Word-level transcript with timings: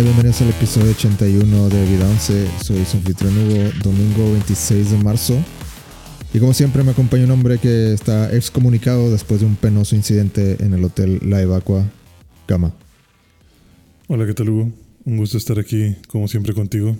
Bienvenidos 0.00 0.40
al 0.40 0.48
episodio 0.48 0.90
81 0.92 1.68
de 1.68 1.84
Vida 1.84 2.08
11. 2.08 2.48
Soy 2.64 2.82
su 2.86 2.96
anfitrión 2.96 3.36
Hugo, 3.36 3.70
domingo 3.84 4.32
26 4.32 4.90
de 4.90 4.96
marzo. 4.96 5.38
Y 6.32 6.38
como 6.38 6.54
siempre 6.54 6.82
me 6.82 6.92
acompaña 6.92 7.24
un 7.24 7.32
hombre 7.32 7.58
que 7.58 7.92
está 7.92 8.34
excomunicado 8.34 9.12
después 9.12 9.40
de 9.40 9.46
un 9.46 9.54
penoso 9.54 9.94
incidente 9.94 10.56
en 10.64 10.72
el 10.72 10.82
hotel 10.82 11.20
La 11.22 11.42
Evacua, 11.42 11.84
Gama. 12.48 12.74
Hola, 14.08 14.24
¿qué 14.24 14.32
tal 14.32 14.48
Hugo? 14.48 14.72
Un 15.04 15.18
gusto 15.18 15.36
estar 15.36 15.58
aquí, 15.58 15.94
como 16.08 16.26
siempre, 16.26 16.54
contigo. 16.54 16.96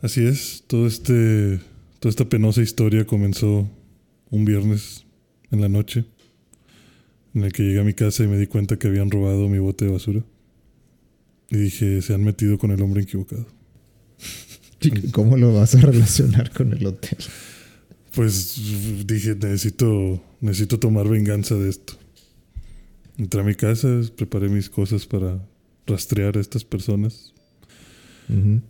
Así 0.00 0.26
es, 0.26 0.64
todo 0.66 0.86
este, 0.86 1.60
toda 2.00 2.08
esta 2.08 2.24
penosa 2.24 2.62
historia 2.62 3.04
comenzó 3.04 3.68
un 4.30 4.44
viernes 4.46 5.04
en 5.50 5.60
la 5.60 5.68
noche, 5.68 6.06
en 7.34 7.44
el 7.44 7.52
que 7.52 7.64
llegué 7.64 7.80
a 7.80 7.84
mi 7.84 7.92
casa 7.92 8.24
y 8.24 8.28
me 8.28 8.38
di 8.38 8.46
cuenta 8.46 8.78
que 8.78 8.88
habían 8.88 9.10
robado 9.10 9.46
mi 9.50 9.58
bote 9.58 9.84
de 9.84 9.92
basura. 9.92 10.22
Y 11.50 11.56
dije, 11.56 12.02
se 12.02 12.14
han 12.14 12.24
metido 12.24 12.58
con 12.58 12.70
el 12.70 12.82
hombre 12.82 13.02
equivocado. 13.02 13.46
¿Cómo 15.12 15.36
lo 15.36 15.54
vas 15.54 15.74
a 15.74 15.80
relacionar 15.80 16.50
con 16.52 16.72
el 16.72 16.86
hotel? 16.86 17.18
Pues 18.12 18.60
dije, 19.06 19.34
necesito, 19.34 20.22
necesito 20.40 20.78
tomar 20.78 21.08
venganza 21.08 21.54
de 21.54 21.68
esto. 21.68 21.94
Entré 23.18 23.40
a 23.40 23.44
mi 23.44 23.54
casa, 23.54 23.88
preparé 24.16 24.48
mis 24.48 24.68
cosas 24.68 25.06
para 25.06 25.46
rastrear 25.86 26.36
a 26.36 26.40
estas 26.40 26.64
personas. 26.64 27.32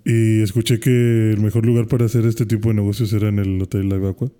Y 0.05 0.43
escuché 0.43 0.79
que 0.81 1.33
el 1.33 1.41
mejor 1.41 1.65
lugar 1.65 1.89
para 1.89 2.05
hacer 2.05 2.27
este 2.27 2.45
tipo 2.45 2.69
de 2.69 2.75
negocios 2.75 3.11
era 3.15 3.29
en 3.29 3.39
el 3.39 3.61
Hotel 3.63 3.89
La 3.89 3.97
Evacua. 3.97 4.31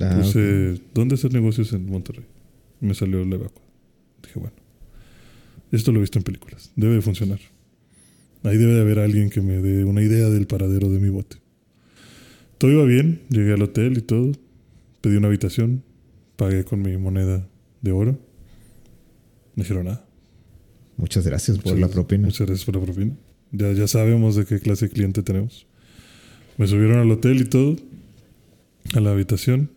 Ah, 0.00 0.18
Puse, 0.20 0.80
¿dónde 0.92 1.14
hacer 1.14 1.32
negocios 1.32 1.72
en 1.72 1.86
Monterrey? 1.86 2.26
Y 2.82 2.86
me 2.86 2.94
salió 2.94 3.24
La 3.24 3.36
Evacua. 3.36 3.62
Dije, 4.22 4.38
bueno, 4.38 4.56
esto 5.72 5.92
lo 5.92 5.98
he 5.98 6.00
visto 6.02 6.18
en 6.18 6.24
películas. 6.24 6.72
Debe 6.76 6.94
de 6.94 7.00
funcionar. 7.00 7.40
Ahí 8.44 8.58
debe 8.58 8.74
de 8.74 8.82
haber 8.82 8.98
alguien 8.98 9.30
que 9.30 9.40
me 9.40 9.54
dé 9.54 9.84
una 9.84 10.02
idea 10.02 10.28
del 10.28 10.46
paradero 10.46 10.90
de 10.90 11.00
mi 11.00 11.08
bote. 11.08 11.38
Todo 12.58 12.70
iba 12.70 12.84
bien, 12.84 13.22
llegué 13.30 13.54
al 13.54 13.62
hotel 13.62 13.96
y 13.98 14.02
todo. 14.02 14.32
Pedí 15.00 15.16
una 15.16 15.28
habitación, 15.28 15.82
pagué 16.36 16.64
con 16.64 16.82
mi 16.82 16.96
moneda 16.98 17.48
de 17.80 17.92
oro. 17.92 18.18
Me 19.54 19.62
dijeron 19.62 19.86
nada. 19.86 20.06
Muchas 20.96 21.26
gracias 21.26 21.58
por 21.58 21.78
la 21.78 21.88
propina. 21.88 22.26
Muchas 22.26 22.46
gracias 22.46 22.64
por 22.66 22.76
la 22.76 22.82
propina. 22.82 23.16
Ya, 23.50 23.72
ya 23.72 23.88
sabemos 23.88 24.36
de 24.36 24.44
qué 24.44 24.60
clase 24.60 24.86
de 24.86 24.92
cliente 24.92 25.22
tenemos. 25.22 25.66
Me 26.58 26.66
subieron 26.66 26.98
al 26.98 27.10
hotel 27.10 27.40
y 27.40 27.44
todo, 27.46 27.76
a 28.94 29.00
la 29.00 29.10
habitación. 29.12 29.70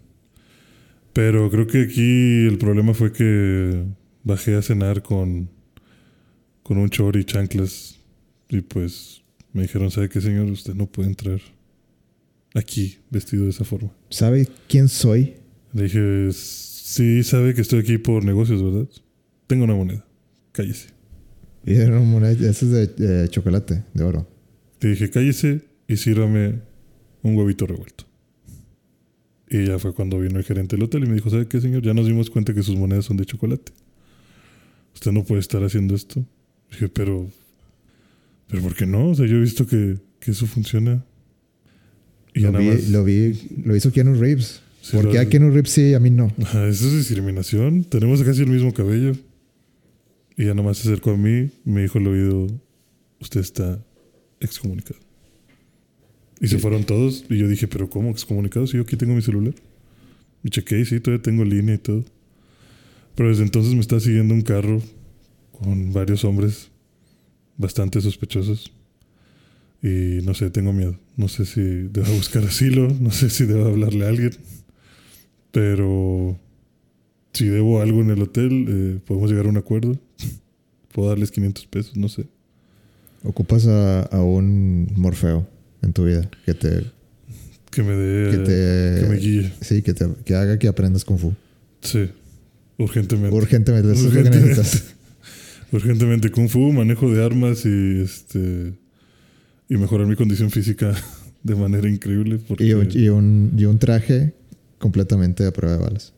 Pero 1.13 1.49
creo 1.49 1.67
que 1.67 1.83
aquí 1.83 2.45
el 2.45 2.57
problema 2.57 2.93
fue 2.93 3.11
que 3.11 3.85
bajé 4.23 4.55
a 4.55 4.61
cenar 4.61 5.01
con, 5.03 5.49
con 6.63 6.77
un 6.77 6.89
chor 6.89 7.15
y 7.15 7.23
chanclas. 7.23 7.96
Y 8.49 8.61
pues 8.61 9.21
me 9.53 9.63
dijeron, 9.63 9.91
¿sabe 9.91 10.09
qué, 10.09 10.21
señor? 10.21 10.47
Usted 10.47 10.73
no 10.73 10.87
puede 10.87 11.09
entrar 11.09 11.39
aquí 12.53 12.97
vestido 13.09 13.43
de 13.43 13.49
esa 13.51 13.63
forma. 13.63 13.91
¿Sabe 14.09 14.47
quién 14.67 14.87
soy? 14.87 15.35
Le 15.73 15.83
dije, 15.83 16.29
sí, 16.31 17.23
sabe 17.23 17.53
que 17.53 17.61
estoy 17.61 17.79
aquí 17.79 17.97
por 17.97 18.23
negocios, 18.23 18.63
¿verdad? 18.63 18.87
Tengo 19.47 19.65
una 19.65 19.75
moneda. 19.75 20.05
Cállese. 20.51 20.89
Y 21.65 21.75
era 21.75 21.97
una 21.97 22.05
moneda, 22.05 22.49
esa 22.49 22.65
es 22.65 22.71
de, 22.71 22.87
de 22.87 23.29
chocolate, 23.29 23.83
de 23.93 24.03
oro. 24.03 24.27
Le 24.79 24.89
dije, 24.89 25.09
cállese 25.09 25.61
y 25.87 25.97
sírvame 25.97 26.61
un 27.23 27.35
huevito 27.35 27.65
revuelto. 27.67 28.05
Y 29.49 29.65
ya 29.65 29.79
fue 29.79 29.93
cuando 29.93 30.19
vino 30.19 30.37
el 30.37 30.45
gerente 30.45 30.75
del 30.75 30.83
hotel 30.83 31.03
y 31.03 31.07
me 31.07 31.15
dijo, 31.15 31.29
¿sabe 31.29 31.47
qué, 31.47 31.61
señor? 31.61 31.81
Ya 31.81 31.93
nos 31.93 32.05
dimos 32.05 32.29
cuenta 32.29 32.53
que 32.53 32.63
sus 32.63 32.75
monedas 32.75 33.05
son 33.05 33.17
de 33.17 33.25
chocolate. 33.25 33.71
Usted 34.93 35.11
no 35.11 35.23
puede 35.23 35.39
estar 35.39 35.63
haciendo 35.63 35.95
esto. 35.95 36.25
Dije, 36.71 36.89
pero... 36.89 37.29
¿Pero 38.47 38.61
por 38.63 38.75
qué 38.75 38.85
no? 38.85 39.09
O 39.09 39.15
sea, 39.15 39.25
yo 39.25 39.37
he 39.37 39.41
visto 39.41 39.65
que, 39.67 39.97
que 40.19 40.31
eso 40.31 40.45
funciona. 40.47 41.03
Y 42.33 42.41
ya 42.41 42.47
Lo 42.47 42.53
nada 42.59 42.63
vi, 42.65 42.69
más... 42.71 42.89
lo 42.89 43.03
vi, 43.03 43.39
lo 43.65 43.75
hizo 43.75 43.91
Keanu 43.91 44.13
Reeves. 44.15 44.61
Sí, 44.81 44.95
¿Por 44.95 45.11
qué 45.11 45.19
a 45.19 45.27
Keanu 45.27 45.49
Reeves 45.49 45.71
sí 45.71 45.81
y 45.89 45.93
a 45.95 45.99
mí 45.99 46.09
no? 46.09 46.31
Ajá, 46.41 46.67
eso 46.67 46.87
es 46.87 46.93
discriminación. 46.97 47.83
Tenemos 47.83 48.23
casi 48.23 48.41
el 48.43 48.47
mismo 48.49 48.73
cabello. 48.73 49.13
Y 50.37 50.45
ya 50.45 50.53
nomás 50.53 50.77
se 50.77 50.87
acercó 50.87 51.11
a 51.11 51.17
mí, 51.17 51.49
me 51.65 51.81
dijo 51.81 51.97
al 51.97 52.07
oído, 52.07 52.47
usted 53.19 53.41
está 53.41 53.83
excomunicado. 54.39 54.99
Y 56.39 56.47
se 56.47 56.55
Sí. 56.57 56.61
fueron 56.61 56.83
todos. 56.83 57.25
Y 57.29 57.37
yo 57.37 57.47
dije, 57.47 57.67
pero 57.67 57.89
¿cómo 57.89 58.11
excomunicado? 58.11 58.67
Si 58.67 58.77
yo 58.77 58.83
aquí 58.83 58.95
tengo 58.95 59.15
mi 59.15 59.21
celular. 59.23 59.55
Y 60.43 60.49
chequé 60.51 60.79
y 60.79 60.85
sí, 60.85 60.99
todavía 60.99 61.23
tengo 61.23 61.43
línea 61.43 61.75
y 61.75 61.79
todo. 61.79 62.05
Pero 63.15 63.29
desde 63.29 63.43
entonces 63.43 63.73
me 63.73 63.79
está 63.81 63.99
siguiendo 63.99 64.35
un 64.35 64.43
carro 64.43 64.81
con 65.51 65.91
varios 65.91 66.23
hombres 66.23 66.69
bastante 67.57 68.01
sospechosos. 68.01 68.71
Y 69.83 70.19
no 70.23 70.33
sé, 70.33 70.49
tengo 70.49 70.73
miedo. 70.73 70.97
No 71.15 71.27
sé 71.27 71.45
si 71.45 71.61
debo 71.61 72.11
buscar 72.13 72.43
asilo, 72.43 72.87
no 72.99 73.11
sé 73.11 73.29
si 73.29 73.45
debo 73.45 73.65
hablarle 73.65 74.05
a 74.05 74.09
alguien. 74.09 74.31
Pero 75.51 76.37
si 77.33 77.47
debo 77.47 77.81
algo 77.81 78.01
en 78.01 78.09
el 78.11 78.21
hotel, 78.21 78.65
eh, 78.67 78.99
podemos 79.05 79.29
llegar 79.29 79.45
a 79.45 79.49
un 79.49 79.57
acuerdo. 79.57 79.97
Puedo 80.93 81.09
darles 81.09 81.31
500 81.31 81.67
pesos, 81.67 81.97
no 81.97 82.09
sé. 82.09 82.25
Ocupas 83.23 83.67
a, 83.67 84.01
a 84.03 84.21
un 84.23 84.91
Morfeo 84.95 85.47
en 85.81 85.93
tu 85.93 86.05
vida 86.05 86.29
que 86.45 86.53
te, 86.53 86.85
Que 87.71 87.83
me 87.83 87.93
dé. 87.93 88.31
que 88.31 88.37
te, 88.37 89.01
que 89.01 89.07
me 89.09 89.17
guíe. 89.17 89.51
sí, 89.61 89.81
que 89.81 89.93
te, 89.93 90.07
que 90.25 90.35
haga 90.35 90.57
que 90.57 90.67
aprendas 90.67 91.03
Kung 91.05 91.19
Fu. 91.19 91.33
Sí. 91.81 92.09
Urgentemente. 92.77 93.35
Urgentemente, 93.35 93.89
Urgentemente. 93.89 94.61
Urgentemente. 95.71 96.31
Kung 96.31 96.47
Fu, 96.49 96.71
manejo 96.71 97.11
de 97.13 97.23
armas 97.23 97.65
y 97.65 98.01
este. 98.01 98.73
Y 99.69 99.75
mejorar 99.77 100.07
mi 100.07 100.15
condición 100.15 100.49
física 100.49 100.93
de 101.43 101.55
manera 101.55 101.89
increíble. 101.89 102.39
Porque 102.47 102.65
Y 102.65 102.73
un, 102.73 102.87
y, 102.91 103.09
un, 103.09 103.53
y 103.57 103.65
un 103.65 103.77
traje 103.79 104.33
completamente 104.79 105.45
a 105.45 105.51
prueba 105.51 105.77
de 105.77 105.83
balas. 105.83 106.13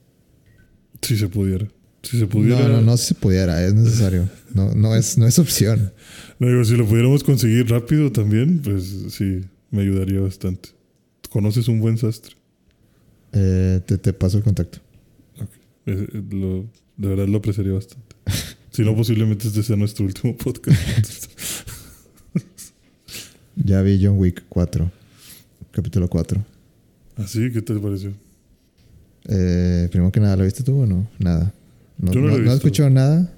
si 1.02 1.18
se 1.18 1.28
pudiera. 1.28 1.68
Si 2.04 2.18
se 2.20 2.28
pudiera. 2.28 2.62
No, 2.68 2.70
no, 2.76 2.82
no 2.82 2.98
si 2.98 3.08
se 3.08 3.16
pudiera, 3.16 3.66
es 3.66 3.74
necesario. 3.74 4.30
No, 4.54 4.74
no, 4.76 4.96
es, 4.96 5.18
no 5.18 5.26
es 5.28 5.38
opción. 5.40 5.92
No, 6.40 6.48
digo, 6.48 6.64
si 6.64 6.78
lo 6.78 6.86
pudiéramos 6.86 7.24
conseguir 7.24 7.70
rápido 7.70 8.12
también, 8.12 8.60
pues 8.60 8.86
sí, 9.10 9.42
me 9.72 9.82
ayudaría 9.82 10.22
bastante. 10.22 10.70
¿Conoces 11.30 11.68
un 11.68 11.80
buen 11.82 11.98
sastre? 11.98 12.36
Eh, 13.34 13.82
te, 13.86 13.98
te 13.98 14.14
paso 14.14 14.38
el 14.38 14.44
contacto. 14.44 14.80
Eh, 15.86 16.08
eh, 16.14 16.24
lo- 16.32 16.66
de 16.98 17.08
verdad 17.08 17.28
lo 17.28 17.38
apreciaría 17.40 17.74
bastante. 17.74 18.09
Si 18.80 18.86
no, 18.86 18.96
posiblemente 18.96 19.46
este 19.46 19.62
sea 19.62 19.76
nuestro 19.76 20.06
último 20.06 20.38
podcast. 20.38 21.30
Ya 23.62 23.82
vi 23.82 24.00
John 24.02 24.18
Wick 24.18 24.44
4, 24.48 24.90
capítulo 25.72 26.08
4. 26.08 26.42
Así, 27.18 27.52
¿qué 27.52 27.62
te 27.62 27.74
pareció? 27.76 28.14
Eh, 29.26 29.90
primero 29.92 30.14
que 30.14 30.22
nada, 30.22 30.38
¿lo 30.38 30.46
viste 30.46 30.64
tú 30.64 30.80
o 30.80 30.86
no? 30.86 31.10
Nada. 31.20 31.54
No, 31.98 32.14
Yo 32.14 32.22
no 32.22 32.28
no, 32.28 32.32
lo 32.32 32.38
he 32.38 32.46
no 32.46 32.52
has 32.52 32.54
visto. 32.56 32.68
escuchado 32.68 32.90
nada. 32.90 33.34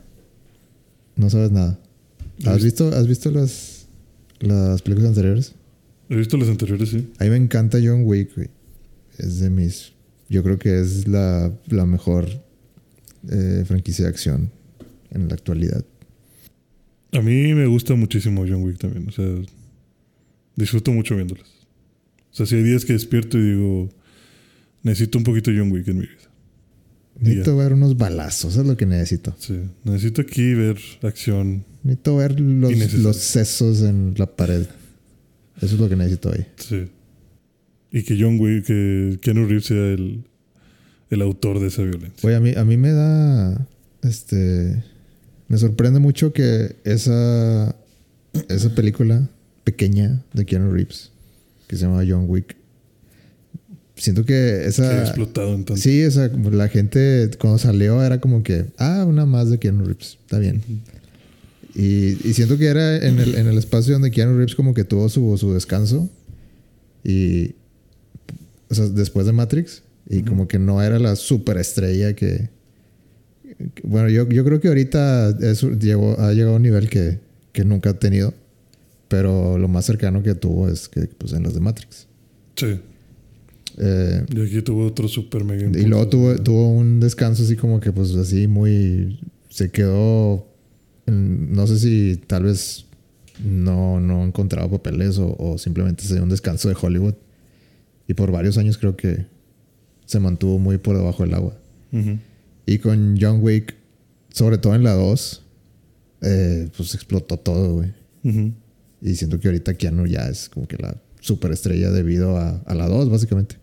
No 1.15 1.27
sabes 1.31 1.49
nada. 1.49 1.79
¿Has 2.45 2.63
visto, 2.63 2.89
has 2.89 3.07
visto 3.07 3.31
las, 3.31 3.87
las 4.41 4.83
películas 4.83 5.09
anteriores? 5.09 5.55
He 6.07 6.15
visto 6.17 6.37
las 6.37 6.49
anteriores, 6.49 6.89
sí. 6.89 7.11
A 7.17 7.23
mí 7.23 7.31
me 7.31 7.37
encanta 7.37 7.79
John 7.83 8.03
Wick, 8.03 8.35
güey. 8.35 8.49
Es 9.17 9.39
de 9.39 9.49
mis. 9.49 9.93
Yo 10.29 10.43
creo 10.43 10.59
que 10.59 10.79
es 10.79 11.07
la, 11.07 11.51
la 11.65 11.87
mejor 11.87 12.29
eh, 13.27 13.63
franquicia 13.65 14.05
de 14.05 14.09
acción 14.11 14.51
en 15.11 15.27
la 15.27 15.35
actualidad. 15.35 15.85
A 17.13 17.21
mí 17.21 17.53
me 17.53 17.65
gusta 17.67 17.95
muchísimo 17.95 18.45
John 18.47 18.63
Wick 18.63 18.77
también. 18.77 19.07
O 19.07 19.11
sea, 19.11 19.25
disfruto 20.55 20.91
mucho 20.91 21.15
viéndolas. 21.15 21.49
O 22.31 22.35
sea, 22.35 22.45
si 22.45 22.55
hay 22.55 22.63
días 22.63 22.85
que 22.85 22.93
despierto 22.93 23.37
y 23.37 23.51
digo, 23.51 23.89
necesito 24.83 25.17
un 25.17 25.25
poquito 25.25 25.51
de 25.51 25.59
John 25.59 25.71
Wick 25.71 25.87
en 25.89 25.97
mi 25.97 26.05
vida. 26.05 26.15
Necesito 27.19 27.57
ver 27.57 27.73
unos 27.73 27.97
balazos, 27.97 28.55
es 28.55 28.65
lo 28.65 28.75
que 28.77 28.85
necesito. 28.85 29.35
Sí, 29.37 29.59
necesito 29.83 30.21
aquí 30.21 30.53
ver 30.53 30.77
acción. 31.03 31.65
Necesito 31.83 32.15
ver 32.15 32.39
los, 32.39 32.93
los 32.93 33.17
sesos 33.17 33.81
en 33.81 34.15
la 34.17 34.25
pared. 34.25 34.65
Eso 35.57 35.75
es 35.75 35.79
lo 35.79 35.89
que 35.89 35.95
necesito 35.95 36.29
hoy. 36.29 36.45
Sí. 36.55 36.87
Y 37.91 38.03
que 38.03 38.17
John 38.19 38.39
Wick, 38.39 38.65
que 38.65 39.19
Keanu 39.21 39.45
Reeves 39.45 39.65
sea 39.65 39.91
el, 39.91 40.23
el 41.09 41.21
autor 41.21 41.59
de 41.59 41.67
esa 41.67 41.83
violencia. 41.83 42.27
Oye, 42.27 42.35
a 42.35 42.39
mí, 42.39 42.53
a 42.55 42.63
mí 42.63 42.77
me 42.77 42.91
da. 42.91 43.67
Este. 44.01 44.81
Me 45.51 45.57
sorprende 45.57 45.99
mucho 45.99 46.31
que 46.31 46.77
esa. 46.85 47.75
Esa 48.47 48.73
película 48.73 49.29
pequeña 49.65 50.23
de 50.33 50.45
Keanu 50.45 50.71
Reeves, 50.71 51.11
que 51.67 51.75
se 51.75 51.81
llama 51.81 52.05
John 52.07 52.23
Wick. 52.29 52.55
Siento 53.97 54.23
que 54.23 54.31
que 54.31 54.63
ha 54.63 54.67
esa. 54.69 55.01
explotado 55.01 55.49
en 55.53 55.65
tanto. 55.65 55.75
Sí, 55.81 55.99
esa, 55.99 56.29
la 56.29 56.69
gente 56.69 57.29
cuando 57.37 57.59
salió 57.59 58.01
era 58.01 58.21
como 58.21 58.43
que, 58.43 58.67
ah, 58.77 59.03
una 59.05 59.25
más 59.25 59.49
de 59.49 59.59
Keanu 59.59 59.83
Reeves, 59.83 60.17
está 60.21 60.39
bien. 60.39 60.63
Y, 61.75 62.17
y 62.25 62.33
siento 62.33 62.57
que 62.57 62.67
era 62.67 63.05
en 63.05 63.19
el, 63.19 63.35
en 63.35 63.47
el 63.47 63.57
espacio 63.57 63.91
donde 63.91 64.09
Keanu 64.09 64.37
Reeves 64.37 64.55
como 64.55 64.73
que 64.73 64.85
tuvo 64.85 65.09
su, 65.09 65.37
su 65.37 65.53
descanso. 65.53 66.09
Y, 67.03 67.55
o 68.69 68.75
sea, 68.75 68.87
después 68.87 69.25
de 69.25 69.33
Matrix. 69.33 69.83
Y 70.09 70.21
como 70.21 70.47
que 70.47 70.59
no 70.59 70.81
era 70.81 70.97
la 70.97 71.17
superestrella 71.17 72.15
que... 72.15 72.49
Bueno, 73.83 74.09
yo, 74.09 74.27
yo 74.29 74.43
creo 74.43 74.59
que 74.59 74.67
ahorita 74.67 75.37
eso 75.41 75.71
llegó, 75.71 76.19
ha 76.19 76.33
llegado 76.33 76.53
a 76.53 76.57
un 76.57 76.63
nivel 76.63 76.89
que, 76.89 77.19
que 77.51 77.63
nunca 77.65 77.91
ha 77.91 77.99
tenido. 77.99 78.33
pero 79.07 79.57
lo 79.57 79.67
más 79.67 79.85
cercano 79.85 80.23
que 80.23 80.35
tuvo 80.35 80.69
es 80.69 80.87
que 80.87 81.01
pues 81.17 81.33
en 81.33 81.43
las 81.43 81.53
de 81.53 81.59
Matrix. 81.59 82.07
Sí. 82.55 82.79
Eh, 83.77 84.25
Y 84.33 84.41
aquí 84.41 84.61
tuvo 84.61 84.85
otro 84.85 85.07
super 85.07 85.43
mega 85.43 85.63
y 85.63 85.85
luego 85.85 86.03
impulso. 86.03 86.09
tuvo, 86.09 86.35
tuvo 86.43 86.71
un 86.71 86.99
descanso 86.99 87.43
así 87.43 87.55
como 87.55 87.79
que 87.79 87.91
pues 87.91 88.15
así 88.15 88.47
muy... 88.47 89.19
Se 89.49 89.69
quedó... 89.69 90.47
en- 91.07 91.51
no 91.53 91.67
sé 91.67 91.77
si 91.79 92.21
tal 92.27 92.43
vez 92.43 92.85
no, 93.43 93.99
no 93.99 94.23
encontraba 94.25 94.69
papeles 94.69 95.17
o, 95.17 95.35
o 95.37 95.57
simplemente 95.57 96.03
se 96.03 96.13
dio 96.13 96.23
un 96.23 96.29
descanso 96.29 96.69
de 96.69 96.75
Hollywood. 96.79 97.15
Y 98.07 98.13
por 98.13 98.31
varios 98.31 98.57
años 98.57 98.77
creo 98.77 98.95
que 98.95 99.25
se 100.05 100.19
mantuvo 100.19 100.57
muy 100.59 100.77
por 100.77 100.97
debajo 100.97 101.23
del 101.23 101.33
agua. 101.33 101.57
Ujú. 101.91 102.17
Y 102.65 102.77
con 102.79 103.17
John 103.19 103.39
Wick, 103.41 103.75
sobre 104.33 104.57
todo 104.57 104.75
en 104.75 104.83
la 104.83 104.93
2, 104.93 105.43
eh, 106.21 106.69
pues 106.75 106.93
explotó 106.95 107.37
todo, 107.37 107.75
güey. 107.75 107.93
Y 109.01 109.15
siento 109.15 109.39
que 109.39 109.47
ahorita 109.47 109.73
Keanu 109.73 110.05
ya 110.05 110.27
es 110.29 110.47
como 110.49 110.67
que 110.67 110.77
la 110.77 110.95
superestrella 111.19 111.89
debido 111.91 112.37
a, 112.37 112.57
a 112.65 112.75
la 112.75 112.87
2, 112.87 113.09
básicamente. 113.09 113.55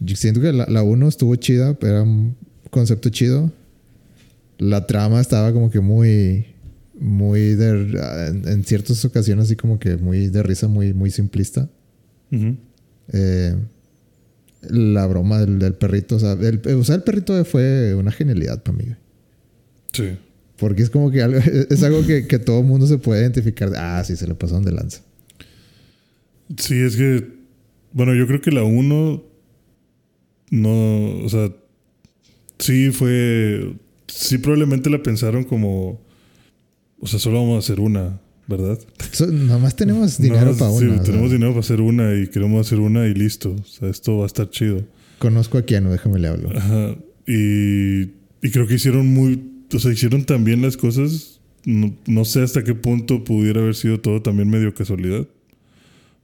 Yo 0.00 0.16
siento 0.16 0.40
que 0.40 0.52
la, 0.52 0.66
la 0.66 0.82
1 0.82 1.08
estuvo 1.08 1.34
chida, 1.36 1.76
era 1.82 2.02
un 2.02 2.36
concepto 2.70 3.08
chido. 3.10 3.52
La 4.58 4.86
trama 4.86 5.20
estaba 5.20 5.52
como 5.52 5.70
que 5.70 5.80
muy, 5.80 6.46
muy 6.98 7.54
de, 7.54 8.28
en, 8.28 8.48
en 8.48 8.64
ciertas 8.64 9.04
ocasiones 9.04 9.46
así 9.46 9.56
como 9.56 9.78
que 9.78 9.96
muy 9.96 10.28
de 10.28 10.42
risa, 10.42 10.68
muy, 10.68 10.92
muy 10.92 11.10
simplista. 11.10 11.68
Ujú. 12.30 12.56
Eh, 13.12 13.56
la 14.62 15.06
broma 15.06 15.38
del, 15.38 15.58
del 15.58 15.74
perrito, 15.74 16.16
o 16.16 16.18
sea, 16.18 16.32
el, 16.32 16.60
usar 16.76 16.96
el 16.96 17.02
perrito 17.02 17.44
fue 17.44 17.94
una 17.94 18.12
genialidad 18.12 18.62
para 18.62 18.76
mí. 18.76 18.84
güey. 18.84 18.96
Sí. 19.92 20.18
Porque 20.60 20.82
es 20.82 20.90
como 20.90 21.10
que 21.10 21.22
algo, 21.22 21.38
es 21.70 21.82
algo 21.82 22.06
que, 22.06 22.26
que 22.26 22.38
todo 22.38 22.60
el 22.60 22.66
mundo 22.66 22.86
se 22.86 22.98
puede 22.98 23.22
identificar. 23.22 23.72
Ah, 23.76 24.02
sí, 24.04 24.14
se 24.16 24.26
le 24.26 24.34
pasaron 24.34 24.64
de 24.64 24.72
lanza. 24.72 25.02
Sí, 26.56 26.74
es 26.80 26.96
que. 26.96 27.40
Bueno, 27.92 28.14
yo 28.14 28.26
creo 28.26 28.40
que 28.40 28.50
la 28.50 28.62
1. 28.62 29.24
No. 30.50 31.24
O 31.24 31.28
sea. 31.28 31.50
Sí 32.58 32.90
fue. 32.90 33.74
Sí, 34.06 34.38
probablemente 34.38 34.90
la 34.90 35.02
pensaron 35.02 35.44
como. 35.44 36.00
O 37.00 37.06
sea, 37.06 37.18
solo 37.18 37.40
vamos 37.40 37.56
a 37.56 37.58
hacer 37.60 37.80
una, 37.80 38.20
¿verdad? 38.50 38.78
So, 39.12 39.26
nomás 39.28 39.74
tenemos 39.76 40.18
dinero 40.20 40.48
más, 40.48 40.58
para 40.58 40.72
sí, 40.72 40.84
una. 40.84 41.02
tenemos 41.02 41.30
dinero 41.30 41.52
para 41.52 41.60
hacer 41.60 41.80
una 41.80 42.14
y 42.14 42.26
queremos 42.26 42.66
hacer 42.66 42.80
una 42.80 43.06
y 43.06 43.14
listo. 43.14 43.56
O 43.58 43.64
sea, 43.64 43.88
esto 43.88 44.18
va 44.18 44.24
a 44.24 44.26
estar 44.26 44.50
chido. 44.50 44.84
Conozco 45.18 45.56
a 45.56 45.62
Keanu, 45.64 45.90
déjame 45.90 46.18
le 46.18 46.28
hablo. 46.28 46.50
Ajá. 46.54 46.94
Y, 47.26 48.02
y 48.42 48.50
creo 48.52 48.66
que 48.66 48.74
hicieron 48.74 49.06
muy. 49.06 49.42
O 49.72 49.78
sea, 49.78 49.92
hicieron 49.92 50.24
también 50.24 50.60
las 50.60 50.76
cosas. 50.76 51.40
No, 51.64 51.94
no 52.06 52.24
sé 52.26 52.42
hasta 52.42 52.64
qué 52.64 52.74
punto 52.74 53.24
pudiera 53.24 53.60
haber 53.60 53.74
sido 53.74 54.00
todo 54.00 54.20
también 54.20 54.50
medio 54.50 54.74
casualidad. 54.74 55.26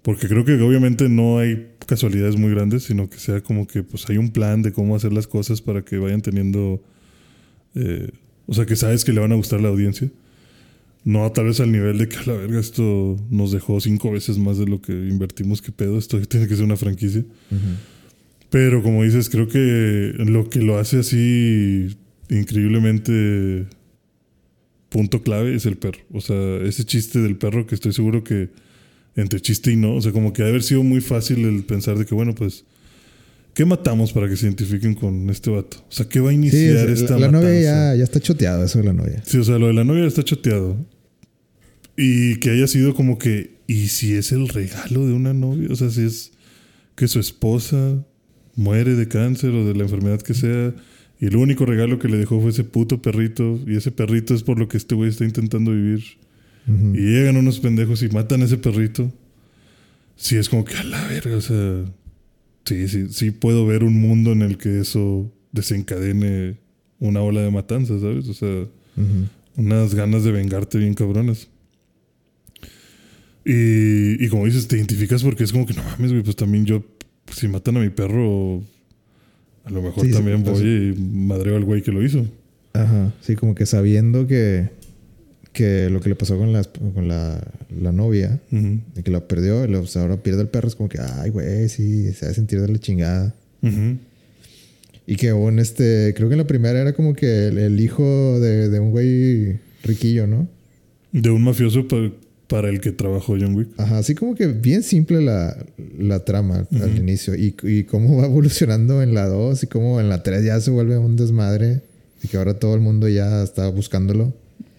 Porque 0.02 0.28
creo 0.28 0.44
que 0.44 0.52
obviamente 0.60 1.08
no 1.08 1.38
hay 1.38 1.68
casualidades 1.86 2.36
muy 2.36 2.50
grandes, 2.50 2.84
sino 2.84 3.08
que 3.10 3.18
sea 3.18 3.40
como 3.40 3.66
que 3.66 3.82
pues 3.82 4.08
hay 4.08 4.18
un 4.18 4.30
plan 4.30 4.62
de 4.62 4.72
cómo 4.72 4.94
hacer 4.96 5.12
las 5.12 5.26
cosas 5.26 5.60
para 5.62 5.82
que 5.82 5.98
vayan 5.98 6.20
teniendo. 6.22 6.82
eh, 7.74 8.10
o 8.46 8.54
sea, 8.54 8.64
que 8.66 8.76
sabes 8.76 9.04
que 9.04 9.12
le 9.12 9.20
van 9.20 9.32
a 9.32 9.34
gustar 9.34 9.58
a 9.58 9.62
la 9.62 9.68
audiencia. 9.68 10.08
No 11.06 11.30
tal 11.30 11.44
vez 11.46 11.60
al 11.60 11.70
nivel 11.70 11.98
de 11.98 12.08
que 12.08 12.16
a 12.16 12.22
la 12.26 12.32
verga 12.34 12.58
esto 12.58 13.16
nos 13.30 13.52
dejó 13.52 13.80
cinco 13.80 14.10
veces 14.10 14.38
más 14.38 14.58
de 14.58 14.66
lo 14.66 14.82
que 14.82 14.92
invertimos. 14.92 15.62
que 15.62 15.70
pedo? 15.72 15.98
Esto 15.98 16.20
tiene 16.28 16.48
que 16.48 16.56
ser 16.56 16.64
una 16.64 16.76
franquicia. 16.76 17.24
Pero 18.50 18.82
como 18.82 19.04
dices, 19.04 19.30
creo 19.30 19.46
que 19.48 20.12
lo 20.18 20.50
que 20.50 20.60
lo 20.62 20.78
hace 20.78 20.98
así 20.98 21.96
increíblemente 22.28 23.66
punto 24.88 25.22
clave 25.22 25.54
es 25.54 25.66
el 25.66 25.76
perro. 25.76 26.00
O 26.12 26.20
sea, 26.20 26.36
ese 26.64 26.84
chiste 26.84 27.20
del 27.20 27.36
perro 27.36 27.66
que 27.66 27.74
estoy 27.74 27.92
seguro 27.92 28.24
que 28.24 28.50
entre 29.14 29.40
chiste 29.40 29.72
y 29.72 29.76
no, 29.76 29.94
o 29.94 30.00
sea, 30.02 30.12
como 30.12 30.32
que 30.32 30.42
ha 30.42 30.46
haber 30.48 30.62
sido 30.62 30.82
muy 30.82 31.00
fácil 31.00 31.44
el 31.44 31.64
pensar 31.64 31.96
de 31.98 32.04
que, 32.04 32.14
bueno, 32.14 32.34
pues, 32.34 32.64
¿qué 33.54 33.64
matamos 33.64 34.12
para 34.12 34.28
que 34.28 34.36
se 34.36 34.46
identifiquen 34.46 34.94
con 34.94 35.30
este 35.30 35.50
vato? 35.50 35.78
O 35.88 35.92
sea, 35.92 36.06
¿qué 36.08 36.20
va 36.20 36.28
a 36.30 36.32
Sí, 36.32 36.36
iniciar 36.36 36.90
es- 36.90 37.00
esta 37.02 37.14
la, 37.14 37.26
la 37.26 37.32
novia 37.32 37.60
ya, 37.60 37.94
ya 37.94 38.04
está 38.04 38.20
choteado, 38.20 38.64
eso 38.64 38.78
de 38.78 38.84
la 38.84 38.92
novia. 38.92 39.22
Sí, 39.24 39.38
o 39.38 39.44
sea, 39.44 39.58
lo 39.58 39.68
de 39.68 39.72
la 39.72 39.84
novia 39.84 40.04
está 40.06 40.22
choteado. 40.22 40.76
Y 41.96 42.36
que 42.36 42.50
haya 42.50 42.66
sido 42.66 42.94
como 42.94 43.18
que, 43.18 43.56
¿y 43.66 43.88
si 43.88 44.14
es 44.14 44.32
el 44.32 44.48
regalo 44.48 45.06
de 45.06 45.12
una 45.12 45.32
novia? 45.32 45.68
O 45.70 45.76
sea, 45.76 45.90
si 45.90 46.02
es 46.02 46.32
que 46.94 47.08
su 47.08 47.18
esposa 47.20 48.04
muere 48.54 48.94
de 48.94 49.08
cáncer 49.08 49.50
o 49.50 49.66
de 49.66 49.74
la 49.74 49.84
enfermedad 49.84 50.20
que 50.20 50.34
sea, 50.34 50.74
y 51.18 51.26
el 51.26 51.36
único 51.36 51.64
regalo 51.64 51.98
que 51.98 52.08
le 52.08 52.18
dejó 52.18 52.40
fue 52.40 52.50
ese 52.50 52.64
puto 52.64 53.00
perrito, 53.00 53.58
y 53.66 53.76
ese 53.76 53.90
perrito 53.90 54.34
es 54.34 54.42
por 54.42 54.58
lo 54.58 54.68
que 54.68 54.76
este 54.76 54.94
güey 54.94 55.08
está 55.08 55.24
intentando 55.24 55.72
vivir. 55.72 56.04
Y 56.68 56.98
llegan 56.98 57.36
unos 57.36 57.60
pendejos 57.60 58.02
y 58.02 58.08
matan 58.08 58.42
a 58.42 58.46
ese 58.46 58.56
perrito. 58.56 59.12
Sí, 60.16 60.34
es 60.36 60.48
como 60.48 60.64
que 60.64 60.74
a 60.74 60.82
la 60.82 61.06
verga, 61.06 61.36
o 61.36 61.40
sea. 61.40 61.84
Sí, 62.64 62.88
sí, 62.88 63.06
sí 63.10 63.30
puedo 63.30 63.64
ver 63.66 63.84
un 63.84 64.00
mundo 64.00 64.32
en 64.32 64.42
el 64.42 64.58
que 64.58 64.80
eso 64.80 65.32
desencadene 65.52 66.56
una 66.98 67.22
ola 67.22 67.40
de 67.42 67.52
matanzas, 67.52 68.00
¿sabes? 68.00 68.26
O 68.26 68.34
sea, 68.34 68.66
unas 69.56 69.94
ganas 69.94 70.24
de 70.24 70.32
vengarte 70.32 70.78
bien 70.78 70.94
cabronas. 70.94 71.48
Y, 73.48 74.24
y 74.24 74.28
como 74.28 74.44
dices, 74.44 74.66
te 74.66 74.76
identificas 74.76 75.22
porque 75.22 75.44
es 75.44 75.52
como 75.52 75.66
que 75.66 75.74
no 75.74 75.84
mames, 75.84 76.10
güey, 76.10 76.24
pues 76.24 76.34
también 76.34 76.66
yo, 76.66 76.84
si 77.32 77.46
matan 77.46 77.76
a 77.76 77.80
mi 77.80 77.90
perro, 77.90 78.60
a 79.64 79.70
lo 79.70 79.82
mejor 79.82 80.02
Sí, 80.04 80.10
sí, 80.10 80.16
también 80.16 80.42
pues- 80.42 80.60
voy 80.60 80.94
y 80.98 81.00
madreo 81.00 81.54
al 81.56 81.64
güey 81.64 81.80
que 81.82 81.92
lo 81.92 82.02
hizo. 82.04 82.26
Ajá. 82.72 83.14
Sí, 83.20 83.36
como 83.36 83.54
que 83.54 83.64
sabiendo 83.64 84.26
que, 84.26 84.68
que 85.52 85.88
lo 85.90 86.00
que 86.00 86.08
le 86.08 86.16
pasó 86.16 86.36
con, 86.36 86.52
las- 86.52 86.66
con 86.68 87.06
la, 87.06 87.40
la 87.80 87.92
novia, 87.92 88.40
de 88.50 89.02
que 89.04 89.10
la 89.12 89.26
perdió, 89.28 89.64
y 89.64 89.74
o 89.76 89.86
sea, 89.86 90.02
ahora 90.02 90.16
pierde 90.22 90.42
el 90.42 90.48
perro, 90.48 90.66
es 90.66 90.74
como 90.74 90.88
que, 90.88 90.98
ay, 91.00 91.30
güey, 91.30 91.68
sí, 91.68 92.12
se 92.14 92.26
va 92.26 92.32
a 92.32 92.34
sentir 92.34 92.60
de 92.60 92.68
la 92.68 92.78
chingada. 92.78 93.32
Y 95.06 95.14
que 95.14 95.32
un 95.32 95.60
este, 95.60 96.12
creo 96.16 96.28
que 96.28 96.34
en 96.34 96.38
la 96.38 96.46
primera 96.48 96.80
era 96.80 96.92
como 96.92 97.14
que 97.14 97.46
el, 97.46 97.58
el 97.58 97.78
hijo 97.80 98.40
de, 98.40 98.68
de 98.68 98.80
un 98.80 98.90
güey 98.90 99.58
riquillo, 99.84 100.26
¿no? 100.26 100.48
De 101.12 101.30
un 101.30 101.44
mafioso 101.44 101.86
para 102.48 102.68
el 102.70 102.80
que 102.80 102.92
trabajó 102.92 103.36
John 103.40 103.54
Wick. 103.56 103.68
Ajá, 103.78 103.98
así 103.98 104.14
como 104.14 104.34
que 104.34 104.46
bien 104.48 104.82
simple 104.82 105.20
la, 105.20 105.56
la 105.98 106.24
trama 106.24 106.66
al 106.80 106.96
inicio. 106.96 107.34
Y, 107.34 107.54
y 107.62 107.84
cómo 107.84 108.16
va 108.18 108.26
evolucionando 108.26 109.02
en 109.02 109.14
la 109.14 109.26
2 109.26 109.64
y 109.64 109.66
cómo 109.66 110.00
en 110.00 110.08
la 110.08 110.22
3 110.22 110.44
ya 110.44 110.60
se 110.60 110.70
vuelve 110.70 110.96
un 110.98 111.16
desmadre. 111.16 111.82
Y 112.22 112.28
que 112.28 112.36
ahora 112.36 112.54
todo 112.58 112.74
el 112.74 112.80
mundo 112.80 113.08
ya 113.08 113.42
está 113.42 113.68
buscándolo. 113.68 114.32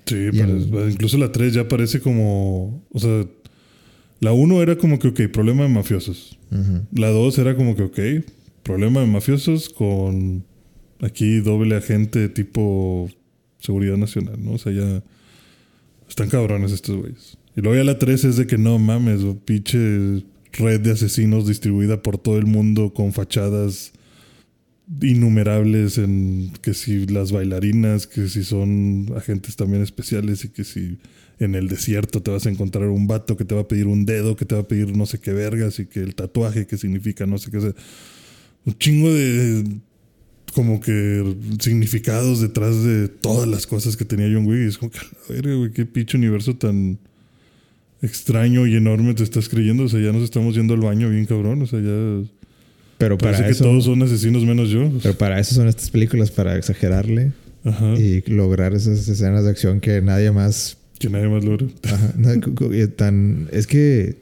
Sí, 0.06 0.30
pero 0.32 0.56
el- 0.86 0.92
incluso 0.92 1.18
la 1.18 1.32
3 1.32 1.54
ya 1.54 1.68
parece 1.68 2.00
como. 2.00 2.84
O 2.92 3.00
sea, 3.00 3.26
la 4.22 4.32
1 4.34 4.62
era 4.64 4.78
como 4.78 4.98
que, 5.00 5.10
ok, 5.10 5.22
problema 5.32 5.64
de 5.64 5.70
mafiosos. 5.70 6.40
La 6.94 7.10
2 7.10 7.38
era 7.40 7.56
como 7.56 7.76
que, 7.76 7.84
ok, 7.84 8.00
problema 8.64 9.02
de 9.02 9.08
mafiosos 9.08 9.70
con 9.70 10.44
aquí 11.02 11.40
doble 11.42 11.76
agente 11.76 12.30
tipo 12.30 13.10
seguridad 13.60 13.98
nacional, 13.98 14.38
¿no? 14.44 14.54
O 14.54 14.58
sea, 14.58 14.72
ya 14.72 15.04
están 16.10 16.30
cabrones 16.30 16.72
estos 16.72 16.96
güeyes. 16.96 17.38
Y 17.58 17.62
luego 17.62 17.76
ya 17.76 17.84
la 17.84 17.98
3 17.98 18.24
es 18.24 18.38
de 18.38 18.46
que 18.46 18.60
no 18.60 18.78
mames, 18.78 19.22
pinche 19.44 20.24
red 20.54 20.80
de 20.80 20.92
asesinos 20.92 21.48
distribuida 21.48 22.04
por 22.04 22.20
todo 22.20 22.38
el 22.38 22.46
mundo 22.46 22.94
con 22.94 23.14
fachadas 23.14 23.94
innumerables 25.02 25.98
en 25.98 26.54
que 26.62 26.76
si 26.76 27.08
las 27.08 27.32
bailarinas, 27.32 28.06
que 28.06 28.30
si 28.30 28.44
son 28.44 29.12
agentes 29.18 29.56
también 29.56 29.82
especiales 29.82 30.46
y 30.46 30.50
que 30.50 30.64
si 30.64 31.00
en 31.40 31.56
el 31.56 31.68
desierto 31.68 32.22
te 32.22 32.30
vas 32.30 32.46
a 32.46 32.52
encontrar 32.52 32.90
un 32.90 33.08
vato 33.08 33.36
que 33.36 33.44
te 33.44 33.56
va 33.56 33.62
a 33.62 33.68
pedir 33.68 33.88
un 33.88 34.06
dedo, 34.06 34.36
que 34.36 34.46
te 34.46 34.54
va 34.54 34.62
a 34.62 34.68
pedir 34.68 34.96
no 34.96 35.08
sé 35.08 35.20
qué 35.20 35.34
vergas 35.34 35.80
y 35.80 35.88
que 35.88 36.02
el 36.02 36.14
tatuaje 36.14 36.68
que 36.68 36.78
significa 36.78 37.26
no 37.26 37.40
sé 37.40 37.50
qué. 37.50 37.60
sea, 37.60 37.74
un 38.66 38.78
chingo 38.78 39.12
de 39.12 39.64
como 40.54 40.80
que 40.80 41.36
significados 41.60 42.40
detrás 42.40 42.84
de 42.84 43.08
todas 43.08 43.48
las 43.48 43.66
cosas 43.66 43.98
que 43.98 44.06
tenía 44.06 44.30
John 44.32 44.46
Wick. 44.46 44.60
Es 44.60 44.78
como 44.78 44.92
que, 44.92 45.00
a 45.00 45.04
la 45.04 45.36
verga, 45.36 45.56
güey, 45.56 45.72
qué 45.72 45.88
pinche 45.88 46.18
universo 46.18 46.56
tan 46.56 47.00
extraño 48.02 48.68
y 48.68 48.76
enorme 48.76 49.14
te 49.14 49.24
estás 49.24 49.50
creyendo. 49.50 49.84
O 49.84 49.90
sea, 49.90 50.00
ya 50.00 50.12
nos 50.12 50.24
estamos 50.24 50.56
yendo 50.56 50.74
al 50.74 50.82
baño 50.82 51.10
bien 51.10 51.26
cabrón. 51.26 51.62
O 51.62 51.68
sea, 51.68 51.80
ya 51.80 52.28
Pero 52.98 53.18
parece 53.18 53.40
para 53.42 53.48
que 53.48 53.52
eso... 53.54 53.64
todos 53.64 53.86
son 53.86 54.02
asesinos 54.04 54.44
menos 54.46 54.70
yo. 54.70 54.92
Pero 55.02 55.16
para 55.18 55.40
eso 55.40 55.56
son 55.56 55.68
estas 55.68 55.90
películas, 55.90 56.32
para 56.32 56.56
exagerarle 56.58 57.32
Ajá. 57.64 57.94
y 58.00 58.22
lograr 58.28 58.74
esas 58.74 59.08
escenas 59.08 59.44
de 59.44 59.50
acción 59.52 59.80
que 59.80 60.02
nadie 60.02 60.32
más 60.32 60.78
Que 61.00 61.10
nadie 61.10 61.28
más 61.28 61.44
logra. 61.44 61.68
Ajá, 61.84 62.14
tan, 62.96 63.48
es 63.52 63.68
que, 63.68 64.18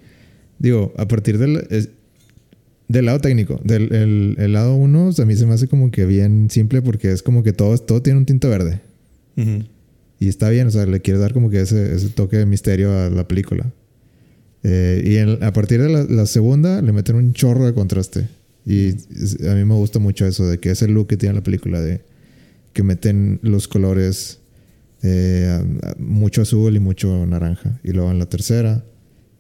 digo, 0.59 0.93
a 0.97 1.07
partir 1.07 1.37
del, 1.37 1.65
es- 1.69 1.89
del 2.87 3.05
lado 3.05 3.19
técnico, 3.19 3.59
del 3.63 3.91
el, 3.95 4.35
el 4.37 4.53
lado 4.53 4.75
uno, 4.75 5.09
a 5.17 5.25
mí 5.25 5.35
se 5.35 5.47
me 5.47 5.53
hace 5.55 5.67
como 5.67 5.89
que 5.89 6.05
bien 6.05 6.49
simple 6.51 6.83
porque 6.83 7.11
es 7.11 7.23
como 7.23 7.41
que 7.41 7.51
todo, 7.51 7.75
todo 7.79 8.01
tiene 8.03 8.19
un 8.19 8.25
tinte 8.27 8.47
verde. 8.47 8.79
Y 10.25 10.29
está 10.29 10.49
bien, 10.49 10.65
o 10.65 10.71
sea, 10.71 10.87
le 10.87 11.01
quieres 11.01 11.21
dar 11.21 11.33
como 11.33 11.51
que 11.51 11.61
ese, 11.61 11.93
ese 11.93 12.09
toque 12.09 12.37
de 12.37 12.47
misterio 12.47 12.91
a 12.91 13.11
la 13.11 13.27
película. 13.27 13.71
Eh, 14.63 15.03
y 15.05 15.17
en- 15.17 15.43
a 15.43 15.53
partir 15.53 15.79
de 15.79 15.87
la, 15.89 16.03
la 16.03 16.25
segunda 16.25 16.81
le 16.81 16.91
meten 16.91 17.15
un 17.15 17.33
chorro 17.33 17.63
de 17.67 17.75
contraste. 17.75 18.27
Y 18.65 18.89
a 19.47 19.53
mí 19.53 19.63
me 19.65 19.75
gusta 19.75 19.99
mucho 19.99 20.25
eso, 20.25 20.47
de 20.47 20.57
que 20.59 20.71
ese 20.71 20.87
look 20.87 21.05
que 21.05 21.17
tiene 21.17 21.35
la 21.35 21.43
película, 21.43 21.79
de 21.79 22.01
que 22.73 22.81
meten 22.81 23.39
los 23.43 23.67
colores 23.67 24.39
eh, 25.03 25.61
mucho 25.99 26.41
azul 26.41 26.75
y 26.75 26.79
mucho 26.79 27.23
naranja. 27.27 27.79
Y 27.83 27.91
luego 27.91 28.09
en 28.09 28.17
la 28.17 28.25
tercera, 28.25 28.83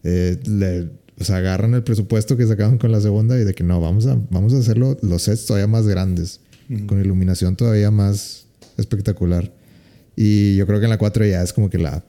eh, 0.03 0.37
le, 0.45 0.89
o 1.19 1.23
sea, 1.23 1.37
agarran 1.37 1.73
el 1.73 1.81
presupuesto 1.83 2.37
que 2.37 2.45
sacaban 2.45 2.77
con 2.77 2.91
la 2.91 3.01
segunda 3.01 3.39
y 3.39 3.43
de 3.43 3.55
que 3.55 3.63
no, 3.63 3.81
vamos 3.81 4.05
a, 4.05 4.21
vamos 4.29 4.53
a 4.53 4.59
hacerlo 4.59 4.95
los 5.01 5.23
sets 5.23 5.47
todavía 5.47 5.65
más 5.65 5.87
grandes, 5.87 6.41
con 6.85 7.01
iluminación 7.03 7.55
todavía 7.55 7.89
más 7.89 8.45
espectacular. 8.77 9.51
Y 10.15 10.55
yo 10.55 10.65
creo 10.65 10.79
que 10.79 10.85
en 10.85 10.91
la 10.91 10.97
4 10.97 11.25
ya 11.25 11.41
es 11.43 11.53
como 11.53 11.69
que 11.69 11.77
la, 11.77 12.03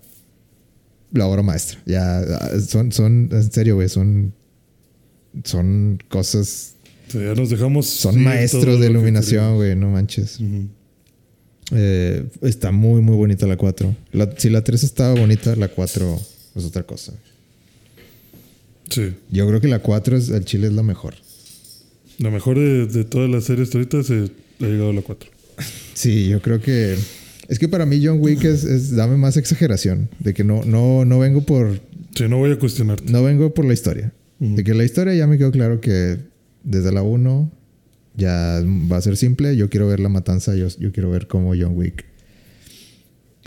la 1.12 1.26
obra 1.26 1.42
maestra. 1.42 1.80
Ya 1.86 2.22
son, 2.66 2.92
son 2.92 3.28
en 3.32 3.52
serio, 3.52 3.76
güey, 3.76 3.88
son, 3.88 4.32
son 5.44 5.98
cosas. 6.08 6.74
ya 7.12 7.34
nos 7.34 7.50
dejamos. 7.50 7.86
Son 7.86 8.22
maestros 8.22 8.80
de 8.80 8.86
iluminación, 8.86 9.56
güey, 9.56 9.74
no 9.74 9.90
manches. 9.90 10.38
Eh, 11.72 12.24
está 12.42 12.70
muy, 12.70 13.00
muy 13.00 13.16
bonita 13.16 13.46
la 13.46 13.56
4. 13.56 13.94
si 14.36 14.50
la 14.50 14.62
3 14.62 14.84
estaba 14.84 15.14
bonita, 15.18 15.56
la 15.56 15.68
4 15.68 16.20
es 16.56 16.64
otra 16.64 16.84
cosa. 16.84 17.12
Sí. 18.88 19.14
Yo 19.30 19.48
creo 19.48 19.60
que 19.60 19.68
la 19.68 19.80
4 19.80 20.16
es, 20.16 20.28
el 20.28 20.44
chile 20.44 20.68
es 20.68 20.72
la 20.72 20.84
mejor. 20.84 21.14
La 22.18 22.30
mejor 22.30 22.58
de, 22.58 22.86
de 22.86 23.04
todas 23.04 23.28
las 23.28 23.44
series 23.44 23.74
ahorita 23.74 24.02
se 24.04 24.30
ha 24.60 24.64
llegado 24.64 24.90
a 24.90 24.94
la 24.94 25.02
4. 25.02 25.28
Sí, 25.94 26.28
yo 26.28 26.40
creo 26.40 26.60
que. 26.60 26.96
Es 27.48 27.58
que 27.58 27.68
para 27.68 27.86
mí 27.86 28.00
John 28.04 28.18
Wick 28.20 28.44
es, 28.44 28.94
dame 28.94 29.16
más 29.16 29.36
exageración. 29.36 30.08
De 30.18 30.34
que 30.34 30.44
no, 30.44 30.64
no, 30.64 31.04
no 31.04 31.18
vengo 31.18 31.42
por. 31.42 31.80
Sí, 32.14 32.24
no 32.28 32.38
voy 32.38 32.52
a 32.52 32.58
cuestionarte. 32.58 33.10
No 33.10 33.22
vengo 33.22 33.54
por 33.54 33.64
la 33.64 33.72
historia. 33.72 34.12
De 34.38 34.64
que 34.64 34.74
la 34.74 34.84
historia 34.84 35.14
ya 35.14 35.26
me 35.26 35.38
quedó 35.38 35.50
claro 35.50 35.80
que 35.80 36.18
desde 36.62 36.92
la 36.92 37.02
1 37.02 37.50
ya 38.16 38.62
va 38.90 38.98
a 38.98 39.00
ser 39.00 39.16
simple. 39.16 39.56
Yo 39.56 39.70
quiero 39.70 39.86
ver 39.86 40.00
la 40.00 40.08
matanza. 40.08 40.54
Yo, 40.54 40.68
yo 40.78 40.92
quiero 40.92 41.10
ver 41.10 41.26
cómo 41.26 41.54
John 41.58 41.76
Wick 41.76 42.04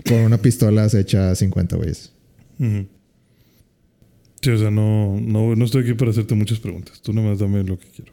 con 0.06 0.18
una 0.18 0.38
pistola 0.38 0.88
se 0.88 1.00
echa 1.00 1.34
50 1.34 1.76
güeyes. 1.76 2.12
Sí, 2.58 4.50
o 4.50 4.58
sea, 4.58 4.70
no, 4.70 5.20
no, 5.20 5.54
no, 5.54 5.64
estoy 5.64 5.82
aquí 5.82 5.94
para 5.94 6.10
hacerte 6.10 6.34
muchas 6.34 6.60
preguntas. 6.60 7.00
Tú 7.02 7.12
nomás 7.12 7.38
dame 7.38 7.62
lo 7.64 7.78
que 7.78 7.86
quiero. 7.88 8.12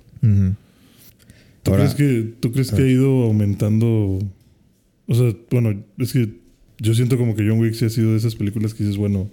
¿Tú, 1.63 1.72
crees 1.72 1.96
que, 1.96 2.34
¿Tú 2.39 2.51
crees 2.51 2.72
que 2.72 2.82
ha 2.82 2.88
ido 2.88 3.24
aumentando? 3.24 4.20
O 5.07 5.15
sea, 5.15 5.35
bueno, 5.49 5.83
es 5.97 6.13
que 6.13 6.29
yo 6.79 6.93
siento 6.93 7.17
como 7.17 7.35
que 7.35 7.47
John 7.47 7.59
Wick 7.59 7.73
sí 7.73 7.85
ha 7.85 7.89
sido 7.89 8.11
de 8.11 8.17
esas 8.17 8.35
películas 8.35 8.73
que 8.73 8.83
dices, 8.83 8.97
bueno, 8.97 9.29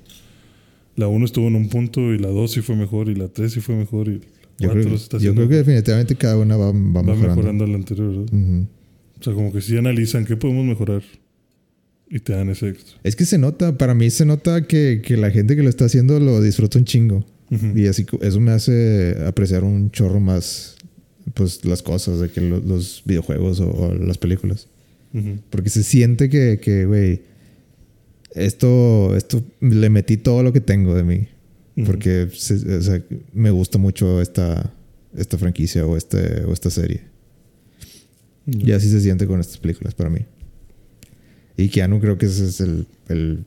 la 0.96 1.08
1 1.08 1.24
estuvo 1.24 1.48
en 1.48 1.56
un 1.56 1.68
punto 1.68 2.14
y 2.14 2.18
la 2.18 2.28
2 2.28 2.50
sí 2.50 2.60
fue 2.60 2.76
mejor 2.76 3.08
y 3.08 3.14
la 3.14 3.28
3 3.28 3.52
sí 3.52 3.60
fue 3.60 3.74
mejor 3.74 4.08
y 4.08 4.20
yo, 4.58 4.70
creo, 4.70 4.96
yo 5.18 5.34
creo, 5.34 5.48
que 5.48 5.56
definitivamente 5.56 6.14
cada 6.14 6.38
una 6.38 6.56
va, 6.56 6.70
va, 6.70 7.02
va 7.02 7.16
mejorando. 7.16 7.66
la 7.66 7.74
anterior, 7.74 8.08
¿verdad? 8.08 8.66
O 9.20 9.24
sea, 9.24 9.32
como 9.32 9.52
que 9.52 9.60
sí 9.60 9.76
analizan 9.76 10.24
qué 10.24 10.36
podemos 10.36 10.64
mejorar 10.64 11.02
y 12.08 12.20
te 12.20 12.34
dan 12.34 12.50
ese 12.50 12.68
extra. 12.68 12.98
Es 13.02 13.16
que 13.16 13.24
se 13.24 13.38
nota, 13.38 13.76
para 13.76 13.94
mí 13.94 14.10
se 14.10 14.24
nota 14.24 14.66
que, 14.66 15.02
que 15.04 15.16
la 15.16 15.30
gente 15.30 15.56
que 15.56 15.62
lo 15.62 15.68
está 15.68 15.86
haciendo 15.86 16.20
lo 16.20 16.40
disfruta 16.40 16.78
un 16.78 16.84
chingo. 16.84 17.24
Y 17.74 17.86
así 17.86 18.04
eso 18.20 18.40
me 18.40 18.50
hace 18.50 19.16
apreciar 19.26 19.62
un 19.64 19.90
chorro 19.90 20.18
más 20.18 20.76
pues 21.34 21.64
las 21.64 21.82
cosas 21.82 22.20
de 22.20 22.30
que 22.30 22.40
los 22.40 23.02
videojuegos 23.04 23.60
o, 23.60 23.94
las 23.94 24.18
películas. 24.18 24.68
Porque 25.50 25.70
se 25.70 25.84
siente 25.84 26.28
que, 26.28 26.58
que, 26.60 26.86
güey, 26.86 27.22
esto, 28.34 29.16
esto 29.16 29.44
le 29.60 29.88
metí 29.88 30.16
todo 30.16 30.42
lo 30.42 30.52
que 30.52 30.60
tengo 30.60 30.94
de 30.94 31.04
mí. 31.04 31.28
Porque 31.86 32.28
me 33.32 33.50
gusta 33.50 33.78
mucho 33.78 34.20
esta, 34.20 34.72
esta 35.16 35.38
franquicia 35.38 35.86
o, 35.86 35.96
este, 35.96 36.44
o 36.44 36.52
esta 36.52 36.70
serie. 36.70 37.02
Y 38.46 38.72
así 38.72 38.90
se 38.90 39.00
siente 39.00 39.26
con 39.26 39.40
estas 39.40 39.58
películas 39.58 39.94
para 39.94 40.10
mí. 40.10 40.20
Y 41.56 41.68
Keanu 41.68 42.00
creo 42.00 42.18
que 42.18 42.26
ese 42.26 42.44
es 42.46 42.60
el, 42.60 42.86
el 43.08 43.44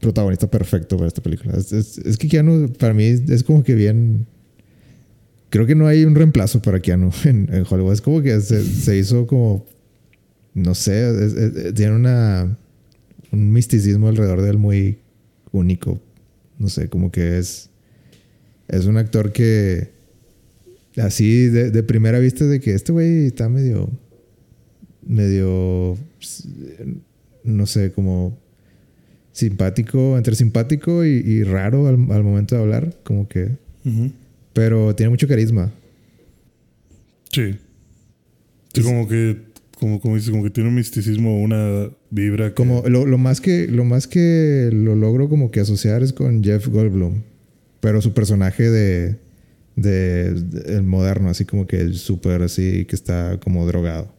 protagonista 0.00 0.50
perfecto 0.50 0.96
para 0.96 1.08
esta 1.08 1.22
película. 1.22 1.56
Es, 1.56 1.72
es, 1.72 2.18
que 2.18 2.28
Keanu 2.28 2.72
para 2.72 2.94
mí 2.94 3.04
es 3.04 3.42
como 3.44 3.62
que 3.62 3.74
bien... 3.74 4.26
Creo 5.50 5.66
que 5.66 5.74
no 5.74 5.86
hay 5.86 6.04
un 6.04 6.14
reemplazo 6.14 6.62
para 6.62 6.80
Keanu 6.80 7.10
en, 7.24 7.48
en 7.52 7.64
Hollywood. 7.68 7.92
Es 7.92 8.00
como 8.00 8.22
que 8.22 8.40
se, 8.40 8.62
se 8.64 8.96
hizo 8.96 9.26
como... 9.26 9.64
No 10.54 10.74
sé, 10.74 11.72
tiene 11.74 11.94
una, 11.94 12.58
un 13.30 13.52
misticismo 13.52 14.08
alrededor 14.08 14.42
de 14.42 14.50
él 14.50 14.58
muy 14.58 14.98
único 15.50 16.00
no 16.62 16.68
sé, 16.68 16.88
como 16.88 17.10
que 17.10 17.38
es. 17.38 17.70
Es 18.68 18.86
un 18.86 18.96
actor 18.96 19.32
que. 19.32 19.90
Así 20.96 21.48
de, 21.48 21.82
primera 21.82 22.20
vista 22.20 22.44
de 22.44 22.60
que 22.60 22.74
este 22.74 22.92
güey 22.92 23.26
está 23.26 23.48
medio. 23.48 23.90
medio. 25.04 25.98
no 27.42 27.66
sé, 27.66 27.90
como. 27.90 28.38
simpático, 29.32 30.16
entre 30.16 30.36
simpático 30.36 31.04
y, 31.04 31.42
raro 31.42 31.88
al, 31.88 31.98
momento 31.98 32.54
de 32.54 32.60
hablar, 32.60 32.96
como 33.02 33.28
que. 33.28 33.50
Pero 34.52 34.94
tiene 34.94 35.10
mucho 35.10 35.26
carisma. 35.26 35.72
Sí. 37.32 37.58
Sí, 38.72 38.82
como 38.82 39.08
que 39.08 39.51
como, 39.82 40.00
como 40.00 40.14
dices, 40.14 40.30
como 40.30 40.44
que 40.44 40.50
tiene 40.50 40.68
un 40.68 40.76
misticismo, 40.76 41.42
una 41.42 41.90
vibra. 42.08 42.54
Como 42.54 42.84
lo, 42.88 43.04
lo, 43.04 43.18
más 43.18 43.40
que, 43.40 43.66
lo 43.66 43.84
más 43.84 44.06
que 44.06 44.70
lo 44.72 44.94
logro 44.94 45.28
como 45.28 45.50
que 45.50 45.58
asociar 45.58 46.04
es 46.04 46.12
con 46.12 46.44
Jeff 46.44 46.68
Goldblum. 46.68 47.22
Pero 47.80 48.00
su 48.00 48.14
personaje 48.14 48.70
de, 48.70 49.16
de, 49.74 50.40
el 50.66 50.84
moderno, 50.84 51.30
así 51.30 51.44
como 51.44 51.66
que 51.66 51.94
súper 51.94 52.42
así, 52.42 52.84
que 52.84 52.94
está 52.94 53.40
como 53.40 53.66
drogado. 53.66 54.14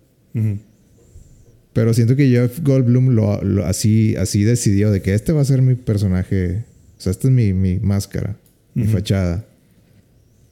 Pero 1.71 1.93
siento 1.93 2.17
que 2.17 2.27
Jeff 2.27 2.59
Goldblum 2.59 3.11
lo, 3.11 3.65
así, 3.65 4.17
así 4.17 4.43
decidió 4.43 4.91
de 4.91 5.01
que 5.01 5.13
este 5.13 5.31
va 5.31 5.39
a 5.39 5.45
ser 5.45 5.61
mi 5.61 5.75
personaje. 5.75 6.65
O 6.97 7.01
sea, 7.01 7.11
esta 7.11 7.29
es 7.29 7.33
mi, 7.33 7.53
mi 7.53 7.79
máscara, 7.79 8.35
mi 8.73 8.83
fachada. 8.83 9.45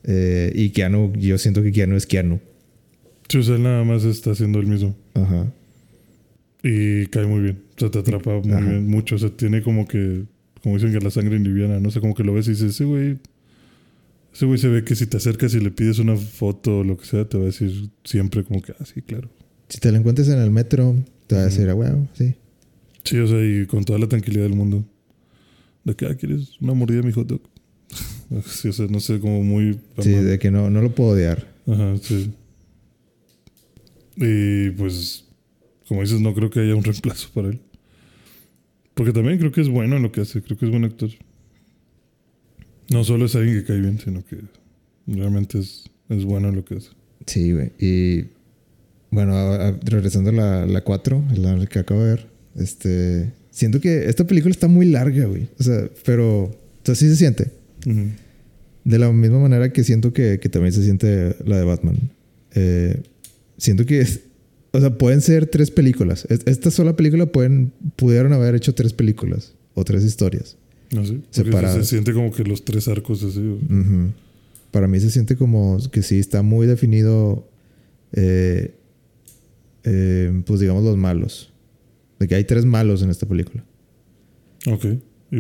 Eh, 0.06 0.54
y 0.56 0.70
Keanu, 0.70 1.12
yo 1.18 1.38
siento 1.38 1.62
que 1.62 1.74
Keanu 1.74 1.98
es 1.98 2.06
Keanu. 2.06 2.40
Sí, 3.32 3.38
o 3.38 3.44
sea, 3.44 3.56
él 3.56 3.64
nada 3.64 3.86
más 3.86 4.04
está 4.04 4.32
haciendo 4.32 4.60
el 4.60 4.68
mismo. 4.68 4.94
Ajá. 5.14 5.50
Y 6.64 7.06
cae 7.06 7.26
muy 7.26 7.40
bien. 7.40 7.64
O 7.78 7.80
sea, 7.80 7.90
te 7.90 8.00
atrapa 8.00 8.42
muy 8.42 8.62
bien, 8.62 8.90
mucho. 8.90 9.16
O 9.16 9.20
sea, 9.20 9.30
tiene 9.30 9.62
como 9.62 9.88
que, 9.88 10.26
como 10.62 10.76
dicen 10.76 10.92
que 10.92 11.00
la 11.00 11.12
sangre 11.12 11.40
liviana, 11.40 11.80
no 11.80 11.92
sé, 11.92 12.02
como 12.02 12.14
que 12.14 12.26
lo 12.26 12.34
ves 12.34 12.48
y 12.48 12.52
dices, 12.52 12.72
ese 12.72 12.84
güey, 12.84 13.20
ese 14.34 14.46
güey 14.46 14.58
se 14.58 14.68
ve 14.68 14.84
que 14.84 14.98
si 14.98 15.08
te 15.08 15.16
acercas 15.16 15.54
y 15.54 15.62
le 15.62 15.72
pides 15.72 16.00
una 16.00 16.18
foto 16.18 16.80
o 16.80 16.84
lo 16.84 16.98
que 16.98 17.06
sea, 17.06 17.24
te 17.24 17.38
va 17.38 17.44
a 17.44 17.46
decir 17.46 17.90
siempre 18.04 18.44
como 18.44 18.62
que, 18.62 18.74
ah, 18.78 18.84
sí, 18.84 19.02
claro. 19.02 19.30
Si 19.70 19.80
te 19.80 19.94
lo 19.94 19.98
encuentras 19.98 20.28
en 20.28 20.40
el 20.40 20.52
metro, 20.52 20.98
te 21.28 21.36
va 21.36 21.44
a 21.44 21.46
decir, 21.46 21.70
ah, 21.70 21.74
bueno, 21.74 22.10
sí. 22.12 22.36
Sí, 23.06 23.18
o 23.18 23.28
sea, 23.28 23.42
y 23.42 23.66
con 23.66 23.86
toda 23.86 23.98
la 23.98 24.10
tranquilidad 24.10 24.44
del 24.44 24.56
mundo. 24.56 24.84
De 25.86 25.96
que, 25.96 26.06
ah, 26.06 26.16
¿quieres 26.16 26.60
una 26.60 26.74
mordida 26.74 27.02
mi 27.02 27.14
hot 27.14 27.30
dog? 27.30 27.42
sí, 28.46 28.68
o 28.68 28.74
sea, 28.74 28.88
no 28.88 29.00
sé, 29.00 29.22
como 29.22 29.42
muy... 29.42 29.80
Sí, 30.00 30.10
de 30.10 30.38
que 30.38 30.52
no, 30.52 30.70
no 30.70 30.82
lo 30.82 30.94
puedo 30.94 31.12
odiar. 31.12 31.48
Ajá, 31.66 31.96
sí. 32.02 32.34
Y 34.22 34.70
pues, 34.72 35.26
como 35.88 36.02
dices, 36.02 36.22
no 36.22 36.34
creo 36.34 36.50
que 36.50 36.62
haya 36.62 36.76
un 36.76 36.84
reemplazo 36.84 37.30
para 37.34 37.50
él. 37.50 37.60
Porque 38.94 39.14
también 39.14 39.38
creo 39.38 39.52
que 39.52 39.62
es 39.62 39.70
bueno 39.70 39.98
en 39.98 40.04
lo 40.04 40.12
que 40.12 40.22
hace, 40.22 40.42
creo 40.42 40.58
que 40.58 40.66
es 40.66 40.72
buen 40.72 40.84
actor. 40.84 41.10
No 42.90 43.04
solo 43.04 43.26
es 43.26 43.36
alguien 43.36 43.60
que 43.60 43.66
cae 43.66 43.80
bien, 43.80 44.00
sino 44.00 44.24
que 44.26 44.38
realmente 45.08 45.60
es, 45.60 45.90
es 46.10 46.26
bueno 46.26 46.50
en 46.50 46.56
lo 46.56 46.66
que 46.66 46.76
hace. 46.76 46.90
Sí, 47.26 47.54
güey. 47.54 47.72
Y 47.80 48.26
bueno, 49.10 49.58
regresando 49.84 50.30
a 50.30 50.66
la 50.66 50.82
4, 50.82 51.24
la, 51.38 51.58
la 51.58 51.66
que 51.66 51.80
acabo 51.80 52.02
de 52.04 52.10
ver, 52.12 52.28
este, 52.56 53.32
siento 53.50 53.80
que 53.80 54.08
esta 54.08 54.26
película 54.26 54.52
está 54.52 54.68
muy 54.68 54.86
larga, 54.86 55.26
güey. 55.26 55.50
O 55.60 55.64
sea, 55.64 55.90
pero, 56.06 56.44
o 56.44 56.56
sea, 56.84 56.96
sí 56.96 57.08
se 57.10 57.16
siente. 57.16 57.52
De 58.84 59.00
la 59.00 59.12
misma 59.12 59.40
manera 59.40 59.72
que 59.72 59.84
siento 59.84 60.14
que, 60.14 60.40
que, 60.40 60.50
también 60.50 60.74
se 60.74 60.84
siente 60.84 61.36
la 61.46 61.58
de 61.58 61.64
Batman. 61.64 61.98
Eh, 62.56 63.02
siento 63.62 63.86
que 63.86 64.02
es, 64.02 64.22
o 64.72 64.80
sea, 64.80 64.98
pueden 64.98 65.22
ser 65.22 65.46
tres 65.46 65.70
películas. 65.70 66.26
Esta 66.46 66.72
sola 66.72 66.96
película 66.96 67.28
pueden, 67.28 67.72
pudieron 67.96 68.34
haber 68.34 68.56
hecho 68.56 68.74
tres 68.74 68.92
películas 68.92 69.54
o 69.76 69.84
tres 69.86 70.04
historias. 70.04 70.58
No 70.92 71.06
sé. 71.06 71.20
Separadas. 71.30 71.76
Se, 71.76 71.96
siente 71.96 72.12
como 72.12 72.32
que 72.32 72.44
los 72.44 72.66
tres 72.66 72.88
arcos 72.88 73.24
así. 73.24 73.40
Para 74.72 74.88
mí 74.88 75.00
se 75.00 75.12
siente 75.12 75.36
como 75.36 75.78
que 75.92 76.02
sí 76.02 76.18
está 76.18 76.42
muy 76.42 76.66
definido, 76.66 77.48
eh, 78.14 78.74
eh, 79.84 80.42
pues 80.46 80.60
digamos, 80.60 80.84
los 80.84 80.98
malos. 80.98 81.54
De 82.20 82.28
que 82.28 82.36
hay 82.36 82.46
tres 82.46 82.66
malos 82.66 83.04
en 83.04 83.10
esta 83.10 83.28
película. 83.28 83.64
Ok. 84.68 84.86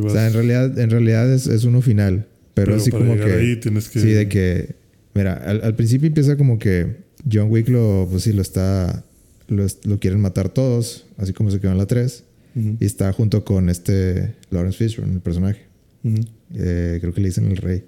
O 0.03 0.09
sea, 0.09 0.27
en 0.27 0.33
realidad, 0.33 0.77
en 0.77 0.89
realidad 0.89 1.33
es, 1.33 1.47
es 1.47 1.63
uno 1.63 1.81
final. 1.81 2.27
Pero, 2.53 2.75
así 2.75 2.91
como 2.91 3.15
que, 3.15 3.23
ahí 3.23 3.55
tienes 3.57 3.89
que. 3.89 3.99
Sí, 3.99 4.09
de 4.09 4.27
que. 4.27 4.75
Mira, 5.13 5.33
al, 5.33 5.61
al 5.63 5.75
principio 5.75 6.07
empieza 6.07 6.37
como 6.37 6.59
que 6.59 7.10
John 7.29 7.51
Wick 7.51 7.67
lo, 7.69 8.07
pues 8.09 8.23
sí, 8.23 8.33
lo 8.33 8.41
está, 8.41 9.03
lo, 9.47 9.99
quieren 9.99 10.21
matar 10.21 10.49
todos, 10.49 11.05
así 11.17 11.33
como 11.33 11.51
se 11.51 11.59
quedó 11.59 11.71
en 11.71 11.77
la 11.77 11.85
3. 11.85 12.23
Y 12.53 12.85
está 12.85 13.13
junto 13.13 13.45
con 13.45 13.69
este 13.69 14.35
Lawrence 14.49 14.77
Fishburne, 14.77 15.13
el 15.13 15.21
personaje. 15.21 15.67
Eh, 16.03 16.97
creo 16.99 17.13
que 17.13 17.21
le 17.21 17.29
dicen 17.29 17.45
el 17.45 17.57
rey. 17.57 17.85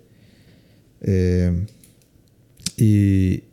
Eh, 1.02 1.66
y 2.78 3.44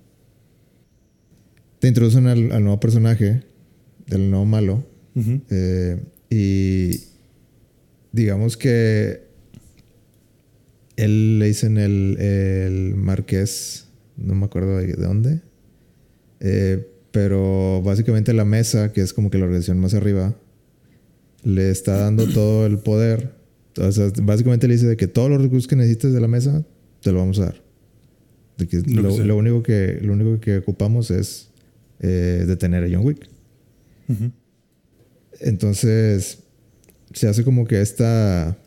te 1.80 1.88
introducen 1.88 2.28
al, 2.28 2.48
nuevo 2.62 2.78
personaje, 2.78 3.42
del 4.06 4.30
nuevo 4.30 4.46
malo. 4.46 4.84
Eh, 5.50 6.00
Y 6.30 7.00
digamos 8.12 8.56
que 8.56 9.22
él 10.96 11.38
le 11.40 11.46
dicen 11.46 11.76
el, 11.76 12.16
el 12.20 12.94
marqués, 12.94 13.86
no 14.16 14.34
me 14.34 14.46
acuerdo 14.46 14.76
de, 14.76 14.92
dónde, 14.92 15.40
eh, 16.40 16.86
pero 17.10 17.82
básicamente 17.82 18.32
la 18.32 18.44
mesa, 18.44 18.92
que 18.92 19.02
es 19.02 19.12
como 19.12 19.30
que 19.30 19.38
la 19.38 19.44
organización 19.44 19.78
más 19.78 19.94
arriba, 19.94 20.34
le 21.42 21.70
está 21.70 21.96
dando 21.96 22.26
todo 22.32 22.66
el 22.66 22.78
poder. 22.78 23.34
O 23.78 23.92
sea, 23.92 24.10
básicamente 24.22 24.66
le 24.66 24.74
dice 24.74 24.86
de 24.86 24.96
que 24.96 25.06
todos 25.06 25.30
los 25.30 25.40
recursos 25.40 25.68
que 25.68 25.76
necesites 25.76 26.12
de 26.12 26.20
la 26.20 26.28
mesa, 26.28 26.64
te 27.00 27.12
lo 27.12 27.18
vamos 27.18 27.38
a 27.38 27.46
dar. 27.46 27.62
De 28.58 28.66
que 28.66 28.78
Lo 28.80 29.02
lo, 29.02 29.08
que 29.10 29.16
sea. 29.16 29.24
lo 29.24 29.36
único, 29.36 29.62
que, 29.62 29.98
lo 30.02 30.12
único 30.12 30.40
que 30.40 30.58
ocupamos 30.58 31.10
es 31.10 31.50
eh, 32.00 32.44
detener 32.46 32.84
a 32.84 32.88
John 32.90 33.06
Wick. 33.06 33.28
Entonces, 35.40 36.38
se 37.12 37.28
hace 37.28 37.44
como 37.44 37.64
que 37.64 37.80
esta, 37.80 38.58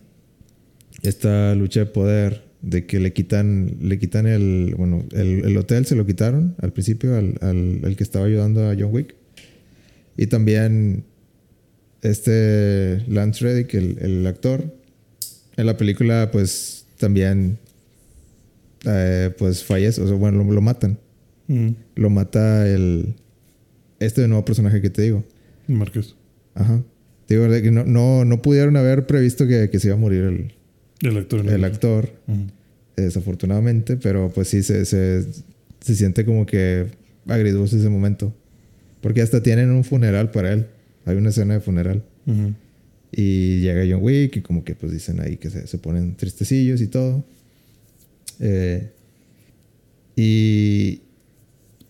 esta 1.01 1.53
lucha 1.53 1.81
de 1.81 1.85
poder 1.87 2.42
de 2.63 2.85
que 2.85 2.99
le 2.99 3.11
quitan, 3.11 3.77
le 3.81 3.99
quitan 3.99 4.25
el, 4.25 4.73
bueno, 4.77 5.03
el, 5.11 5.43
el 5.45 5.57
hotel 5.57 5.85
se 5.85 5.95
lo 5.95 6.05
quitaron 6.05 6.55
al 6.61 6.71
principio 6.71 7.15
al, 7.15 7.35
al, 7.41 7.81
al 7.83 7.95
que 7.97 8.03
estaba 8.03 8.25
ayudando 8.25 8.69
a 8.69 8.75
John 8.79 8.89
Wick. 8.91 9.15
Y 10.15 10.27
también 10.27 11.03
este 12.01 13.03
Lance 13.07 13.43
Reddick, 13.43 13.73
el, 13.73 13.97
el 13.99 14.25
actor, 14.25 14.73
en 15.57 15.65
la 15.65 15.75
película 15.75 16.29
pues 16.31 16.85
también 16.97 17.59
eh, 18.85 19.29
pues 19.37 19.63
fallece, 19.65 20.01
o 20.01 20.07
sea, 20.07 20.15
bueno, 20.15 20.43
lo, 20.43 20.53
lo 20.53 20.61
matan. 20.61 20.97
Ujú. 21.49 21.75
Lo 21.95 22.09
mata 22.09 22.65
el, 22.67 23.15
este 23.99 24.25
nuevo 24.29 24.45
personaje 24.45 24.81
que 24.81 24.89
te 24.89 25.01
digo. 25.01 25.25
Márquez. 25.67 26.15
Ajá. 26.55 26.81
Digo, 27.27 27.45
no, 27.47 27.83
no, 27.83 28.23
no 28.23 28.41
pudieron 28.41 28.77
haber 28.77 29.05
previsto 29.05 29.47
que, 29.47 29.69
que 29.69 29.79
se 29.79 29.89
iba 29.89 29.95
a 29.95 29.99
morir 29.99 30.23
el, 30.23 30.53
El 31.03 31.17
actor. 31.17 31.45
el 31.47 31.63
actor, 31.63 32.09
desafortunadamente, 32.95 33.97
pero 33.97 34.31
pues 34.33 34.47
sí 34.47 34.63
se, 34.63 34.85
se, 34.85 35.25
se 35.81 35.95
siente 35.95 36.25
como 36.25 36.45
que 36.45 36.87
agridulce 37.27 37.77
ese 37.77 37.89
momento. 37.89 38.33
Porque 39.01 39.21
hasta 39.21 39.43
tienen 39.43 39.69
un 39.71 39.83
funeral 39.83 40.31
para 40.31 40.53
él. 40.53 40.67
Hay 41.05 41.17
una 41.17 41.29
escena 41.29 41.55
de 41.55 41.59
funeral. 41.59 42.03
Y 43.11 43.59
llega 43.59 43.83
John 43.87 44.01
Wick 44.01 44.37
y 44.37 44.41
como 44.41 44.63
que 44.63 44.75
pues 44.75 44.91
dicen 44.91 45.19
ahí 45.19 45.37
que 45.37 45.49
se, 45.49 45.67
se 45.67 45.77
ponen 45.77 46.15
tristecillos 46.15 46.81
y 46.81 46.87
todo. 46.87 47.23
Eh, 48.39 48.89
y 50.15 51.01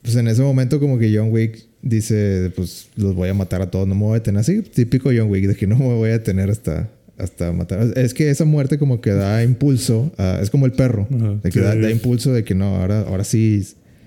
pues 0.02 0.16
en 0.16 0.28
ese 0.28 0.42
momento 0.42 0.80
como 0.80 0.98
que 0.98 1.16
John 1.16 1.32
Wick 1.32 1.66
dice, 1.82 2.52
pues 2.56 2.90
los 2.96 3.14
voy 3.16 3.30
a 3.30 3.34
matar 3.34 3.62
a 3.62 3.70
todos, 3.70 3.88
no 3.88 3.96
me 3.96 4.02
voy 4.02 4.12
a 4.12 4.16
detener. 4.16 4.42
Así, 4.42 4.62
típico 4.62 5.12
John 5.16 5.30
Wick, 5.30 5.48
de 5.48 5.56
que 5.56 5.68
no 5.68 5.78
me 5.78 5.86
voy 5.86 6.10
a 6.10 6.14
detener 6.14 6.50
hasta, 6.50 6.90
hasta 7.18 7.52
matar. 7.52 7.98
Es 7.98 8.14
que 8.14 8.30
esa 8.30 8.46
muerte 8.46 8.78
como 8.78 9.02
que 9.02 9.12
da 9.12 9.44
impulso, 9.44 10.12
a- 10.18 10.40
es 10.42 10.50
como 10.50 10.66
el 10.66 10.72
perro, 10.74 11.08
Ajá, 11.14 11.36
de 11.44 11.50
que 11.52 11.60
da, 11.60 11.90
impulso 11.92 12.34
de 12.34 12.44
que 12.44 12.56
no, 12.56 12.76
ahora, 12.78 13.02
ahora 13.02 13.24
sí 13.24 13.64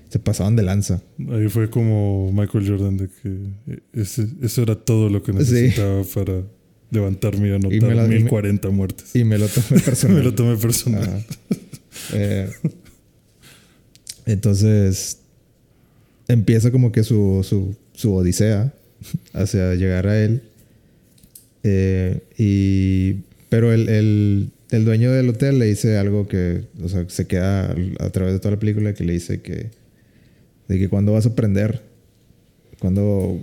se 0.08 0.18
pasaban 0.18 0.56
de 0.56 0.62
lanza. 0.62 1.02
Ahí 1.30 1.48
fue 1.48 1.68
como 1.70 2.30
Michael 2.32 2.68
Jordan 2.68 2.96
de 2.96 3.08
que 3.08 3.38
ese, 3.92 4.26
eso 4.42 4.62
era 4.62 4.74
todo 4.74 5.08
lo 5.08 5.22
que 5.22 5.32
necesitaba 5.32 6.02
para 6.14 6.42
levantarme 6.90 7.48
y 7.48 7.52
anotar 7.52 7.72
Y 7.72 7.80
me 7.80 7.92
y 7.94 7.96
me- 7.96 8.08
1040 8.08 8.70
muertes. 8.70 9.14
Y 9.16 9.24
me 9.24 9.38
lo 9.38 9.46
tomé 9.48 9.80
personal. 9.80 10.16
Me 10.18 10.22
lo 10.24 10.34
tomé 10.34 10.56
personal. 10.56 11.24
Eh, 12.12 12.48
entonces 14.26 15.20
empieza 16.28 16.70
como 16.70 16.92
que 16.92 17.04
su, 17.04 17.40
su, 17.48 17.76
su 17.92 18.14
odisea 18.14 18.72
hacia 19.32 19.74
llegar 19.74 20.06
a 20.06 20.18
él. 20.22 20.42
Eh, 21.68 22.20
y, 22.38 23.24
pero 23.48 23.72
el, 23.72 23.88
el, 23.88 24.50
el 24.70 24.84
dueño 24.84 25.10
del 25.10 25.28
hotel 25.30 25.58
le 25.58 25.66
dice 25.66 25.96
algo 25.98 26.28
que, 26.28 26.62
o 26.80 26.88
sea, 26.88 27.04
se 27.08 27.26
queda 27.26 27.74
a 27.98 28.10
través 28.10 28.34
de 28.34 28.38
toda 28.38 28.52
la 28.54 28.60
película 28.60 28.94
que 28.94 29.02
le 29.04 29.14
dice 29.14 29.40
que, 29.42 29.70
de 30.68 30.78
que 30.78 30.88
cuando 30.88 31.12
vas 31.12 31.26
a 31.26 31.30
aprender, 31.30 31.82
cuando, 32.78 33.40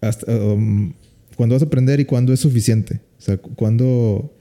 hasta, 0.00 0.32
um, 0.34 0.92
cuando 1.36 1.54
vas 1.54 1.62
a 1.62 1.66
aprender 1.66 2.00
y 2.00 2.04
cuándo 2.06 2.32
es 2.32 2.40
suficiente. 2.40 3.00
O 3.18 3.22
sea, 3.22 3.36
cu- 3.36 3.54
cuándo, 3.54 4.32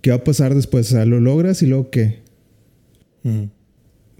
¿qué 0.00 0.10
va 0.10 0.16
a 0.16 0.24
pasar 0.24 0.54
después? 0.54 0.86
O 0.88 0.90
sea, 0.94 1.04
¿lo 1.06 1.18
logras 1.18 1.60
y 1.62 1.66
luego 1.66 1.90
qué? 1.90 2.20
Ujú. 3.24 3.48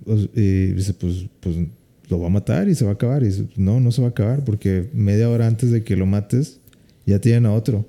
O 0.07 0.15
s- 0.17 0.31
Y 0.35 0.73
dice, 0.73 0.95
pues, 0.95 1.27
pues 1.41 1.57
lo 2.09 2.19
va 2.21 2.27
a 2.27 2.31
matar 2.31 2.69
y 2.69 2.75
se 2.75 2.85
va 2.85 2.93
a 2.93 2.95
acabar. 2.95 3.23
Y 3.23 3.27
dice, 3.27 3.45
no, 3.57 3.79
no 3.81 3.93
se 3.93 4.01
va 4.03 4.09
a 4.09 4.11
acabar 4.11 4.45
porque 4.45 4.89
media 4.93 5.31
hora 5.31 5.47
antes 5.47 5.71
de 5.71 5.85
que 5.85 5.95
lo 5.97 6.07
mates 6.07 6.61
ya 7.07 7.21
tienen 7.21 7.47
a 7.47 7.53
otro. 7.53 7.89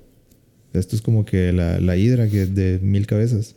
Esto 0.72 0.96
es 0.96 1.02
como 1.02 1.24
que 1.24 1.52
la, 1.52 1.80
la 1.80 1.96
hidra 1.96 2.28
que 2.28 2.46
de 2.46 2.78
mil 2.80 3.06
cabezas. 3.06 3.54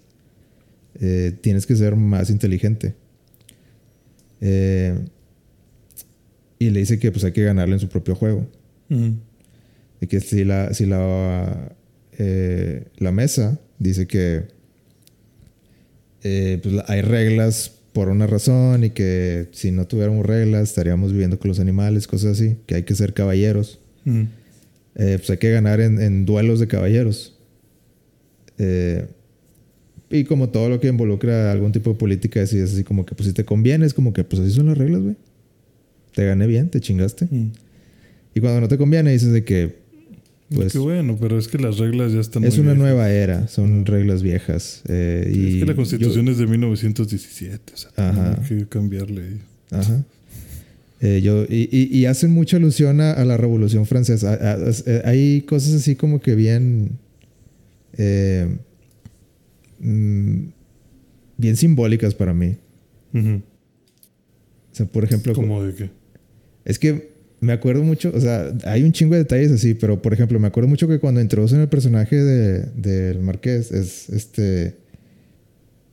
Eh, 1.01 1.33
tienes 1.41 1.65
que 1.65 1.75
ser 1.75 1.95
más 1.95 2.29
inteligente. 2.29 2.93
Eh, 4.41 4.95
y 6.57 6.69
le 6.71 6.79
dice 6.79 6.99
que 6.99 7.11
pues 7.11 7.23
hay 7.23 7.31
que 7.31 7.43
ganarle 7.43 7.75
en 7.75 7.79
su 7.79 7.87
propio 7.87 8.15
juego. 8.15 8.47
De 8.89 10.07
que 10.07 10.19
si 10.19 10.43
la, 10.43 10.73
si 10.73 10.85
la, 10.85 11.75
eh, 12.17 12.85
la 12.97 13.11
mesa 13.11 13.59
dice 13.77 14.07
que 14.07 14.45
pues, 16.21 16.83
hay 16.87 17.01
reglas 17.01 17.71
por 17.93 18.09
una 18.09 18.27
razón 18.27 18.83
y 18.83 18.89
que 18.89 19.47
si 19.51 19.71
no 19.71 19.85
tuviéramos 19.87 20.25
reglas 20.25 20.69
estaríamos 20.69 21.11
viviendo 21.11 21.37
con 21.37 21.49
los 21.49 21.59
animales, 21.59 22.07
cosas 22.07 22.31
así, 22.31 22.57
que 22.65 22.75
hay 22.75 22.83
que 22.83 22.95
ser 22.95 23.13
caballeros. 23.13 23.79
Eh, 24.95 25.15
pues 25.17 25.29
hay 25.29 25.37
que 25.37 25.51
ganar 25.51 25.79
en, 25.81 26.01
en 26.01 26.25
duelos 26.25 26.59
de 26.59 26.67
caballeros. 26.67 27.37
Eh, 28.57 29.07
y 30.09 30.23
como 30.23 30.49
todo 30.49 30.69
lo 30.69 30.79
que 30.79 30.87
involucra 30.87 31.51
algún 31.51 31.71
tipo 31.71 31.91
de 31.91 31.95
política, 31.97 32.41
es 32.41 32.53
así 32.53 32.83
como 32.83 33.05
que 33.05 33.15
pues 33.15 33.27
si 33.27 33.33
te 33.33 33.45
conviene, 33.45 33.85
es 33.85 33.93
como 33.93 34.11
que 34.11 34.23
pues 34.23 34.41
así 34.41 34.51
son 34.51 34.65
las 34.67 34.77
reglas, 34.77 35.01
güey. 35.01 35.15
Te 36.15 36.25
gané 36.25 36.47
bien, 36.47 36.69
te 36.69 36.81
chingaste. 36.81 37.25
Ujú. 37.25 37.51
Y 38.33 38.39
cuando 38.41 38.61
no 38.61 38.67
te 38.67 38.77
conviene 38.77 39.11
dices 39.11 39.31
de 39.31 39.43
que 39.43 39.75
pues 40.53 40.73
Qué 40.73 40.79
bueno, 40.79 41.15
pero 41.21 41.37
es 41.37 41.47
que 41.47 41.59
las 41.59 41.77
reglas 41.77 42.11
ya 42.11 42.19
están 42.19 42.43
Es 42.43 42.55
muy 42.55 42.61
una 42.61 42.71
viejas. 42.73 42.81
nueva 42.89 43.11
era, 43.11 43.47
son 43.47 43.85
reglas 43.85 44.23
viejas. 44.23 44.81
eh, 44.89 45.29
Sí, 45.31 45.39
y 45.39 45.53
es 45.53 45.59
que 45.59 45.65
la 45.67 45.75
constitución 45.75 46.25
yo- 46.25 46.31
es 46.31 46.37
de 46.39 46.47
1917, 46.47 47.73
o 47.73 47.77
sea, 47.77 47.91
Ajá. 47.95 48.39
hay 48.41 48.47
que 48.57 48.67
cambiarle. 48.67 49.37
ajá. 49.69 50.03
Eh, 51.01 51.21
yo, 51.21 51.43
y, 51.45 51.69
y- 51.71 51.97
y 51.97 52.05
hacen 52.05 52.31
mucha 52.31 52.57
alusión 52.57 52.99
a, 52.99 53.13
a 53.13 53.23
la 53.25 53.37
Revolución 53.37 53.85
Francesa. 53.85 54.33
A- 54.33 54.35
a- 54.35 54.53
a- 54.55 54.71
eh, 54.85 55.01
hay 55.05 55.41
cosas 55.43 55.73
así 55.75 55.95
como 55.95 56.19
que 56.19 56.35
bien. 56.35 56.97
eh, 57.97 58.47
mm, 59.79 60.39
bien 61.37 61.55
simbólicas 61.57 62.13
para 62.15 62.33
mí. 62.33 62.57
O 63.13 63.41
sea, 64.73 64.85
por 64.85 65.03
ejemplo, 65.03 65.33
¿Cómo 65.33 65.63
de 65.63 65.73
qué? 65.73 65.89
Es 66.65 66.77
que 66.79 67.09
me 67.41 67.53
acuerdo 67.53 67.83
mucho, 67.83 68.11
o 68.13 68.19
sea, 68.19 68.53
hay 68.65 68.83
un 68.83 68.91
chingo 68.91 69.13
de 69.13 69.19
detalles 69.21 69.51
así, 69.51 69.73
pero 69.73 70.01
por 70.01 70.13
ejemplo, 70.13 70.39
me 70.39 70.47
acuerdo 70.47 70.67
mucho 70.67 70.87
que 70.87 70.99
cuando 70.99 71.21
introducen 71.21 71.61
el 71.61 71.69
personaje 71.69 72.15
de- 72.17 72.61
del 72.75 73.19
Marqués, 73.21 73.71
es 73.71 74.09
este. 74.09 74.75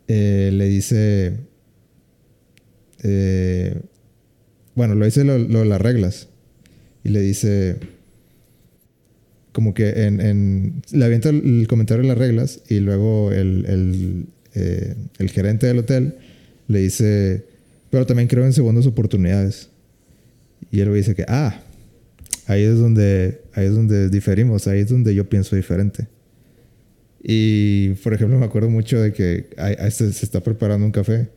eh, 0.08 0.50
le 0.52 0.68
dice. 0.68 1.36
eh, 3.02 3.80
bueno, 4.76 4.94
lo 4.94 5.06
dice 5.06 5.24
lo, 5.24 5.38
de 5.38 5.64
las 5.64 5.80
reglas. 5.80 6.28
Y 7.02 7.08
le 7.08 7.20
dice. 7.20 7.76
Como 9.52 9.72
que 9.74 10.04
en. 10.04 10.82
le 10.92 11.04
avienta 11.04 11.30
el, 11.30 11.66
comentario 11.66 12.02
de 12.02 12.08
las 12.08 12.18
reglas. 12.18 12.60
Y 12.68 12.80
luego 12.80 13.32
el, 13.32 14.26
eh, 14.54 14.94
el 15.18 15.30
gerente 15.30 15.66
del 15.66 15.78
hotel 15.78 16.16
le 16.68 16.80
dice. 16.80 17.46
Pero 17.90 18.06
también 18.06 18.28
creo 18.28 18.44
en 18.44 18.52
segundas 18.52 18.86
oportunidades. 18.86 19.70
Y 20.70 20.80
él 20.80 20.92
dice 20.92 21.14
que, 21.14 21.24
ah, 21.26 21.62
ahí 22.46 22.62
es 22.62 22.76
donde, 22.76 23.40
ahí 23.54 23.66
es 23.66 23.74
donde 23.74 24.10
diferimos, 24.10 24.66
ahí 24.66 24.80
es 24.80 24.90
donde 24.90 25.14
yo 25.14 25.26
pienso 25.26 25.56
diferente. 25.56 26.06
Y, 27.22 27.90
por 28.02 28.12
ejemplo, 28.12 28.38
me 28.38 28.44
acuerdo 28.44 28.68
mucho 28.68 29.00
de 29.00 29.12
que 29.12 29.46
se, 29.90 30.12
se 30.12 30.24
está 30.26 30.40
preparando 30.42 30.84
un 30.84 30.92
café 30.92 31.28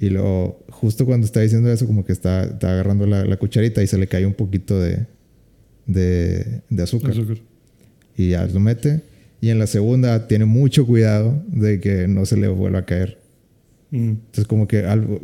y 0.00 0.10
luego, 0.10 0.64
justo 0.70 1.04
cuando 1.06 1.24
está 1.26 1.40
diciendo 1.40 1.70
eso, 1.72 1.86
como 1.86 2.04
que 2.04 2.12
está, 2.12 2.44
está 2.44 2.72
agarrando 2.72 3.06
la, 3.06 3.24
la 3.24 3.36
cucharita 3.36 3.82
y 3.82 3.86
se 3.86 3.98
le 3.98 4.06
cae 4.06 4.26
un 4.26 4.34
poquito 4.34 4.78
de, 4.80 5.06
de, 5.86 6.60
de 6.68 6.82
azúcar. 6.82 7.10
Azúcar. 7.12 7.38
Y 8.16 8.30
ya 8.30 8.46
lo 8.46 8.60
mete. 8.60 9.02
Y 9.40 9.50
en 9.50 9.58
la 9.58 9.66
segunda 9.66 10.26
tiene 10.26 10.44
mucho 10.44 10.86
cuidado 10.86 11.42
de 11.48 11.80
que 11.80 12.08
no 12.08 12.26
se 12.26 12.36
le 12.36 12.48
vuelva 12.48 12.80
a 12.80 12.84
caer. 12.86 13.18
Ujú. 13.92 14.02
Entonces, 14.02 14.46
como 14.46 14.66
que 14.68 14.84
algo. 14.84 15.20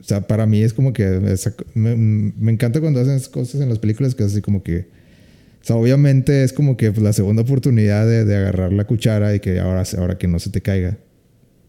O 0.00 0.04
sea, 0.06 0.26
para 0.26 0.46
mí 0.46 0.60
es 0.62 0.74
como 0.74 0.92
que. 0.92 1.20
esa- 1.32 1.54
me, 1.74 1.96
me 1.96 2.52
encanta 2.52 2.80
cuando 2.80 3.00
hacen 3.00 3.14
esas 3.14 3.28
cosas 3.30 3.60
en 3.62 3.68
las 3.70 3.78
películas 3.78 4.14
que 4.14 4.22
es 4.24 4.32
así 4.32 4.42
como 4.42 4.62
que. 4.62 4.80
O 5.62 5.66
sea, 5.66 5.76
obviamente 5.76 6.44
es 6.44 6.52
como 6.52 6.76
que 6.76 6.92
la 6.92 7.14
segunda 7.14 7.40
oportunidad 7.42 8.06
de, 8.06 8.26
de 8.26 8.36
agarrar 8.36 8.70
la 8.72 8.84
cuchara 8.86 9.34
y 9.34 9.40
que 9.40 9.58
ahora, 9.60 9.82
ahora 9.96 10.18
que 10.18 10.28
no 10.28 10.38
se 10.38 10.50
te 10.50 10.60
caiga. 10.60 10.98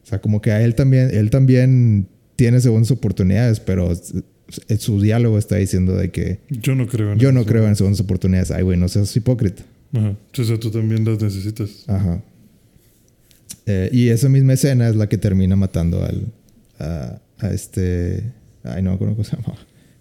O 0.03 0.07
sea, 0.07 0.19
como 0.19 0.41
que 0.41 0.51
a 0.51 0.61
él 0.61 0.75
también, 0.75 1.09
él 1.13 1.29
también 1.29 2.07
tiene 2.35 2.59
segundas 2.59 2.91
oportunidades, 2.91 3.59
pero 3.59 3.91
su 4.79 5.01
diálogo 5.01 5.37
está 5.37 5.55
diciendo 5.55 5.95
de 5.95 6.11
que 6.11 6.39
Yo 6.49 6.75
no 6.75 6.87
creo 6.87 7.13
en 7.13 7.19
yo 7.19 7.31
no 7.31 7.45
creo 7.45 7.67
en 7.67 7.75
segundas 7.75 7.99
oportunidades. 7.99 8.51
Ay, 8.51 8.63
güey, 8.63 8.77
no 8.77 8.87
seas 8.87 9.15
hipócrita. 9.15 9.63
Ajá. 9.93 10.15
O 10.37 10.43
sea, 10.43 10.59
tú 10.59 10.71
también 10.71 11.05
las 11.05 11.21
necesitas. 11.21 11.85
Ajá. 11.87 12.21
Eh, 13.65 13.89
y 13.91 14.09
esa 14.09 14.29
misma 14.29 14.53
escena 14.53 14.87
es 14.87 14.95
la 14.95 15.07
que 15.09 15.17
termina 15.17 15.55
matando 15.55 16.03
al. 16.03 16.27
a, 16.79 17.19
a 17.39 17.49
este. 17.51 18.23
Ay, 18.63 18.83
no 18.83 18.91
me 18.91 18.95
acuerdo 18.95 19.15
cómo 19.15 19.23
se 19.23 19.35
llamaba. 19.35 19.59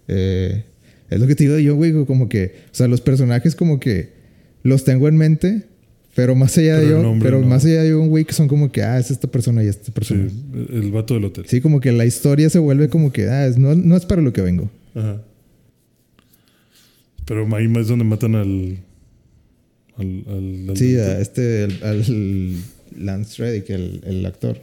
Eh, 0.08 0.64
es 1.10 1.20
lo 1.20 1.26
que 1.26 1.34
te 1.34 1.44
digo 1.44 1.58
yo, 1.58 1.76
güey. 1.76 1.92
Como 2.04 2.28
que. 2.28 2.56
O 2.66 2.74
sea, 2.74 2.88
los 2.88 3.00
personajes, 3.00 3.54
como 3.54 3.80
que. 3.80 4.12
Los 4.62 4.84
tengo 4.84 5.08
en 5.08 5.16
mente. 5.16 5.64
Pero 6.14 6.34
más 6.34 6.56
allá 6.58 6.76
de 6.78 6.86
Pero 6.86 7.02
yo. 7.02 7.18
Pero 7.20 7.40
no. 7.40 7.46
más 7.46 7.64
allá 7.64 7.82
de 7.82 7.92
güey, 7.92 8.24
que 8.24 8.32
son 8.32 8.46
como 8.48 8.70
que. 8.70 8.82
Ah, 8.82 8.98
es 8.98 9.10
esta 9.10 9.26
persona 9.28 9.64
y 9.64 9.66
esta 9.68 9.92
persona. 9.92 10.28
Sí, 10.28 10.66
el 10.72 10.92
vato 10.92 11.14
del 11.14 11.24
hotel. 11.24 11.44
Sí, 11.48 11.60
como 11.60 11.80
que 11.80 11.90
la 11.92 12.04
historia 12.06 12.48
se 12.50 12.58
vuelve 12.58 12.88
como 12.88 13.12
que. 13.12 13.28
Ah, 13.28 13.46
es- 13.46 13.58
no, 13.58 13.74
no 13.74 13.96
es 13.96 14.04
para 14.06 14.22
lo 14.22 14.32
que 14.32 14.40
vengo. 14.42 14.70
Ajá. 14.94 15.20
Pero 17.26 17.46
ahí 17.56 17.72
es 17.76 17.88
donde 17.88 18.04
matan 18.04 18.34
al. 18.34 18.78
al. 19.96 20.24
al, 20.28 20.66
al 20.70 20.76
Sí, 20.76 20.96
a 20.96 21.20
este. 21.20 21.64
Al, 21.82 22.56
Lance 22.96 23.42
Reddick, 23.42 23.70
el, 23.70 24.00
el 24.04 24.24
actor. 24.26 24.56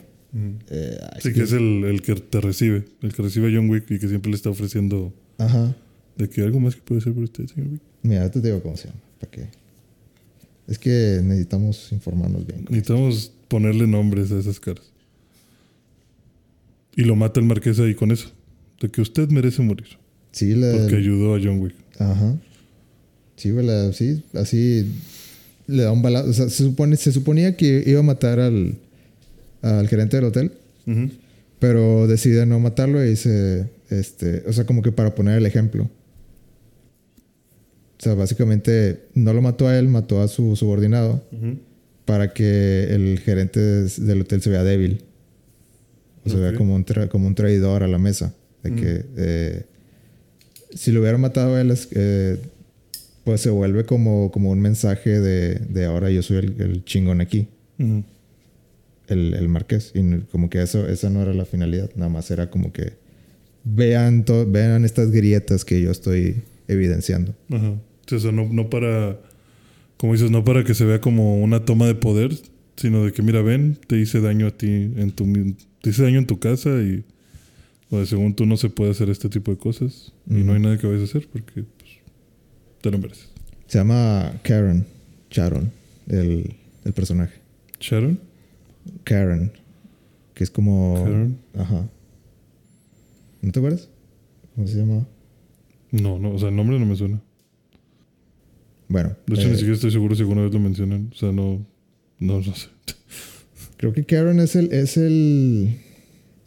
Eh, 0.69 0.97
Sí, 1.19 1.29
que 1.29 1.35
que- 1.35 1.43
es 1.43 1.51
el, 1.51 1.83
el 1.83 2.01
que 2.01 2.15
te 2.15 2.39
recibe. 2.39 2.85
El 3.01 3.13
que 3.13 3.21
recibe 3.23 3.49
a 3.51 3.55
John 3.57 3.69
Wick 3.69 3.91
y 3.91 3.99
que 3.99 4.07
siempre 4.07 4.29
le 4.31 4.35
está 4.37 4.49
ofreciendo. 4.49 5.13
Ajá. 5.37 5.75
De 6.15 6.29
que 6.29 6.41
algo 6.41 6.59
más 6.61 6.75
que 6.75 6.81
puede 6.81 7.01
ser 7.01 7.13
por 7.13 7.23
usted, 7.23 7.47
señor 7.47 7.71
Wick. 7.73 7.81
Mira, 8.03 8.29
te 8.31 8.39
digo 8.39 8.61
cómo 8.61 8.77
se 8.77 8.87
llama. 8.87 8.99
¿Para 9.19 9.31
qué? 9.31 9.47
Es 10.71 10.79
que 10.79 11.19
necesitamos 11.21 11.91
informarnos 11.91 12.47
bien. 12.47 12.65
Necesitamos 12.69 13.31
ponerle 13.49 13.85
nombres 13.87 14.31
a 14.31 14.39
esas 14.39 14.57
caras. 14.59 14.85
Y 16.95 17.03
lo 17.03 17.15
mata 17.15 17.39
el 17.39 17.45
marqués 17.45 17.77
ahí 17.79 17.93
con 17.93 18.11
eso. 18.11 18.29
De 18.79 18.89
que 18.89 19.01
usted 19.01 19.27
merece 19.29 19.61
morir. 19.61 19.87
Sí, 20.31 20.55
la. 20.55 20.71
Porque 20.71 20.95
ayudó 20.95 21.35
a 21.35 21.39
John 21.43 21.59
Wick. 21.59 21.75
Ajá. 21.99 22.37
Sí, 23.35 23.49
la- 23.51 23.91
sí, 23.91 24.23
así 24.33 24.85
le 25.67 25.83
da 25.83 25.91
un 25.91 26.01
balazo. 26.01 26.29
O 26.29 26.33
sea, 26.33 26.49
se, 26.49 26.63
supone, 26.63 26.95
se 26.95 27.11
suponía 27.11 27.57
que 27.57 27.83
iba 27.85 27.99
a 27.99 28.03
matar 28.03 28.39
al, 28.39 28.75
al 29.61 29.87
gerente 29.89 30.15
del 30.17 30.25
hotel, 30.25 30.51
pero 31.59 32.07
decide 32.07 32.45
no 32.45 32.59
matarlo 32.59 33.03
y 33.05 33.09
dice, 33.09 33.67
este, 33.89 34.43
o 34.47 34.53
sea, 34.53 34.65
como 34.65 34.81
que 34.81 34.91
para 34.91 35.13
poner 35.15 35.37
el 35.37 35.45
ejemplo. 35.45 35.89
O 38.01 38.03
sea, 38.03 38.15
básicamente 38.15 39.03
no 39.13 39.31
lo 39.31 39.43
mató 39.43 39.67
a 39.67 39.77
él, 39.77 39.87
mató 39.87 40.23
a 40.23 40.27
su 40.27 40.55
subordinado 40.55 41.23
para 42.05 42.33
que 42.33 42.85
el 42.95 43.19
gerente 43.19 43.59
del 43.59 44.21
hotel 44.21 44.41
se 44.41 44.49
vea 44.49 44.63
débil. 44.63 45.03
O 46.25 46.29
se 46.31 46.35
vea 46.37 46.49
como 46.57 46.73
un, 46.73 46.83
tra- 46.83 47.07
como 47.09 47.27
un 47.27 47.35
traidor 47.35 47.83
a 47.83 47.87
la 47.87 47.99
mesa. 47.99 48.33
De 48.63 48.71
que 48.73 49.05
eh, 49.17 49.63
si 50.73 50.91
lo 50.91 51.01
hubiera 51.01 51.19
matado 51.19 51.55
a 51.55 51.61
él, 51.61 51.71
eh, 51.91 52.37
pues 53.23 53.41
se 53.41 53.51
vuelve 53.51 53.85
como, 53.85 54.31
como 54.31 54.49
un 54.49 54.61
mensaje 54.61 55.19
de, 55.19 55.55
de 55.69 55.85
ahora 55.85 56.09
yo 56.09 56.23
soy 56.23 56.37
el, 56.37 56.55
el 56.59 56.83
chingón 56.85 57.21
aquí, 57.21 57.49
el, 59.09 59.35
el 59.35 59.47
marqués. 59.47 59.91
Y 59.93 60.21
como 60.31 60.49
que 60.49 60.59
eso, 60.63 60.87
esa 60.87 61.11
no 61.11 61.21
era 61.21 61.35
la 61.35 61.45
finalidad, 61.45 61.91
nada 61.95 62.09
más 62.09 62.31
era 62.31 62.49
como 62.49 62.73
que 62.73 62.93
vean, 63.63 64.25
vean 64.47 64.85
estas 64.85 65.11
grietas 65.11 65.63
que 65.65 65.79
yo 65.83 65.91
estoy 65.91 66.41
evidenciando. 66.67 67.35
Ajá. 67.51 67.75
O 68.15 68.19
sea, 68.19 68.31
no, 68.31 68.47
no 68.51 68.69
para, 68.69 69.19
como 69.97 70.13
dices, 70.13 70.31
no 70.31 70.43
para 70.43 70.63
que 70.63 70.73
se 70.73 70.85
vea 70.85 71.01
como 71.01 71.41
una 71.41 71.65
toma 71.65 71.87
de 71.87 71.95
poder, 71.95 72.35
sino 72.77 73.05
de 73.05 73.11
que, 73.11 73.21
mira, 73.21 73.41
ven, 73.41 73.77
te 73.87 73.97
hice 73.97 74.21
daño 74.21 74.47
a 74.47 74.51
ti, 74.51 74.67
en 74.67 75.11
tu, 75.11 75.25
te 75.81 75.89
hice 75.89 76.03
daño 76.03 76.19
en 76.19 76.27
tu 76.27 76.39
casa 76.39 76.69
y 76.81 77.03
o 77.91 78.05
según 78.05 78.33
tú 78.33 78.45
no 78.45 78.55
se 78.55 78.69
puede 78.69 78.91
hacer 78.91 79.09
este 79.09 79.27
tipo 79.27 79.51
de 79.51 79.57
cosas 79.57 80.13
y 80.25 80.35
no 80.35 80.53
hay 80.53 80.61
nada 80.61 80.77
que 80.77 80.87
vayas 80.87 81.01
a 81.01 81.05
hacer 81.05 81.27
porque 81.27 81.63
pues, 81.63 81.91
te 82.79 82.89
lo 82.89 82.97
mereces. 82.97 83.29
Se 83.67 83.79
llama 83.79 84.33
Karen, 84.43 84.85
Sharon, 85.29 85.71
el, 86.07 86.55
el 86.85 86.93
personaje. 86.93 87.33
¿Sharon? 87.79 88.17
Karen, 89.03 89.51
que 90.33 90.43
es 90.45 90.49
como... 90.49 91.03
Karen. 91.03 91.37
Ajá. 91.57 91.89
¿No 93.41 93.51
te 93.51 93.59
acuerdas? 93.59 93.89
¿Cómo 94.55 94.67
se 94.67 94.77
llama? 94.77 95.05
No, 95.91 96.17
no, 96.17 96.31
o 96.31 96.39
sea, 96.39 96.47
el 96.47 96.55
nombre 96.55 96.79
no 96.79 96.85
me 96.85 96.95
suena. 96.95 97.21
Bueno, 98.91 99.15
De 99.25 99.35
hecho, 99.35 99.43
eh, 99.47 99.51
ni 99.51 99.55
siquiera 99.55 99.75
estoy 99.75 99.91
seguro 99.91 100.15
si 100.15 100.21
alguna 100.21 100.41
vez 100.41 100.51
lo 100.53 100.59
mencionan. 100.59 101.09
O 101.13 101.15
sea, 101.15 101.31
no, 101.31 101.65
no, 102.19 102.41
no 102.41 102.55
sé. 102.55 102.67
creo 103.77 103.93
que 103.93 104.03
Karen 104.03 104.39
es 104.39 104.55
el... 104.55 104.71
Es 104.73 104.97
el 104.97 105.77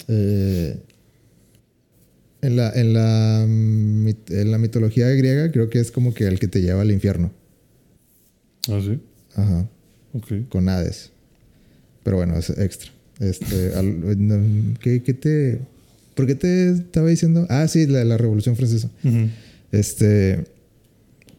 eh, 0.09 0.77
en, 2.43 2.57
la, 2.57 2.71
en, 2.75 2.93
la, 2.93 3.43
en 3.45 4.51
la 4.51 4.59
mitología 4.59 5.09
griega 5.09 5.51
creo 5.51 5.71
que 5.71 5.81
es 5.81 5.91
como 5.91 6.13
que 6.13 6.27
el 6.27 6.39
que 6.39 6.47
te 6.49 6.61
lleva 6.61 6.83
al 6.83 6.91
infierno. 6.91 7.33
Ah, 8.69 8.81
sí. 8.85 8.99
Ajá. 9.35 9.67
Ok. 10.13 10.49
Con 10.51 10.69
Hades. 10.69 11.11
Pero 12.03 12.19
bueno, 12.19 12.37
es 12.37 12.51
extra. 12.51 12.91
Este, 13.21 13.73
al- 13.77 14.77
¿qué, 14.81 15.03
qué 15.03 15.15
te... 15.15 15.61
¿Por 16.15 16.27
qué 16.27 16.35
te 16.35 16.69
estaba 16.71 17.09
diciendo? 17.09 17.47
Ah, 17.49 17.67
sí, 17.67 17.87
la, 17.87 18.05
la 18.05 18.19
Revolución 18.19 18.55
Francesa. 18.57 18.91
Este. 19.73 20.45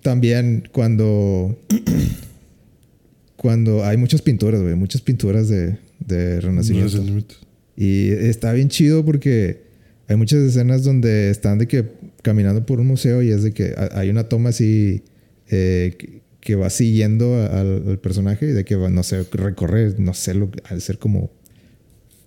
También 0.05 0.69
cuando. 0.71 1.57
cuando 3.35 3.83
hay 3.83 3.97
muchas 3.97 4.21
pinturas, 4.21 4.61
güey. 4.61 4.75
Muchas 4.75 5.01
pinturas 5.01 5.49
de, 5.49 5.77
de 5.99 6.39
renacimiento. 6.41 6.91
Renacimiento. 6.93 7.35
Y 7.75 8.09
está 8.09 8.53
bien 8.53 8.69
chido 8.69 9.03
porque 9.03 9.63
hay 10.07 10.15
muchas 10.15 10.39
escenas 10.39 10.83
donde 10.83 11.31
están 11.31 11.57
de 11.57 11.67
que 11.67 11.85
caminando 12.21 12.65
por 12.67 12.79
un 12.79 12.87
museo 12.87 13.23
y 13.23 13.29
es 13.31 13.41
de 13.43 13.51
que 13.51 13.73
ha- 13.75 13.99
hay 13.99 14.09
una 14.11 14.29
toma 14.29 14.49
así 14.49 15.01
eh, 15.49 16.21
que, 16.39 16.55
va 16.55 16.69
siguiendo 16.69 17.35
al, 17.43 17.83
al 17.89 17.99
personaje 17.99 18.45
y 18.45 18.51
de 18.51 18.63
que 18.63 18.75
va, 18.75 18.89
no 18.91 19.01
sé, 19.01 19.23
recorrer, 19.31 19.99
no 19.99 20.13
sé, 20.13 20.35
lo, 20.35 20.51
al 20.65 20.81
ser 20.81 20.99
como, 20.99 21.31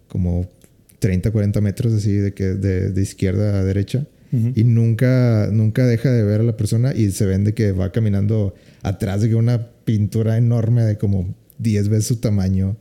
como 0.08 0.48
30, 0.98 1.30
40 1.30 1.60
metros 1.60 1.92
así 1.94 2.12
de 2.12 2.34
que 2.34 2.44
de, 2.44 2.90
de 2.90 3.02
izquierda 3.02 3.60
a 3.60 3.64
derecha. 3.64 4.04
Ujú. 4.32 4.52
Y 4.54 4.64
nunca, 4.64 5.48
nunca 5.52 5.86
deja 5.86 6.10
de 6.12 6.22
ver 6.22 6.40
a 6.40 6.44
la 6.44 6.56
persona 6.56 6.94
y 6.94 7.10
se 7.12 7.24
ven 7.26 7.44
de 7.44 7.54
que 7.54 7.72
va 7.72 7.92
caminando 7.92 8.54
atrás 8.82 9.22
de 9.22 9.28
que 9.30 9.34
una 9.34 9.68
pintura 9.84 10.36
enorme 10.36 10.82
de 10.82 10.98
como 10.98 11.34
10 11.58 11.88
veces 11.88 12.06
su 12.06 12.16
tamaño, 12.16 12.76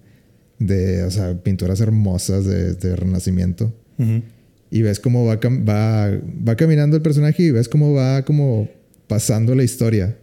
de, 0.60 1.04
o 1.04 1.12
sea, 1.12 1.36
pinturas 1.44 1.80
hermosas 1.82 2.46
de, 2.46 2.74
de 2.74 2.96
renacimiento. 2.96 3.74
Ujú. 3.98 4.22
Y 4.70 4.82
ves 4.82 5.00
cómo 5.00 5.26
va, 5.26 5.36
va, 5.38 6.12
va 6.48 6.56
caminando 6.58 6.98
el 6.98 7.02
personaje 7.02 7.44
y 7.44 7.52
ves 7.52 7.70
cómo 7.70 7.94
va 7.94 8.24
como 8.26 8.68
pasando 9.08 9.56
la 9.56 9.64
historia. 9.64 10.18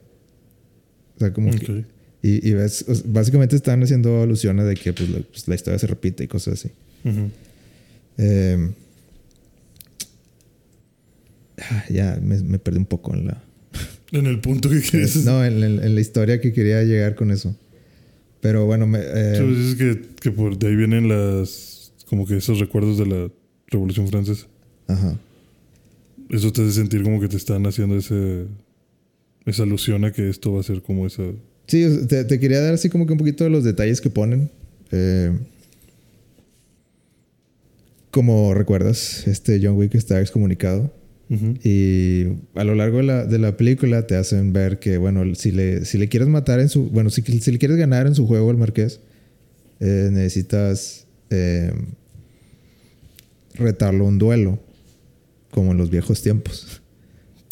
O 1.16 1.20
sea, 1.20 1.32
como 1.32 1.50
que- 1.50 1.72
Ok. 1.72 1.84
y, 2.22 2.48
y 2.48 2.52
ves, 2.52 2.84
básicamente 3.06 3.56
están 3.56 3.82
haciendo 3.82 4.22
alusiones 4.22 4.66
de 4.66 4.74
que 4.74 4.92
pues, 4.92 5.08
la, 5.08 5.20
pues, 5.20 5.48
la 5.48 5.54
historia 5.54 5.78
se 5.78 5.87
repite 5.87 6.24
y 6.24 6.28
cosas 6.28 6.54
así. 6.54 6.68
Ujú. 7.08 7.30
Eh, 8.18 8.58
ah, 8.58 8.68
ya 11.90 12.18
me, 12.22 12.40
me 12.42 12.58
perdí 12.58 12.78
un 12.78 12.86
poco 12.86 13.14
en 13.14 13.26
la, 13.28 13.42
En 14.12 14.26
el 14.26 14.40
punto 14.40 14.68
que 14.70 14.80
quieres. 14.80 15.24
no, 15.24 15.44
en, 15.44 15.62
en- 15.62 15.82
en 15.82 15.94
la 15.94 16.00
historia 16.00 16.40
que 16.40 16.52
quería 16.52 16.82
llegar 16.84 17.14
con 17.14 17.30
eso. 17.30 17.56
Pero 18.40 18.66
bueno, 18.66 18.86
me, 18.86 18.98
eh, 19.02 19.34
Tú 19.38 19.54
dices 19.54 19.74
que, 19.76 20.02
que 20.20 20.30
por 20.30 20.58
de 20.58 20.66
ahí 20.68 20.76
vienen 20.76 21.08
las. 21.08 21.92
Como 22.08 22.26
que 22.26 22.36
esos 22.36 22.58
recuerdos 22.60 22.98
de 22.98 23.06
la 23.06 23.30
Revolución 23.68 24.06
Francesa. 24.08 24.46
ajá. 24.88 25.18
Eso 26.30 26.52
te 26.52 26.62
hace 26.62 26.72
sentir 26.72 27.02
como 27.02 27.20
que 27.20 27.28
te 27.28 27.36
están 27.36 27.66
haciendo 27.66 27.96
ese. 27.96 28.46
Esa 29.46 29.62
alusión 29.64 30.04
a 30.04 30.12
que 30.12 30.28
esto 30.28 30.52
va 30.52 30.60
a 30.60 30.62
ser 30.62 30.82
como 30.82 31.06
esa. 31.06 31.22
Sí, 31.66 31.86
te 32.06 32.38
quería 32.40 32.60
dar 32.60 32.74
así 32.74 32.88
como 32.90 33.06
que 33.06 33.12
un 33.12 33.18
poquito 33.18 33.44
de 33.44 33.50
los 33.50 33.64
detalles 33.64 34.00
que 34.00 34.10
ponen. 34.10 34.50
Eh, 34.92 35.32
como 38.10 38.54
recuerdas, 38.54 39.26
este 39.26 39.60
John 39.62 39.76
Wick 39.76 39.94
está 39.94 40.20
excomunicado. 40.20 40.92
Y 41.28 42.26
a 42.54 42.64
lo 42.64 42.74
largo 42.74 42.98
de 42.98 43.02
la, 43.04 43.24
de 43.26 43.38
la 43.38 43.56
película 43.56 44.06
te 44.06 44.14
hacen 44.14 44.52
ver 44.52 44.78
que, 44.78 44.98
bueno, 44.98 45.34
si 45.34 45.50
le, 45.50 45.84
si 45.84 45.98
le 45.98 46.08
quieres 46.08 46.28
matar 46.28 46.60
en 46.60 46.68
su. 46.68 46.84
Bueno, 46.90 47.10
si, 47.10 47.22
si 47.22 47.50
le 47.50 47.58
quieres 47.58 47.76
ganar 47.76 48.06
en 48.06 48.14
su 48.14 48.26
juego 48.26 48.50
al 48.50 48.56
Marqués, 48.56 49.00
eh, 49.80 50.10
necesitas 50.12 51.06
eh, 51.30 51.72
retarlo 53.54 54.04
a 54.04 54.08
un 54.08 54.18
duelo, 54.18 54.58
como 55.50 55.72
en 55.72 55.78
los 55.78 55.90
viejos 55.90 56.22
tiempos. 56.22 56.80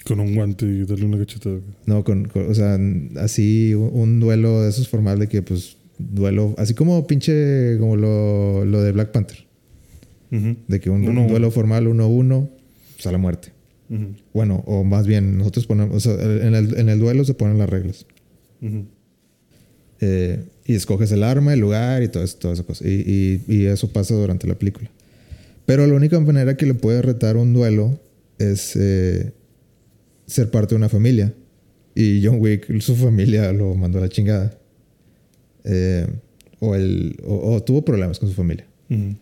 Con 0.04 0.20
un 0.20 0.34
guante 0.34 0.66
y 0.66 0.84
darle 0.84 1.04
una 1.06 1.18
cachetada. 1.18 1.58
No, 1.86 2.02
con, 2.04 2.26
con- 2.26 2.50
o 2.50 2.54
sea, 2.54 2.78
así 3.20 3.72
un, 3.74 4.18
duelo 4.20 4.62
de 4.62 4.70
esos 4.70 4.88
formal 4.88 5.18
de 5.18 5.28
que, 5.28 5.42
pues, 5.42 5.76
duelo, 5.98 6.54
así 6.58 6.74
como 6.74 7.06
pinche, 7.06 7.76
como 7.78 7.96
lo, 7.96 8.64
lo 8.64 8.82
de 8.82 8.92
Black 8.92 9.12
Panther, 9.12 9.38
de 10.30 10.80
que 10.80 10.90
un, 10.90 11.02
Uno 11.08 11.20
uno. 11.22 11.28
duelo 11.30 11.50
formal 11.50 11.86
uno 11.86 12.04
a 12.04 12.08
uno, 12.08 12.50
pues 12.96 13.06
a 13.06 13.12
la 13.12 13.18
muerte. 13.18 13.52
Bueno, 14.32 14.62
o 14.66 14.84
más 14.84 15.06
bien, 15.06 15.36
nosotros 15.38 15.66
ponemos, 15.66 15.94
o 15.94 16.00
sea, 16.00 16.14
en 16.24 16.54
el, 16.54 16.78
en 16.78 16.88
el 16.88 16.98
duelo 16.98 17.24
se 17.24 17.34
ponen 17.34 17.58
las 17.58 17.68
reglas. 17.68 18.06
Eh, 20.00 20.44
y 20.64 20.74
escoges 20.74 21.12
el 21.12 21.22
arma, 21.22 21.52
el 21.52 21.60
lugar 21.60 22.02
y 22.02 22.08
todo 22.08 22.22
eso, 22.24 22.36
toda 22.38 22.54
esa 22.54 22.62
cosa. 22.64 22.86
Y, 22.86 23.40
y- 23.46 23.54
y 23.54 23.66
eso 23.66 23.88
pasa 23.92 24.14
durante 24.14 24.46
la 24.46 24.54
película. 24.58 24.90
Pero 25.66 25.86
la 25.86 25.94
única 25.94 26.18
manera 26.18 26.56
que 26.56 26.66
le 26.66 26.74
puedes 26.74 27.04
retar 27.04 27.36
un 27.36 27.52
duelo 27.52 27.98
es 28.38 28.74
eh, 28.76 29.32
ser 30.26 30.50
parte 30.50 30.70
de 30.74 30.76
una 30.76 30.88
familia. 30.88 31.32
Y 31.94 32.24
John 32.24 32.38
Wick, 32.40 32.80
su 32.80 32.96
familia 32.96 33.52
lo 33.52 33.74
mandó 33.74 33.98
a 33.98 34.02
la 34.02 34.08
chingada. 34.08 34.56
Eh, 35.64 36.06
o, 36.58 36.74
el, 36.74 37.16
o, 37.24 37.54
o 37.54 37.62
tuvo 37.62 37.84
problemas 37.84 38.18
con 38.18 38.28
su 38.28 38.34
familia. 38.34 38.66
Ujú. 38.90 39.14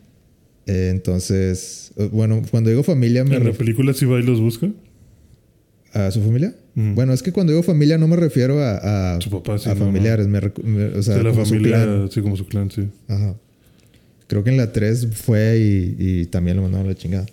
Eh, 0.71 0.89
entonces, 0.91 1.93
eh, 1.97 2.09
bueno, 2.13 2.43
cuando 2.51 2.71
digo 2.71 2.83
familia 2.83 3.25
me 3.25 3.37
¿En 3.37 3.45
la 3.45 3.53
película 3.53 3.93
sí 3.93 4.05
va 4.07 4.19
y 4.21 4.23
los 4.23 4.41
busca? 4.41 4.69
a 5.93 6.11
su 6.13 6.23
familia. 6.23 6.55
Ujú. 6.77 6.95
Bueno, 6.95 7.13
es 7.13 7.21
que 7.23 7.33
cuando 7.33 7.53
digo 7.53 7.65
familia 7.65 7.99
no 7.99 8.07
me 8.07 8.15
refiero 8.15 8.61
a, 8.63 9.17
a, 9.17 9.21
Su 9.21 9.29
papá, 9.31 9.59
sí, 9.59 9.69
a 9.69 9.75
no, 9.75 9.87
familiares, 9.87 10.29
me 10.29 10.41
recu- 10.41 10.63
me- 10.63 10.85
o 10.97 11.03
sea, 11.03 11.17
de 11.17 11.25
la 11.25 11.31
como 11.31 11.45
su 11.45 11.55
familia, 11.55 11.83
clan. 11.85 12.09
sí, 12.13 12.21
como 12.23 12.37
su 12.37 12.47
clan, 12.47 12.71
sí. 12.71 12.89
Ajá. 13.09 13.35
Creo 14.29 14.45
que 14.45 14.51
en 14.51 14.57
la 14.57 14.71
3 14.73 15.09
fue 15.13 15.59
y, 15.59 15.97
y 15.99 16.27
también 16.27 16.57
lo 16.59 16.63
mandaron 16.63 16.87
a 16.87 16.91
la 16.91 16.95
chingada. 16.97 17.27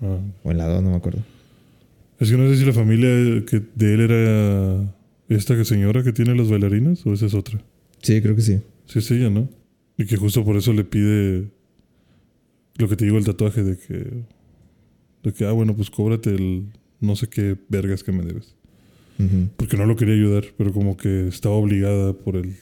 Ah. 0.00 0.18
O 0.44 0.50
en 0.52 0.58
la 0.58 0.68
2, 0.68 0.84
no 0.84 0.90
me 0.90 0.96
acuerdo. 0.96 1.18
Es 2.20 2.30
que 2.30 2.36
no 2.36 2.48
sé 2.48 2.56
si 2.58 2.64
la 2.64 2.72
familia 2.72 3.08
que 3.44 3.60
de 3.74 3.94
él 3.94 4.00
era 4.02 4.94
esta 5.28 5.64
señora 5.64 6.04
que 6.04 6.12
tiene 6.12 6.36
las 6.36 6.48
bailarinas 6.48 7.04
o 7.04 7.12
esa 7.12 7.26
es 7.26 7.34
otra. 7.34 7.60
Sí, 8.02 8.20
creo 8.22 8.36
que 8.36 8.42
sí. 8.42 8.60
Sí, 8.86 9.00
es 9.00 9.10
ella, 9.10 9.30
¿no? 9.30 9.48
Y 9.98 10.06
que 10.06 10.16
justo 10.16 10.44
por 10.44 10.56
eso 10.56 10.72
le 10.72 10.84
pide 10.84 11.46
lo 12.76 12.88
que 12.88 12.96
te 12.96 13.04
digo 13.04 13.18
el 13.18 13.24
tatuaje 13.24 13.62
de 13.62 13.76
que, 13.76 14.24
de 15.22 15.32
que, 15.32 15.46
ah, 15.46 15.52
bueno, 15.52 15.74
pues 15.76 15.90
cóbrate 15.90 16.30
el 16.30 16.66
no 17.00 17.16
sé 17.16 17.28
qué 17.28 17.56
vergas 17.68 18.02
que 18.02 18.12
me 18.12 18.24
debes. 18.24 18.54
Porque 19.56 19.76
no 19.76 19.86
lo 19.86 19.94
quería 19.94 20.14
ayudar, 20.14 20.44
pero 20.58 20.72
como 20.72 20.96
que 20.96 21.28
estaba 21.28 21.54
obligada 21.54 22.12
por 22.14 22.36
el 22.36 22.56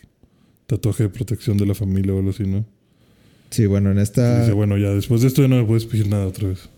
tatuaje 0.67 1.05
de 1.05 1.09
protección 1.09 1.57
de 1.57 1.65
la 1.65 1.75
familia 1.75 2.13
o 2.13 2.19
algo 2.19 2.31
así, 2.31 2.45
¿no? 2.45 2.67
Sí, 3.49 3.65
bueno, 3.67 3.91
en 3.91 3.99
Y 3.99 4.03
esta... 4.03 4.41
dice, 4.41 4.53
bueno, 4.53 4.77
ya 4.77 4.91
después 4.91 5.23
de 5.23 5.29
esto 5.29 5.43
ya 5.43 5.49
no 5.49 5.57
me 5.57 5.65
puedes 5.65 5.87
pedir 5.87 6.09
nada 6.09 6.27
otra 6.27 6.49
vez. 6.49 6.69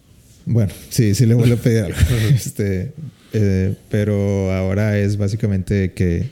Bueno, 0.46 0.72
sí, 0.90 1.14
sí 1.14 1.26
le 1.26 1.34
vuelvo 1.34 1.54
a 1.54 1.58
pedir 1.58 1.84
algo. 1.84 1.98
este, 2.34 2.92
eh, 3.32 3.74
pero 3.90 4.52
ahora 4.52 4.98
es 4.98 5.16
básicamente 5.16 5.92
que, 5.92 6.30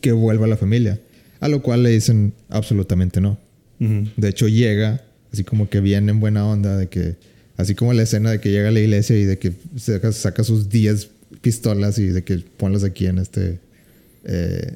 que 0.00 0.12
vuelva 0.12 0.46
a 0.46 0.48
la 0.48 0.56
familia. 0.56 1.00
A 1.40 1.48
lo 1.48 1.62
cual 1.62 1.82
le 1.82 1.90
dicen 1.90 2.34
absolutamente 2.48 3.20
no. 3.20 3.38
De 3.78 4.28
hecho, 4.28 4.46
llega, 4.46 5.02
así 5.32 5.44
como 5.44 5.68
que 5.68 5.80
viene 5.80 6.10
en 6.12 6.20
buena 6.20 6.46
onda, 6.46 6.76
de 6.76 6.88
que, 6.88 7.16
así 7.56 7.74
como 7.74 7.92
la 7.92 8.02
escena 8.02 8.30
de 8.30 8.40
que 8.40 8.50
llega 8.50 8.68
a 8.68 8.72
la 8.72 8.80
iglesia 8.80 9.16
y 9.18 9.24
de 9.24 9.38
que 9.38 9.52
saca, 9.76 10.12
saca 10.12 10.44
sus 10.44 10.68
10 10.68 11.08
pistolas 11.40 11.98
y 11.98 12.06
de 12.06 12.22
que 12.24 12.38
ponlas 12.56 12.84
aquí 12.84 13.06
en 13.06 13.18
este, 13.18 13.58
eh, 14.24 14.74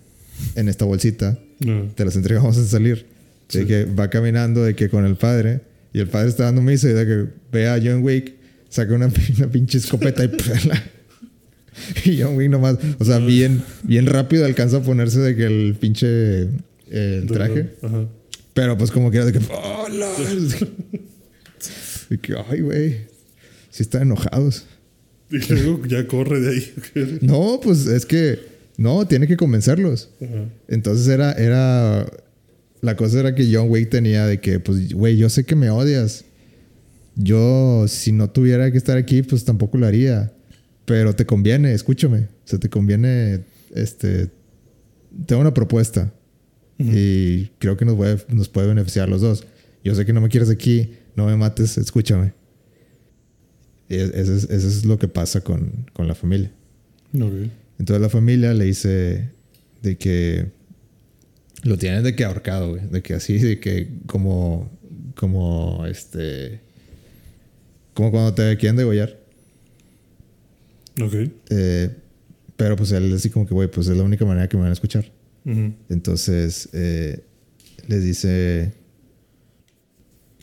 en 0.54 0.68
esta 0.68 0.84
bolsita, 0.84 1.38
No. 1.60 1.88
te 1.94 2.04
las 2.04 2.16
entregamos 2.16 2.56
al 2.58 2.66
salir. 2.66 3.06
De 3.52 3.60
Sí. 3.60 3.66
que 3.66 3.84
va 3.84 4.08
caminando 4.08 4.64
de 4.64 4.74
que 4.74 4.88
con 4.88 5.04
el 5.04 5.16
padre 5.16 5.60
y 5.92 5.98
el 6.00 6.08
padre 6.08 6.30
está 6.30 6.44
dando 6.44 6.62
misa 6.62 6.88
y 6.88 6.92
de 6.94 7.04
que 7.06 7.26
ve 7.52 7.68
a 7.68 7.78
John 7.82 8.02
Wick, 8.02 8.32
saca 8.70 8.94
una, 8.94 9.06
una 9.38 9.50
pinche 9.50 9.78
escopeta 9.78 10.24
y. 10.24 10.30
Y 12.04 12.22
John 12.22 12.36
Wick 12.36 12.50
nomás, 12.50 12.76
o 13.00 13.04
sea, 13.04 13.18
bien, 13.18 13.62
bien 13.82 14.06
rápido 14.06 14.44
alcanza 14.44 14.76
a 14.76 14.82
ponerse 14.82 15.18
de 15.18 15.34
que 15.34 15.44
el 15.46 15.74
pinche 15.78 16.42
eh, 16.42 16.48
el 17.22 17.26
traje. 17.26 17.70
Ajá. 17.82 18.06
Pero 18.54 18.78
pues 18.78 18.90
como 18.90 19.10
que 19.10 19.18
era 19.18 19.26
de 19.26 19.32
que... 19.32 19.40
¡Oh! 19.52 19.86
De 22.10 22.18
que, 22.18 22.34
ay, 22.50 22.60
güey. 22.60 22.98
Sí 23.70 23.82
están 23.82 24.02
enojados. 24.02 24.66
Y 25.30 25.38
luego 25.38 25.86
ya 25.86 26.06
corre 26.06 26.40
de 26.40 26.50
ahí. 26.50 26.74
No, 27.22 27.60
pues 27.62 27.86
es 27.86 28.06
que... 28.06 28.38
No, 28.76 29.06
tiene 29.06 29.26
que 29.26 29.36
convencerlos. 29.36 30.10
Entonces 30.68 31.08
era... 31.08 31.32
era 31.32 32.06
la 32.80 32.96
cosa 32.96 33.20
era 33.20 33.34
que 33.34 33.48
John 33.50 33.70
Wick 33.70 33.88
tenía 33.88 34.26
de 34.26 34.40
que, 34.40 34.60
pues, 34.60 34.92
güey, 34.92 35.16
yo 35.16 35.30
sé 35.30 35.44
que 35.44 35.56
me 35.56 35.70
odias. 35.70 36.26
Yo, 37.16 37.86
si 37.88 38.12
no 38.12 38.28
tuviera 38.28 38.70
que 38.70 38.76
estar 38.76 38.98
aquí, 38.98 39.22
pues 39.22 39.44
tampoco 39.46 39.78
lo 39.78 39.86
haría. 39.86 40.32
Pero 40.84 41.14
te 41.14 41.24
conviene, 41.24 41.72
escúchame. 41.72 42.18
O 42.18 42.46
sea, 42.46 42.58
te 42.58 42.68
conviene, 42.68 43.40
este... 43.74 44.28
Tengo 45.26 45.40
una 45.40 45.54
propuesta. 45.54 46.12
Y 46.78 47.46
creo 47.58 47.76
que 47.76 47.84
nos 47.84 47.94
puede, 47.94 48.18
nos 48.28 48.48
puede 48.48 48.66
beneficiar 48.66 49.06
a 49.06 49.10
los 49.10 49.20
dos. 49.20 49.46
Yo 49.84 49.94
sé 49.94 50.04
que 50.04 50.12
no 50.12 50.20
me 50.20 50.28
quieres 50.28 50.50
aquí, 50.50 50.90
no 51.14 51.26
me 51.26 51.36
mates, 51.36 51.78
escúchame. 51.78 52.32
Eso 53.88 54.34
es, 54.34 54.44
eso 54.44 54.68
es 54.68 54.84
lo 54.84 54.98
que 54.98 55.08
pasa 55.08 55.42
con, 55.42 55.86
con 55.92 56.08
la 56.08 56.14
familia. 56.14 56.50
Ok. 57.14 57.50
Entonces 57.78 58.00
la 58.00 58.08
familia 58.08 58.54
le 58.54 58.64
dice 58.64 59.30
de 59.82 59.96
que 59.96 60.50
lo 61.64 61.78
tienen 61.78 62.02
de 62.02 62.14
que 62.14 62.24
ahorcado, 62.24 62.70
güey. 62.70 62.82
De 62.88 63.02
que 63.02 63.14
así, 63.14 63.38
de 63.38 63.58
que 63.58 63.88
como, 64.06 64.70
como 65.14 65.84
este, 65.86 66.60
como 67.94 68.10
cuando 68.10 68.34
te 68.34 68.56
quieren 68.58 68.76
degollar. 68.76 69.18
Ok. 71.00 71.14
Eh, 71.50 71.90
pero 72.56 72.76
pues 72.76 72.92
él 72.92 73.12
así 73.14 73.30
como 73.30 73.46
que, 73.46 73.54
güey, 73.54 73.70
pues 73.70 73.88
es 73.88 73.96
la 73.96 74.02
única 74.02 74.24
manera 74.24 74.48
que 74.48 74.56
me 74.56 74.62
van 74.62 74.70
a 74.70 74.74
escuchar. 74.74 75.10
Entonces 75.44 76.68
eh, 76.72 77.20
les 77.86 78.02
dice, 78.02 78.72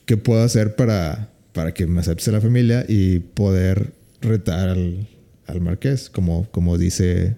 ¿qué 0.06 0.18
puedo 0.18 0.44
hacer 0.44 0.76
para, 0.76 1.32
para 1.54 1.74
que 1.74 1.88
me 1.88 2.00
acepte 2.02 2.32
la 2.32 2.42
familia 2.42 2.86
y 2.88 3.20
poder 3.20 3.94
retar 4.22 4.70
al, 4.70 5.08
al 5.48 5.62
marqués? 5.62 6.10
Como, 6.10 6.50
como 6.52 6.78
dice 6.78 7.36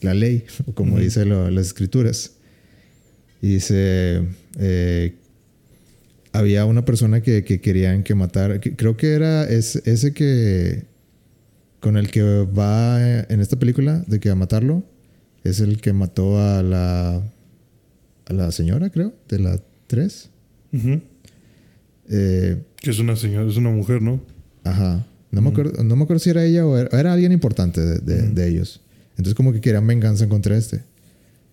la 0.00 0.14
ley, 0.14 0.44
o 0.66 0.72
como 0.74 0.92
Ujú. 0.94 1.02
dice 1.02 1.24
lo- 1.24 1.50
las 1.50 1.66
escrituras. 1.66 2.32
Y 3.42 3.54
dice, 3.54 4.22
eh, 4.58 5.14
había 6.32 6.64
una 6.64 6.84
persona 6.84 7.22
que, 7.22 7.44
que 7.44 7.60
querían 7.60 8.02
que 8.02 8.14
matara, 8.14 8.60
que- 8.60 8.76
creo 8.76 8.96
que 8.96 9.12
era 9.14 9.44
es- 9.48 9.76
ese 9.84 10.12
que, 10.14 10.84
con 11.80 11.96
el 11.96 12.10
que 12.10 12.22
va 12.22 13.20
en 13.28 13.40
esta 13.40 13.58
película, 13.58 14.04
de 14.06 14.20
que 14.20 14.30
a 14.30 14.34
matarlo, 14.34 14.84
es 15.44 15.60
el 15.60 15.80
que 15.80 15.92
mató 15.92 16.38
a 16.40 16.62
la, 16.62 17.16
a 18.26 18.32
la 18.32 18.50
señora, 18.52 18.90
creo, 18.90 19.12
de 19.28 19.38
la 19.38 19.60
3. 19.86 20.30
Ujú. 20.72 21.00
Eh, 22.10 22.62
Que 22.76 22.90
es 22.90 22.98
una 22.98 23.16
señora, 23.16 23.48
es 23.48 23.56
una 23.56 23.70
mujer, 23.70 24.02
¿no? 24.02 24.20
ajá. 24.64 25.06
No, 25.30 25.40
me 25.42 25.48
acuerdo, 25.50 25.82
no 25.82 25.96
me 25.96 26.04
acuerdo 26.04 26.20
si 26.20 26.30
era 26.30 26.44
ella 26.44 26.64
o 26.64 26.78
era, 26.78 26.96
era 26.96 27.12
alguien 27.12 27.32
importante 27.32 27.80
de, 27.80 27.98
de- 27.98 28.28
de 28.30 28.48
ellos. 28.48 28.80
Entonces 29.16 29.34
como 29.34 29.52
que 29.52 29.60
querían 29.60 29.84
venganza 29.84 30.28
contra 30.28 30.56
este. 30.56 30.82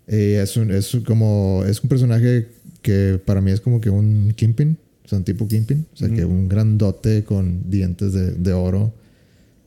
Eh, 0.05 0.39
es, 0.43 0.55
un, 0.55 0.69
es 0.69 0.95
como... 1.03 1.63
Es 1.65 1.81
un 1.81 1.89
personaje 1.89 2.47
que 2.83 3.19
para 3.25 3.41
mí 3.41 3.49
es 3.49 3.59
como 3.59 3.81
que 3.81 3.89
un 3.89 4.33
Kingpin. 4.35 4.77
O 5.03 5.07
sea, 5.07 5.17
un 5.17 5.23
tipo 5.23 5.47
Kingpin. 5.47 5.87
O 5.93 5.97
sea, 5.97 6.09
que 6.09 6.23
un 6.25 6.47
grandote 6.47 7.23
con 7.23 7.71
dientes 7.71 8.13
de, 8.13 8.33
de 8.33 8.53
oro. 8.53 8.93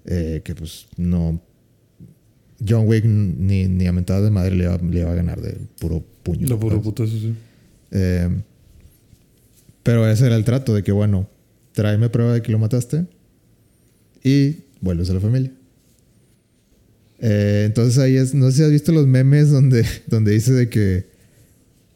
eh, 0.07 0.43
que 0.45 0.55
pues 0.55 0.87
no... 0.97 1.41
John 2.67 2.87
Wick 2.87 3.05
ni, 3.05 3.67
ni 3.67 3.87
a 3.87 3.93
mentada 3.93 4.21
de 4.23 4.31
madre 4.31 4.55
le 4.55 4.65
iba, 4.65 4.79
le 4.79 5.03
a 5.03 5.15
ganar 5.15 5.41
de 5.41 5.57
puro 5.79 6.03
puño. 6.23 6.47
La 6.49 6.59
puro 6.59 6.81
putazo, 6.81 7.11
sí. 7.11 7.35
Eh, 7.91 8.29
pero 9.83 10.09
ese 10.09 10.27
era 10.27 10.37
el 10.37 10.45
trato 10.45 10.75
de 10.75 10.83
que, 10.83 10.93
bueno, 10.93 11.29
tráeme 11.73 12.09
prueba 12.09 12.33
de 12.33 12.43
que 12.43 12.51
lo 12.51 12.59
mataste 12.59 13.07
y 14.23 14.57
vuelves 14.81 15.11
a 15.11 15.15
la 15.15 15.21
familia. 15.21 15.53
Eh, 17.21 17.65
entonces 17.67 17.99
ahí 17.99 18.17
es, 18.17 18.35
no 18.35 18.51
sé 18.51 18.57
si 18.57 18.63
has 18.65 18.71
visto 18.71 18.93
los 18.93 19.07
memes 19.07 19.51
donde, 19.51 19.87
donde 20.07 20.33
dice 20.33 20.53
de 20.53 20.69
que 20.69 21.07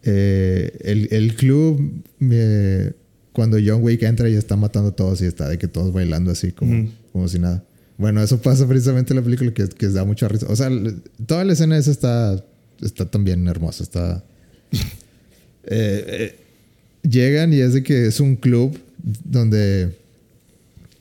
eh, 0.03 0.79
el, 0.83 1.09
el 1.11 1.35
club, 1.35 2.03
eh, 2.21 2.93
cuando 3.33 3.59
John 3.65 3.83
Wick 3.83 4.03
entra 4.03 4.29
y 4.29 4.35
está 4.35 4.57
matando 4.57 4.91
a 4.91 4.97
todos 4.97 5.21
y 5.23 5.27
está 5.27 5.49
de 5.49 5.59
que 5.59 5.69
todos 5.69 5.93
bailando 5.93 6.31
así 6.31 6.53
como, 6.53 6.89
como 7.13 7.29
si 7.29 7.39
nada. 7.39 7.65
Bueno, 7.99 8.23
eso 8.23 8.41
pasa 8.41 8.67
precisamente 8.67 9.13
en 9.13 9.17
la 9.19 9.23
película 9.25 9.53
que, 9.53 9.69
que 9.69 9.89
da 9.89 10.05
mucha 10.05 10.27
risa. 10.29 10.47
O 10.49 10.57
sea, 10.57 10.71
toda 11.27 11.45
la 11.45 11.53
escena 11.53 11.77
esa 11.77 11.91
está, 11.91 12.43
está 12.81 13.11
también 13.11 13.47
hermosa. 13.49 13.83
Está... 13.85 14.25
Eh, 15.71 16.05
eh, 16.07 16.41
llegan 17.07 17.53
y 17.53 17.59
es 17.61 17.75
de 17.75 17.83
que 17.83 18.07
es 18.07 18.21
un 18.21 18.37
club 18.37 18.79
donde 19.23 19.99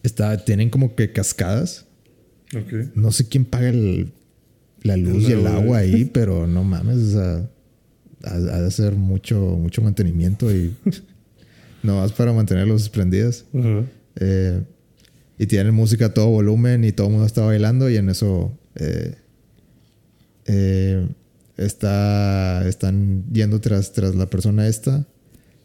está, 0.03 0.43
tienen 0.43 0.69
como 0.69 0.93
que 0.93 1.13
cascadas. 1.13 1.85
Ok. 2.53 2.89
No 2.95 3.13
sé 3.13 3.29
quién 3.29 3.45
paga 3.45 3.69
el- 3.69 4.11
la 4.83 4.97
luz 4.97 5.23
El 5.23 5.29
y 5.29 5.33
el 5.33 5.47
agua, 5.47 5.55
agua 5.61 5.83
eh. 5.83 5.93
ahí, 5.93 6.05
pero 6.13 6.47
no 6.47 6.65
mames, 6.65 6.97
o 6.97 7.11
sea, 7.11 7.49
ha, 8.25 8.33
ha 8.35 8.61
de 8.61 8.71
ser 8.71 8.95
mucho, 8.95 9.39
mucho 9.57 9.81
mantenimiento 9.81 10.53
y 10.53 10.75
no 11.83 12.01
más 12.01 12.11
para 12.11 12.33
mantenerlos 12.33 12.89
prendidas. 12.89 13.45
Eh, 14.17 14.61
y 15.37 15.47
tienen 15.47 15.73
música 15.73 16.07
a 16.07 16.13
todo 16.13 16.27
volumen 16.29 16.83
y 16.83 16.91
todo 16.91 17.07
el 17.07 17.13
mundo 17.13 17.27
está 17.27 17.41
bailando 17.41 17.89
y 17.89 17.97
en 17.97 18.09
eso 18.09 18.51
eh, 18.75 19.15
eh, 20.45 21.07
está, 21.57 22.67
están 22.67 23.23
yendo 23.31 23.61
tras, 23.61 23.93
tras 23.93 24.15
la 24.15 24.29
persona 24.29 24.67
esta 24.67 25.05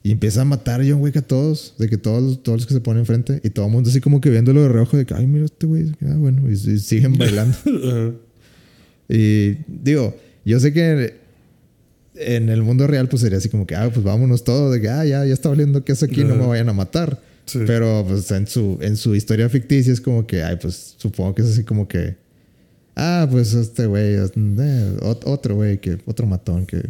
y 0.03 0.11
empieza 0.11 0.43
a 0.43 0.45
matar 0.45 0.81
a 0.81 0.85
John 0.85 1.01
Wick 1.01 1.17
a 1.17 1.23
todos, 1.23 1.75
de 1.79 1.89
que 1.89 1.97
todos, 1.97 2.43
todos 2.43 2.61
los 2.61 2.67
que 2.67 2.75
se 2.75 2.81
ponen 2.81 3.01
enfrente 3.01 3.41
y 3.45 3.51
todo 3.51 3.67
el 3.67 3.73
mundo 3.73 3.89
así 3.89 4.01
como 4.01 4.21
que 4.21 4.31
viéndolo 4.31 4.63
de 4.63 4.69
reojo 4.69 4.97
de 4.97 5.07
que, 5.07 5.15
ay, 5.15 5.27
mira 5.27 5.45
este 5.45 5.67
güey, 5.67 5.93
ah, 6.03 6.17
bueno, 6.17 6.51
y, 6.51 6.55
y 6.55 6.79
siguen 6.79 7.17
bailando. 7.17 7.57
Y 9.09 9.59
digo, 9.67 10.17
yo 10.43 10.59
sé 10.59 10.73
que 10.73 11.17
en 12.15 12.49
el 12.49 12.63
mundo 12.63 12.87
real 12.87 13.09
pues 13.09 13.21
sería 13.21 13.37
así 13.37 13.51
como 13.51 13.67
que, 13.67 13.75
ah, 13.75 13.91
pues 13.93 14.03
vámonos 14.03 14.43
todos, 14.43 14.73
de 14.73 14.81
que, 14.81 14.89
ah, 14.89 15.05
ya, 15.05 15.27
ya 15.27 15.35
está 15.35 15.51
valiendo 15.51 15.85
que 15.85 15.93
es 15.93 16.03
aquí, 16.03 16.25
no 16.25 16.35
me 16.35 16.47
vayan 16.47 16.71
a 16.71 16.73
matar. 16.73 17.21
Sí. 17.47 17.61
Pero 17.67 18.05
pues 18.09 18.31
en 18.31 18.47
su, 18.47 18.79
en 18.81 18.97
su 18.97 19.15
historia 19.15 19.49
ficticia 19.49 19.93
es 19.93 20.01
como 20.01 20.27
que, 20.27 20.43
ay, 20.43 20.57
pues 20.61 20.95
supongo 20.97 21.35
que 21.35 21.43
es 21.43 21.49
así 21.49 21.65
como 21.65 21.87
que 21.89 22.17
Ah, 22.95 23.27
pues 23.31 23.55
este 23.55 23.87
güey, 23.87 24.15
eh, 24.17 24.27
ot- 25.01 25.23
otro 25.25 25.55
güey, 25.55 25.81
que, 25.81 25.97
otro 26.05 26.27
matón 26.27 26.67
que. 26.67 26.83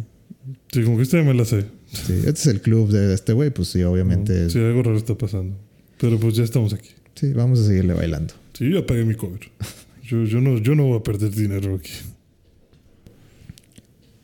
Sí, 0.71 0.83
como 0.83 0.97
que 0.97 1.03
esta 1.03 1.21
me 1.23 1.33
la 1.33 1.45
sé. 1.45 1.63
Sí, 1.93 2.13
este 2.13 2.31
es 2.31 2.47
el 2.47 2.61
club 2.61 2.91
de 2.91 3.13
este 3.13 3.31
güey, 3.31 3.51
pues 3.51 3.69
sí, 3.69 3.81
obviamente. 3.83 4.49
Sí, 4.49 4.59
algo 4.59 4.83
raro 4.83 4.97
está 4.97 5.17
pasando. 5.17 5.55
Pero 5.99 6.19
pues 6.19 6.35
ya 6.35 6.43
estamos 6.43 6.73
aquí. 6.73 6.89
Sí, 7.15 7.31
vamos 7.31 7.59
a 7.61 7.67
seguirle 7.67 7.93
bailando. 7.93 8.33
Sí, 8.51 8.69
yo 8.69 8.81
ya 8.81 8.85
pagué 8.85 9.05
mi 9.05 9.15
cover. 9.15 9.39
Yo, 10.03 10.25
yo, 10.25 10.41
no, 10.41 10.57
yo 10.57 10.75
no 10.75 10.83
voy 10.87 10.99
a 10.99 11.03
perder 11.03 11.31
dinero 11.31 11.75
aquí. 11.75 11.91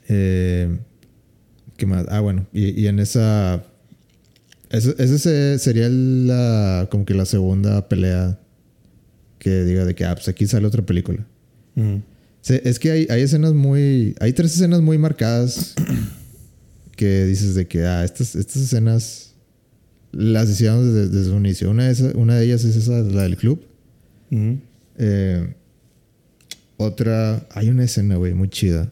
Eh, 0.10 0.78
¿Qué 1.78 1.86
más? 1.86 2.06
Ah, 2.10 2.20
bueno, 2.20 2.46
y, 2.52 2.80
y 2.82 2.88
en 2.88 3.00
esa. 3.00 3.64
Ese, 4.70 4.96
ese 5.00 5.18
se- 5.20 5.60
sería 5.60 5.90
la, 5.90 6.88
como 6.92 7.06
que 7.06 7.14
la 7.14 7.26
segunda 7.26 7.88
pelea 7.90 8.40
que 9.40 9.64
diga 9.64 9.86
de 9.86 9.96
que, 9.96 10.06
ah, 10.06 10.14
pues 10.16 10.28
aquí 10.28 10.46
sale 10.48 10.68
otra 10.68 10.86
película. 10.86 11.26
Sí, 12.42 12.60
es 12.64 12.78
que 12.80 12.92
hay, 12.92 13.08
hay 13.10 13.22
escenas 13.22 13.54
muy. 13.54 14.16
Hay 14.20 14.34
tres 14.34 14.54
escenas 14.54 14.82
muy 14.82 14.98
marcadas 14.98 15.74
que 16.96 17.26
dices 17.26 17.56
de 17.56 17.68
que, 17.68 17.84
ah, 17.86 18.04
estas, 18.04 18.36
estas 18.36 18.62
escenas 18.64 19.34
las 20.12 20.50
hicieron 20.50 20.86
desde, 20.94 21.10
desde 21.10 21.32
un 21.32 21.46
inicio. 21.46 21.70
Una 21.72 21.86
de, 21.86 21.92
esas- 21.92 22.14
una 22.16 22.36
de 22.36 22.46
ellas 22.46 22.64
es 22.64 22.76
esa, 22.76 23.00
la 23.02 23.24
del 23.24 23.38
club. 23.38 23.64
Eh, 24.98 25.54
otra, 26.78 27.46
hay 27.52 27.70
una 27.70 27.84
escena, 27.86 28.16
güey, 28.18 28.34
muy 28.34 28.50
chida. 28.50 28.92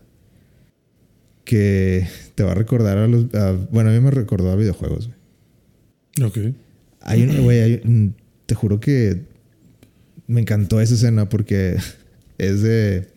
Que 1.46 2.06
te 2.36 2.44
va 2.44 2.52
a 2.52 2.56
recordar 2.56 2.98
a 2.98 3.08
los. 3.08 3.34
a- 3.34 3.54
bueno, 3.72 3.90
a 3.90 3.94
mí 3.94 4.00
me 4.00 4.12
recordó 4.12 4.52
a 4.52 4.56
videojuegos, 4.56 5.08
güey. 5.08 5.17
Ok. 6.24 6.38
Hay 7.02 7.24
una, 7.24 7.40
güey, 7.40 7.82
te 8.46 8.56
juro 8.56 8.80
que 8.80 9.22
me 10.28 10.42
encantó 10.42 10.82
esa 10.82 10.96
escena 10.96 11.30
porque 11.30 11.78
es 12.38 12.62
de. 12.62 13.08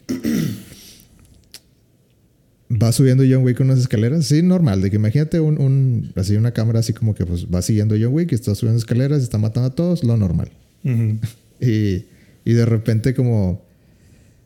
Va 2.71 2.93
subiendo 2.93 3.25
John 3.29 3.43
Wick 3.43 3.59
unas 3.61 3.81
escaleras, 3.81 4.27
sí, 4.27 4.43
normal, 4.43 4.81
de 4.81 4.91
que 4.91 4.97
imagínate 4.97 5.41
un, 5.41 5.61
un- 5.61 6.13
así 6.15 6.37
una 6.37 6.53
cámara 6.53 6.79
así 6.79 6.93
como 6.93 7.17
que 7.17 7.27
pues 7.27 7.47
va 7.53 7.63
siguiendo 7.63 7.97
John 8.01 8.15
Wick, 8.15 8.33
está 8.33 8.55
subiendo 8.55 8.79
escaleras, 8.79 9.23
está 9.25 9.39
matando 9.39 9.69
a 9.69 9.75
todos, 9.75 10.05
lo 10.05 10.17
normal. 10.17 10.51
Y, 11.63 12.07
y 12.47 12.53
de 12.55 12.65
repente 12.65 13.13
como 13.13 13.63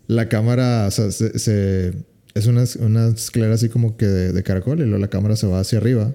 la 0.09 0.29
cámara, 0.29 0.87
o 0.89 0.91
sea, 0.91 1.11
se, 1.13 1.39
se- 1.39 1.93
es 2.35 2.47
una, 2.47 2.65
una 2.81 3.07
escalera 3.09 3.55
así 3.55 3.69
como 3.69 3.97
que 3.97 4.07
de, 4.07 4.33
de 4.33 4.43
caracol 4.43 4.81
y 4.81 4.85
luego 4.85 4.99
la 4.99 5.09
cámara 5.09 5.37
se 5.37 5.47
va 5.47 5.61
hacia 5.61 5.79
arriba. 5.79 6.13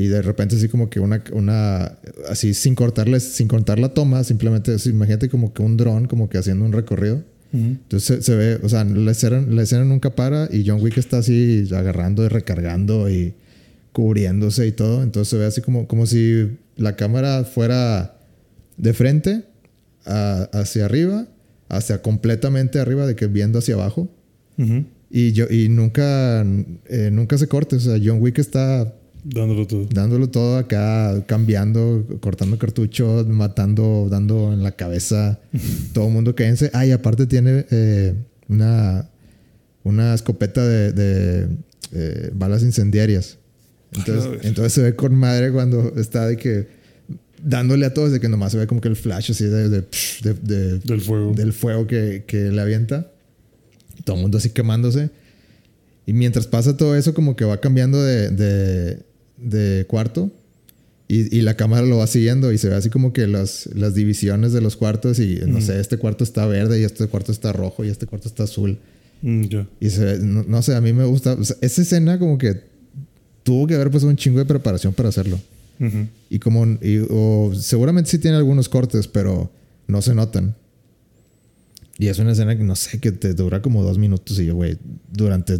Y 0.00 0.06
de 0.06 0.22
repente 0.22 0.54
así 0.54 0.68
como 0.68 0.88
que 0.90 1.00
una, 1.00 1.24
una 1.32 1.98
así 2.28 2.54
sin 2.54 2.74
cortarles, 2.76 3.24
sin 3.24 3.48
cortar 3.48 3.78
la 3.80 3.88
toma, 3.94 4.22
simplemente 4.22 4.72
así, 4.74 4.90
imagínate 4.90 5.28
como 5.28 5.52
que 5.52 5.60
un 5.62 5.76
dron 5.76 6.06
como 6.06 6.28
que 6.28 6.38
haciendo 6.38 6.64
un 6.64 6.72
recorrido. 6.72 7.24
Entonces 7.52 8.18
se, 8.18 8.22
se 8.22 8.36
ve, 8.36 8.60
o 8.62 8.68
sea, 8.68 8.84
la 8.84 9.10
escena, 9.10 9.40
la 9.48 9.62
escena 9.62 9.84
nunca 9.84 10.14
para 10.14 10.48
y 10.52 10.64
John 10.66 10.80
Wick 10.82 10.98
está 10.98 11.18
así 11.18 11.66
agarrando 11.74 12.22
y 12.24 12.28
recargando 12.28 13.10
y 13.10 13.34
cubriéndose 13.92 14.66
y 14.66 14.72
todo. 14.72 15.02
Entonces 15.02 15.30
se 15.30 15.36
ve 15.38 15.46
así 15.46 15.62
como, 15.62 15.88
como 15.88 16.06
si 16.06 16.58
la 16.76 16.94
cámara 16.94 17.44
fuera 17.44 18.18
de 18.76 18.92
frente 18.94 19.44
a- 20.04 20.48
hacia 20.52 20.84
arriba, 20.84 21.26
hacia 21.68 22.02
completamente 22.02 22.78
arriba, 22.78 23.06
de 23.06 23.16
que 23.16 23.26
viendo 23.26 23.58
hacia 23.58 23.74
abajo. 23.74 24.08
Ujú. 24.58 24.84
Y, 25.10 25.32
yo, 25.32 25.46
y 25.50 25.68
nunca, 25.70 26.42
eh, 26.86 27.08
nunca 27.10 27.38
se 27.38 27.48
corte. 27.48 27.76
O 27.76 27.80
sea, 27.80 27.98
John 28.02 28.18
Wick 28.20 28.38
está 28.38 28.94
Dándolo 29.30 29.66
todo. 29.66 29.86
dándolo 29.92 30.28
todo 30.30 30.56
acá, 30.56 31.22
cambiando, 31.26 32.06
cortando 32.20 32.58
cartuchos, 32.58 33.26
matando, 33.26 34.08
dando 34.10 34.52
en 34.52 34.62
la 34.62 34.72
cabeza. 34.72 35.38
todo 35.92 36.06
el 36.06 36.12
mundo 36.12 36.34
cállense. 36.34 36.70
Ah, 36.72 36.86
y 36.86 36.92
aparte 36.92 37.26
tiene 37.26 37.66
eh, 37.70 38.14
una, 38.48 39.08
una 39.84 40.14
escopeta 40.14 40.66
de, 40.66 40.92
de, 40.92 41.48
eh, 41.92 42.30
balas 42.34 42.62
incendiarias. 42.62 43.36
Entonces, 43.92 44.30
ver. 44.30 44.40
entonces 44.44 44.72
se 44.72 44.82
ve 44.82 44.94
con 44.96 45.14
madre 45.14 45.50
cuando 45.52 45.94
está 45.96 46.26
de 46.26 46.36
que 46.36 46.68
dándole 47.42 47.86
a 47.86 47.94
todos, 47.94 48.12
de 48.12 48.20
que 48.20 48.28
nomás 48.28 48.52
se 48.52 48.58
ve 48.58 48.66
como 48.66 48.80
que 48.80 48.88
el 48.88 48.96
flash 48.96 49.30
así 49.30 49.44
de, 49.44 49.68
de, 49.68 49.80
de- 50.22 50.34
de- 50.34 50.78
Del 50.80 51.00
fuego. 51.00 51.32
del 51.34 51.52
fuego 51.52 51.86
que, 51.86 52.24
que 52.26 52.50
le 52.50 52.60
avienta. 52.60 53.10
Todo 54.04 54.16
el 54.16 54.22
mundo 54.22 54.38
así 54.38 54.50
quemándose. 54.50 55.10
Y 56.06 56.12
mientras 56.14 56.46
pasa 56.46 56.76
todo 56.76 56.96
eso, 56.96 57.12
como 57.12 57.36
que 57.36 57.44
va 57.44 57.60
cambiando 57.60 58.02
de, 58.02 59.00
de, 59.40 59.84
cuarto. 59.88 60.30
Y, 61.10 61.34
y 61.34 61.40
la 61.40 61.54
cámara 61.56 61.86
lo 61.86 61.96
va 61.98 62.06
siguiendo 62.06 62.52
y 62.52 62.58
se 62.58 62.68
ve 62.68 62.74
así 62.74 62.90
como 62.90 63.14
que 63.14 63.26
las, 63.26 63.66
las 63.74 63.94
divisiones 63.94 64.52
de 64.52 64.60
los 64.60 64.76
cuartos. 64.76 65.18
Y 65.18 65.40
no 65.46 65.58
Mm. 65.58 65.62
sé, 65.62 65.80
este 65.80 65.96
cuarto 65.96 66.22
está 66.24 66.46
verde 66.46 66.80
y 66.80 66.84
este 66.84 67.06
cuarto 67.06 67.32
está 67.32 67.52
rojo 67.52 67.84
y 67.84 67.88
este 67.88 68.06
cuarto 68.06 68.28
está 68.28 68.42
azul. 68.44 68.78
Mm. 69.22 69.44
Y 69.80 69.90
se 69.90 70.04
ve, 70.04 70.18
no, 70.18 70.44
no 70.44 70.60
sé, 70.62 70.74
a 70.74 70.80
mí 70.80 70.92
me 70.92 71.04
gusta. 71.04 71.32
o 71.32 71.44
sea, 71.44 71.56
esa 71.62 71.80
escena 71.82 72.18
como 72.18 72.36
que 72.38 72.60
tuvo 73.42 73.66
que 73.66 73.74
haber 73.74 73.90
pasado 73.90 74.10
un 74.10 74.16
chingo 74.16 74.38
de 74.38 74.44
preparación 74.44 74.92
para 74.92 75.08
hacerlo. 75.08 75.40
Y 76.28 76.40
como, 76.40 76.66
y- 76.82 77.06
o 77.08 77.52
seguramente 77.54 78.10
sí 78.10 78.18
tiene 78.18 78.36
algunos 78.36 78.68
cortes, 78.68 79.06
pero 79.08 79.50
no 79.86 80.02
se 80.02 80.12
notan. 80.14 80.54
Y 81.98 82.08
es 82.08 82.18
una 82.18 82.32
escena 82.32 82.56
que 82.56 82.64
no 82.64 82.76
sé, 82.76 83.00
que 83.00 83.12
te 83.12 83.32
dura 83.34 83.62
como 83.62 83.82
dos 83.82 83.96
minutos. 83.98 84.38
Y 84.40 84.46
yo, 84.46 84.54
güey, 84.56 84.76
durante 85.12 85.58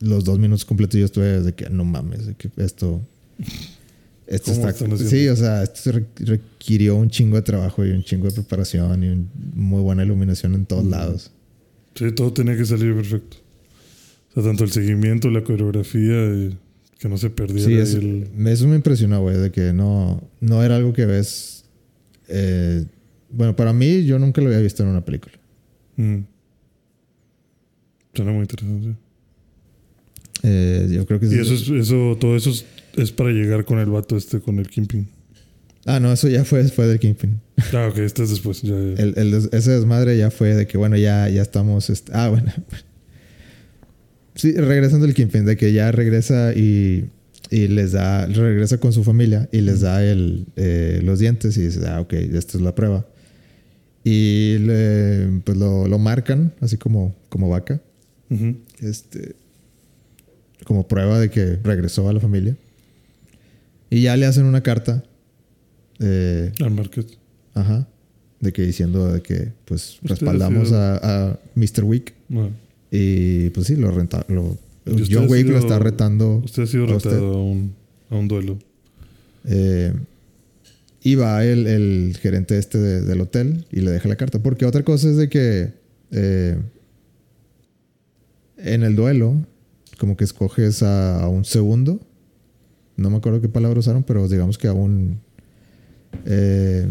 los 0.00 0.24
dos 0.24 0.38
minutos 0.38 0.64
completos 0.64 0.98
yo 0.98 1.04
estuve 1.06 1.42
de 1.42 1.52
que 1.54 1.68
no 1.68 1.84
mames, 1.84 2.26
de 2.26 2.34
que 2.34 2.48
esto. 2.56 3.00
Esto 4.26 4.52
¿Cómo 4.52 4.68
está. 4.68 4.96
Sí, 5.08 5.28
o 5.28 5.36
sea, 5.36 5.62
esto 5.62 5.92
requirió 6.18 6.96
un 6.96 7.08
chingo 7.10 7.36
de 7.36 7.42
trabajo 7.42 7.84
y 7.86 7.90
un 7.90 8.02
chingo 8.02 8.26
de 8.26 8.32
preparación 8.32 9.04
y 9.04 9.08
un- 9.08 9.30
muy 9.54 9.80
buena 9.82 10.02
iluminación 10.04 10.54
en 10.54 10.66
todos 10.66 10.84
lados. 10.84 11.30
Sí, 11.94 12.10
todo 12.12 12.32
tenía 12.32 12.56
que 12.56 12.64
salir 12.66 12.94
perfecto. 12.94 13.36
O 14.30 14.34
sea, 14.34 14.42
tanto 14.42 14.64
el 14.64 14.70
seguimiento, 14.72 15.30
la 15.30 15.44
coreografía, 15.44 16.26
y 16.34 16.58
que 16.98 17.08
no 17.08 17.16
se 17.18 17.30
perdiera 17.30 17.64
Sí, 17.66 17.74
eso, 17.74 17.98
el... 17.98 18.28
eso 18.48 18.66
me 18.66 18.76
impresionó, 18.76 19.20
güey, 19.22 19.36
de 19.36 19.50
que 19.52 19.72
no, 19.72 20.22
no 20.40 20.62
era 20.64 20.76
algo 20.76 20.92
que 20.92 21.06
ves. 21.06 21.64
eh, 22.28 22.84
bueno, 23.30 23.54
para 23.56 23.72
mí, 23.72 24.04
yo 24.04 24.18
nunca 24.18 24.40
lo 24.40 24.48
había 24.48 24.60
visto 24.60 24.82
en 24.82 24.88
una 24.90 25.04
película. 25.04 25.34
Mm. 25.96 26.18
Suena 28.14 28.32
muy 28.32 28.40
interesante. 28.42 28.96
Eh, 30.48 30.88
yo 30.92 31.04
creo 31.06 31.18
que 31.18 31.26
Y 31.26 31.34
eso 31.40 31.54
es, 31.54 31.68
eso, 31.68 32.16
todo 32.20 32.36
eso 32.36 32.50
es, 32.50 32.64
es 32.96 33.10
para 33.10 33.30
llegar 33.30 33.64
con 33.64 33.78
el 33.80 33.86
vato 33.86 34.16
este, 34.16 34.38
con 34.40 34.58
el 34.60 34.68
Kimping. 34.68 35.08
Ah, 35.86 35.98
no, 36.00 36.12
eso 36.12 36.28
ya 36.28 36.44
fue 36.44 36.62
después 36.62 36.88
del 36.88 36.98
Kingpin. 36.98 37.40
Ah, 37.72 37.88
ok, 37.90 37.98
este 37.98 38.22
es 38.24 38.30
después. 38.30 38.62
Ya, 38.62 38.70
ya. 38.74 39.02
El, 39.02 39.14
el 39.16 39.30
des- 39.30 39.48
ese 39.52 39.70
desmadre 39.72 40.16
ya 40.18 40.30
fue 40.30 40.54
de 40.54 40.66
que, 40.66 40.78
bueno, 40.78 40.96
ya, 40.96 41.28
ya 41.28 41.42
estamos. 41.42 41.90
este- 41.90 42.12
ah, 42.14 42.28
bueno. 42.28 42.52
Sí, 44.34 44.52
regresando 44.52 45.06
del 45.06 45.14
Kingpin, 45.14 45.46
de 45.46 45.56
que 45.56 45.72
ya 45.72 45.90
regresa 45.92 46.52
y, 46.54 47.08
y 47.50 47.68
les 47.68 47.92
da, 47.92 48.26
regresa 48.26 48.78
con 48.78 48.92
su 48.92 49.02
familia 49.02 49.48
y 49.50 49.62
les 49.62 49.80
da 49.80 50.04
el, 50.04 50.44
eh, 50.56 51.00
los 51.02 51.20
dientes 51.20 51.56
y 51.56 51.62
dice, 51.62 51.80
ah, 51.88 52.00
ok, 52.02 52.12
esta 52.12 52.58
es 52.58 52.62
la 52.62 52.74
prueba. 52.74 53.06
Y 54.04 54.58
le- 54.58 55.40
pues 55.42 55.56
lo, 55.56 55.88
lo 55.88 55.98
marcan 55.98 56.52
así 56.60 56.76
como, 56.76 57.16
como 57.30 57.48
vaca, 57.48 57.80
este, 58.80 59.36
como 60.64 60.86
prueba 60.88 61.18
de 61.20 61.30
que 61.30 61.56
regresó 61.62 62.08
a 62.08 62.12
la 62.12 62.20
familia. 62.20 62.56
Y 63.90 64.02
ya 64.02 64.16
le 64.16 64.26
hacen 64.26 64.44
una 64.46 64.62
carta. 64.62 65.04
eh, 66.00 66.52
Al 66.60 66.70
market. 66.72 67.06
Ajá. 67.54 67.86
De 68.40 68.52
que 68.52 68.62
diciendo 68.62 69.12
de 69.12 69.22
que 69.22 69.52
pues 69.64 69.98
respaldamos 70.02 70.72
a, 70.72 71.30
a 71.30 71.38
Mr. 71.54 71.84
Wick. 71.84 72.14
Bueno, 72.28 72.50
Y 72.90 73.50
pues 73.50 73.66
sí, 73.68 73.76
lo 73.76 73.90
renta. 73.90 74.24
Lo, 74.28 74.58
John 75.10 75.26
Wick 75.28 75.46
lo 75.48 75.58
está 75.58 75.78
retando. 75.78 76.42
usted 76.44 76.64
ha 76.64 76.66
sido 76.66 76.84
a 76.84 76.86
retado 76.88 77.34
a 77.34 77.42
un, 77.44 77.74
a 78.10 78.16
un 78.16 78.28
duelo. 78.28 78.58
Eh, 79.44 79.92
y 81.02 81.14
va 81.14 81.44
el, 81.44 81.66
el 81.66 82.16
gerente 82.20 82.58
este 82.58 82.78
de- 82.78 83.00
del 83.02 83.20
hotel 83.20 83.64
y 83.70 83.80
le 83.80 83.90
deja 83.92 84.08
la 84.08 84.16
carta. 84.16 84.40
Porque 84.42 84.64
otra 84.66 84.82
cosa 84.82 85.08
es 85.08 85.16
de 85.16 85.28
que 85.28 85.72
eh, 86.10 86.58
en 88.58 88.82
el 88.82 88.96
duelo, 88.96 89.36
como 89.98 90.16
que 90.16 90.24
escoges 90.24 90.82
a, 90.82 91.22
a 91.22 91.28
un 91.28 91.44
segundo. 91.44 92.00
No 92.96 93.10
me 93.10 93.16
acuerdo 93.18 93.40
qué 93.40 93.48
palabra 93.48 93.78
usaron, 93.80 94.02
pero 94.04 94.26
digamos 94.28 94.58
que 94.58 94.68
a 94.68 94.72
un. 94.72 95.20
eh, 96.24 96.86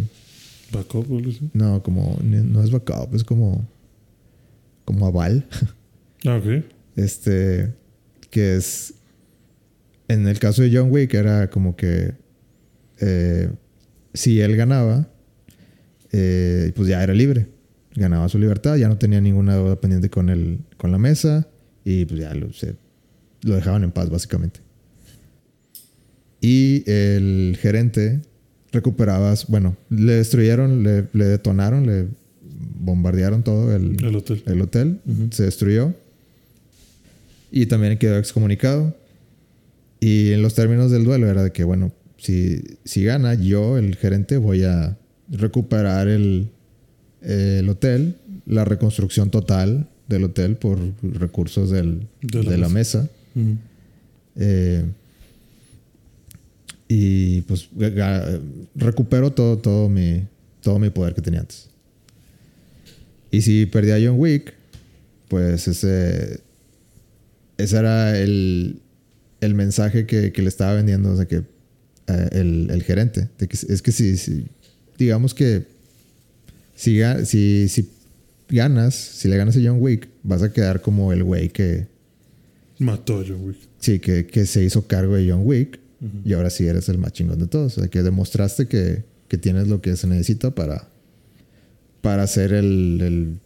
Backup 0.72 1.08
no, 1.54 1.82
como. 1.84 2.18
No 2.22 2.64
es 2.64 2.72
backup, 2.72 3.16
es 3.16 3.24
como. 3.24 3.68
Como 4.86 5.08
aval. 5.08 5.46
Ah, 6.26 6.38
ok. 6.38 6.64
Este. 6.96 7.74
Que 8.30 8.56
es. 8.56 8.94
En 10.08 10.28
el 10.28 10.38
caso 10.40 10.62
de 10.62 10.76
John 10.76 10.92
Wick, 10.92 11.14
era 11.14 11.50
como 11.50 11.76
que. 11.76 12.14
eh, 13.00 13.50
si 14.14 14.40
él 14.40 14.56
ganaba, 14.56 15.08
eh, 16.12 16.72
pues 16.76 16.88
ya 16.88 17.04
era 17.04 17.14
libre. 17.14 17.48
Ganaba 17.96 18.28
su 18.30 18.38
libertad, 18.40 18.76
ya 18.78 18.88
no 18.88 18.98
tenía 18.98 19.22
ninguna 19.22 19.56
deuda 19.56 19.80
pendiente 19.80 20.10
con, 20.10 20.30
el, 20.30 20.60
con 20.78 20.92
la 20.92 20.98
mesa 20.98 21.48
y 21.86 22.04
pues 22.06 22.20
ya 22.20 22.34
lo, 22.34 22.52
se- 22.52 22.76
lo 23.46 23.56
dejaban 23.56 23.84
en 23.84 23.92
paz, 23.92 24.10
básicamente. 24.10 24.60
Y 26.42 26.84
el 26.90 27.58
gerente 27.60 28.22
recuperaba, 28.72 29.34
bueno, 29.48 29.78
le 29.90 30.14
destruyeron, 30.14 30.84
le, 30.84 31.06
le 31.14 31.26
detonaron, 31.26 31.86
le 31.88 32.08
bombardearon 32.80 33.44
todo 33.44 33.76
el, 33.76 34.04
El 34.04 34.16
hotel. 34.16 34.44
el 34.46 34.62
hotel, 34.62 35.00
se 35.32 35.44
destruyó 35.44 35.94
y 37.52 37.66
también 37.68 37.98
quedó 37.98 38.18
excomunicado. 38.18 38.96
Y 40.00 40.34
en 40.34 40.42
los 40.42 40.54
términos 40.56 40.92
del 40.92 41.04
duelo 41.06 41.28
era 41.30 41.42
de 41.42 41.52
que, 41.52 41.64
bueno, 41.64 41.92
si, 42.18 42.62
si 42.84 43.04
gana, 43.04 43.34
yo, 43.36 43.78
el 43.78 43.96
gerente, 43.96 44.38
voy 44.38 44.64
a 44.64 44.98
recuperar 45.32 46.08
el, 46.08 46.50
el 47.22 47.68
hotel, 47.70 48.18
la 48.46 48.66
reconstrucción 48.66 49.32
total 49.32 49.88
del 50.08 50.26
hotel 50.26 50.58
por 50.58 50.78
recursos 51.02 51.72
del- 51.72 52.08
De 52.22 52.40
de, 52.42 52.44
la 52.52 52.58
la 52.58 52.70
mesa. 52.70 53.10
Eh, 54.38 54.86
y 56.88 57.42
pues 57.42 57.70
recupero 58.76 59.32
todo, 59.32 59.58
todo, 59.58 59.90
mi, 59.90 60.28
todo 60.62 60.80
mi 60.80 60.90
poder 60.90 61.14
que 61.14 61.22
tenía 61.22 61.42
antes. 61.42 61.68
Y 63.32 63.42
si 63.42 63.66
perdía 63.66 63.96
a 63.96 64.00
John 64.00 64.20
Wick, 64.20 64.54
pues 65.28 65.68
ese, 65.68 66.40
ese 67.58 67.78
era 67.78 68.18
el, 68.18 68.80
el 69.42 69.56
mensaje 69.56 70.06
que, 70.06 70.32
que 70.32 70.42
le 70.42 70.48
estaba 70.48 70.74
vendiendo 70.74 71.14
o 71.14 71.28
que, 71.28 71.44
eh, 72.08 72.30
el, 72.32 72.70
el 72.70 72.84
gerente. 72.84 73.30
Es 73.40 73.82
que 73.82 73.92
si, 73.92 74.46
digamos 74.98 75.34
que 75.34 75.66
si, 76.76 77.02
si 77.68 77.90
ganas, 78.50 78.94
si 78.94 79.28
le 79.28 79.38
ganas 79.38 79.58
a 79.58 79.60
John 79.64 79.82
Wick, 79.82 80.08
vas 80.24 80.44
a 80.44 80.54
quedar 80.54 80.82
como 80.82 81.12
el 81.12 81.24
güey 81.24 81.50
que, 81.50 81.88
Mató 82.80 83.20
a 83.20 83.24
John 83.28 83.46
Wick. 83.46 83.58
Sí, 83.80 84.00
que, 84.00 84.26
que 84.28 84.46
se 84.46 84.64
hizo 84.64 84.88
cargo 84.88 85.16
de 85.16 85.30
John 85.30 85.42
Wick 85.44 85.80
y 86.24 86.34
ahora 86.34 86.50
sí 86.50 86.66
eres 86.68 86.90
el 86.90 86.98
más 86.98 87.14
chingón 87.14 87.40
de 87.40 87.48
todos. 87.48 87.78
O 87.78 87.82
sea, 87.82 87.90
que 87.90 88.04
demostraste 88.04 88.68
que, 88.68 89.04
que 89.28 89.38
tienes 89.38 89.68
lo 89.68 89.82
que 89.82 89.96
se 89.96 90.08
necesita 90.08 90.54
para, 90.54 90.90
para 92.02 92.28
ser 92.28 92.54
el, 92.54 93.00
el, 93.02 93.40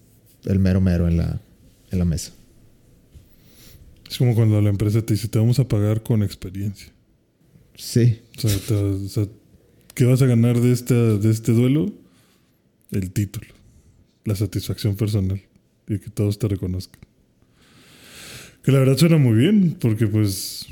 el 0.51 0.59
mero 0.59 0.81
mero 0.81 1.07
en 1.07 1.17
la, 1.17 1.41
en 1.91 1.99
la 1.99 2.05
mesa. 2.05 2.31
Es 4.09 4.17
como 4.17 4.33
cuando 4.33 4.59
la 4.61 4.69
empresa 4.69 5.01
te 5.03 5.13
dice, 5.13 5.27
te 5.27 5.37
vamos 5.37 5.59
a 5.59 5.67
pagar 5.67 6.01
con 6.01 6.23
experiencia. 6.23 6.91
Sí, 7.75 8.19
O 8.37 8.41
sea, 8.41 8.57
te- 8.67 8.73
o 8.73 9.07
sea, 9.07 9.27
¿qué 9.93 10.05
vas 10.05 10.21
a 10.21 10.25
ganar 10.25 10.59
de, 10.59 10.71
esta, 10.71 10.95
de 10.95 11.29
este 11.29 11.51
duelo? 11.51 11.93
El 12.91 13.11
título. 13.11 13.45
La 14.25 14.35
satisfacción 14.35 14.95
personal. 14.95 15.39
Y 15.87 15.99
que 15.99 16.09
todos 16.09 16.39
te 16.39 16.47
reconozcan. 16.47 16.99
Que 18.69 18.73
la 18.73 18.79
verdad 18.81 18.97
suena 18.97 19.17
muy 19.17 19.35
bien, 19.35 19.75
porque 19.81 20.05
pues 20.05 20.67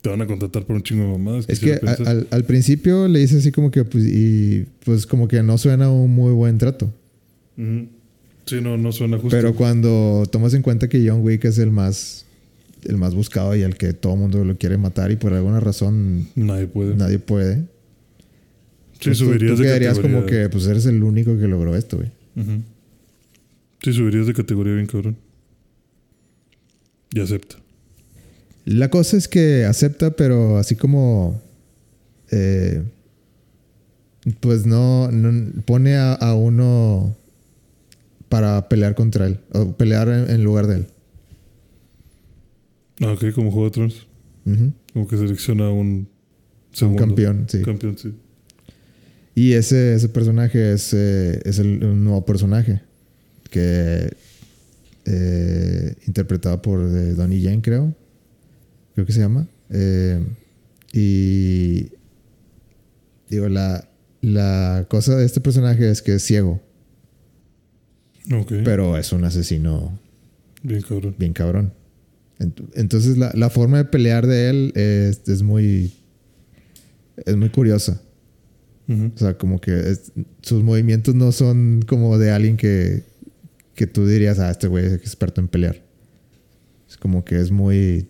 te 0.00 0.08
van 0.08 0.22
a 0.22 0.26
contratar 0.26 0.64
por 0.64 0.74
un 0.76 0.82
chingo 0.82 1.02
de 1.04 1.10
mamadas. 1.18 1.44
es 1.48 1.60
que 1.60 1.74
a- 1.74 2.08
al, 2.10 2.26
al 2.30 2.44
principio 2.44 3.08
le 3.08 3.20
hice 3.20 3.36
así 3.36 3.52
como 3.52 3.70
que, 3.70 3.84
pues, 3.84 4.06
y 4.06 4.64
pues 4.86 5.04
como 5.06 5.28
que 5.28 5.42
no 5.42 5.58
suena 5.58 5.90
un 5.90 6.10
muy 6.10 6.32
buen 6.32 6.56
trato. 6.56 6.90
Sí, 8.46 8.60
no, 8.62 8.78
no 8.78 8.90
suena 8.92 9.18
justo. 9.18 9.36
Pero 9.36 9.54
cuando 9.54 10.24
tomas 10.32 10.54
en 10.54 10.62
cuenta 10.62 10.88
que 10.88 11.06
John 11.06 11.20
Wick 11.22 11.44
es 11.44 11.58
el 11.58 11.70
más, 11.70 12.24
el 12.84 12.96
más 12.96 13.14
buscado 13.14 13.54
y 13.54 13.60
el 13.60 13.76
que 13.76 13.92
todo 13.92 14.14
el 14.14 14.20
mundo 14.20 14.42
lo 14.42 14.56
quiere 14.56 14.78
matar 14.78 15.10
y 15.10 15.16
por 15.16 15.34
alguna 15.34 15.60
razón 15.60 16.26
Nadie 16.36 16.68
puede. 16.68 16.94
nadie 16.96 17.18
puede. 17.18 17.56
sí, 17.56 17.64
Pues 19.04 19.18
tú- 19.18 19.26
subirías 19.26 19.56
tú 19.56 19.58
de 19.58 19.64
quedarías 19.68 19.96
categoría. 19.98 20.16
como 20.20 20.26
que 20.26 20.48
pues 20.48 20.66
eres 20.68 20.86
el 20.86 21.02
único 21.02 21.38
que 21.38 21.46
logró 21.48 21.76
esto, 21.76 21.98
güey. 21.98 22.08
Sí, 23.82 23.92
subirías 23.92 24.26
de 24.26 24.32
categoría 24.32 24.72
bien 24.72 24.86
cabrón. 24.86 25.16
Y 27.14 27.20
acepta. 27.20 27.56
La 28.64 28.88
cosa 28.90 29.16
es 29.16 29.26
que 29.28 29.64
acepta, 29.64 30.10
pero 30.12 30.58
así 30.58 30.76
como 30.76 31.42
eh, 32.30 32.82
pues 34.40 34.66
no, 34.66 35.10
no- 35.10 35.50
pone 35.62 35.96
a, 35.96 36.12
a 36.14 36.34
uno 36.34 37.16
para 38.28 38.68
pelear 38.68 38.94
contra 38.94 39.26
él 39.26 39.40
o 39.52 39.72
pelear 39.72 40.08
en, 40.08 40.30
en 40.30 40.44
lugar 40.44 40.66
de 40.66 40.76
él. 40.76 40.86
Ah, 43.00 43.12
ok, 43.12 43.32
como 43.34 43.50
Juego 43.50 43.66
de 43.66 43.70
Tronos. 43.72 44.06
Como 44.92 45.08
que 45.08 45.16
selecciona 45.16 45.66
a 45.66 45.70
un 45.70 45.86
Un 45.86 46.08
segundo. 46.72 47.00
campeón, 47.04 47.46
sí. 47.48 47.62
Campeón, 47.62 47.96
sí. 47.98 48.12
Y 49.34 49.52
ese, 49.52 49.94
ese 49.94 50.08
personaje 50.08 50.72
es, 50.72 50.92
eh, 50.92 51.40
es 51.44 51.58
el, 51.58 51.82
un 51.84 52.04
nuevo 52.04 52.24
personaje 52.26 52.82
que 53.50 54.12
eh, 55.06 55.94
interpretado 56.06 56.60
por 56.62 56.80
eh, 56.80 57.14
Donnie 57.14 57.40
Yen, 57.40 57.60
creo. 57.60 57.94
Creo 58.94 59.06
que 59.06 59.12
se 59.12 59.20
llama. 59.20 59.46
Eh, 59.70 60.22
y 60.92 61.90
digo, 63.28 63.48
la, 63.48 63.88
la 64.20 64.86
cosa 64.90 65.16
de 65.16 65.24
este 65.24 65.40
personaje 65.40 65.88
es 65.90 66.02
que 66.02 66.14
es 66.16 66.22
ciego, 66.22 66.60
Ok. 68.32 68.52
pero 68.64 68.96
es 68.98 69.12
un 69.12 69.24
asesino 69.24 69.98
Bien 70.62 70.82
cabrón. 70.82 71.14
bien 71.18 71.32
cabrón. 71.32 71.72
Ent- 72.38 72.68
Entonces 72.74 73.16
la, 73.18 73.30
la 73.34 73.50
forma 73.50 73.78
de 73.78 73.84
pelear 73.84 74.26
de 74.26 74.50
él 74.50 74.72
es, 74.74 75.22
es 75.28 75.42
muy 75.42 75.92
es 77.26 77.36
muy 77.36 77.50
curiosa. 77.50 78.00
O 78.88 79.16
sea, 79.16 79.38
como 79.38 79.60
que 79.60 79.90
es- 79.90 80.10
sus 80.42 80.64
movimientos 80.64 81.14
no 81.14 81.30
son 81.30 81.82
como 81.86 82.18
de 82.18 82.32
alguien 82.32 82.56
que, 82.56 83.04
que 83.74 83.86
tú 83.86 84.06
dirías, 84.06 84.38
ah, 84.38 84.50
este 84.50 84.66
güey 84.68 84.86
es 84.86 84.92
experto 84.92 85.40
en 85.40 85.48
pelear. 85.48 85.82
Es 86.88 86.96
como 86.96 87.24
que 87.24 87.40
es 87.40 87.50
muy, 87.50 88.08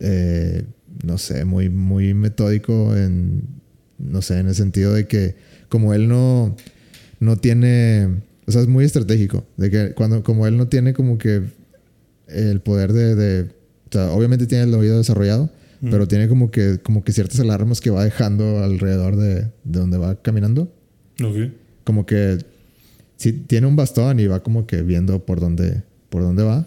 eh, 0.00 0.64
no 1.04 1.18
sé, 1.18 1.44
muy, 1.44 1.68
muy 1.68 2.14
metódico 2.14 2.96
en, 2.96 3.42
no 3.98 4.22
sé, 4.22 4.38
en 4.38 4.48
el 4.48 4.54
sentido 4.54 4.94
de 4.94 5.06
que 5.06 5.36
como 5.68 5.94
él 5.94 6.08
no, 6.08 6.56
no 7.20 7.36
tiene, 7.36 8.22
o 8.46 8.52
sea, 8.52 8.62
es 8.62 8.68
muy 8.68 8.84
estratégico. 8.84 9.46
De 9.56 9.70
que 9.70 9.92
cuando, 9.92 10.22
como 10.22 10.46
él 10.46 10.56
no 10.56 10.68
tiene 10.68 10.94
como 10.94 11.18
que 11.18 11.42
el 12.28 12.60
poder 12.60 12.92
de, 12.92 13.14
de 13.14 13.42
o 13.42 13.92
sea, 13.92 14.10
obviamente 14.10 14.46
tiene 14.46 14.64
el 14.64 14.74
oído 14.74 14.98
desarrollado, 14.98 15.50
Mm. 15.80 15.90
pero 15.90 16.08
tiene 16.08 16.28
como 16.28 16.50
que, 16.50 16.78
como 16.82 17.04
que 17.04 17.12
ciertas 17.12 17.40
alarmas 17.40 17.80
que 17.80 17.90
va 17.90 18.04
dejando 18.04 18.62
alrededor 18.62 19.16
de, 19.16 19.34
de 19.34 19.50
donde 19.64 19.98
va 19.98 20.20
caminando. 20.20 20.72
Como 21.84 22.04
que 22.06 22.38
sí, 23.16 23.32
tiene 23.32 23.66
un 23.66 23.76
bastón 23.76 24.20
y 24.20 24.26
va 24.26 24.42
como 24.42 24.66
que 24.66 24.82
viendo 24.82 25.24
por 25.24 25.40
dónde, 25.40 25.82
por 26.08 26.22
dónde 26.22 26.42
va. 26.42 26.66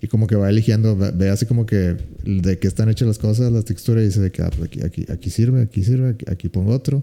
Y 0.00 0.08
como 0.08 0.26
que 0.26 0.36
va 0.36 0.50
eligiendo, 0.50 0.96
ve, 0.96 1.30
así 1.30 1.46
como 1.46 1.64
que 1.64 1.96
de 2.24 2.58
qué 2.58 2.68
están 2.68 2.88
hechas 2.90 3.08
las 3.08 3.18
cosas, 3.18 3.50
las 3.50 3.64
texturas, 3.64 4.02
y 4.02 4.06
dice 4.06 4.20
de 4.20 4.30
que 4.30 4.42
ah, 4.42 4.50
pues 4.50 4.68
aquí, 4.68 4.82
aquí, 4.84 5.06
aquí 5.10 5.30
sirve, 5.30 5.62
aquí 5.62 5.82
sirve, 5.82 6.10
aquí, 6.10 6.24
aquí 6.28 6.48
pongo 6.48 6.72
otro. 6.72 7.02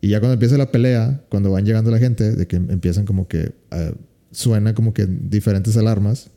Y 0.00 0.08
ya 0.08 0.20
cuando 0.20 0.34
empieza 0.34 0.56
la 0.56 0.70
pelea, 0.70 1.22
cuando 1.28 1.50
van 1.50 1.64
llegando 1.64 1.90
la 1.90 1.98
gente, 1.98 2.36
de 2.36 2.46
que 2.46 2.56
empiezan 2.56 3.04
como 3.04 3.26
que 3.26 3.52
ah, 3.70 3.92
suena 4.30 4.74
como 4.74 4.94
que 4.94 5.06
diferentes 5.06 5.76
alarmas. 5.76 6.30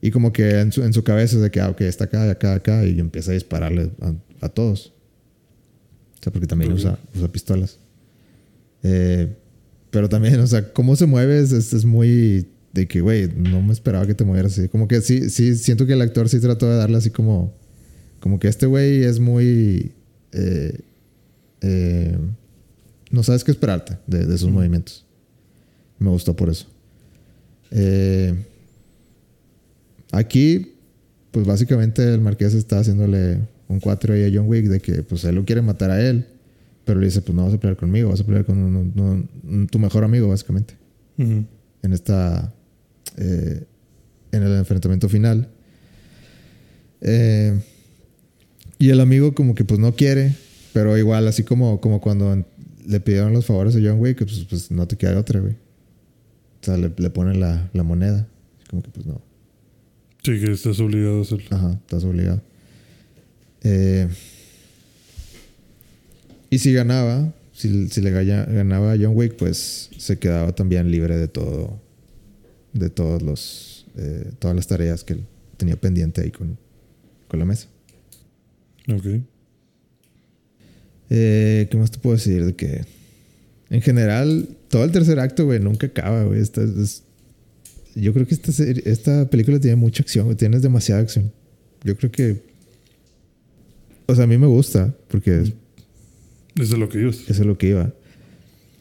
Y 0.00 0.10
como 0.10 0.32
que 0.32 0.60
en 0.60 0.72
su, 0.72 0.82
en 0.82 0.92
su 0.92 1.04
cabeza 1.04 1.36
es 1.36 1.42
de 1.42 1.50
que, 1.50 1.60
ah, 1.60 1.70
ok, 1.70 1.82
está 1.82 2.04
acá, 2.04 2.28
acá, 2.28 2.54
acá, 2.54 2.84
y 2.84 2.98
empieza 2.98 3.30
a 3.30 3.34
dispararle 3.34 3.90
a, 4.00 4.12
a 4.44 4.48
todos. 4.48 4.92
O 6.18 6.22
sea, 6.22 6.32
porque 6.32 6.46
también 6.46 6.72
usa 6.72 6.98
pistolas. 7.30 7.78
Eh, 8.82 9.32
pero 9.92 10.08
también, 10.08 10.40
o 10.40 10.46
sea, 10.48 10.72
cómo 10.72 10.96
se 10.96 11.06
mueve 11.06 11.38
es, 11.38 11.52
es, 11.52 11.84
muy 11.84 12.48
de 12.72 12.88
que, 12.88 13.00
güey, 13.00 13.28
no 13.36 13.62
me 13.62 13.72
esperaba 13.72 14.06
que 14.06 14.14
te 14.14 14.24
movieras 14.24 14.58
así. 14.58 14.68
Como 14.68 14.88
que 14.88 15.00
sí, 15.02 15.30
sí, 15.30 15.54
siento 15.54 15.86
que 15.86 15.92
el 15.92 16.00
actor 16.02 16.28
sí 16.28 16.40
trató 16.40 16.68
de 16.68 16.76
darle 16.76 16.96
así 16.96 17.10
como, 17.10 17.54
como 18.18 18.40
que 18.40 18.48
este 18.48 18.66
güey 18.66 19.04
es 19.04 19.20
muy, 19.20 19.92
eh, 20.32 20.80
eh, 21.60 22.18
no 23.10 23.22
sabes 23.22 23.44
qué 23.44 23.52
esperarte 23.52 23.98
de, 24.08 24.26
de 24.26 24.38
sus 24.38 24.50
Mm. 24.50 24.54
movimientos. 24.54 25.04
Me 26.00 26.10
gustó 26.10 26.34
por 26.34 26.48
eso. 26.48 26.66
Eh, 27.70 28.34
Aquí, 30.12 30.74
pues 31.30 31.46
básicamente 31.46 32.02
el 32.12 32.20
marqués 32.20 32.52
está 32.52 32.78
haciéndole 32.80 33.38
un 33.68 33.80
4 33.80 34.12
ahí 34.12 34.24
a 34.24 34.30
John 34.32 34.46
Wick 34.46 34.66
de 34.66 34.78
que 34.80 35.02
pues 35.02 35.24
él 35.24 35.36
lo 35.36 35.44
quiere 35.46 35.62
matar 35.62 35.90
a 35.90 36.06
él, 36.06 36.26
pero 36.84 36.98
le 37.00 37.06
dice, 37.06 37.20
pues 37.22 37.34
no 37.34 37.44
vas 37.44 37.54
a 37.54 37.58
pelear 37.60 37.76
conmigo, 37.76 38.10
vas 38.10 38.20
a 38.20 38.24
pelear 38.24 38.44
con 38.44 38.58
un- 38.58 38.76
un- 38.76 39.28
un- 39.44 39.66
tu 39.68 39.78
mejor 39.78 40.04
amigo, 40.04 40.28
básicamente, 40.28 40.74
en 41.18 41.92
esta, 41.92 42.52
eh, 43.16 43.64
en 44.32 44.42
el 44.42 44.56
enfrentamiento 44.58 45.08
final. 45.08 45.48
Eh, 47.00 47.60
y 48.78 48.90
el 48.90 49.00
amigo 49.00 49.34
como 49.34 49.54
que 49.54 49.64
pues 49.64 49.78
no 49.80 49.94
quiere, 49.94 50.34
pero 50.72 50.96
igual 50.98 51.26
así 51.28 51.42
como, 51.44 51.80
como 51.80 52.00
cuando 52.00 52.44
le 52.86 53.00
pidieron 53.00 53.32
los 53.32 53.46
favores 53.46 53.76
a 53.76 53.78
John 53.82 54.00
Wick, 54.00 54.18
pues, 54.24 54.44
pues 54.48 54.70
no 54.70 54.86
te 54.88 54.96
queda 54.96 55.18
otra, 55.18 55.40
güey. 55.40 55.52
O 55.52 56.64
sea, 56.64 56.76
le, 56.76 56.92
le 56.96 57.10
ponen 57.10 57.40
la, 57.40 57.70
la 57.72 57.82
moneda. 57.82 58.26
Como 58.70 58.82
que 58.82 58.90
pues 58.90 59.04
no. 59.06 59.20
Sí, 60.22 60.40
que 60.40 60.52
estás 60.52 60.78
obligado 60.80 61.18
a 61.18 61.22
hacerlo. 61.22 61.44
Ajá, 61.50 61.72
estás 61.72 62.04
obligado. 62.04 62.40
Eh, 63.62 64.08
y 66.54 66.58
si 66.58 66.72
ganaba, 66.72 67.32
si, 67.52 67.88
si 67.88 68.00
le 68.00 68.10
ganaba 68.10 68.92
a 68.92 68.96
John 68.96 69.12
Wick, 69.16 69.36
pues 69.36 69.90
se 69.96 70.18
quedaba 70.18 70.52
también 70.54 70.90
libre 70.90 71.16
de 71.16 71.28
todo, 71.28 71.80
de 72.72 72.90
todos 72.90 73.22
los, 73.22 73.86
eh, 73.96 74.30
todas 74.38 74.54
las 74.56 74.66
tareas 74.66 75.02
que 75.04 75.14
él 75.14 75.24
tenía 75.56 75.76
pendiente 75.76 76.20
ahí 76.22 76.30
con, 76.30 76.58
con 77.28 77.38
la 77.40 77.44
mesa. 77.46 77.68
Ok. 78.88 79.06
Eh, 81.10 81.68
¿Qué 81.70 81.76
más 81.76 81.90
te 81.90 81.98
puedo 81.98 82.16
decir? 82.16 82.44
De 82.44 82.54
que 82.54 82.84
En 83.70 83.80
general, 83.82 84.48
todo 84.68 84.84
el 84.84 84.92
tercer 84.92 85.18
acto, 85.18 85.44
güey, 85.46 85.58
nunca 85.60 85.86
acaba, 85.86 86.24
güey. 86.24 86.40
Esta, 86.40 86.62
es- 86.62 87.04
yo 87.94 88.12
creo 88.14 88.26
que 88.26 88.34
esta, 88.34 88.52
serie- 88.52 88.82
esta 88.86 89.28
película 89.30 89.58
tiene 89.60 89.76
mucha 89.76 90.02
acción, 90.02 90.24
güey. 90.26 90.36
Tienes 90.36 90.62
demasiada 90.62 91.00
acción. 91.02 91.32
Yo 91.84 91.96
creo 91.96 92.10
que... 92.10 92.42
O 94.06 94.14
sea, 94.14 94.24
a 94.24 94.26
mí 94.26 94.36
me 94.36 94.46
gusta, 94.46 94.94
porque 95.08 95.52
Eso 96.56 96.74
es 96.74 96.78
lo 96.78 96.88
que 96.88 97.00
ibas. 97.00 97.16
eso 97.28 97.30
es 97.42 97.46
lo 97.46 97.56
que 97.58 97.68
iba. 97.68 97.92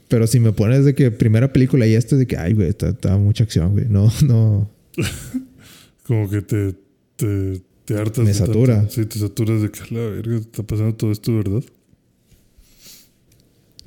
Pero 0.07 0.27
si 0.27 0.39
me 0.41 0.51
pones 0.51 0.83
de 0.83 0.93
que 0.93 1.09
primera 1.11 1.53
película 1.53 1.87
y 1.87 1.93
esto 1.93 2.17
de 2.17 2.27
que, 2.27 2.35
ay, 2.37 2.53
güey, 2.53 2.67
está, 2.67 2.89
está 2.89 3.17
mucha 3.17 3.43
acción, 3.45 3.71
güey. 3.71 3.85
No, 3.89 4.11
no. 4.25 4.69
Como 6.05 6.29
que 6.29 6.41
te, 6.41 6.75
te, 7.15 7.61
te 7.85 7.97
hartas. 7.97 8.25
Me 8.25 8.31
de 8.33 8.37
tanto. 8.37 8.45
satura. 8.53 8.89
Sí, 8.89 9.05
te 9.05 9.19
saturas 9.19 9.61
de 9.61 9.69
que 9.71 9.79
la 9.95 10.01
verga 10.01 10.37
está 10.37 10.63
pasando 10.63 10.93
todo 10.95 11.11
esto, 11.13 11.33
¿verdad? 11.37 11.63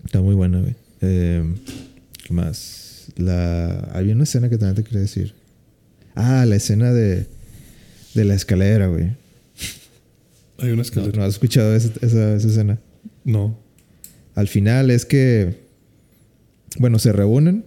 Está 0.04 0.20
muy 0.22 0.34
buena, 0.34 0.60
güey. 0.60 0.74
Eh, 1.02 1.44
¿Qué 2.26 2.32
más? 2.32 3.06
La... 3.16 3.80
Había 3.92 4.14
una 4.14 4.24
escena 4.24 4.48
que 4.48 4.56
también 4.56 4.76
te 4.76 4.84
quería 4.84 5.00
decir. 5.00 5.34
Ah, 6.14 6.46
la 6.46 6.56
escena 6.56 6.92
de, 6.92 7.26
de 8.14 8.24
la 8.24 8.34
escalera, 8.34 8.86
güey. 8.86 9.12
Hay 10.58 10.68
una 10.68 10.76
No, 10.76 10.82
escalera. 10.82 11.18
¿no 11.18 11.24
has 11.24 11.34
escuchado 11.34 11.74
esa, 11.74 11.90
esa, 12.00 12.36
esa 12.36 12.48
escena? 12.48 12.78
No. 13.24 13.58
Al 14.34 14.48
final 14.48 14.90
es 14.90 15.06
que, 15.06 15.54
bueno, 16.78 16.98
se 16.98 17.12
reúnen. 17.12 17.64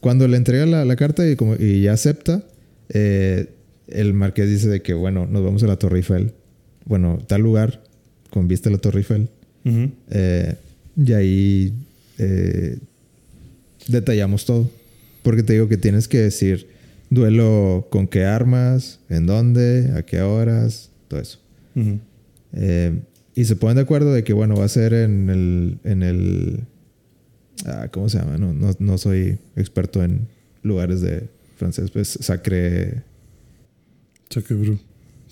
Cuando 0.00 0.28
le 0.28 0.36
entrega 0.36 0.66
la, 0.66 0.84
la 0.84 0.96
carta 0.96 1.28
y, 1.28 1.36
como, 1.36 1.56
y 1.56 1.82
ya 1.82 1.92
acepta, 1.92 2.44
eh, 2.88 3.50
el 3.88 4.14
marqués 4.14 4.48
dice 4.48 4.68
de 4.68 4.82
que, 4.82 4.94
bueno, 4.94 5.26
nos 5.26 5.44
vamos 5.44 5.62
a 5.62 5.66
la 5.66 5.76
Torre 5.76 5.98
Eiffel. 5.98 6.32
Bueno, 6.84 7.18
tal 7.26 7.42
lugar 7.42 7.82
con 8.30 8.48
vista 8.48 8.68
a 8.68 8.72
la 8.72 8.78
Torre 8.78 9.00
Eiffel. 9.00 9.28
Eh, 10.10 10.54
y 10.96 11.12
ahí 11.12 11.72
eh, 12.18 12.78
detallamos 13.88 14.44
todo. 14.44 14.70
Porque 15.22 15.42
te 15.42 15.54
digo 15.54 15.68
que 15.68 15.76
tienes 15.76 16.06
que 16.08 16.18
decir 16.18 16.68
duelo 17.10 17.88
con 17.90 18.06
qué 18.06 18.24
armas, 18.24 19.00
en 19.08 19.26
dónde, 19.26 19.92
a 19.96 20.02
qué 20.02 20.22
horas, 20.22 20.90
todo 21.08 21.20
eso. 21.20 21.40
Y 23.36 23.44
se 23.44 23.54
ponen 23.54 23.76
de 23.76 23.82
acuerdo 23.82 24.14
de 24.14 24.24
que, 24.24 24.32
bueno, 24.32 24.56
va 24.56 24.64
a 24.64 24.68
ser 24.68 24.94
en 24.94 25.28
el. 25.28 25.78
En 25.84 26.02
el 26.02 26.60
ah, 27.66 27.88
¿Cómo 27.92 28.08
se 28.08 28.18
llama? 28.18 28.38
No, 28.38 28.54
no, 28.54 28.74
no 28.78 28.96
soy 28.96 29.38
experto 29.56 30.02
en 30.02 30.26
lugares 30.62 31.02
de 31.02 31.28
francés. 31.56 31.90
Pues 31.90 32.18
Sacre. 32.22 33.02
Saque, 34.30 34.54
bro. 34.54 34.78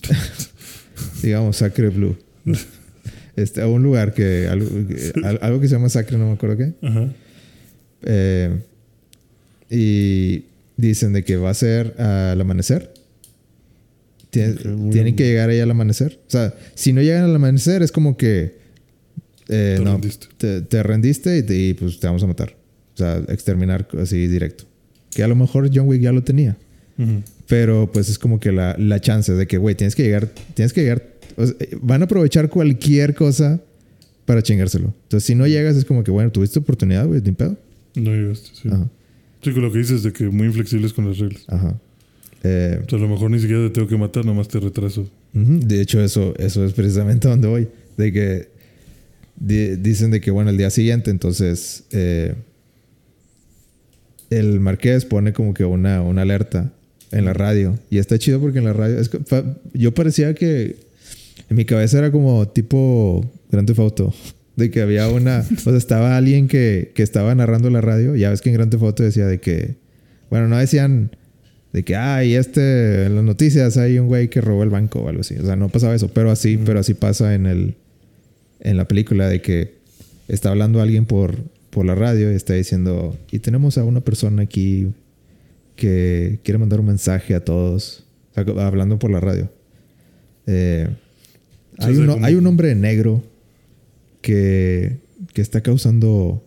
Digamos, 1.22 1.57
Sacre 1.57 1.88
Blue. 1.88 2.14
Este, 3.36 3.62
a 3.62 3.68
un 3.68 3.82
lugar 3.82 4.12
que. 4.12 4.48
Algo, 4.48 4.68
algo 5.40 5.61
que 5.61 5.68
se 5.68 5.74
llama 5.74 5.88
Sacre, 5.88 6.18
no 6.18 6.26
me 6.26 6.34
acuerdo 6.34 6.59
qué. 6.59 6.74
Ajá. 6.86 7.09
Eh, 8.02 8.61
y 9.70 10.44
dicen 10.76 11.14
de 11.14 11.24
que 11.24 11.38
va 11.38 11.48
a 11.48 11.55
ser 11.55 11.98
al 11.98 12.38
amanecer. 12.38 12.92
Tien- 14.41 14.57
tienen 14.59 14.91
bien. 14.91 15.16
que 15.16 15.24
llegar 15.24 15.49
ahí 15.51 15.61
al 15.61 15.70
amanecer. 15.70 16.18
O 16.26 16.30
sea, 16.30 16.55
si 16.74 16.93
no 16.93 17.01
llegan 17.03 17.24
al 17.24 17.35
amanecer 17.37 17.82
es 17.82 17.93
como 17.93 18.16
que... 18.16 18.57
eh, 19.49 19.74
Te 19.78 19.85
no, 19.85 19.93
rendiste. 19.93 20.26
Te, 20.39 20.61
te 20.62 20.82
rendiste 20.82 21.39
y, 21.39 21.43
te- 21.43 21.59
y, 21.59 21.74
pues 21.74 21.99
te 22.01 22.07
vamos 22.07 22.22
a 22.22 22.26
matar. 22.26 22.57
O 22.95 22.97
sea, 22.97 23.18
exterminar 23.28 23.87
así 24.01 24.26
directo. 24.26 24.64
Que 25.11 25.22
a 25.22 25.28
lo 25.28 25.37
mejor 25.37 25.70
John 25.72 25.87
Wick 25.89 26.01
ya 26.03 26.12
lo 26.12 26.22
tenía. 26.22 26.57
Pero 27.47 27.91
pues 27.93 28.09
es 28.09 28.18
como 28.18 28.39
que 28.41 28.53
la, 28.53 28.76
la 28.78 29.01
chance 29.01 29.32
de 29.32 29.47
que, 29.47 29.59
güey, 29.59 29.74
tienes 29.74 29.95
que 29.95 30.03
llegar... 30.03 30.28
Tienes 30.55 30.72
que 30.72 30.82
llegar... 30.82 31.03
o 31.37 31.47
sea, 31.47 31.55
eh, 31.61 31.76
van 31.80 32.03
a 32.03 32.05
aprovechar 32.07 32.49
cualquier 32.49 33.14
cosa 33.14 33.61
para 34.24 34.43
chingárselo. 34.43 34.95
Entonces, 35.05 35.26
si 35.26 35.35
no 35.35 35.47
llegas 35.47 35.76
es 35.76 35.85
como 35.85 36.03
que, 36.05 36.11
bueno, 36.11 36.30
tuviste 36.32 36.59
oportunidad, 36.59 37.07
güey, 37.07 37.20
ni 37.20 37.32
pedo. 37.32 37.57
No 37.97 38.11
llegaste, 38.12 38.49
sí. 38.61 38.68
Ajá. 38.72 38.89
Sí, 39.43 39.53
con 39.53 39.62
lo 39.62 39.70
que 39.70 39.78
dices 39.78 40.03
de 40.03 40.12
que 40.12 40.24
muy 40.30 40.47
inflexibles 40.47 40.93
con 40.95 41.07
las 41.09 41.18
reglas. 41.18 41.45
Ajá. 41.49 41.78
Eh, 42.45 42.78
O 42.84 42.88
sea, 42.88 42.99
a 42.99 43.03
lo 43.03 43.09
mejor 43.09 43.30
ni 43.30 43.40
siquiera 43.40 43.62
te 43.64 43.70
tengo 43.70 43.88
que 43.88 43.97
matar, 43.97 44.24
nomás 44.24 44.47
te 44.49 44.61
retraso. 44.61 45.09
De 45.32 45.80
hecho, 45.80 46.01
eso, 46.03 46.34
eso 46.38 46.64
es 46.64 46.72
precisamente 46.74 47.26
donde 47.32 47.49
voy. 47.49 47.68
De 47.97 48.12
que 48.12 48.49
di- 49.36 49.76
dicen 49.76 50.11
de 50.11 50.20
que, 50.20 50.30
bueno, 50.30 50.51
el 50.51 50.57
día 50.59 50.70
siguiente, 50.70 51.11
entonces, 51.11 51.84
eh, 51.90 52.34
el 54.30 54.61
marqués 54.61 55.05
pone 55.05 55.32
como 55.32 55.55
que 55.55 55.64
una, 55.64 56.03
una 56.03 56.22
alerta 56.22 56.72
en 57.12 57.24
la 57.24 57.32
radio. 57.32 57.78
Y 57.90 57.99
está 57.99 58.18
chido 58.18 58.40
porque 58.40 58.59
en 58.59 58.64
la 58.64 58.72
radio, 58.72 58.99
es 58.99 59.11
yo 59.72 59.95
parecía 59.95 60.34
que 60.34 60.76
en 61.49 61.57
mi 61.57 61.64
cabeza 61.64 61.99
era 61.99 62.11
como 62.11 62.49
tipo 62.49 63.30
Grand 63.51 63.66
Theft 63.66 63.80
Auto. 63.80 64.14
De 64.57 64.70
que 64.70 64.82
había 64.82 65.09
una, 65.09 65.40
o 65.40 65.59
sea, 65.61 65.76
estaba 65.76 66.16
alguien 66.16 66.47
que, 66.47 66.92
que 66.95 67.03
estaba 67.03 67.34
narrando 67.34 67.70
la 67.70 67.80
radio. 67.80 68.14
Ya 68.14 68.30
ves 68.30 68.40
que 68.40 68.51
en 68.51 68.55
Grand 68.55 68.70
Theft 68.70 68.84
Auto 68.84 69.03
decía 69.03 69.26
de 69.26 69.40
que, 69.40 69.74
bueno, 70.30 70.47
no 70.47 70.57
decían 70.57 71.11
de 71.74 71.82
que, 71.82 71.96
ay, 71.96 72.34
este, 72.36 73.04
en 73.06 73.16
las 73.16 73.24
noticias 73.24 73.76
hay 73.76 73.98
un 73.98 74.06
güey 74.06 74.30
que 74.30 74.40
robó 74.40 74.62
el 74.62 74.70
banco 74.70 75.00
o 75.00 75.08
algo 75.08 75.20
así. 75.22 75.34
O 75.34 75.44
sea, 75.44 75.56
no 75.56 75.68
pasaba 75.68 75.94
eso, 75.94 76.08
pero 76.08 76.30
así, 76.30 76.56
pero 76.56 76.78
así 76.78 76.94
pasa 76.94 77.34
en 77.34 77.44
el, 77.46 77.74
en 78.60 78.76
la 78.78 78.86
película 78.88 79.28
de 79.28 79.42
que 79.42 79.74
está 80.28 80.50
hablando 80.50 80.80
alguien 80.80 81.04
por, 81.04 81.36
por 81.70 81.84
la 81.84 81.94
radio 81.96 82.30
y 82.32 82.36
está 82.36 82.54
diciendo, 82.54 83.18
y 83.30 83.40
tenemos 83.40 83.76
a 83.76 83.84
una 83.84 84.00
persona 84.00 84.42
aquí 84.42 84.86
que 85.76 86.38
quiere 86.44 86.58
mandar 86.58 86.78
un 86.78 86.86
mensaje 86.86 87.34
a 87.34 87.44
todos, 87.44 88.04
O 88.30 88.34
sea, 88.44 88.66
hablando 88.66 88.98
por 89.00 89.10
la 89.10 89.18
radio. 89.18 89.50
Eh, 90.46 90.88
hay, 91.78 91.96
un, 91.96 92.06
como- 92.06 92.24
hay 92.24 92.34
un 92.36 92.46
hombre 92.46 92.74
negro 92.76 93.20
que, 94.22 94.96
que 95.32 95.42
está 95.42 95.60
causando 95.60 96.40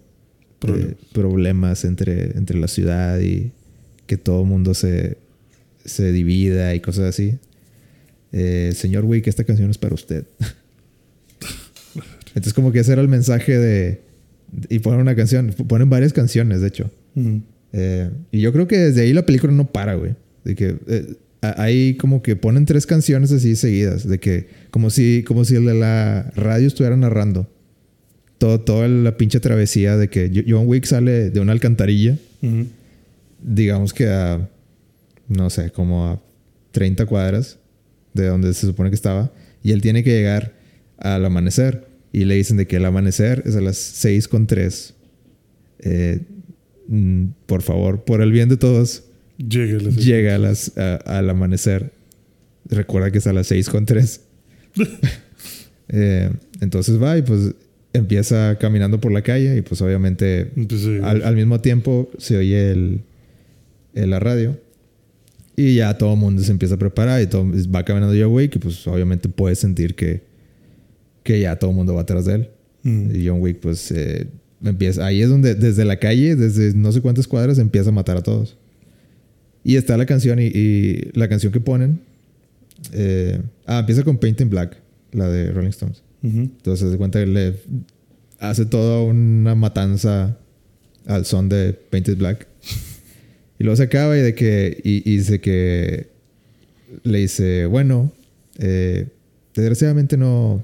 Problemas. 0.60 0.92
eh, 0.92 0.96
problemas 1.14 1.84
entre, 1.86 2.38
entre 2.38 2.58
la 2.58 2.68
ciudad 2.68 3.20
y 3.20 3.52
que 4.08 4.18
todo 4.18 4.42
el 4.42 4.48
mundo 4.48 4.74
se, 4.74 5.18
se 5.86 6.12
divida 6.12 6.74
y 6.74 6.80
cosas 6.80 7.06
así. 7.06 7.38
Eh, 8.32 8.72
señor 8.76 9.06
Wick, 9.06 9.28
esta 9.28 9.44
canción 9.44 9.70
es 9.70 9.78
para 9.78 9.94
usted. 9.96 10.26
Entonces 12.30 12.54
como 12.54 12.72
que 12.72 12.80
ese 12.80 12.94
era 12.94 13.02
el 13.02 13.08
mensaje 13.08 13.58
de... 13.58 14.02
Y 14.70 14.80
ponen 14.80 15.02
una 15.02 15.16
canción, 15.16 15.54
ponen 15.68 15.90
varias 15.90 16.14
canciones, 16.14 16.62
de 16.62 16.68
hecho. 16.68 16.90
Eh, 17.74 18.10
y 18.32 18.40
yo 18.40 18.54
creo 18.54 18.68
que 18.68 18.78
desde 18.78 19.02
ahí 19.02 19.14
la 19.14 19.26
película 19.26 19.52
no 19.52 19.68
para, 19.68 19.96
güey. 19.96 20.16
De 20.46 20.56
que 20.56 20.78
eh, 20.88 21.16
ahí 21.42 21.96
como 21.96 22.22
que 22.22 22.36
ponen 22.36 22.66
tres 22.66 22.86
canciones 22.86 23.32
así 23.32 23.56
seguidas. 23.56 24.08
De 24.08 24.20
que 24.20 24.48
como 24.72 24.90
si, 24.90 25.24
como 25.24 25.44
si 25.44 25.56
el 25.56 25.66
de 25.66 25.74
la 25.74 26.32
radio 26.36 26.68
estuviera 26.68 26.96
narrando. 26.96 27.50
Todo, 28.38 28.62
toda 28.62 28.88
la 28.88 29.18
pinche 29.18 29.40
travesía 29.40 29.98
de 29.98 30.10
que 30.10 30.46
John 30.48 30.68
Wick 30.68 30.86
sale 30.86 31.30
de 31.30 31.40
una 31.40 31.52
alcantarilla. 31.52 32.18
Digamos 33.42 33.94
que 33.94 34.08
a, 34.08 34.50
no 35.28 35.50
sé, 35.50 35.72
como 35.72 36.08
a 36.08 36.22
30 36.72 37.06
cuadras 37.06 37.58
de 38.14 38.28
donde 38.28 38.54
se 38.54 38.66
supone 38.68 38.90
que 38.90 38.96
estaba. 38.96 39.32
Y 39.64 39.72
él 39.72 39.82
tiene 39.82 40.04
que 40.04 40.12
llegar 40.12 40.54
al 40.98 41.26
amanecer. 41.26 41.88
Y 42.14 42.26
le 42.26 42.36
dicen 42.36 42.58
de 42.58 42.66
que 42.68 42.78
el 42.78 42.86
amanecer 42.86 43.44
es 43.46 43.56
a 43.56 43.62
las 43.62 43.78
6 43.78 44.28
con 44.28 44.48
3. 44.48 44.94
Eh, 45.80 46.22
mm, 46.88 47.26
por 47.46 47.62
favor, 47.62 48.04
por 48.06 48.22
el 48.22 48.32
bien 48.32 48.50
de 48.50 48.58
todos, 48.58 49.04
Llega 49.38 49.78
llega 49.78 50.36
a 50.36 50.38
las, 50.40 50.76
a- 50.78 50.96
al 50.96 51.30
amanecer. 51.30 51.92
Recuerda 52.66 53.12
que 53.12 53.20
es 53.20 53.28
a 53.28 53.34
las 53.34 53.48
6 53.48 53.70
con 53.70 53.86
3. 53.86 54.22
Eh, 55.90 56.30
entonces 56.60 57.02
va 57.02 57.18
y 57.18 57.22
pues 57.22 57.54
empieza 57.94 58.58
caminando 58.60 59.00
por 59.00 59.10
la 59.14 59.22
calle 59.22 59.56
y 59.58 59.62
pues 59.62 59.82
obviamente 59.82 60.52
al, 61.02 61.24
al 61.24 61.36
mismo 61.38 61.62
tiempo 61.62 62.12
se 62.18 62.36
oye 62.36 62.72
el, 62.72 63.00
el- 64.04 64.10
la 64.12 64.20
radio 64.20 64.58
y 65.56 65.76
ya 65.76 65.98
todo 65.98 66.14
el 66.14 66.20
mundo 66.20 66.42
se 66.44 66.52
empieza 66.52 66.76
a 66.76 66.78
preparar 66.78 67.22
y 67.22 67.28
todo, 67.28 67.46
va 67.74 67.84
caminando 67.84 68.16
John 68.20 68.34
Wick 68.34 68.56
y 68.56 68.60
pues 68.60 68.86
obviamente 68.88 69.28
puedes 69.30 69.60
sentir 69.60 69.96
que, 69.96 70.22
que 71.24 71.40
ya 71.42 71.58
todo 71.58 71.72
el 71.72 71.76
mundo 71.76 71.94
va 71.96 72.02
atrás 72.02 72.26
de 72.26 72.34
él. 72.36 72.50
Ujú. 72.86 73.16
Y 73.18 73.28
John 73.28 73.42
Wick 73.42 73.60
pues 73.60 73.92
eh, 73.92 74.28
empieza, 74.64 75.06
ahí 75.06 75.22
es 75.22 75.30
donde 75.30 75.56
desde 75.56 75.84
la 75.84 75.98
calle, 75.98 76.36
desde 76.36 76.74
no 76.76 76.92
sé 76.92 77.02
cuántas 77.02 77.28
cuadras 77.28 77.58
empieza 77.60 77.90
a 77.90 77.94
matar 77.94 78.18
a 78.18 78.22
todos. 78.24 78.56
Y 79.64 79.76
está 79.76 79.98
la 79.98 80.06
canción 80.06 80.40
y, 80.40 80.46
y 80.46 81.10
la 81.14 81.28
canción 81.28 81.52
que 81.52 81.60
ponen, 81.60 82.00
eh, 82.94 83.42
ah, 83.66 83.80
empieza 83.80 84.04
con 84.04 84.18
Paint 84.18 84.40
in 84.42 84.50
Black, 84.50 84.78
la 85.12 85.28
de 85.28 85.52
Rolling 85.52 85.70
Stones. 85.70 86.04
Ujú. 86.24 86.38
Entonces 86.40 86.92
se 86.92 86.98
cuenta 86.98 87.20
que 87.20 87.26
le 87.26 87.56
hace 88.40 88.66
toda 88.66 89.02
una 89.04 89.56
matanza 89.56 90.38
al 91.08 91.26
son 91.26 91.50
de 91.50 91.74
Painted 91.74 92.18
Black. 92.18 92.48
Y 93.60 93.64
luego 93.64 93.76
se 93.78 93.84
acaba 93.84 94.18
y 94.18 94.22
de 94.22 94.36
que. 94.36 94.80
Y, 94.84 94.98
y 95.10 95.18
dice 95.18 95.40
que. 95.42 96.08
Le 97.04 97.20
dice, 97.20 97.66
bueno. 97.66 98.12
eh, 98.60 99.08
desgraciadamente 99.56 100.18
no. 100.18 100.64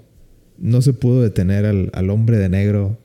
No 0.59 0.81
se 0.81 0.93
pudo 0.93 1.21
detener 1.23 1.65
al, 1.65 1.89
al 1.93 2.09
hombre 2.09 2.37
de 2.37 2.49
negro. 2.49 2.99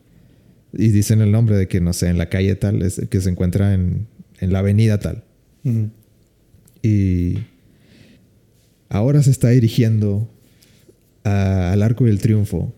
Y 0.72 0.88
dicen 0.88 1.20
el 1.22 1.32
nombre 1.32 1.56
de 1.56 1.66
que, 1.66 1.80
no 1.80 1.92
sé, 1.94 2.08
en 2.08 2.18
la 2.18 2.28
calle 2.28 2.54
tal, 2.56 2.82
es- 2.82 3.00
que 3.08 3.20
se 3.22 3.30
encuentra 3.30 3.72
en, 3.74 4.06
en 4.40 4.52
la 4.52 4.58
avenida 4.60 4.98
tal. 5.00 5.24
Y 6.82 7.38
ahora 8.88 9.22
se 9.22 9.30
está 9.30 9.48
dirigiendo 9.48 10.30
a- 11.24 11.72
al 11.72 11.82
Arco 11.82 12.04
del 12.04 12.18
Triunfo. 12.20 12.74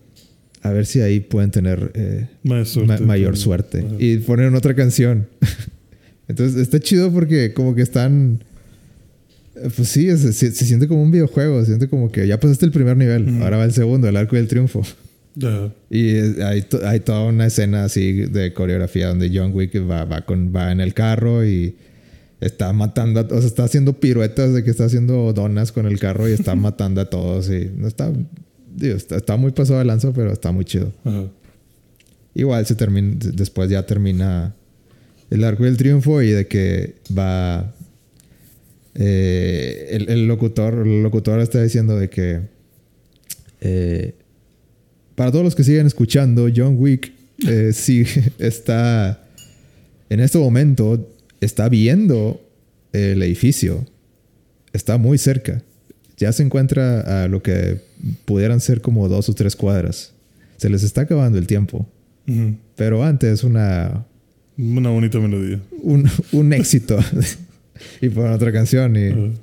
a 0.63 0.69
ver 0.71 0.85
si 0.85 1.01
ahí 1.01 1.19
pueden 1.21 1.49
tener 1.51 1.91
eh, 1.95 2.27
Más 2.43 2.69
suerte. 2.69 2.93
ma- 2.93 2.99
mayor 3.07 3.35
suerte. 3.37 3.83
Y 3.99 4.17
ponen 4.19 4.53
otra 4.55 4.73
canción. 4.75 5.27
Entonces 6.27 6.61
está 6.61 6.79
chido 6.79 7.11
porque 7.11 7.53
como 7.53 7.75
que 7.75 7.81
están... 7.81 8.43
eh, 9.55 9.69
Pues 9.75 9.87
sí, 9.89 10.05
se, 10.17 10.33
se- 10.33 10.51
se 10.51 10.65
siente 10.65 10.87
como 10.87 11.03
un 11.03 11.11
videojuego. 11.11 11.59
Se 11.61 11.67
siente 11.67 11.87
como 11.87 12.11
que 12.11 12.27
ya 12.27 12.39
pasaste 12.39 12.65
el 12.65 12.71
primer 12.71 12.95
nivel. 12.97 13.27
Ujú. 13.29 13.43
Ahora 13.43 13.57
va 13.57 13.65
el 13.65 13.73
segundo, 13.73 14.07
el 14.07 14.15
arco 14.17 14.35
del 14.35 14.47
triunfo. 14.47 14.81
Ya. 15.35 15.71
Y 15.89 16.09
eh, 16.09 16.35
hay, 16.43 16.61
to- 16.63 16.85
hay 16.87 16.99
toda 17.01 17.23
una 17.25 17.45
escena 17.47 17.83
así 17.85 18.13
de 18.13 18.53
coreografía 18.53 19.07
donde 19.07 19.31
John 19.33 19.51
Wick 19.53 19.75
va, 19.89 20.05
va, 20.05 20.21
con, 20.25 20.53
va 20.55 20.71
en 20.71 20.79
el 20.81 20.93
carro 20.93 21.45
y 21.45 21.75
está 22.41 22.73
matando, 22.73 23.19
a- 23.21 23.23
o 23.29 23.37
sea, 23.39 23.47
está 23.47 23.63
haciendo 23.63 23.93
piruetas 23.93 24.53
de 24.53 24.63
que 24.63 24.71
está 24.71 24.85
haciendo 24.85 25.31
donas 25.33 25.71
con 25.71 25.85
el 25.85 25.99
carro 25.99 26.27
y 26.29 26.33
está 26.33 26.55
matando 26.55 26.99
a 27.01 27.05
todos. 27.09 27.49
Y 27.49 27.71
no 27.77 27.87
está, 27.87 28.11
digo, 28.75 28.95
está, 28.95 29.17
está 29.17 29.37
muy 29.37 29.51
pasado 29.51 29.79
de 29.79 29.85
lanza, 29.85 30.11
pero 30.13 30.31
está 30.31 30.51
muy 30.51 30.65
chido. 30.65 30.91
Ajá. 31.05 31.25
Igual 32.33 32.65
se 32.65 32.75
termina, 32.75 33.15
después 33.33 33.69
ya 33.69 33.85
termina 33.85 34.53
el 35.31 35.43
arco 35.43 35.63
del 35.63 35.77
triunfo 35.77 36.21
y 36.21 36.29
de 36.29 36.45
que 36.45 36.95
va 37.17 37.73
eh, 38.93 39.87
el, 39.91 40.09
el 40.09 40.27
locutor, 40.27 40.85
el 40.85 41.01
locutor 41.01 41.39
está 41.39 41.63
diciendo 41.63 41.97
de 41.97 42.09
que 42.09 42.41
eh, 43.61 44.13
para 45.15 45.31
todos 45.31 45.45
los 45.45 45.55
que 45.55 45.63
siguen 45.63 45.87
escuchando, 45.87 46.49
John 46.53 46.75
Wick 46.77 47.13
eh, 47.47 47.71
sí 47.73 48.03
está 48.37 49.25
en 50.09 50.19
este 50.19 50.37
momento 50.37 51.09
está 51.39 51.69
viendo 51.69 52.45
el 52.91 53.23
edificio, 53.23 53.85
está 54.73 54.97
muy 54.97 55.17
cerca, 55.17 55.63
ya 56.17 56.33
se 56.33 56.43
encuentra 56.43 57.23
a 57.23 57.27
lo 57.29 57.41
que 57.41 57.79
pudieran 58.25 58.59
ser 58.59 58.81
como 58.81 59.07
dos 59.07 59.29
o 59.29 59.33
tres 59.33 59.55
cuadras, 59.55 60.11
se 60.57 60.69
les 60.69 60.83
está 60.83 61.01
acabando 61.01 61.37
el 61.37 61.47
tiempo. 61.47 61.87
Pero 62.75 63.03
antes 63.03 63.43
una 63.43 64.05
Una 64.57 64.89
bonita 64.89 65.19
melodía. 65.19 65.59
un, 65.81 66.09
un 66.31 66.53
éxito. 66.53 66.99
y 68.01 68.09
por 68.09 68.25
otra 68.27 68.51
canción. 68.51 68.95
Y, 68.95 68.99
ahí 69.01 69.33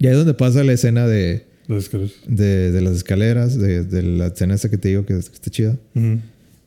es 0.00 0.16
donde 0.16 0.34
pasa 0.34 0.62
la 0.64 0.72
escena 0.72 1.06
de, 1.06 1.46
Las 1.66 1.84
escaleras. 1.84 2.12
de, 2.26 2.70
de 2.72 2.80
las 2.80 2.94
escaleras, 2.96 3.58
de, 3.58 3.84
de 3.84 4.02
la 4.02 4.26
escena 4.28 4.54
esa 4.54 4.68
que 4.70 4.78
te 4.78 4.88
digo 4.88 5.04
que, 5.04 5.14
que 5.14 5.18
está 5.20 5.50
chida. 5.50 5.76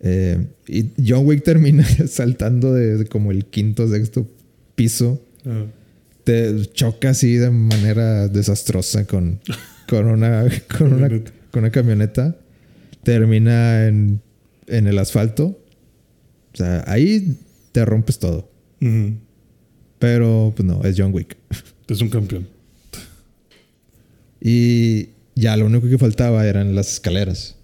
Eh, 0.05 0.37
y 0.67 0.89
John 1.07 1.25
Wick 1.25 1.43
termina 1.43 1.85
saltando 2.07 2.73
de, 2.73 2.97
de 2.97 3.05
como 3.05 3.31
el 3.31 3.45
quinto, 3.45 3.87
sexto 3.87 4.27
piso. 4.75 5.21
Te 6.23 6.65
choca 6.73 7.09
así 7.09 7.35
de 7.35 7.49
manera 7.49 8.27
desastrosa 8.29 9.05
con, 9.05 9.39
con, 9.87 10.05
una, 10.07 10.45
con, 10.77 10.93
una, 10.93 11.07
Camioneta. 11.07 11.31
con 11.51 11.59
una 11.63 11.71
camioneta. 11.71 12.35
Termina 13.03 13.87
en, 13.87 14.21
en 14.67 14.87
el 14.87 14.97
asfalto. 14.99 15.59
O 16.53 16.57
sea, 16.57 16.83
ahí 16.87 17.37
te 17.71 17.85
rompes 17.85 18.19
todo. 18.19 18.49
Pero 19.99 20.53
pues 20.55 20.65
no, 20.65 20.83
es 20.83 20.95
John 20.97 21.13
Wick. 21.13 21.37
Es 21.87 22.01
un 22.01 22.09
campeón. 22.09 22.47
Y 24.41 25.09
ya 25.35 25.55
lo 25.57 25.65
único 25.65 25.87
que 25.87 25.97
faltaba 25.97 26.47
eran 26.47 26.73
las 26.75 26.93
escaleras. 26.93 27.55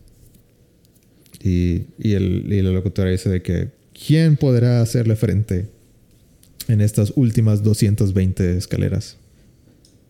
Y, 1.42 1.84
y, 1.98 2.14
el, 2.14 2.46
y 2.52 2.62
la 2.62 2.72
locutora 2.72 3.10
dice 3.10 3.30
de 3.30 3.42
que 3.42 3.70
¿quién 3.94 4.36
podrá 4.36 4.82
hacerle 4.82 5.16
frente 5.16 5.70
en 6.68 6.82
estas 6.82 7.14
últimas 7.16 7.64
220 7.64 8.58
escaleras? 8.58 9.18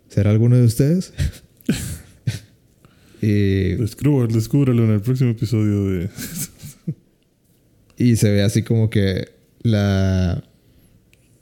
¿Será 0.09 0.31
alguno 0.31 0.57
de 0.57 0.65
ustedes? 0.65 1.13
y, 3.21 3.75
Descúbralo, 3.75 4.33
descúbralo 4.33 4.85
en 4.85 4.91
el 4.91 5.01
próximo 5.01 5.31
episodio 5.31 5.85
de. 5.85 6.09
Y 7.99 8.15
se 8.15 8.31
ve 8.31 8.41
así 8.41 8.63
como 8.63 8.89
que 8.89 9.27
la... 9.61 10.43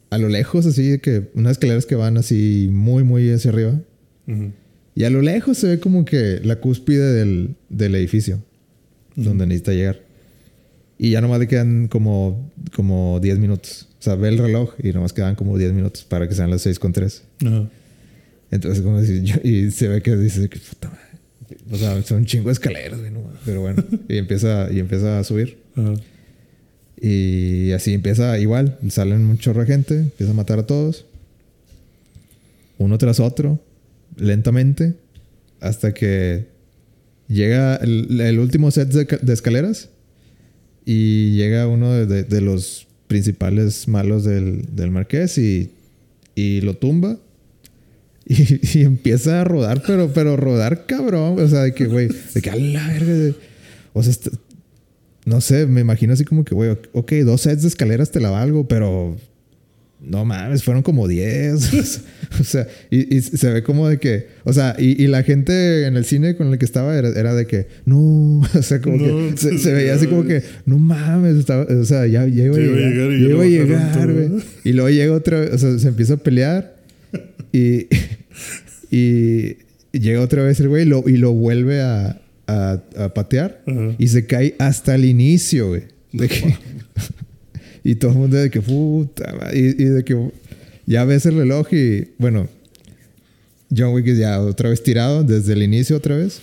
A 0.10 0.18
lo 0.18 0.30
lejos, 0.30 0.66
así 0.66 1.00
que 1.00 1.30
unas 1.34 1.54
escaleras 1.54 1.86
que 1.86 1.96
van 1.96 2.18
así 2.18 2.70
muy, 2.72 3.04
muy 3.04 3.30
hacia 3.32 3.52
arriba. 3.52 3.80
Ujú. 4.28 4.52
Y 4.96 5.04
a 5.04 5.10
lo 5.10 5.22
lejos 5.22 5.58
se 5.58 5.68
ve 5.68 5.80
como 5.80 6.06
que 6.06 6.40
la 6.44 6.56
cúspide 6.58 7.14
del, 7.14 7.56
del 7.70 7.94
edificio 7.96 8.42
donde 9.16 9.46
necesita 9.46 9.74
llegar. 9.74 10.00
Y 10.98 11.12
ya 11.12 11.22
nomás 11.22 11.40
le 11.40 11.48
quedan 11.48 11.88
como, 11.90 12.52
como 12.76 13.20
10 13.22 13.38
minutos. 13.40 13.90
O 14.00 14.02
sea, 14.02 14.16
ve 14.16 14.30
el 14.30 14.38
reloj 14.38 14.74
y 14.82 14.92
nomás 14.94 15.12
quedan 15.14 15.36
como 15.36 15.58
10 15.58 15.74
minutos 15.74 16.04
para 16.06 16.28
que 16.30 16.34
sean 16.36 16.50
las 16.50 16.62
6 16.62 16.80
con 16.80 16.94
3. 16.94 17.24
Ajá. 17.46 17.70
Entonces, 18.50 18.82
como 18.82 19.00
decir, 19.02 19.22
yo- 19.24 19.36
y 19.44 19.72
se 19.72 19.88
ve 19.90 20.02
que 20.02 20.16
dice 20.16 20.48
que 20.50 20.58
puta 20.60 20.90
madre. 20.90 21.02
O 21.70 21.76
sea, 21.78 22.02
son 22.04 22.20
un 22.20 22.26
chingo 22.26 22.46
de 22.48 22.54
escaleras, 22.54 22.98
güey, 23.00 23.12
no. 23.12 23.22
Pero 23.46 23.62
bueno, 23.62 23.84
y 24.10 24.18
empieza, 24.18 24.70
y 24.72 24.80
empieza 24.80 25.20
a 25.20 25.24
subir. 25.26 25.58
Ajá. 25.76 25.94
Y 27.00 27.72
así 27.74 27.94
empieza 27.94 28.38
igual. 28.40 28.78
Salen 28.90 29.22
un 29.26 29.38
chorro 29.38 29.62
de 29.62 29.68
gente, 29.68 30.00
empieza 30.00 30.32
a 30.32 30.36
matar 30.36 30.60
a 30.60 30.66
todos. 30.66 31.06
Uno 32.80 32.98
tras 32.98 33.20
otro, 33.20 33.60
lentamente, 34.18 34.94
hasta 35.60 35.94
que 35.94 36.46
llega 37.28 37.76
el, 37.78 38.40
último 38.40 38.70
set 38.72 38.90
de, 38.90 39.06
ca- 39.08 39.18
de 39.18 39.34
escaleras 39.34 39.90
y 40.86 41.36
llega 41.36 41.68
uno 41.68 41.92
de, 41.94 42.42
los 42.42 42.88
principales 43.08 43.88
malos 43.88 44.24
del, 44.24 44.64
del 44.76 44.92
marqués 44.92 45.38
y, 45.38 45.72
y 46.36 46.62
lo 46.62 46.76
tumba. 46.76 47.18
Y, 48.30 48.80
y 48.80 48.82
empieza 48.84 49.40
a 49.40 49.44
rodar, 49.46 49.82
pero, 49.88 50.12
pero 50.14 50.36
rodar 50.36 50.86
cabrón. 50.86 51.40
O 51.40 51.48
sea, 51.48 51.62
de 51.62 51.74
que, 51.74 51.86
güey, 51.86 52.10
de 52.34 52.42
que 52.42 52.50
a 52.50 52.58
la 52.58 52.86
verga. 52.90 53.38
O 53.94 54.04
sea, 54.04 54.14
no 55.28 55.42
sé, 55.42 55.68
me 55.68 55.82
imagino 55.82 56.14
así 56.14 56.24
como 56.24 56.46
que, 56.46 56.56
güey, 56.56 56.78
ok, 56.94 57.12
dos 57.26 57.42
sets 57.42 57.64
de 57.64 57.68
escaleras 57.68 58.12
te 58.12 58.22
la 58.22 58.30
valgo, 58.30 58.66
pero 58.70 59.18
no 60.00 60.24
mames, 60.24 60.64
fueron 60.64 60.84
como 60.84 61.06
10. 61.06 62.02
o 62.40 62.44
sea, 62.46 62.66
y, 62.90 63.14
y 63.14 63.22
se 63.22 63.52
ve 63.52 63.62
como 63.62 63.90
de 63.90 63.98
que, 64.00 64.28
o 64.46 64.54
sea, 64.54 64.78
y, 64.80 65.04
y 65.04 65.08
la 65.08 65.24
gente 65.24 65.86
en 65.86 65.98
el 65.98 66.06
cine 66.06 66.38
con 66.38 66.48
el 66.48 66.58
que 66.58 66.64
estaba 66.64 66.98
era, 66.98 67.10
era 67.10 67.36
de 67.36 67.46
que, 67.46 67.68
no, 67.84 68.40
o 68.54 68.62
sea, 68.62 68.80
como 68.80 68.96
No, 68.96 69.32
que 69.32 69.38
se, 69.38 69.58
se 69.58 69.74
veía 69.74 69.96
así 69.96 70.08
como 70.08 70.24
que, 70.24 70.44
no 70.66 70.78
mames, 70.78 71.36
estaba, 71.36 71.64
o 71.64 71.84
sea, 71.84 72.08
ya, 72.08 72.26
ya 72.26 72.46
iba 72.46 72.56
a 72.56 72.60
llegar, 72.60 72.78
llegar 72.78 73.12
y 73.12 73.22
ya 73.22 73.30
iba 73.30 73.44
a 73.44 73.48
llegar, 73.48 74.14
güey. 74.14 74.30
Y 74.64 74.72
luego 74.72 74.90
llega 74.90 75.12
otra 75.12 75.42
vez, 75.42 75.52
o 75.52 75.58
sea, 75.58 75.78
se 75.78 75.90
empieza 75.90 76.14
a 76.14 76.18
pelear 76.18 76.78
y, 77.52 77.88
y 78.90 79.58
llega 79.92 80.22
otra 80.22 80.44
vez 80.44 80.58
el 80.62 80.70
güey 80.70 80.84
y 80.84 80.86
lo, 80.86 81.04
y 81.06 81.18
lo 81.18 81.34
vuelve 81.34 81.82
a, 81.82 82.22
a, 82.48 82.82
a 82.98 83.14
patear 83.14 83.62
y 83.98 84.08
se 84.08 84.26
cae 84.26 84.56
hasta 84.60 84.96
el 84.96 85.06
inicio, 85.06 85.68
güey. 85.70 85.84
De 86.14 86.28
que- 86.28 86.56
y 87.84 87.96
todo 87.96 88.12
el 88.12 88.18
mundo 88.18 88.38
de 88.38 88.50
que 88.50 88.62
puta 88.62 89.34
madre", 89.36 89.58
y, 89.60 89.66
y 89.82 89.86
de 89.86 90.04
que 90.04 90.32
ya 90.86 91.04
ves 91.06 91.26
el 91.26 91.36
reloj 91.38 91.68
y 91.74 92.10
bueno, 92.18 92.48
John 93.76 93.94
Wick 93.94 94.08
es 94.08 94.18
ya 94.18 94.40
otra 94.42 94.70
vez 94.70 94.82
tirado 94.82 95.24
desde 95.24 95.54
el 95.54 95.62
inicio 95.64 95.98
otra 95.98 96.16
vez. 96.16 96.40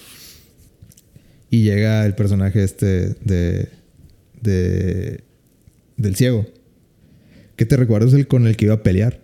Y 1.50 1.62
llega 1.62 2.04
el 2.04 2.14
personaje 2.14 2.62
este 2.64 3.14
de, 3.24 3.68
de 4.42 5.20
del 5.96 6.16
ciego. 6.16 6.44
Que 7.56 7.64
te 7.64 7.76
recuerdas 7.76 8.12
el 8.12 8.26
con 8.26 8.46
el 8.46 8.56
que 8.56 8.64
iba 8.66 8.74
a 8.74 8.82
pelear. 8.82 9.20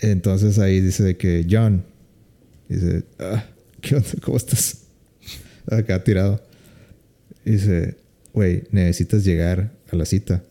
Entonces 0.00 0.58
ahí 0.58 0.80
dice 0.80 1.02
de 1.02 1.16
que 1.16 1.46
John 1.50 1.84
dice, 2.68 3.04
ah, 3.18 3.46
¿qué 3.80 3.96
onda? 3.96 4.08
¿Cómo 4.22 4.36
estás? 4.36 4.82
Acá 5.70 6.02
tirado. 6.04 6.42
Y 7.44 7.52
dice, 7.52 7.96
güey, 8.32 8.64
necesitas 8.70 9.24
llegar 9.24 9.70
a 9.90 9.96
la 9.96 10.04
cita. 10.04 10.42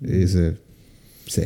Y 0.00 0.12
dice, 0.12 0.56
sí. 1.26 1.42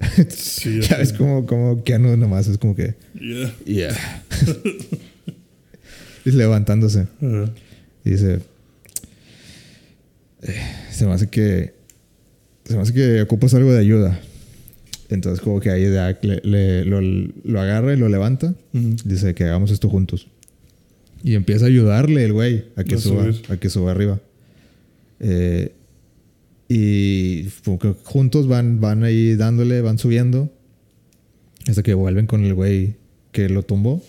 Sí, 0.28 0.80
ya 0.82 0.98
ves 0.98 1.12
como, 1.14 1.46
como 1.46 1.82
Keanu 1.82 2.16
nomás 2.16 2.46
es 2.48 2.58
como 2.58 2.74
que, 2.76 2.94
Yeah. 3.14 3.54
yeah. 3.64 4.22
y 6.26 6.30
levantándose. 6.30 7.06
Y 8.04 8.10
dice, 8.10 8.40
"Eh, 10.42 10.54
se 10.90 11.06
me 11.06 11.12
hace 11.12 11.28
que, 11.28 11.74
se 12.64 12.76
me 12.76 12.82
hace 12.82 12.92
que 12.92 13.22
ocupas 13.22 13.54
algo 13.54 13.72
de 13.72 13.78
ayuda. 13.80 14.20
Entonces 15.10 15.40
como 15.42 15.60
que 15.60 15.70
ahí 15.70 15.84
le, 16.22 16.40
le- 16.44 16.84
lo, 16.84 17.00
lo 17.00 17.60
agarra 17.60 17.92
y 17.92 17.96
lo 17.96 18.08
levanta. 18.08 18.54
Dice 18.72 19.34
que 19.34 19.44
hagamos 19.44 19.70
esto 19.70 19.88
juntos. 19.88 20.28
Y 21.24 21.34
empieza 21.34 21.64
a 21.64 21.68
ayudarle 21.68 22.24
el 22.24 22.32
güey 22.34 22.66
a 22.76 22.84
que 22.84 22.96
A 22.96 22.98
suba, 22.98 23.32
subir. 23.32 23.42
a 23.50 23.56
que 23.56 23.70
suba 23.70 23.90
arriba. 23.90 24.20
Eh, 25.20 25.72
y 26.68 27.48
juntos 28.04 28.46
van, 28.46 28.80
van 28.80 29.04
ahí 29.04 29.34
dándole, 29.34 29.80
van 29.80 29.96
subiendo. 29.98 30.52
Hasta 31.66 31.82
que 31.82 31.94
vuelven 31.94 32.26
con 32.26 32.44
el 32.44 32.52
güey 32.52 32.96
que 33.32 33.48
lo 33.48 33.62
tumbó. 33.62 34.02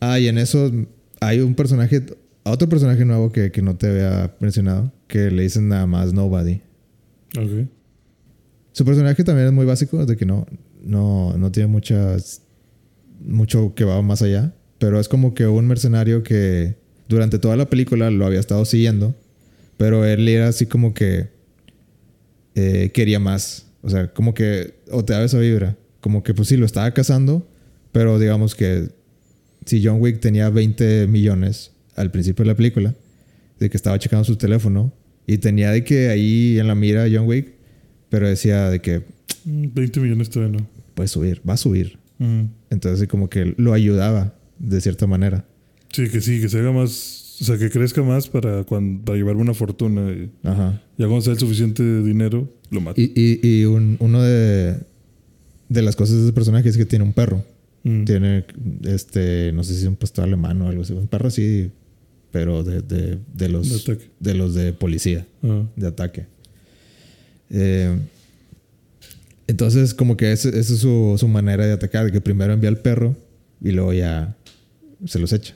Ah, 0.00 0.18
y 0.18 0.28
en 0.28 0.38
eso 0.38 0.72
hay 1.20 1.40
un 1.40 1.54
personaje, 1.54 2.06
otro 2.42 2.68
personaje 2.70 3.04
nuevo 3.04 3.30
que, 3.30 3.52
que 3.52 3.60
no 3.60 3.76
te 3.76 3.88
había 3.88 4.34
mencionado, 4.40 4.90
que 5.08 5.30
le 5.30 5.42
dicen 5.42 5.68
nada 5.68 5.86
más 5.86 6.14
Nobody. 6.14 6.62
Ok. 7.36 7.68
Su 8.72 8.84
personaje 8.86 9.22
también 9.24 9.48
es 9.48 9.52
muy 9.52 9.66
básico, 9.66 10.06
de 10.06 10.16
que 10.16 10.24
no, 10.24 10.46
no, 10.82 11.36
no 11.36 11.52
tiene 11.52 11.66
muchas, 11.66 12.40
mucho 13.22 13.74
que 13.74 13.84
va 13.84 14.00
más 14.00 14.22
allá, 14.22 14.54
pero 14.80 14.98
es 14.98 15.08
como 15.08 15.34
que 15.34 15.46
un 15.46 15.68
mercenario 15.68 16.22
que 16.22 16.74
durante 17.06 17.38
toda 17.38 17.54
la 17.54 17.68
película 17.68 18.10
lo 18.10 18.24
había 18.24 18.40
estado 18.40 18.64
siguiendo, 18.64 19.14
pero 19.76 20.06
él 20.06 20.26
era 20.26 20.48
así 20.48 20.64
como 20.64 20.94
que 20.94 21.28
eh, 22.54 22.90
quería 22.94 23.20
más. 23.20 23.66
O 23.82 23.90
sea, 23.90 24.08
como 24.08 24.32
que, 24.32 24.74
o 24.90 25.04
te 25.04 25.12
daba 25.12 25.26
esa 25.26 25.38
vibra, 25.38 25.76
como 26.00 26.22
que 26.22 26.32
pues 26.32 26.48
sí, 26.48 26.56
lo 26.56 26.64
estaba 26.64 26.90
cazando, 26.92 27.46
pero 27.92 28.18
digamos 28.18 28.54
que 28.54 28.88
si 29.66 29.84
John 29.84 30.00
Wick 30.00 30.18
tenía 30.18 30.48
20 30.48 31.08
millones 31.08 31.72
al 31.94 32.10
principio 32.10 32.44
de 32.44 32.50
la 32.52 32.56
película, 32.56 32.94
de 33.58 33.68
que 33.68 33.76
estaba 33.76 33.98
checando 33.98 34.24
su 34.24 34.36
teléfono 34.36 34.94
y 35.26 35.36
tenía 35.36 35.72
de 35.72 35.84
que 35.84 36.08
ahí 36.08 36.58
en 36.58 36.66
la 36.68 36.74
mira 36.74 37.06
John 37.12 37.26
Wick, 37.26 37.52
pero 38.08 38.26
decía 38.26 38.70
de 38.70 38.80
que 38.80 39.02
20 39.44 40.00
mm, 40.00 40.02
millones 40.02 40.30
todavía 40.30 40.58
no. 40.58 40.66
Puede 40.94 41.08
subir, 41.08 41.42
va 41.46 41.52
a 41.52 41.58
subir. 41.58 41.98
Entonces 42.70 43.08
como 43.08 43.28
que 43.28 43.54
lo 43.56 43.72
ayudaba 43.72 44.34
de 44.60 44.80
cierta 44.80 45.06
manera. 45.08 45.44
Sí, 45.92 46.08
que 46.08 46.20
sí, 46.20 46.40
que 46.40 46.48
se 46.48 46.58
haga 46.60 46.70
más, 46.70 47.38
o 47.40 47.44
sea, 47.44 47.58
que 47.58 47.68
crezca 47.70 48.02
más 48.04 48.28
para, 48.28 48.62
cuando, 48.62 49.04
para 49.04 49.18
llevar 49.18 49.34
una 49.36 49.54
fortuna. 49.54 50.12
Y, 50.12 50.30
Ajá. 50.44 50.80
Ya 50.96 51.06
cuando 51.06 51.22
sea 51.22 51.32
el 51.32 51.38
suficiente 51.40 51.82
dinero, 52.02 52.48
lo 52.70 52.80
mata. 52.80 53.00
Y, 53.00 53.10
y, 53.16 53.40
y 53.42 53.64
un- 53.64 53.96
uno 53.98 54.22
de, 54.22 54.76
de 55.68 55.82
las 55.82 55.96
cosas 55.96 56.16
de 56.18 56.22
ese 56.24 56.32
personaje 56.32 56.68
es 56.68 56.76
que 56.76 56.86
tiene 56.86 57.04
un 57.04 57.12
perro. 57.12 57.44
Mm. 57.82 58.04
Tiene, 58.04 58.44
este, 58.84 59.50
no 59.52 59.64
sé 59.64 59.74
si 59.74 59.80
es 59.80 59.86
un 59.88 59.96
pastor 59.96 60.24
alemán 60.24 60.62
o 60.62 60.68
algo 60.68 60.82
así. 60.82 60.92
Un 60.92 61.08
perro 61.08 61.26
así, 61.28 61.70
pero 62.30 62.62
de, 62.62 62.82
de, 62.82 63.18
de 63.34 63.48
los, 63.48 63.84
De 63.84 63.98
de 64.20 64.34
los 64.34 64.54
de 64.54 64.72
policía, 64.72 65.26
Ah. 65.42 65.64
de 65.74 65.86
ataque. 65.88 66.26
Eh, 67.50 67.98
entonces, 69.46 69.94
como 69.94 70.16
que 70.16 70.30
esa 70.30 70.48
esa 70.50 70.58
es 70.74 70.78
su, 70.80 71.16
su 71.18 71.26
manera 71.26 71.66
de 71.66 71.72
atacar, 71.72 72.04
de 72.04 72.12
que 72.12 72.20
primero 72.20 72.52
envía 72.52 72.68
al 72.68 72.78
perro 72.78 73.16
y 73.60 73.72
luego 73.72 73.92
ya 73.92 74.36
se 75.06 75.18
los 75.18 75.32
echa. 75.32 75.54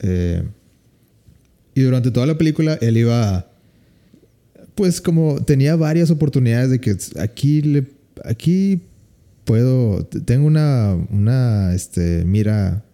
Eh, 0.00 0.42
y 1.74 1.80
durante 1.82 2.10
toda 2.10 2.26
la 2.26 2.38
película 2.38 2.78
él 2.80 2.96
iba, 2.96 3.50
pues 4.74 5.00
como 5.00 5.42
tenía 5.44 5.76
varias 5.76 6.10
oportunidades 6.10 6.70
de 6.70 6.80
que 6.80 6.96
aquí 7.18 7.62
le, 7.62 7.86
aquí 8.24 8.80
puedo, 9.44 10.04
tengo 10.06 10.46
una, 10.46 10.94
una, 11.10 11.74
este, 11.74 12.24
mira 12.24 12.84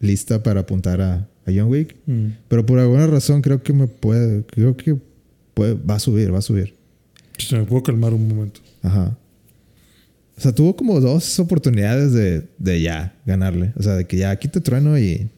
lista 0.00 0.42
para 0.42 0.60
apuntar 0.60 1.00
a, 1.00 1.14
a 1.46 1.52
John 1.54 1.68
Wick, 1.68 1.96
Mm. 2.06 2.26
pero 2.48 2.64
por 2.66 2.78
alguna 2.78 3.06
razón 3.06 3.42
creo 3.42 3.62
que 3.62 3.72
me 3.72 3.86
puede, 3.86 4.44
creo 4.44 4.76
que 4.76 4.96
puede, 5.54 5.74
va 5.74 5.94
a 5.96 5.98
subir, 5.98 6.32
va 6.32 6.38
a 6.38 6.42
subir. 6.42 6.74
Se 7.38 7.56
me 7.56 7.64
puedo 7.64 7.82
calmar 7.82 8.12
un 8.14 8.28
momento. 8.28 8.60
Ajá. 8.82 9.16
O 10.38 10.40
sea, 10.40 10.52
tuvo 10.54 10.76
como 10.76 11.00
dos 11.00 11.38
oportunidades 11.40 12.12
de, 12.12 12.44
de 12.58 12.80
ya 12.80 13.14
ganarle. 13.26 13.72
O 13.76 13.82
sea, 13.82 13.96
de 13.96 14.06
que 14.06 14.16
ya 14.16 14.30
aquí 14.30 14.46
te 14.48 14.60
trueno 14.60 14.96
y, 14.98 15.28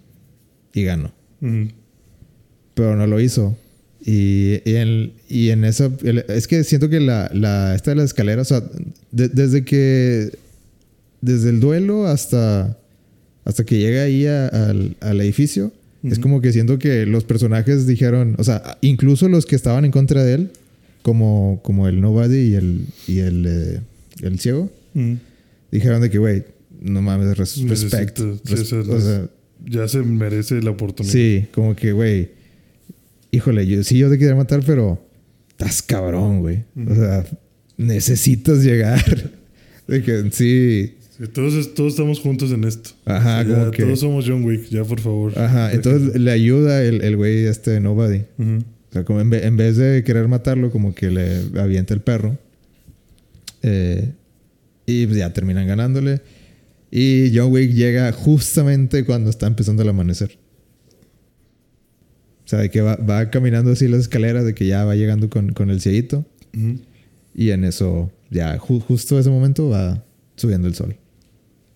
y 0.75 0.83
gano. 0.85 1.11
Pero 2.75 2.97
no 2.97 3.07
lo 3.07 3.19
hizo. 3.21 3.57
Y, 4.05 4.61
y 4.65 4.77
en, 4.77 5.13
y 5.29 5.51
en 5.51 5.65
esa. 5.65 5.91
Es 6.29 6.47
que 6.47 6.65
siento 6.65 6.89
que 6.89 7.01
la, 7.01 7.31
la, 7.35 7.75
esta 7.75 7.91
de 7.91 7.97
la 7.97 8.05
escalera, 8.05 8.43
o 8.43 8.45
sea, 8.45 8.63
de- 9.11 9.29
desde 9.29 9.65
que. 9.65 10.31
Desde 11.21 11.51
el 11.51 11.61
duelo 11.61 12.07
hasta. 12.07 12.77
Hasta 13.45 13.65
que 13.65 13.79
llega 13.79 14.03
ahí 14.03 14.27
a- 14.27 14.49
al, 14.49 14.97
al 15.01 15.21
edificio, 15.23 15.73
es 16.03 16.19
como 16.19 16.41
que 16.41 16.53
siento 16.53 16.79
que 16.79 17.05
los 17.07 17.25
personajes 17.25 17.87
dijeron. 17.87 18.37
O 18.39 18.45
sea, 18.45 18.79
incluso 18.83 19.29
los 19.29 19.45
que 19.47 19.57
estaban 19.57 19.85
en 19.87 19.91
contra 19.93 20.23
de 20.25 20.35
él, 20.35 20.51
como, 21.03 21.61
como 21.63 21.89
el 21.89 22.01
Nobody 22.01 22.37
y 22.39 22.55
el, 22.55 22.87
y 23.09 23.19
el, 23.21 23.47
eh, 23.47 23.81
el 24.23 24.39
ciego, 24.39 24.71
Mm. 24.95 25.15
dijeron 25.71 26.01
de 26.03 26.11
que, 26.11 26.19
güey, 26.19 26.45
no 26.81 27.03
mames, 27.03 27.27
Necesito- 27.39 27.69
respect. 27.69 28.19
sí, 28.19 28.55
res- 28.55 28.73
o 28.73 28.85
sea, 28.85 28.95
o 28.97 29.01
sea, 29.01 29.31
Ya 29.67 29.87
se 29.89 29.99
merece 29.99 30.63
la 30.63 30.71
oportunidad. 30.71 31.13
Sí, 31.13 31.47
como 31.53 31.77
que, 31.77 31.93
güey. 31.93 32.31
Híjole, 33.31 33.67
yo 33.67 33.85
sí, 33.85 33.99
yo 33.99 34.09
te 34.11 34.19
quería 34.19 34.35
matar, 34.35 34.63
pero 34.67 35.05
estás 35.51 35.83
cabrón, 35.83 36.41
güey. 36.41 36.65
O 36.89 36.95
sea, 36.95 37.27
necesitas 37.77 38.65
llegar. 38.65 39.05
De 39.87 40.03
que 40.03 40.31
sí. 40.33 40.95
Sí, 41.19 41.27
todos, 41.33 41.75
todos 41.75 41.93
estamos 41.93 42.21
juntos 42.21 42.51
en 42.53 42.65
esto. 42.65 42.91
Ajá, 43.05 43.43
Ya, 43.43 43.55
como 43.55 43.71
que. 43.71 43.83
Todos 43.83 44.01
somos 44.01 44.25
John 44.27 44.45
Wick, 44.45 44.69
ya 44.71 44.83
por 44.85 45.01
favor. 45.01 45.39
Ajá, 45.39 45.71
entonces 45.75 46.19
le 46.19 46.31
ayuda 46.31 46.83
el, 46.83 47.03
el 47.03 47.17
güey 47.17 47.45
este 47.45 47.79
Nobody. 47.81 48.23
Ujú. 48.39 48.59
O 48.89 48.93
sea, 48.93 49.05
como 49.05 49.21
en 49.21 49.57
vez 49.57 49.77
de 49.77 50.03
querer 50.05 50.27
matarlo, 50.27 50.71
como 50.73 50.95
que 50.95 51.11
le 51.11 51.43
avienta 51.61 51.93
el 51.93 52.01
perro. 52.01 52.39
Eh, 53.63 54.13
y 54.91 55.07
pues 55.07 55.19
ya 55.19 55.33
terminan 55.33 55.67
ganándole. 55.67 56.21
Y 56.91 57.31
John 57.35 57.53
Wick 57.53 57.73
llega 57.73 58.11
justamente 58.13 59.05
cuando 59.05 59.31
está 59.31 59.47
empezando 59.47 59.83
el 59.83 59.89
amanecer. 59.89 60.39
O 62.45 62.49
sea, 62.51 62.59
de 62.59 62.71
que 62.71 62.81
va, 62.81 62.97
va 62.97 63.31
caminando 63.31 63.71
así 63.71 63.87
las 63.87 64.01
escaleras, 64.01 64.45
de 64.45 64.55
que 64.55 64.67
ya 64.67 64.85
va 64.85 64.97
llegando 64.97 65.31
con, 65.31 65.53
con 65.53 65.71
el 65.71 65.81
cieguito. 65.81 66.27
Ujú. 66.57 66.81
Y 67.35 67.51
en 67.51 67.63
eso, 67.65 68.11
ya 68.31 68.59
ju- 68.59 68.81
justo 68.81 69.19
ese 69.21 69.31
momento 69.31 69.69
va 69.69 70.05
subiendo 70.35 70.67
el 70.67 70.75
sol. 70.75 70.97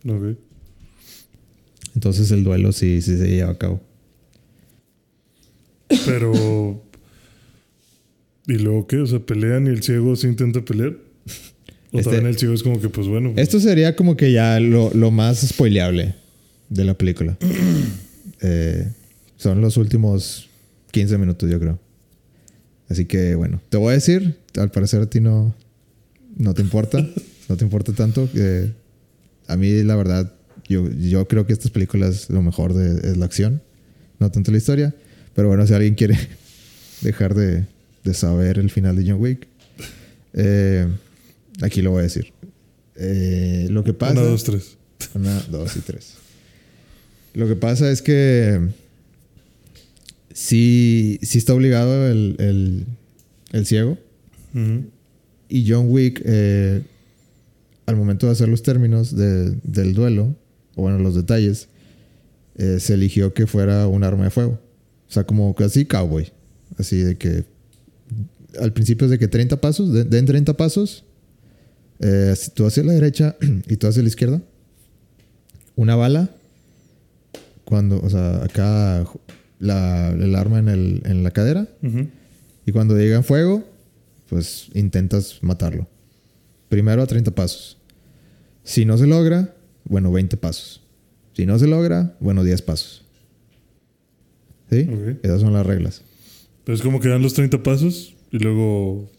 Ok. 0.09 0.37
Entonces 1.95 2.31
el 2.33 2.43
duelo 2.43 2.73
sí, 2.73 3.01
sí 3.03 3.17
se 3.17 3.29
lleva 3.29 3.53
a 3.53 3.59
cabo. 3.59 3.81
Pero. 6.07 6.83
¿Y 8.47 8.55
luego 8.55 8.87
qué? 8.87 8.97
O 8.99 9.07
sea, 9.07 9.21
pelean 9.21 9.67
y 9.67 9.71
el 9.71 9.83
ciego 9.83 10.17
se 10.17 10.27
intenta 10.29 10.65
pelear. 10.65 10.97
O 11.95 12.01
Este- 12.01 12.19
el 12.19 12.37
ciego 12.37 12.55
es 12.55 12.63
como 12.65 12.81
que, 12.81 12.89
pues 12.89 13.07
bueno. 13.07 13.33
Esto 13.37 13.61
sería 13.61 13.95
como 13.95 14.17
que 14.17 14.33
ya 14.33 14.59
lo, 14.61 14.91
lo 14.95 15.11
más 15.13 15.39
spoileable 15.47 16.15
de 16.69 16.85
la 16.85 16.95
película. 16.95 17.37
Eh, 18.47 18.87
son 19.37 19.61
los 19.63 19.77
últimos 19.79 20.49
15 20.91 21.17
minutos, 21.19 21.49
yo 21.51 21.59
creo. 21.59 21.79
Así 22.91 23.07
que 23.07 23.35
bueno, 23.37 23.63
te 23.71 23.77
voy 23.79 23.93
a 23.93 23.95
decir, 23.95 24.37
al 24.57 24.71
parecer 24.71 25.01
a 25.01 25.07
ti 25.09 25.21
no, 25.21 25.55
no 26.37 26.53
te 26.53 26.61
importa, 26.61 26.99
no 27.49 27.57
te 27.57 27.65
importa 27.65 27.93
tanto. 27.93 28.29
eh, 28.35 28.71
a 29.47 29.57
mí 29.57 29.83
la 29.83 29.97
verdad, 29.97 30.33
yo, 30.69 30.91
yo 30.91 31.27
creo 31.27 31.47
que 31.47 31.53
estas 31.55 31.71
películas 31.71 32.29
lo 32.29 32.43
mejor 32.43 32.75
de, 32.75 33.11
es 33.13 33.17
la 33.17 33.25
acción, 33.25 33.63
no 34.19 34.31
tanto 34.31 34.51
la 34.51 34.59
historia. 34.59 34.95
Pero 35.35 35.49
bueno, 35.49 35.67
si 35.67 35.73
alguien 35.73 35.95
quiere 35.95 36.19
dejar 37.01 37.35
de, 37.35 37.65
de 38.05 38.15
saber 38.15 38.59
el 38.59 38.71
final 38.71 38.97
de 38.97 39.11
John 39.11 39.21
Wick, 39.23 39.47
eh, 40.35 40.87
aquí 41.63 41.83
lo 41.83 41.91
voy 41.93 42.01
a 42.01 42.03
decir. 42.05 42.33
Eh, 42.97 43.67
lo 43.71 43.83
que 43.85 43.93
pasa... 43.95 44.13
Una, 44.13 44.23
dos, 44.23 44.45
tres. 44.45 44.77
Una, 45.15 45.41
dos 45.51 45.77
y 45.77 45.81
tres. 45.81 46.15
Lo 47.35 47.49
que 47.49 47.57
pasa 47.57 47.91
es 47.91 48.01
que 48.03 48.61
sí, 50.33 51.19
sí 51.23 51.39
está 51.39 51.55
obligado 51.55 52.09
el, 52.11 52.37
el, 52.39 52.87
el 53.53 53.67
ciego. 53.67 53.99
Y 55.49 55.69
John 55.71 55.87
Wick, 55.91 56.23
eh, 56.25 56.83
al 57.87 57.97
momento 57.97 58.27
de 58.27 58.33
hacer 58.33 58.49
los 58.49 58.63
términos 58.63 59.15
de- 59.17 59.51
del 59.65 59.95
duelo, 59.95 60.37
o 60.77 60.83
bueno, 60.83 60.99
los 61.01 61.15
detalles, 61.17 61.69
eh, 62.57 62.79
se 62.79 62.95
eligió 62.95 63.35
que 63.35 63.47
fuera 63.49 63.89
un 63.89 64.05
arma 64.05 64.25
de 64.25 64.31
fuego. 64.31 64.61
O 65.09 65.13
sea, 65.13 65.25
como 65.25 65.55
casi 65.55 65.85
cowboy. 65.87 66.33
Así 66.79 66.99
de 66.99 67.17
que 67.17 67.45
al 68.61 68.73
principio 68.73 69.07
es 69.07 69.11
de 69.11 69.19
que 69.19 69.27
30 69.29 69.61
pasos, 69.61 69.93
de- 69.93 70.05
den 70.05 70.25
30 70.25 70.57
pasos, 70.57 71.05
eh, 72.01 72.35
si 72.37 72.51
tú 72.51 72.67
hacia 72.67 72.83
la 72.85 72.93
derecha 72.93 73.37
y 73.69 73.77
tú 73.77 73.87
hacia 73.87 74.03
la 74.03 74.09
izquierda, 74.09 74.41
una 75.77 75.97
bala, 75.97 76.31
cuando, 77.65 78.01
o 78.01 78.11
sea, 78.11 78.45
acá 78.45 79.05
la, 79.59 80.11
el 80.11 80.35
arma 80.35 80.59
en, 80.59 80.69
el, 80.69 81.03
en 81.05 81.23
la 81.25 81.31
cadera, 81.31 81.67
y 82.67 82.73
cuando 82.73 82.97
llega 82.97 83.17
en 83.17 83.25
fuego, 83.25 83.65
pues 84.29 84.69
intentas 84.75 85.39
matarlo. 85.43 85.87
Primero 86.69 87.03
a 87.03 87.07
30 87.07 87.31
pasos. 87.33 87.79
Si 88.63 88.85
no 88.85 88.97
se 88.99 89.07
logra, 89.07 89.55
bueno, 89.85 90.11
20 90.13 90.37
pasos. 90.37 90.81
Si 91.35 91.45
no 91.47 91.59
se 91.59 91.67
logra, 91.67 92.17
bueno, 92.21 92.43
10 92.45 92.63
pasos. 92.63 93.05
¿Sí? 94.71 94.89
Esas 95.23 95.41
son 95.41 95.53
las 95.53 95.67
reglas. 95.67 96.03
Pero 96.65 96.75
es 96.77 96.83
como 96.83 97.01
que 97.01 97.09
dan 97.09 97.23
los 97.23 97.35
30 97.35 97.63
pasos 97.63 98.15
y 98.31 98.39
luego. 98.39 99.11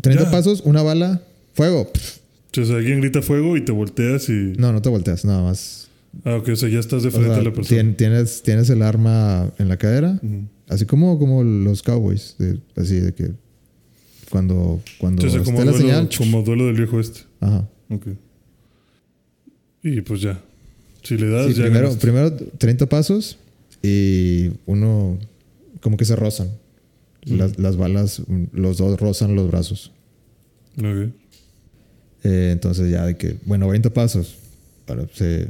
30 0.00 0.24
Ya. 0.24 0.30
pasos, 0.30 0.62
una 0.64 0.82
bala, 0.82 1.22
fuego. 1.56 1.90
Pff, 1.92 2.18
sea, 2.52 2.76
alguien 2.76 3.00
grita 3.00 3.20
fuego 3.22 3.56
y 3.56 3.64
te 3.64 3.72
volteas 3.72 4.28
y. 4.28 4.52
No, 4.58 4.72
no 4.72 4.80
te 4.82 4.88
volteas, 4.88 5.24
nada 5.24 5.42
más. 5.42 5.88
Ah, 6.24 6.36
ok, 6.36 6.48
o 6.50 6.56
sea, 6.56 6.68
ya 6.68 6.78
estás 6.78 7.02
de 7.02 7.08
O 7.08 7.12
frente 7.12 7.30
sea, 7.30 7.40
a 7.40 7.44
la 7.44 7.52
persona. 7.52 7.82
tien- 7.82 7.96
tienes, 7.96 8.42
tienes 8.42 8.70
el 8.70 8.80
arma 8.82 9.52
en 9.58 9.68
la 9.68 9.76
cadera, 9.76 10.18
así 10.68 10.86
como, 10.86 11.18
como 11.18 11.42
los 11.44 11.82
cowboys. 11.82 12.36
de- 12.38 12.58
así 12.76 12.94
de 13.00 13.12
que 13.12 13.32
cuando, 14.30 14.80
cuando 14.98 15.26
esté 15.26 15.42
como 15.42 15.62
duelo, 15.62 15.76
señal. 15.78 16.08
como 16.16 16.42
duelo 16.42 16.66
del 16.66 16.76
viejo 16.76 16.98
este. 17.00 17.20
Ajá. 17.40 17.68
Ok. 17.90 18.06
Y 19.82 20.00
pues 20.00 20.20
ya. 20.20 20.40
Si 21.02 21.16
le 21.16 21.28
das, 21.28 21.46
Sí, 21.48 21.54
ya. 21.54 21.62
primero, 21.64 21.84
ganaste. 21.88 22.00
primero 22.00 22.32
30 22.58 22.86
pasos 22.86 23.38
y 23.82 24.50
uno 24.66 25.18
como 25.80 25.96
que 25.96 26.04
se 26.04 26.16
rozan. 26.16 26.48
Las, 27.26 27.58
las 27.58 27.76
balas, 27.76 28.22
los 28.52 28.78
dos 28.78 28.98
rozan 29.00 29.34
los 29.34 29.48
brazos. 29.48 29.92
Ok. 30.78 31.12
Eh, 32.28 32.50
entonces 32.52 32.90
ya 32.90 33.04
de 33.06 33.16
que, 33.16 33.36
bueno, 33.44 33.68
20 33.68 33.90
pasos. 33.90 34.36
Para, 34.84 35.06
se, 35.14 35.48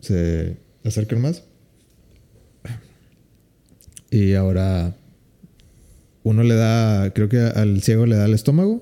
se 0.00 0.56
acercan 0.84 1.20
más. 1.20 1.42
Y 4.10 4.34
ahora 4.34 4.94
uno 6.22 6.42
le 6.42 6.54
da, 6.54 7.12
creo 7.12 7.28
que 7.28 7.38
al 7.40 7.82
ciego 7.82 8.06
le 8.06 8.16
da 8.16 8.26
el 8.26 8.34
estómago 8.34 8.80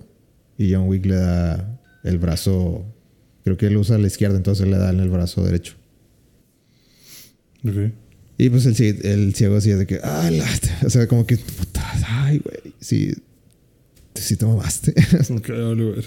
y 0.59 0.73
John 0.73 0.87
Wick 0.89 1.07
le 1.07 1.17
da 1.17 1.81
el 2.05 2.19
brazo, 2.19 2.85
creo 3.43 3.57
que 3.57 3.67
él 3.67 3.77
usa 3.77 3.99
la 3.99 4.07
izquierda, 4.07 4.37
entonces 4.37 4.69
le 4.69 4.77
da 4.77 4.91
en 4.91 5.01
el 5.01 5.09
brazo 5.09 5.45
derecho. 5.45 5.75
Ok. 7.65 7.93
Y 8.39 8.51
pues 8.51 8.67
el, 8.67 9.07
el 9.07 9.35
ciego 9.35 9.57
así 9.57 9.71
es 9.71 9.79
de 9.79 9.87
que, 9.87 10.01
ah, 10.03 10.31
la- 10.31 10.47
o 10.87 10.91
sea, 10.91 11.07
como 11.07 11.27
que, 11.27 11.37
puta, 11.39 11.83
ay, 12.07 12.39
güey, 12.39 12.75
sí, 12.81 13.13
sí 14.15 14.37
te 14.37 14.45
mamaste. 14.47 14.93
Ok, 15.31 15.49
vale, 15.49 15.85
ver. 15.85 16.05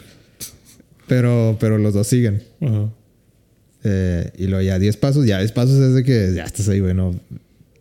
Pero, 1.08 1.58
pero 1.60 1.78
los 1.78 1.94
dos 1.94 2.08
siguen. 2.08 2.44
Ajá. 2.62 2.90
Eh, 3.88 4.32
y 4.40 4.48
luego 4.48 4.64
ya 4.64 4.80
10 4.80 4.98
pasos, 4.98 5.28
ya 5.28 5.38
10 5.38 5.52
pasos 5.52 5.80
es 5.80 5.94
de 5.94 6.04
que 6.04 6.34
ya 6.36 6.44
estás 6.44 6.68
ahí, 6.70 6.80
güey, 6.80 6.96
no, 6.96 7.14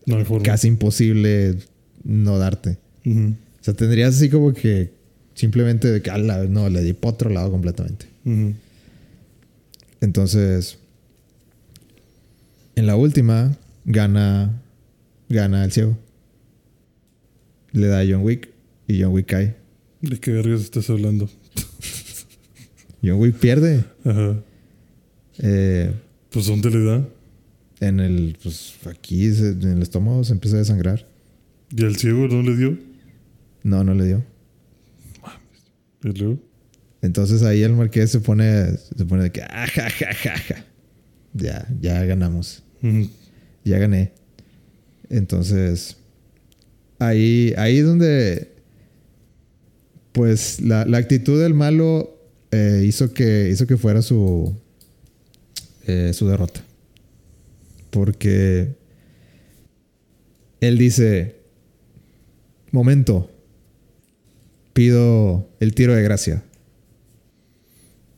hay 0.07 0.25
forma. 0.25 0.43
casi 0.43 0.69
imposible 0.69 1.57
no 2.05 2.39
darte. 2.39 2.77
O 3.07 3.35
sea, 3.63 3.73
tendrías 3.73 4.15
así 4.15 4.29
como 4.29 4.53
que 4.53 4.93
simplemente 5.35 5.91
de 5.91 6.03
que, 6.03 6.11
ala, 6.11 6.45
no, 6.45 6.69
le 6.69 6.83
di 6.83 6.93
para 6.93 7.15
otro 7.15 7.31
lado 7.31 7.51
completamente. 7.51 8.07
Entonces, 10.03 10.77
en 12.77 12.87
la 12.87 12.97
última, 12.97 13.57
gana, 13.87 14.61
gana 15.31 15.65
el 15.65 15.73
ciego. 15.73 15.97
Le 17.73 17.87
da 17.87 18.01
a 18.01 18.05
John 18.07 18.23
Wick 18.23 18.51
y 18.87 19.03
John 19.03 19.13
Wick 19.13 19.27
cae. 19.27 19.57
¿De 20.03 20.21
qué 20.21 20.33
vergas 20.33 20.61
estás 20.61 20.91
hablando? 20.91 21.31
John 23.05 23.19
Wick 23.21 23.37
pierde 23.37 23.85
Ajá. 24.05 24.37
eh, 25.39 25.93
Pues 26.31 26.47
¿dónde 26.47 26.71
le 26.71 26.85
da? 26.85 27.09
en 27.81 28.01
el, 28.01 28.37
pues 28.43 28.75
aquí, 28.87 29.27
en 29.27 29.63
el 29.63 29.83
estómago 29.83 30.25
se 30.25 30.33
empieza 30.33 30.57
a 30.57 30.61
desangrar. 30.61 31.07
¿Y 31.77 31.85
al 31.85 31.97
ciego 31.97 32.27
no 32.29 32.41
le 32.43 32.57
dio? 32.57 32.79
No, 33.63 33.85
no 33.85 33.93
le 33.95 34.07
dio. 34.07 34.25
¿Y 36.03 36.09
luego? 36.19 36.39
Entonces 37.03 37.43
ahí 37.43 37.63
el 37.63 37.73
marqués 37.75 38.11
se 38.11 38.21
pone, 38.21 38.77
se 38.97 39.05
pone 39.05 39.25
de 39.25 39.33
que, 39.33 39.43
ah, 39.43 39.67
ja, 39.67 39.91
ja, 39.91 40.15
ja, 40.15 40.39
ja. 40.39 40.65
Ya, 41.35 41.67
ya 41.81 42.05
ganamos. 42.05 42.63
Ya 43.65 43.79
gané. 43.79 44.13
Entonces, 45.11 45.97
ahí, 46.99 47.53
ahí 47.59 47.79
es 47.79 47.85
donde, 47.87 48.53
pues, 50.13 50.61
la, 50.63 50.85
la 50.87 50.99
actitud 50.99 51.41
del 51.43 51.53
malo 51.55 52.14
eh, 52.55 52.85
hizo, 52.87 53.13
que, 53.13 53.49
hizo 53.51 53.67
que 53.67 53.77
fuera 53.77 54.01
su, 54.03 54.55
eh, 55.87 56.13
su 56.15 56.27
derrota. 56.29 56.61
Porque 57.91 58.75
él 60.61 60.79
dice, 60.79 61.37
momento, 62.71 63.31
pido 64.73 65.49
el 65.61 65.75
tiro 65.75 65.95
de 65.95 66.03
gracia. 66.03 66.43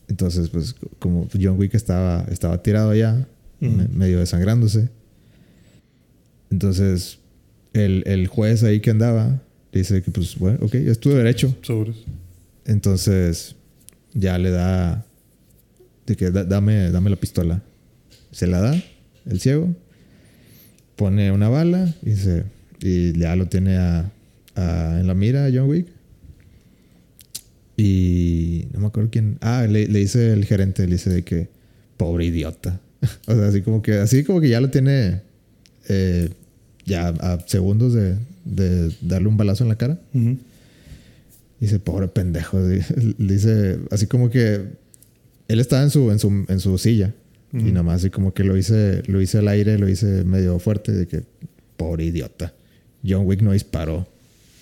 Entonces, 0.09 0.49
pues, 0.51 0.75
como 0.99 1.29
John 1.41 1.59
Wick 1.59 1.75
estaba, 1.75 2.25
estaba 2.31 2.63
tirado 2.63 2.91
allá, 2.91 3.27
Ujú. 3.61 3.71
me- 3.73 3.89
medio 3.89 4.21
desangrándose. 4.21 4.89
Entonces, 6.51 7.19
el, 7.73 8.05
el 8.07 8.29
juez 8.29 8.63
ahí 8.63 8.81
que 8.81 8.91
andaba 8.91 9.43
dice 9.73 10.03
que, 10.03 10.11
pues, 10.13 10.39
bueno, 10.39 10.59
ok, 10.63 10.75
es 10.77 11.01
tu 11.01 11.11
derecho. 11.11 11.55
Sobres. 11.63 11.97
Entonces, 12.65 13.56
ya 14.17 14.39
le 14.39 14.51
da, 14.51 15.05
de 16.07 16.17
que 16.17 16.31
"Da- 16.31 16.45
dame, 16.45 16.91
dame 16.91 17.11
la 17.11 17.17
pistola. 17.17 17.63
Se 18.33 18.47
la 18.47 18.61
da, 18.61 18.83
el 19.27 19.41
ciego, 19.41 19.75
pone 20.97 21.31
una 21.33 21.49
bala 21.49 21.95
y, 22.05 22.15
se, 22.17 22.45
y 22.81 23.19
ya 23.19 23.37
lo 23.37 23.47
tiene 23.47 23.77
a, 23.77 24.11
a- 24.55 24.99
en 25.01 25.07
la 25.07 25.15
mira 25.15 25.47
a 25.47 25.51
John 25.53 25.69
Wick. 25.69 25.87
Y 27.77 28.69
no 28.73 28.81
me 28.81 28.87
acuerdo 28.87 29.11
quién. 29.11 29.39
Ah, 29.41 29.67
le, 29.69 29.87
le 29.87 29.99
dice 29.99 30.33
el 30.33 30.45
gerente, 30.47 30.87
le 30.87 30.93
dice 30.95 31.11
de 31.11 31.23
que 31.23 31.49
pobre 31.97 32.25
idiota. 32.27 32.81
o 33.27 33.35
sea, 33.35 33.49
así 33.49 33.61
como 33.63 33.83
que, 33.83 33.95
así 33.99 34.25
como 34.25 34.41
que 34.41 34.49
ya 34.49 34.61
lo 34.61 34.71
tiene 34.71 35.21
eh, 35.89 36.31
ya 36.87 37.09
a 37.09 37.41
segundos 37.47 37.93
de, 37.93 38.17
de 38.45 38.95
darle 39.03 39.29
un 39.29 39.37
balazo 39.37 39.65
en 39.65 39.69
la 39.69 39.77
cara. 39.77 39.99
Ujú. 40.15 40.39
Dice, 41.61 41.79
pobre 41.81 42.09
pendejo. 42.09 42.59
Dice, 43.19 43.79
así 43.91 44.07
como 44.07 44.31
que 44.31 44.65
él 45.49 45.61
estaba 45.61 45.83
en 45.83 45.91
su, 45.91 46.11
en 46.11 46.19
su, 46.19 46.45
en 46.49 46.61
su 46.61 46.77
silla. 46.79 47.15
Y 47.53 47.59
Ujú. 47.59 47.67
nada 47.69 47.83
más 47.85 47.97
así 48.03 48.11
como 48.11 48.35
que 48.35 48.45
lo 48.45 48.57
hice, 48.57 49.03
lo 49.07 49.21
hice 49.21 49.39
al 49.39 49.49
aire, 49.49 49.79
lo 49.79 49.89
hice 49.89 50.25
medio 50.25 50.59
fuerte, 50.59 50.93
de 50.93 51.07
que, 51.07 51.23
pobre 51.77 52.05
idiota. 52.05 52.53
John 53.07 53.25
Wick 53.27 53.41
no 53.43 53.53
disparó. 53.53 54.07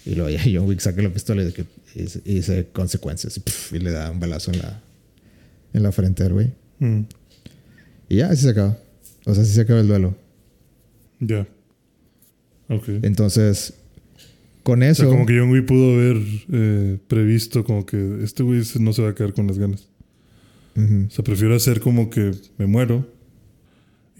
Y 0.05 0.15
luego 0.15 0.31
ya 0.31 0.41
John 0.45 0.69
Wick 0.69 0.81
saca 0.81 1.01
la 1.03 1.11
pistola 1.11 1.43
y 1.43 1.47
de 1.47 1.53
que 1.53 1.65
hice, 1.95 2.21
hice 2.25 2.67
consecuencias. 2.73 3.39
Y, 3.73 3.77
y 3.77 3.79
le 3.81 3.91
da 3.91 4.11
un 4.11 4.21
balazo 4.21 4.53
en 4.53 4.59
la, 4.59 4.83
en 5.73 5.83
la 5.83 5.93
frente 5.93 6.23
al 6.25 6.33
güey. 6.35 6.53
Ujú. 6.81 7.07
Y 8.09 8.17
ya, 8.17 8.29
así 8.29 8.43
se 8.43 8.51
acaba. 8.51 8.77
O 9.25 9.33
sea, 9.35 9.43
así 9.43 9.53
se 9.53 9.63
acaba 9.63 9.81
el 9.81 9.89
duelo. 9.89 10.15
Ya. 11.21 11.47
Ok. 12.69 12.89
Entonces, 13.03 13.73
con 14.65 14.83
O 14.83 14.85
eso. 14.85 15.03
sea, 15.05 15.13
como 15.13 15.25
que 15.27 15.39
John 15.39 15.51
Wick 15.51 15.67
pudo 15.67 15.93
haber 15.95 16.17
eh, 16.53 16.99
previsto 17.07 17.63
como 17.63 17.87
que 17.87 18.19
este 18.25 18.43
güey 18.43 18.63
no 18.81 18.93
se 18.93 19.03
va 19.03 19.11
a 19.11 19.15
quedar 19.15 19.33
con 19.33 19.47
las 19.47 19.59
ganas. 19.59 19.89
O 20.77 21.11
sea, 21.11 21.23
prefiero 21.25 21.55
hacer 21.55 21.79
como 21.81 22.11
que 22.11 22.33
me 22.59 22.67
muero 22.67 23.07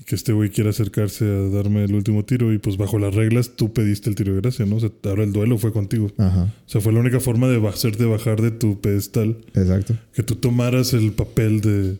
y 0.01 0.05
que 0.05 0.15
este 0.15 0.33
güey 0.33 0.51
quiera 0.51 0.71
acercarse 0.71 1.25
a 1.25 1.49
darme 1.49 1.83
el 1.83 1.93
último 1.95 2.25
tiro 2.25 2.53
y 2.53 2.59
pues 2.59 2.77
bajo 2.77 2.97
las 3.01 3.13
reglas 3.13 3.57
tú 3.57 3.73
pediste 3.73 4.09
el 4.09 4.15
tiro 4.15 4.35
de 4.35 4.41
gracia, 4.41 4.65
¿no? 4.65 4.77
O 4.77 4.81
sea, 4.81 4.91
ahora 5.03 5.25
el 5.25 5.33
duelo 5.33 5.59
fue 5.59 5.73
contigo. 5.73 6.13
Ajá, 6.17 6.45
O 6.65 6.69
sea, 6.69 6.81
fue 6.81 6.93
la 6.93 7.01
única 7.01 7.19
forma 7.19 7.49
de 7.49 7.67
hacerte 7.67 8.05
bajar 8.05 8.41
de 8.41 8.53
tu 8.53 8.81
pedestal, 8.81 9.39
exacto. 9.55 9.97
que 10.13 10.23
tú 10.23 10.37
tomaras 10.37 10.93
el 10.93 11.11
papel 11.13 11.61
de 11.61 11.97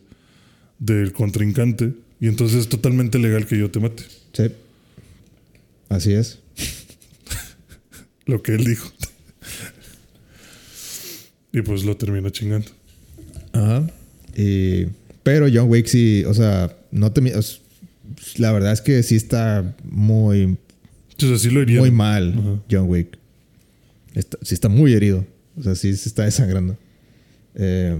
del 0.79 1.11
contrincante 1.13 1.93
y 2.21 2.27
entonces 2.27 2.59
es 2.61 2.69
totalmente 2.69 3.19
legal 3.19 3.45
que 3.47 3.57
yo 3.57 3.69
te 3.71 3.79
mate. 3.81 4.03
Sí. 4.33 4.51
Así 5.89 6.13
es. 6.13 6.39
Lo 8.25 8.41
que 8.41 8.55
él 8.55 8.63
dijo. 8.65 8.91
y 11.53 11.61
pues 11.61 11.83
lo 11.83 11.95
termina 11.97 12.31
chingando. 12.31 12.67
Ajá. 13.53 13.87
Y, 14.35 14.85
pero 15.23 15.47
John 15.53 15.69
Wick 15.69 15.87
sí, 15.87 16.23
o 16.27 16.33
sea, 16.33 16.75
no 16.91 17.11
te... 17.11 17.21
La 18.37 18.51
verdad 18.51 18.73
es 18.73 18.81
que 18.81 19.01
sí 19.03 19.15
está 19.15 19.75
muy, 19.83 20.57
sí 21.17 21.49
lo 21.49 21.61
iría. 21.61 21.79
muy 21.79 21.91
mal 21.91 22.33
Ajá. 22.37 22.61
John 22.69 22.89
Wick. 22.89 23.17
Está- 24.13 24.37
sí 24.41 24.53
está 24.53 24.69
muy 24.69 24.93
herido. 24.93 25.25
O 25.57 25.63
sea, 25.63 25.75
sí 25.75 25.95
se 25.95 26.09
está 26.09 26.23
desangrando. 26.23 26.77
Eh, 27.55 27.97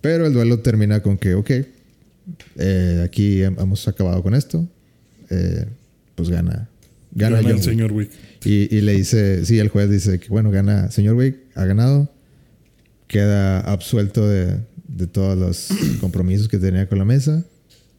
pero 0.00 0.26
el 0.26 0.32
duelo 0.32 0.60
termina 0.60 1.02
con 1.02 1.16
que, 1.18 1.34
ok, 1.34 1.50
eh, 2.56 3.02
aquí 3.04 3.38
hem- 3.38 3.60
hemos 3.60 3.86
acabado 3.86 4.22
con 4.22 4.34
esto. 4.34 4.66
Eh, 5.30 5.66
pues 6.16 6.28
gana. 6.30 6.68
Gana, 7.12 7.36
Gana 7.36 7.48
John 7.48 7.56
el 7.58 7.62
señor 7.64 7.92
Wick. 7.92 8.10
Y, 8.44 8.74
y 8.74 8.80
le 8.82 8.92
dice, 8.94 9.44
sí, 9.44 9.58
el 9.58 9.68
juez 9.68 9.90
dice 9.90 10.18
que, 10.20 10.28
bueno, 10.28 10.50
gana, 10.50 10.90
señor 10.90 11.16
Wick, 11.16 11.36
ha 11.54 11.64
ganado. 11.64 12.10
Queda 13.08 13.60
absuelto 13.60 14.28
de, 14.28 14.60
de 14.86 15.06
todos 15.06 15.36
los 15.36 15.68
compromisos 16.00 16.48
que 16.48 16.58
tenía 16.58 16.88
con 16.88 16.98
la 16.98 17.04
mesa. 17.04 17.44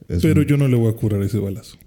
Es 0.07 0.22
Pero 0.22 0.41
un- 0.41 0.47
yo 0.47 0.57
no 0.57 0.68
le 0.68 0.76
voy 0.78 0.91
a 0.91 0.95
curar 0.95 1.22
ese 1.24 1.38
balazo. 1.38 1.78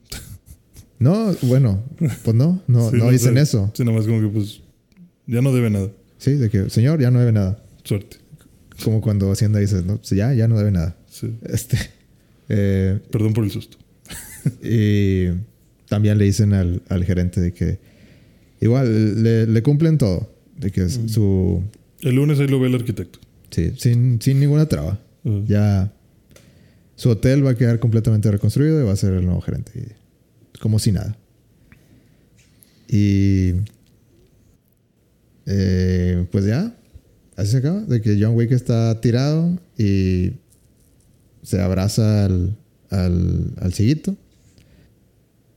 No, 0.99 1.35
bueno, 1.43 1.83
pues 2.23 2.37
no, 2.37 2.63
no, 2.67 2.91
Sí, 2.93 2.97
no 2.97 3.11
dicen 3.11 3.37
eso. 3.39 3.71
Sí, 3.75 3.85
nada 3.85 3.97
más 3.97 4.07
como 4.07 4.21
que 4.21 4.29
pues 4.29 4.61
ya 5.27 5.41
no 5.43 5.53
debe 5.53 5.71
nada. 5.71 5.91
Sí, 6.19 6.33
de 6.35 6.49
que, 6.51 6.71
señor, 6.71 7.01
ya 7.01 7.11
no 7.11 7.19
debe 7.19 7.33
nada. 7.33 7.63
Suerte. 7.83 8.19
Como 8.83 9.01
cuando 9.01 9.31
Hacienda 9.31 9.59
dice, 9.59 9.83
no, 9.85 9.97
pues 9.99 10.11
ya, 10.11 10.33
ya 10.35 10.49
no 10.49 10.57
debe 10.59 10.71
nada. 10.71 10.97
Sí. 11.09 11.35
Este, 11.45 11.79
eh, 12.49 13.01
Perdón 13.11 13.33
por 13.35 13.45
el 13.45 13.51
susto. 13.51 13.79
y 14.63 15.29
también 15.95 16.19
le 16.19 16.25
dicen 16.25 16.53
al, 16.55 16.83
al 16.89 17.05
gerente 17.05 17.41
de 17.41 17.53
que 17.53 17.79
igual 18.61 19.23
le, 19.23 19.47
le 19.47 19.63
cumplen 19.63 19.97
todo. 19.97 20.29
De 20.59 20.73
que 20.73 20.83
es 20.87 20.99
su... 21.07 21.63
El 22.01 22.17
lunes 22.17 22.41
ahí 22.41 22.49
lo 22.49 22.59
ve 22.59 22.67
el 22.67 22.75
arquitecto. 22.75 23.21
Sí, 23.51 23.73
sin, 23.79 24.21
sin 24.21 24.41
ninguna 24.41 24.67
traba. 24.67 24.99
Ya 25.47 25.93
su 26.97 27.11
hotel 27.11 27.47
va 27.47 27.51
a 27.51 27.55
quedar 27.55 27.79
completamente 27.79 28.29
reconstruido 28.29 28.81
y 28.81 28.85
va 28.85 28.93
a 28.93 28.97
ser 28.97 29.13
el 29.13 29.25
nuevo 29.25 29.41
gerente. 29.41 29.71
Y- 29.77 30.59
como 30.59 30.81
si 30.81 30.91
nada. 30.91 31.17
Y 32.89 33.53
eh, 35.47 36.27
pues 36.33 36.45
ya, 36.47 36.75
así 37.37 37.53
se 37.53 37.59
acaba. 37.59 37.83
De 37.83 38.01
que 38.01 38.19
John 38.21 38.35
Wick 38.35 38.51
está 38.51 39.01
tirado 39.01 39.59
y 39.79 40.33
se 41.43 41.61
abraza 41.61 42.25
al, 42.25 42.57
al, 42.91 43.53
al 43.61 43.73
ciguito. 43.75 44.17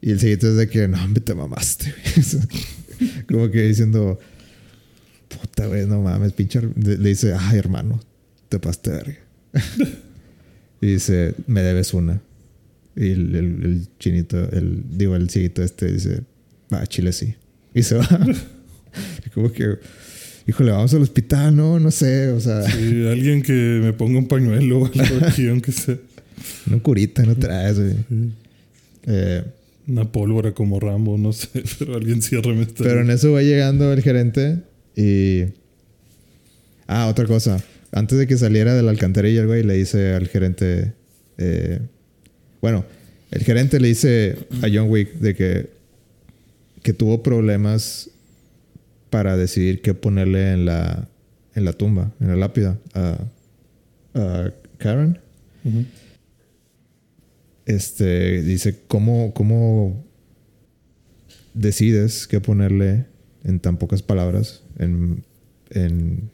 Y 0.01 0.11
el 0.11 0.19
ciguito 0.19 0.47
es 0.49 0.55
de 0.57 0.67
que 0.69 0.87
no, 0.87 1.03
hombre, 1.03 1.21
te 1.21 1.33
mamaste. 1.33 1.93
güey". 2.15 3.23
como 3.27 3.49
que 3.51 3.63
diciendo, 3.63 4.19
puta, 5.27 5.67
güey, 5.67 5.85
no 5.87 6.01
mames, 6.01 6.33
pinche. 6.33 6.59
her-". 6.59 6.73
Le 6.77 7.09
dice, 7.09 7.33
ay, 7.37 7.57
hermano, 7.57 7.99
te 8.49 8.59
pasaste 8.59 8.91
de 8.91 8.97
verga. 8.97 9.17
y 10.81 10.87
dice, 10.87 11.33
me 11.47 11.61
debes 11.61 11.93
una. 11.93 12.21
Y 12.95 13.09
el, 13.11 13.35
el- 13.35 13.63
el 13.65 13.87
chinito, 13.99 14.49
el, 14.51 14.83
digo, 14.97 15.15
el 15.15 15.29
ciguito 15.29 15.61
este 15.63 15.91
dice, 15.91 16.21
ah, 16.71 16.85
chile 16.87 17.11
sí. 17.13 17.35
Y 17.73 17.83
se 17.83 17.95
va. 17.95 18.07
Y 19.25 19.29
como 19.29 19.51
que, 19.51 19.75
híjole, 20.47 20.71
vamos 20.71 20.91
al 20.95 21.03
hospital, 21.03 21.55
no, 21.55 21.79
no 21.79 21.91
sé, 21.91 22.29
o 22.29 22.39
sea, 22.39 22.63
Sí, 22.63 23.05
alguien 23.07 23.43
que 23.43 23.51
me 23.83 23.93
ponga 23.93 24.17
un 24.17 24.27
pañuelo 24.27 24.79
o 24.79 24.85
algo 24.87 25.25
aquí, 25.27 25.47
aunque 25.49 25.71
sea. 25.71 25.97
no 26.65 26.81
curita, 26.81 27.21
no 27.23 27.35
traes, 27.35 27.77
güey. 27.79 27.93
Eh, 29.05 29.43
Una 29.87 30.11
pólvora 30.11 30.53
como 30.53 30.79
Rambo, 30.79 31.17
no 31.17 31.31
sé, 31.33 31.63
pero 31.79 31.95
alguien 31.95 32.21
ciérrame 32.21 32.63
esta. 32.63 32.83
pero 32.83 33.01
en 33.01 33.09
eso 33.09 33.31
va 33.31 33.41
llegando 33.41 33.91
el 33.93 34.01
gerente 34.01 34.59
y. 34.95 35.43
Ah, 36.87 37.07
otra 37.07 37.25
cosa. 37.25 37.63
Antes 37.91 38.17
de 38.17 38.27
que 38.27 38.37
saliera 38.37 38.73
de 38.75 38.83
la 38.83 38.91
alcantarilla, 38.91 39.41
el 39.41 39.47
güey 39.47 39.63
le 39.63 39.73
dice 39.75 40.13
al 40.13 40.27
gerente. 40.27 40.93
eh, 41.37 41.79
bueno, 42.61 42.85
el 43.31 43.43
gerente 43.43 43.79
le 43.79 43.87
dice 43.89 44.37
a 44.61 44.67
John 44.73 44.89
Wick 44.89 45.13
de 45.19 45.35
que. 45.35 45.69
que 46.83 46.93
tuvo 46.93 47.23
problemas 47.23 48.09
para 49.09 49.37
decidir 49.37 49.81
qué 49.81 49.93
ponerle 49.93 50.51
en 50.53 50.65
la. 50.65 51.07
en 51.55 51.63
la 51.65 51.73
tumba, 51.73 52.11
en 52.19 52.27
la 52.27 52.35
lápida. 52.35 52.77
A, 52.93 53.17
a 54.15 54.51
Karen. 54.79 55.19
Este 57.67 58.41
dice, 58.43 58.79
¿cómo, 58.87 59.33
¿cómo 59.33 60.05
decides 61.53 62.25
qué 62.27 62.39
ponerle 62.39 63.05
en 63.43 63.59
tan 63.59 63.77
pocas 63.77 64.01
palabras, 64.01 64.63
en, 64.79 65.23
en 65.69 66.29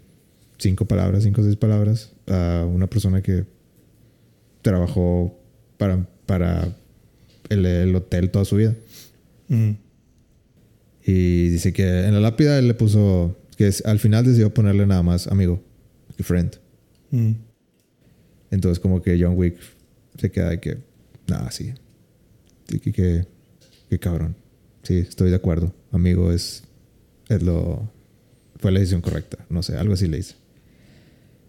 cinco 0.60 0.86
palabras, 0.86 1.24
cinco 1.24 1.42
o 1.42 1.44
seis 1.44 1.56
palabras, 1.56 2.12
a 2.28 2.66
una 2.72 2.88
persona 2.88 3.22
que 3.24 3.46
trabajó 4.62 5.36
para, 5.78 6.08
para 6.28 6.68
el, 7.50 7.66
el 7.66 7.96
hotel 7.96 8.30
toda 8.30 8.46
su 8.46 8.58
vida? 8.58 8.76
Ujú. 9.50 9.76
Y 11.06 11.50
dice 11.50 11.74
que 11.74 12.06
en 12.06 12.14
la 12.14 12.20
lápida 12.20 12.60
él 12.60 12.68
le 12.68 12.76
puso, 12.76 13.36
que 13.58 13.68
es- 13.68 13.84
al 13.86 13.98
final 13.98 14.24
decidió 14.24 14.54
ponerle 14.54 14.86
nada 14.86 15.02
más 15.02 15.26
amigo, 15.26 15.64
que 16.16 16.22
friend. 16.24 16.58
Ujú. 17.12 17.36
Entonces 18.52 18.80
como 18.80 19.02
que 19.02 19.18
John 19.20 19.34
Wick 19.36 19.58
se 20.20 20.30
queda 20.32 20.50
de 20.52 20.60
que, 20.60 20.78
nada, 21.28 21.52
sí. 21.52 21.74
Que, 22.68 23.26
que 23.90 24.00
cabrón. 24.00 24.36
Sí, 24.84 24.98
estoy 24.98 25.30
de 25.30 25.36
acuerdo. 25.36 25.74
Amigo 25.92 26.32
es, 26.32 26.64
es 27.30 27.42
lo... 27.44 27.92
Fue 28.58 28.72
la 28.72 28.80
decisión 28.80 29.02
correcta. 29.02 29.46
No 29.50 29.62
sé, 29.64 29.78
algo 29.78 29.94
así 29.94 30.08
le 30.08 30.18
dice. 30.18 30.36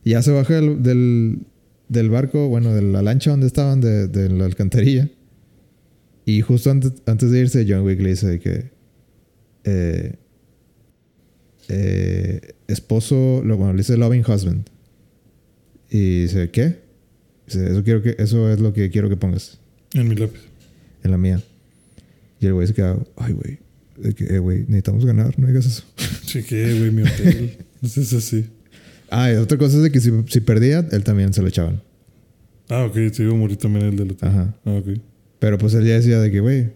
Y 0.04 0.10
ya 0.10 0.22
se 0.22 0.32
baja 0.32 0.54
del, 0.54 1.40
del, 1.88 2.10
barco, 2.10 2.48
bueno, 2.48 2.74
de 2.74 2.82
la 2.82 3.02
lancha 3.02 3.30
donde 3.30 3.46
estaban, 3.46 3.80
de, 3.80 4.08
de 4.08 4.28
la 4.28 4.44
alcantarilla. 4.44 5.08
Y 6.26 6.40
justo 6.40 6.70
antes, 6.70 6.92
antes 7.06 7.30
de 7.30 7.40
irse, 7.40 7.66
John 7.68 7.82
Wick 7.82 8.00
le 8.00 8.10
dice 8.10 8.40
que... 8.40 8.70
eh, 9.64 10.16
eh, 11.68 12.54
esposo, 12.68 13.42
lo, 13.44 13.56
bueno, 13.56 13.72
le 13.72 13.78
dice 13.78 13.96
loving 13.96 14.22
husband. 14.22 14.68
Y 15.90 16.22
dice, 16.22 16.50
¿qué? 16.50 16.80
Dice, 17.46 17.70
eso, 17.70 17.84
quiero 17.84 18.02
que, 18.02 18.16
eso 18.18 18.50
es 18.50 18.60
lo 18.60 18.72
que 18.72 18.90
quiero 18.90 19.08
que 19.08 19.16
pongas 19.16 19.60
En 19.94 20.08
mi 20.08 20.14
lápiz. 20.14 20.40
en 21.02 21.10
la 21.10 21.18
mía. 21.18 21.42
Y 22.40 22.46
el 22.46 22.52
güey 22.54 22.66
se 22.66 22.74
queda, 22.74 22.98
ay, 23.16 23.32
güey, 23.32 23.58
que, 24.14 24.24
eh, 24.34 24.38
güey, 24.38 24.60
necesitamos 24.62 25.04
ganar, 25.06 25.38
no 25.38 25.46
digas 25.46 25.66
eso. 25.66 25.84
Chequé, 26.26 26.78
güey, 26.78 26.90
mi 26.90 27.02
hotel. 27.02 27.58
Es 27.82 28.12
así. 28.14 28.46
Ah, 29.10 29.30
y 29.30 29.36
otra 29.36 29.58
cosa 29.58 29.76
es 29.76 29.82
de 29.82 29.92
que 29.92 30.00
si, 30.00 30.10
si 30.28 30.40
perdía, 30.40 30.86
él 30.90 31.04
también 31.04 31.32
se 31.34 31.42
lo 31.42 31.48
echaban. 31.48 31.82
Ah, 32.70 32.84
ok, 32.86 32.94
te 33.14 33.22
iba 33.22 33.32
a 33.32 33.36
morir 33.36 33.58
también 33.58 33.84
el 33.86 33.96
del 33.96 34.12
hotel. 34.12 34.28
Ajá. 34.28 34.54
Ah, 34.64 34.72
ok. 34.72 34.98
Pero 35.38 35.58
pues 35.58 35.74
él 35.74 35.84
ya 35.86 35.94
decía 35.94 36.18
de 36.20 36.30
que, 36.30 36.40
güey, 36.40 36.70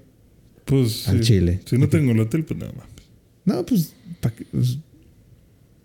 Pues. 0.67 1.09
Al 1.09 1.19
sí. 1.25 1.33
chile. 1.33 1.61
Si 1.65 1.79
no 1.79 1.89
tengo 1.89 2.13
el 2.13 2.21
hotel, 2.21 2.45
pues 2.45 2.61
nada 2.61 2.73
más. 2.73 2.87
no, 3.47 3.65
pues. 3.65 3.95
Pues, 4.53 4.79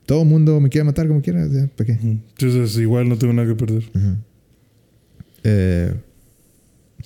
todo 0.05 0.25
mundo 0.25 0.59
me 0.59 0.67
quiere 0.69 0.83
matar 0.83 1.07
como 1.07 1.21
quiera, 1.21 1.47
¿para 1.77 1.87
qué? 1.87 1.93
Entonces, 2.03 2.77
igual 2.77 3.07
no 3.07 3.17
tengo 3.17 3.31
nada 3.33 3.47
que 3.47 3.55
perder. 3.55 3.83
Ujú. 3.95 4.15
Eh, 5.45 5.93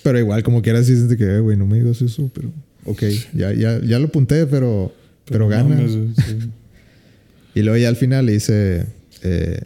pero 0.02 0.18
igual, 0.18 0.42
como 0.42 0.62
quiera, 0.62 0.82
sí 0.82 0.92
es 0.92 1.08
de 1.08 1.16
que, 1.16 1.24
eh, 1.24 1.40
güey, 1.40 1.56
no 1.56 1.66
me 1.66 1.78
digas 1.78 2.00
eso, 2.02 2.30
pero, 2.34 2.50
ok, 2.84 3.02
ya, 3.34 3.52
ya, 3.52 3.80
ya 3.80 3.98
lo 3.98 4.06
apunté, 4.06 4.46
pero, 4.46 4.92
pero, 5.24 5.48
gana. 5.48 5.76
güey, 5.76 6.14
sí. 6.16 6.50
Y 7.54 7.62
luego 7.62 7.76
ya 7.76 7.88
al 7.88 7.96
final 7.96 8.26
le 8.26 8.32
dice, 8.32 8.86
eh, 9.22 9.60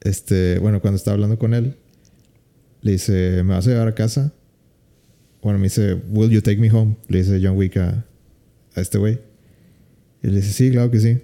este, 0.00 0.58
bueno, 0.58 0.80
cuando 0.80 0.96
estaba 0.96 1.14
hablando 1.14 1.38
con 1.38 1.54
él, 1.54 1.76
le 2.80 2.92
dice, 2.92 3.42
¿me 3.44 3.54
vas 3.54 3.66
a 3.68 3.70
llevar 3.70 3.86
a 3.86 3.94
casa? 3.94 4.32
Bueno, 5.40 5.58
me 5.60 5.64
dice, 5.64 5.94
¿Will 6.10 6.30
you 6.30 6.40
take 6.40 6.56
me 6.56 6.70
home? 6.70 6.96
Le 7.08 7.18
dice 7.18 7.40
John 7.40 7.56
Wick 7.56 7.76
a, 7.76 8.04
a 8.74 8.80
este 8.80 8.98
güey. 8.98 9.20
Y 10.20 10.28
le 10.28 10.36
dice, 10.36 10.52
sí, 10.52 10.70
claro 10.72 10.90
que 10.90 10.98
sí. 10.98 11.18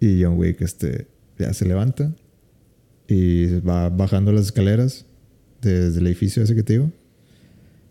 Y 0.00 0.22
John 0.22 0.38
Wick, 0.38 0.62
este, 0.62 1.06
ya 1.38 1.52
se 1.52 1.66
levanta 1.66 2.14
y 3.08 3.60
va 3.60 3.88
bajando 3.88 4.32
las 4.32 4.46
escaleras 4.46 5.06
desde 5.60 6.00
el 6.00 6.06
edificio 6.06 6.42
ese 6.42 6.54
que 6.54 6.62
te 6.62 6.74
digo. 6.74 6.90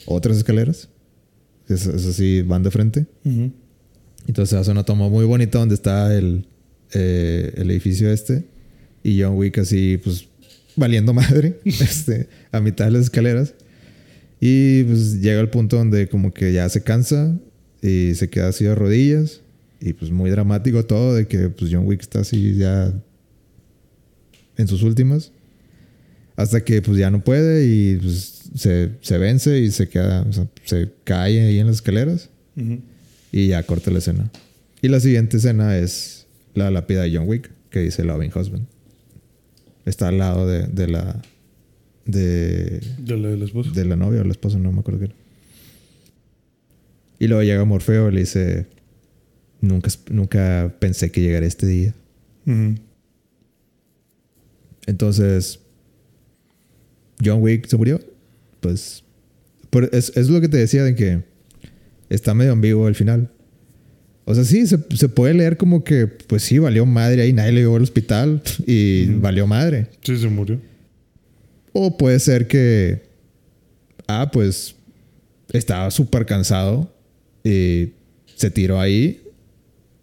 Otras 0.06 0.38
escaleras. 0.38 0.90
Es, 1.68 1.86
es 1.86 2.06
así, 2.06 2.42
van 2.42 2.64
de 2.64 2.72
frente. 2.72 3.06
Ujú. 3.26 3.52
Entonces 4.28 4.58
hace 4.58 4.72
una 4.72 4.84
toma 4.84 5.10
muy 5.10 5.26
bonita 5.26 5.60
donde 5.60 5.76
está 5.76 6.16
el, 6.16 6.48
eh, 6.94 7.54
el 7.56 7.72
edificio 7.72 8.12
este. 8.12 8.46
Y 9.04 9.22
John 9.22 9.36
Wick 9.36 9.58
así, 9.58 9.98
pues, 10.04 10.28
valiendo 10.76 11.14
madre, 11.14 11.60
este, 11.66 12.28
a 12.52 12.60
mitad 12.60 12.86
de 12.86 12.92
las 12.92 13.04
escaleras. 13.04 13.54
Y 14.40 14.84
pues 14.84 15.20
llega 15.22 15.40
al 15.40 15.50
punto 15.50 15.78
donde 15.78 16.08
como 16.08 16.32
que 16.32 16.54
ya 16.54 16.70
se 16.70 16.84
cansa 16.84 17.40
y 17.82 18.14
se 18.16 18.30
queda 18.30 18.50
así 18.50 18.66
de 18.66 18.76
rodillas. 18.76 19.42
Y 19.80 19.94
pues 19.94 20.12
muy 20.12 20.30
dramático 20.30 20.86
todo 20.86 21.16
de 21.16 21.28
que 21.28 21.50
pues 21.50 21.72
John 21.72 21.86
Wick 21.86 22.02
está 22.02 22.20
así 22.20 22.56
ya 22.56 22.94
en 24.58 24.68
sus 24.68 24.84
últimas. 24.84 25.32
Hasta 26.36 26.64
que 26.64 26.82
pues 26.82 26.98
ya 26.98 27.10
no 27.10 27.24
puede 27.24 27.66
y 27.66 27.96
pues 27.98 28.37
se, 28.56 28.92
se 29.02 29.18
vence 29.18 29.60
y 29.60 29.72
se 29.72 29.88
queda, 29.90 30.22
o 30.24 30.34
sea, 30.34 30.48
se 30.64 30.90
cae 31.04 31.42
ahí 31.46 31.60
en 31.60 31.68
las 31.68 31.78
escaleras. 31.78 32.30
Y 33.32 33.48
ya 33.48 33.62
corta 33.64 33.92
la 33.92 34.00
escena. 34.00 34.32
Y 34.82 34.88
la 34.88 35.00
siguiente 35.00 35.38
escena 35.38 35.78
es 35.78 36.26
la 36.54 36.72
lápida 36.72 37.04
de 37.04 37.16
John 37.16 37.28
Wick, 37.28 37.52
que 37.70 37.82
dice 37.82 38.04
Loving 38.04 38.32
Husband. 38.36 38.66
Está 39.86 40.08
al 40.10 40.18
lado 40.18 40.48
de, 40.48 40.68
de 40.68 40.88
la. 40.88 41.22
De, 42.06 42.82
De 42.98 43.18
la 43.18 43.30
de 43.30 43.86
la 43.86 43.96
novia 43.96 44.22
o 44.22 44.24
la 44.24 44.32
esposa, 44.32 44.58
no 44.58 44.72
me 44.72 44.80
acuerdo 44.80 45.00
qué 45.00 45.06
era. 45.06 45.16
Y 47.20 47.28
luego 47.28 47.44
llega 47.44 47.64
Morfeo 47.66 48.10
y 48.10 48.14
le 48.14 48.20
dice: 48.22 48.66
Nunca, 49.62 49.90
nunca 50.10 50.74
pensé 50.80 51.12
que 51.12 51.22
llegaría 51.22 51.48
este 51.48 51.68
día. 51.68 51.94
Entonces, 54.86 55.60
John 57.24 57.42
Wick 57.42 57.68
se 57.68 57.78
murió. 57.78 58.00
Pues, 58.60 59.04
es, 59.92 60.12
es 60.16 60.30
lo 60.30 60.42
que 60.42 60.48
te 60.50 60.58
decía 60.58 60.84
de 60.84 60.96
que 60.96 61.24
está 62.10 62.34
medio 62.34 62.52
ambiguo 62.54 62.88
el 62.88 62.96
final. 62.96 63.30
O 64.26 64.36
sea, 64.36 64.44
sí, 64.44 64.68
se, 64.68 64.78
se 64.96 65.08
puede 65.10 65.34
leer 65.34 65.56
como 65.58 65.84
que, 65.84 66.08
pues 66.08 66.44
sí, 66.44 66.60
valió 66.60 66.86
madre 66.86 67.22
ahí, 67.22 67.32
nadie 67.34 67.54
le 67.54 67.62
llevó 67.62 67.78
al 67.78 67.84
hospital 67.84 68.42
y 68.68 69.06
valió 69.06 69.48
madre. 69.48 69.88
Sí, 70.02 70.18
se 70.18 70.28
murió. 70.28 70.60
O 71.72 71.98
puede 71.98 72.20
ser 72.20 72.48
que, 72.48 73.04
ah, 74.08 74.30
pues 74.32 74.76
estaba 75.54 75.90
súper 75.92 76.26
cansado 76.26 76.94
y 77.44 77.90
se 78.36 78.52
tiró 78.52 78.82
ahí 78.82 79.22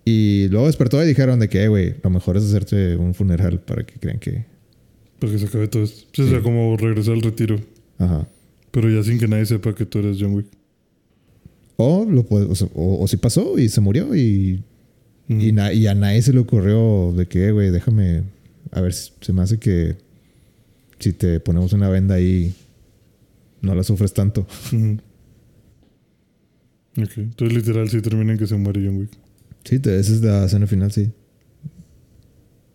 y 0.06 0.48
luego 0.48 0.66
despertó 0.66 1.02
y 1.02 1.06
dijeron 1.06 1.38
de 1.40 1.48
que, 1.48 1.64
"Eh, 1.64 1.68
güey, 1.68 1.94
lo 2.02 2.10
mejor 2.10 2.36
es 2.36 2.44
hacerte 2.44 2.96
un 2.96 3.14
funeral 3.14 3.60
para 3.60 3.84
que 3.84 3.98
crean 3.98 4.18
que... 4.18 4.44
Para 5.18 5.32
que 5.32 5.38
se 5.38 5.46
acabe 5.46 5.68
todo 5.68 5.82
esto. 5.84 6.06
Sí, 6.12 6.22
O 6.22 6.28
sea, 6.28 6.40
como 6.40 6.76
regresar 6.76 7.14
al 7.14 7.22
retiro. 7.22 7.60
Ajá. 7.98 8.26
Pero 8.74 8.90
ya 8.90 9.04
sin 9.04 9.20
que 9.20 9.28
nadie 9.28 9.46
sepa 9.46 9.72
que 9.72 9.86
tú 9.86 10.00
eres 10.00 10.16
John 10.18 10.34
Wick. 10.34 10.46
O, 11.76 12.04
lo 12.04 12.24
puede, 12.24 12.46
o, 12.46 12.52
o- 12.74 13.02
o 13.04 13.06
sí 13.06 13.16
pasó 13.16 13.56
y 13.56 13.68
se 13.68 13.80
murió 13.80 14.16
y, 14.16 14.64
Ujú. 15.28 15.40
y, 15.40 15.52
na- 15.52 15.72
y 15.72 15.86
a 15.86 15.94
nadie 15.94 16.20
se 16.22 16.32
le 16.32 16.40
ocurrió 16.40 17.12
de 17.16 17.26
que, 17.26 17.46
"Eh, 17.46 17.52
güey, 17.52 17.70
déjame, 17.70 18.24
a 18.72 18.80
ver, 18.80 18.92
si- 18.92 19.12
se 19.20 19.32
me 19.32 19.42
hace 19.42 19.58
que 19.58 19.94
si 20.98 21.12
te 21.12 21.38
ponemos 21.38 21.72
una 21.72 21.88
venda 21.88 22.16
ahí, 22.16 22.52
no 23.62 23.76
la 23.76 23.84
sufres 23.84 24.12
tanto. 24.12 24.40
Ok. 26.96 27.16
Entonces, 27.16 27.56
literal, 27.56 27.88
sí 27.88 28.00
termina 28.00 28.32
en 28.32 28.38
que 28.38 28.46
se 28.46 28.56
muere 28.56 28.84
John 28.84 28.96
Wick. 28.98 29.10
Sí, 29.64 29.78
te- 29.78 29.98
esa 29.98 30.12
es 30.12 30.20
la 30.22 30.44
escena 30.46 30.66
final, 30.66 30.92
sí. 30.92 31.10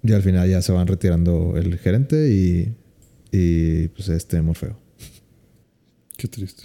Y 0.03 0.11
al 0.13 0.21
final 0.23 0.49
ya 0.49 0.61
se 0.61 0.71
van 0.71 0.87
retirando 0.87 1.55
el 1.57 1.77
gerente 1.77 2.29
y, 2.33 2.73
y 3.31 3.87
pues 3.89 4.09
este 4.09 4.41
Morfeo. 4.41 4.77
Qué 6.19 6.27
triste. 6.27 6.63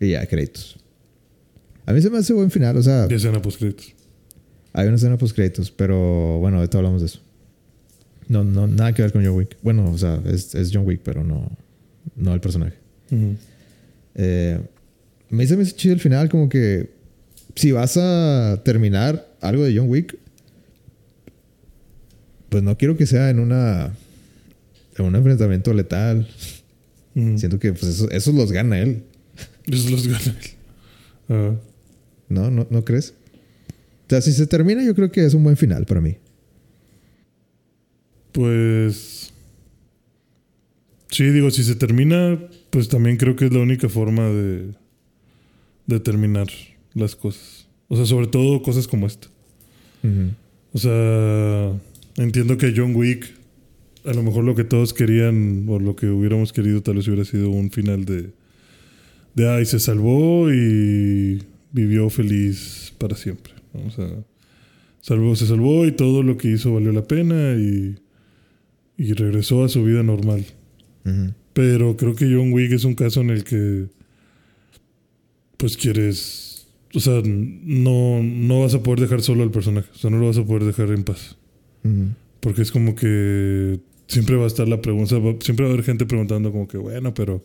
Y 0.00 0.10
ya, 0.12 0.24
créditos. 0.26 0.76
A 1.84 1.92
mí 1.92 2.00
se 2.00 2.08
me 2.10 2.18
hace 2.18 2.32
buen 2.32 2.50
final, 2.50 2.76
o 2.76 2.82
sea, 2.82 3.08
Ya 3.08 3.16
escena 3.16 3.42
post 3.42 3.58
créditos. 3.58 3.92
hay 4.72 4.86
una 4.86 4.96
escena 4.96 5.18
post 5.18 5.34
créditos, 5.34 5.70
pero 5.72 6.38
bueno, 6.38 6.58
ahorita 6.58 6.78
hablamos 6.78 7.00
de 7.02 7.06
eso. 7.08 7.20
No, 8.28 8.44
no, 8.44 8.66
nada 8.68 8.92
que 8.94 9.02
ver 9.02 9.12
con 9.12 9.24
John 9.24 9.34
Wick. 9.36 9.56
Bueno, 9.62 9.90
o 9.90 9.98
sea, 9.98 10.22
es, 10.26 10.54
es 10.54 10.70
John 10.72 10.86
Wick, 10.86 11.00
pero 11.04 11.24
no, 11.24 11.50
no 12.16 12.32
el 12.32 12.40
personaje. 12.40 12.76
Ujú. 13.10 13.34
Eh, 14.14 14.60
me 15.28 15.42
hizo, 15.44 15.56
me 15.56 15.64
hizo 15.64 15.76
chido 15.76 15.94
el 15.94 16.00
final, 16.00 16.28
como 16.28 16.48
que 16.48 16.94
si 17.56 17.72
vas 17.72 17.96
a 17.96 18.62
terminar 18.64 19.26
algo 19.40 19.64
de 19.64 19.76
John 19.76 19.90
Wick, 19.90 20.16
pues 22.48 22.62
no 22.62 22.78
quiero 22.78 22.96
que 22.96 23.06
sea 23.06 23.30
en 23.30 23.40
una 23.40 23.92
en 24.96 25.04
un 25.04 25.16
enfrentamiento 25.16 25.74
letal. 25.74 26.28
Mm. 27.14 27.36
Siento 27.36 27.58
que 27.58 27.72
pues 27.72 27.84
eso, 27.84 28.10
esos 28.10 28.34
los 28.34 28.52
gana 28.52 28.78
él. 28.78 29.04
Esos 29.66 29.90
los 29.90 30.06
gana 30.06 30.36
él. 30.40 30.50
Ah. 31.28 31.54
¿No? 32.28 32.50
¿No, 32.50 32.66
¿No 32.70 32.84
crees? 32.84 33.14
O 34.06 34.10
sea, 34.10 34.20
si 34.20 34.32
se 34.32 34.46
termina, 34.46 34.84
yo 34.84 34.94
creo 34.94 35.10
que 35.10 35.24
es 35.24 35.34
un 35.34 35.44
buen 35.44 35.56
final 35.56 35.86
para 35.86 36.00
mí. 36.00 36.16
Pues. 38.32 39.32
Sí, 41.10 41.24
digo, 41.30 41.50
si 41.50 41.62
se 41.62 41.76
termina, 41.76 42.38
pues 42.70 42.88
también 42.88 43.16
creo 43.16 43.36
que 43.36 43.46
es 43.46 43.52
la 43.52 43.60
única 43.60 43.88
forma 43.88 44.28
de, 44.28 44.74
de 45.86 46.00
terminar 46.00 46.48
las 46.92 47.14
cosas. 47.14 47.68
O 47.88 47.96
sea, 47.96 48.06
sobre 48.06 48.26
todo 48.26 48.62
cosas 48.62 48.88
como 48.88 49.06
esta. 49.06 49.28
O 50.72 50.78
sea, 50.78 51.72
entiendo 52.16 52.58
que 52.58 52.74
John 52.76 52.94
Wick, 52.94 53.32
a 54.04 54.12
lo 54.12 54.22
mejor 54.22 54.44
lo 54.44 54.54
que 54.54 54.64
todos 54.64 54.92
querían, 54.92 55.66
o 55.68 55.78
lo 55.78 55.96
que 55.96 56.06
hubiéramos 56.08 56.52
querido, 56.52 56.82
tal 56.82 56.96
vez 56.96 57.08
hubiera 57.08 57.24
sido 57.24 57.50
un 57.50 57.70
final 57.70 58.04
de. 58.04 58.30
De 59.34 59.48
ay, 59.48 59.64
se 59.64 59.80
salvó 59.80 60.52
y 60.52 61.42
vivió 61.72 62.08
feliz 62.08 62.92
para 62.98 63.16
siempre. 63.16 63.52
¿no? 63.72 63.86
O 63.86 63.90
sea, 63.90 64.08
salvó, 65.00 65.34
se 65.34 65.46
salvó 65.46 65.86
y 65.86 65.92
todo 65.92 66.22
lo 66.22 66.36
que 66.36 66.52
hizo 66.52 66.72
valió 66.72 66.92
la 66.92 67.06
pena 67.06 67.54
y, 67.54 67.96
y 68.96 69.12
regresó 69.12 69.64
a 69.64 69.68
su 69.68 69.82
vida 69.82 70.02
normal. 70.02 70.44
Pero 71.52 71.96
creo 71.96 72.14
que 72.14 72.24
John 72.26 72.52
Wick 72.52 72.72
es 72.72 72.84
un 72.84 72.94
caso 72.94 73.20
en 73.20 73.30
el 73.30 73.44
que 73.44 73.86
pues 75.56 75.76
quieres, 75.76 76.66
o 76.94 77.00
sea, 77.00 77.20
no, 77.24 78.22
no 78.22 78.60
vas 78.60 78.74
a 78.74 78.82
poder 78.82 79.00
dejar 79.00 79.22
solo 79.22 79.42
al 79.42 79.50
personaje, 79.50 79.88
o 79.94 79.98
sea, 79.98 80.10
no 80.10 80.18
lo 80.18 80.26
vas 80.26 80.38
a 80.38 80.44
poder 80.44 80.64
dejar 80.64 80.90
en 80.90 81.04
paz. 81.04 81.36
Porque 82.40 82.62
es 82.62 82.72
como 82.72 82.94
que 82.94 83.80
siempre 84.08 84.36
va 84.36 84.44
a 84.44 84.46
estar 84.46 84.68
la 84.68 84.80
pregunta, 84.80 85.16
siempre 85.40 85.64
va 85.64 85.70
a 85.70 85.72
haber 85.74 85.84
gente 85.84 86.06
preguntando 86.06 86.52
como 86.52 86.68
que, 86.68 86.78
bueno, 86.78 87.14
pero 87.14 87.42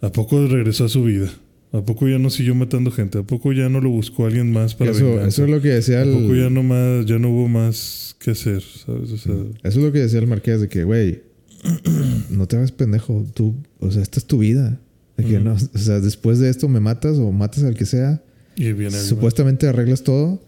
¿a 0.00 0.10
poco 0.12 0.46
regresó 0.46 0.84
a 0.84 0.88
su 0.88 1.04
vida? 1.04 1.30
¿A 1.72 1.84
poco 1.84 2.06
ya 2.08 2.18
no 2.20 2.30
siguió 2.30 2.54
matando 2.54 2.90
gente? 2.92 3.18
¿A 3.18 3.22
poco 3.24 3.52
ya 3.52 3.68
no 3.68 3.80
lo 3.80 3.90
buscó 3.90 4.26
alguien 4.26 4.52
más 4.52 4.74
para 4.76 4.92
Eso, 4.92 5.04
venganza? 5.06 5.28
eso 5.28 5.44
es 5.44 5.50
lo 5.50 5.60
que 5.60 5.68
decía 5.70 5.98
¿A 5.98 6.02
el, 6.02 6.12
poco 6.12 6.34
ya 6.36 6.48
no 6.48 6.62
más, 6.62 7.04
ya 7.06 7.18
no 7.18 7.30
hubo 7.30 7.48
más 7.48 8.14
que 8.20 8.30
hacer? 8.30 8.62
¿Sabes? 8.62 9.10
O 9.10 9.16
sea, 9.16 9.34
Eso 9.64 9.78
es 9.80 9.84
lo 9.84 9.90
que 9.90 9.98
decía 9.98 10.20
el 10.20 10.28
marqués 10.28 10.60
de 10.60 10.68
que, 10.68 10.84
güey, 10.84 11.22
no 12.30 12.46
te 12.46 12.56
hagas 12.56 12.70
pendejo. 12.70 13.24
Tú, 13.34 13.56
o 13.80 13.90
sea, 13.90 14.02
esta 14.02 14.20
es 14.20 14.26
tu 14.26 14.38
vida. 14.38 14.78
De 15.16 15.24
que 15.24 15.36
Ujú. 15.36 15.44
no, 15.44 15.54
o 15.54 15.78
sea, 15.78 15.98
después 16.00 16.38
de 16.38 16.48
esto 16.48 16.68
me 16.68 16.78
matas 16.80 17.18
o 17.18 17.32
matas 17.32 17.64
al 17.64 17.74
que 17.74 17.86
sea. 17.86 18.22
y 18.56 18.72
viene. 18.72 18.96
Supuestamente 18.96 19.66
arreglas 19.66 20.04
todo. 20.04 20.40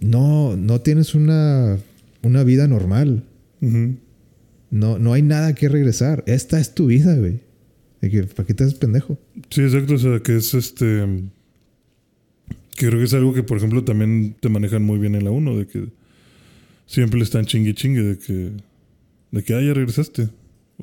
No, 0.00 0.56
no 0.56 0.80
tienes 0.80 1.14
una, 1.16 1.76
una 2.22 2.44
vida 2.44 2.68
normal. 2.68 3.24
Ujú. 3.60 3.96
No, 4.70 4.98
no 4.98 5.12
hay 5.12 5.22
nada 5.22 5.54
que 5.54 5.68
regresar. 5.68 6.22
Esta 6.26 6.60
es 6.60 6.74
tu 6.74 6.86
vida, 6.86 7.14
güey. 7.16 7.40
De 8.00 8.08
que, 8.10 8.22
¿para 8.24 8.46
qué 8.46 8.54
te 8.54 8.64
haces 8.64 8.74
pendejo? 8.78 9.18
Sí, 9.50 9.62
exacto. 9.62 9.94
O 9.94 9.98
sea, 9.98 10.20
que 10.20 10.36
es 10.36 10.54
este. 10.54 11.24
Que 12.76 12.86
creo 12.86 12.98
que 12.98 13.04
es 13.04 13.14
algo 13.14 13.34
que, 13.34 13.42
por 13.42 13.58
ejemplo, 13.58 13.84
también 13.84 14.36
te 14.40 14.48
manejan 14.48 14.82
muy 14.84 14.98
bien 14.98 15.14
en 15.14 15.24
la 15.24 15.30
1, 15.30 15.58
de 15.58 15.66
que 15.66 15.88
siempre 16.86 17.20
están 17.20 17.44
chingue 17.46 17.74
chingue, 17.74 18.02
de 18.02 18.18
que. 18.18 18.52
De 19.32 19.42
que, 19.44 19.54
ah, 19.54 19.60
ya 19.60 19.74
regresaste. 19.74 20.28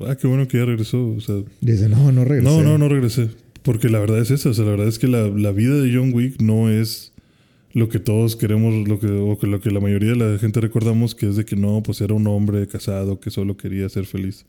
Ah, 0.00 0.16
qué 0.16 0.26
bueno 0.28 0.46
que 0.46 0.58
ya 0.58 0.64
regresó. 0.64 1.08
O 1.08 1.20
sea, 1.20 1.36
Dice, 1.60 1.88
no, 1.88 2.12
no 2.12 2.24
regresé. 2.24 2.48
no, 2.56 2.62
no, 2.62 2.78
no 2.78 2.88
regresé. 2.88 3.30
Porque 3.62 3.88
la 3.88 3.98
verdad 3.98 4.20
es 4.20 4.30
esa. 4.30 4.50
O 4.50 4.54
sea, 4.54 4.64
la 4.64 4.70
verdad 4.72 4.88
es 4.88 4.98
que 4.98 5.08
la, 5.08 5.28
la 5.28 5.50
vida 5.50 5.74
de 5.80 5.92
John 5.94 6.12
Wick 6.14 6.40
no 6.40 6.70
es 6.70 7.12
lo 7.72 7.88
que 7.88 7.98
todos 7.98 8.36
queremos, 8.36 8.88
lo 8.88 8.98
que, 8.98 9.06
o 9.06 9.38
que 9.38 9.46
lo 9.46 9.60
que 9.60 9.70
la 9.70 9.80
mayoría 9.80 10.10
de 10.10 10.16
la 10.16 10.38
gente 10.38 10.60
recordamos, 10.60 11.14
que 11.14 11.28
es 11.28 11.36
de 11.36 11.44
que 11.44 11.56
no, 11.56 11.82
pues 11.82 12.00
era 12.00 12.14
un 12.14 12.26
hombre 12.26 12.66
casado 12.66 13.20
que 13.20 13.30
solo 13.30 13.56
quería 13.56 13.88
ser 13.88 14.06
feliz. 14.06 14.44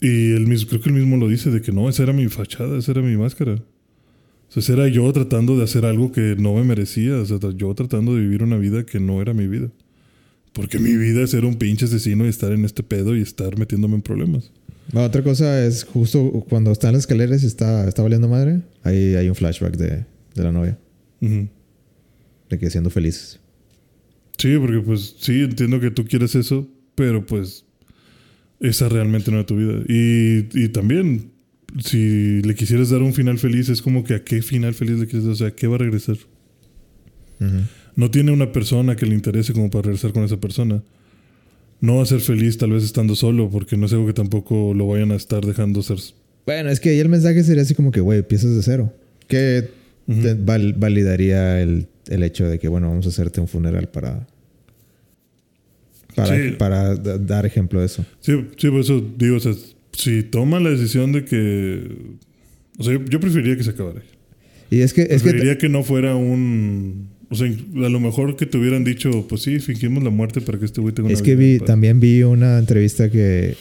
Y 0.00 0.32
él 0.32 0.46
mismo, 0.46 0.68
creo 0.68 0.80
que 0.80 0.88
él 0.90 0.94
mismo 0.94 1.16
lo 1.16 1.28
dice, 1.28 1.50
de 1.50 1.60
que 1.60 1.72
no, 1.72 1.88
esa 1.88 2.04
era 2.04 2.12
mi 2.12 2.28
fachada, 2.28 2.78
esa 2.78 2.92
era 2.92 3.02
mi 3.02 3.16
máscara. 3.16 3.62
O 4.54 4.60
sea, 4.60 4.74
era 4.74 4.88
yo 4.88 5.12
tratando 5.12 5.56
de 5.56 5.64
hacer 5.64 5.84
algo 5.84 6.10
que 6.10 6.36
no 6.38 6.54
me 6.54 6.64
merecía. 6.64 7.16
O 7.16 7.24
sea, 7.26 7.38
yo 7.54 7.74
tratando 7.74 8.14
de 8.14 8.22
vivir 8.22 8.42
una 8.42 8.56
vida 8.56 8.86
que 8.86 8.98
no 8.98 9.20
era 9.20 9.34
mi 9.34 9.46
vida. 9.46 9.70
Porque 10.52 10.78
mi 10.78 10.96
vida 10.96 11.22
es 11.22 11.30
ser 11.30 11.44
un 11.44 11.56
pinche 11.56 11.84
asesino 11.84 12.24
y 12.24 12.28
estar 12.28 12.52
en 12.52 12.64
este 12.64 12.82
pedo 12.82 13.14
y 13.14 13.20
estar 13.20 13.58
metiéndome 13.58 13.96
en 13.96 14.02
problemas. 14.02 14.50
La 14.92 15.04
otra 15.04 15.22
cosa 15.22 15.64
es 15.66 15.84
justo 15.84 16.44
cuando 16.48 16.72
está 16.72 16.88
en 16.88 16.94
las 16.94 17.02
escaleras 17.02 17.42
y 17.42 17.46
está, 17.46 17.86
está 17.86 18.02
valiendo 18.02 18.26
madre. 18.28 18.62
Ahí 18.82 19.14
hay 19.14 19.28
un 19.28 19.34
flashback 19.34 19.76
de, 19.76 20.06
de 20.34 20.42
la 20.42 20.50
novia. 20.50 20.78
Ujú. 21.20 21.48
De 22.48 22.58
que 22.58 22.70
siendo 22.70 22.90
felices. 22.90 23.40
Sí, 24.38 24.56
porque 24.58 24.80
pues 24.80 25.16
sí, 25.18 25.42
entiendo 25.42 25.80
que 25.80 25.90
tú 25.90 26.04
quieres 26.04 26.34
eso, 26.34 26.68
pero 26.94 27.26
pues 27.26 27.64
esa 28.60 28.88
realmente 28.88 29.30
no 29.30 29.38
era 29.38 29.46
tu 29.46 29.56
vida. 29.56 29.82
Y, 29.88 30.46
y 30.54 30.68
también, 30.68 31.32
si 31.84 32.40
le 32.42 32.54
quisieras 32.54 32.90
dar 32.90 33.02
un 33.02 33.12
final 33.12 33.38
feliz, 33.38 33.68
es 33.68 33.82
como 33.82 34.04
que 34.04 34.14
a 34.14 34.24
qué 34.24 34.40
final 34.42 34.74
feliz 34.74 34.98
le 34.98 35.06
quieres 35.06 35.24
dar, 35.24 35.32
o 35.32 35.36
sea, 35.36 35.46
¿a 35.48 35.50
qué 35.54 35.66
va 35.66 35.74
a 35.74 35.78
regresar? 35.78 36.16
No 37.94 38.10
tiene 38.10 38.32
una 38.32 38.52
persona 38.52 38.96
que 38.96 39.06
le 39.06 39.14
interese 39.14 39.52
como 39.52 39.70
para 39.70 39.82
regresar 39.82 40.12
con 40.12 40.24
esa 40.24 40.38
persona. 40.40 40.82
No 41.80 41.96
va 41.96 42.02
a 42.02 42.06
ser 42.06 42.20
feliz 42.20 42.58
tal 42.58 42.70
vez 42.72 42.82
estando 42.84 43.14
solo, 43.14 43.50
porque 43.50 43.76
no 43.76 43.86
es 43.86 43.92
algo 43.92 44.06
que 44.06 44.12
tampoco 44.12 44.72
lo 44.74 44.86
vayan 44.88 45.12
a 45.12 45.16
estar 45.16 45.44
dejando 45.44 45.82
ser. 45.82 45.98
Bueno, 46.46 46.70
es 46.70 46.80
que 46.80 46.90
ahí 46.90 46.98
el 46.98 47.08
mensaje 47.08 47.42
sería 47.44 47.62
así 47.62 47.74
como 47.74 47.90
que, 47.92 48.00
güey, 48.00 48.20
empiezas 48.20 48.54
de 48.56 48.62
cero. 48.62 48.92
Que 49.28 49.68
val- 50.06 50.74
validaría 50.74 51.60
el, 51.60 51.86
el 52.08 52.22
hecho 52.22 52.46
de 52.48 52.58
que, 52.58 52.68
bueno, 52.68 52.88
vamos 52.88 53.06
a 53.06 53.08
hacerte 53.10 53.40
un 53.40 53.48
funeral 53.48 53.88
para. 53.88 54.26
Para, 56.14 56.36
Sí. 56.36 56.50
para 56.58 56.94
da- 56.96 57.18
dar 57.18 57.46
ejemplo 57.46 57.80
de 57.80 57.86
eso. 57.86 58.04
Sí, 58.20 58.32
sí, 58.56 58.70
por 58.70 58.80
eso 58.80 59.00
digo, 59.16 59.36
o 59.36 59.40
sea, 59.40 59.52
si 59.92 60.22
toma 60.24 60.58
la 60.58 60.70
decisión 60.70 61.12
de 61.12 61.24
que... 61.24 61.96
O 62.78 62.82
sea, 62.84 62.94
yo, 62.94 63.04
yo 63.04 63.20
preferiría 63.20 63.56
que 63.56 63.62
se 63.64 63.70
acabara. 63.70 64.02
Y 64.70 64.80
es 64.80 64.92
que, 64.92 65.02
es 65.02 65.08
que 65.22 65.30
Preferiría 65.30 65.58
que, 65.58 65.68
no 65.68 65.82
fuera 65.84 66.14
un... 66.16 67.08
O 67.30 67.34
sea, 67.34 67.46
a 67.46 67.88
lo 67.88 68.00
mejor 68.00 68.36
que 68.36 68.46
te 68.46 68.58
hubieran 68.58 68.84
dicho, 68.84 69.26
pues 69.28 69.42
sí, 69.42 69.60
fingimos 69.60 70.02
la 70.02 70.10
muerte 70.10 70.40
para 70.40 70.58
que 70.58 70.64
este 70.64 70.80
güey 70.80 70.94
tenga 70.94 71.08
una 71.08 71.14
Es 71.14 71.22
que 71.22 71.36
vi, 71.36 71.58
también 71.58 72.00
vi 72.00 72.22
una 72.22 72.58
entrevista 72.58 73.10
que, 73.10 73.54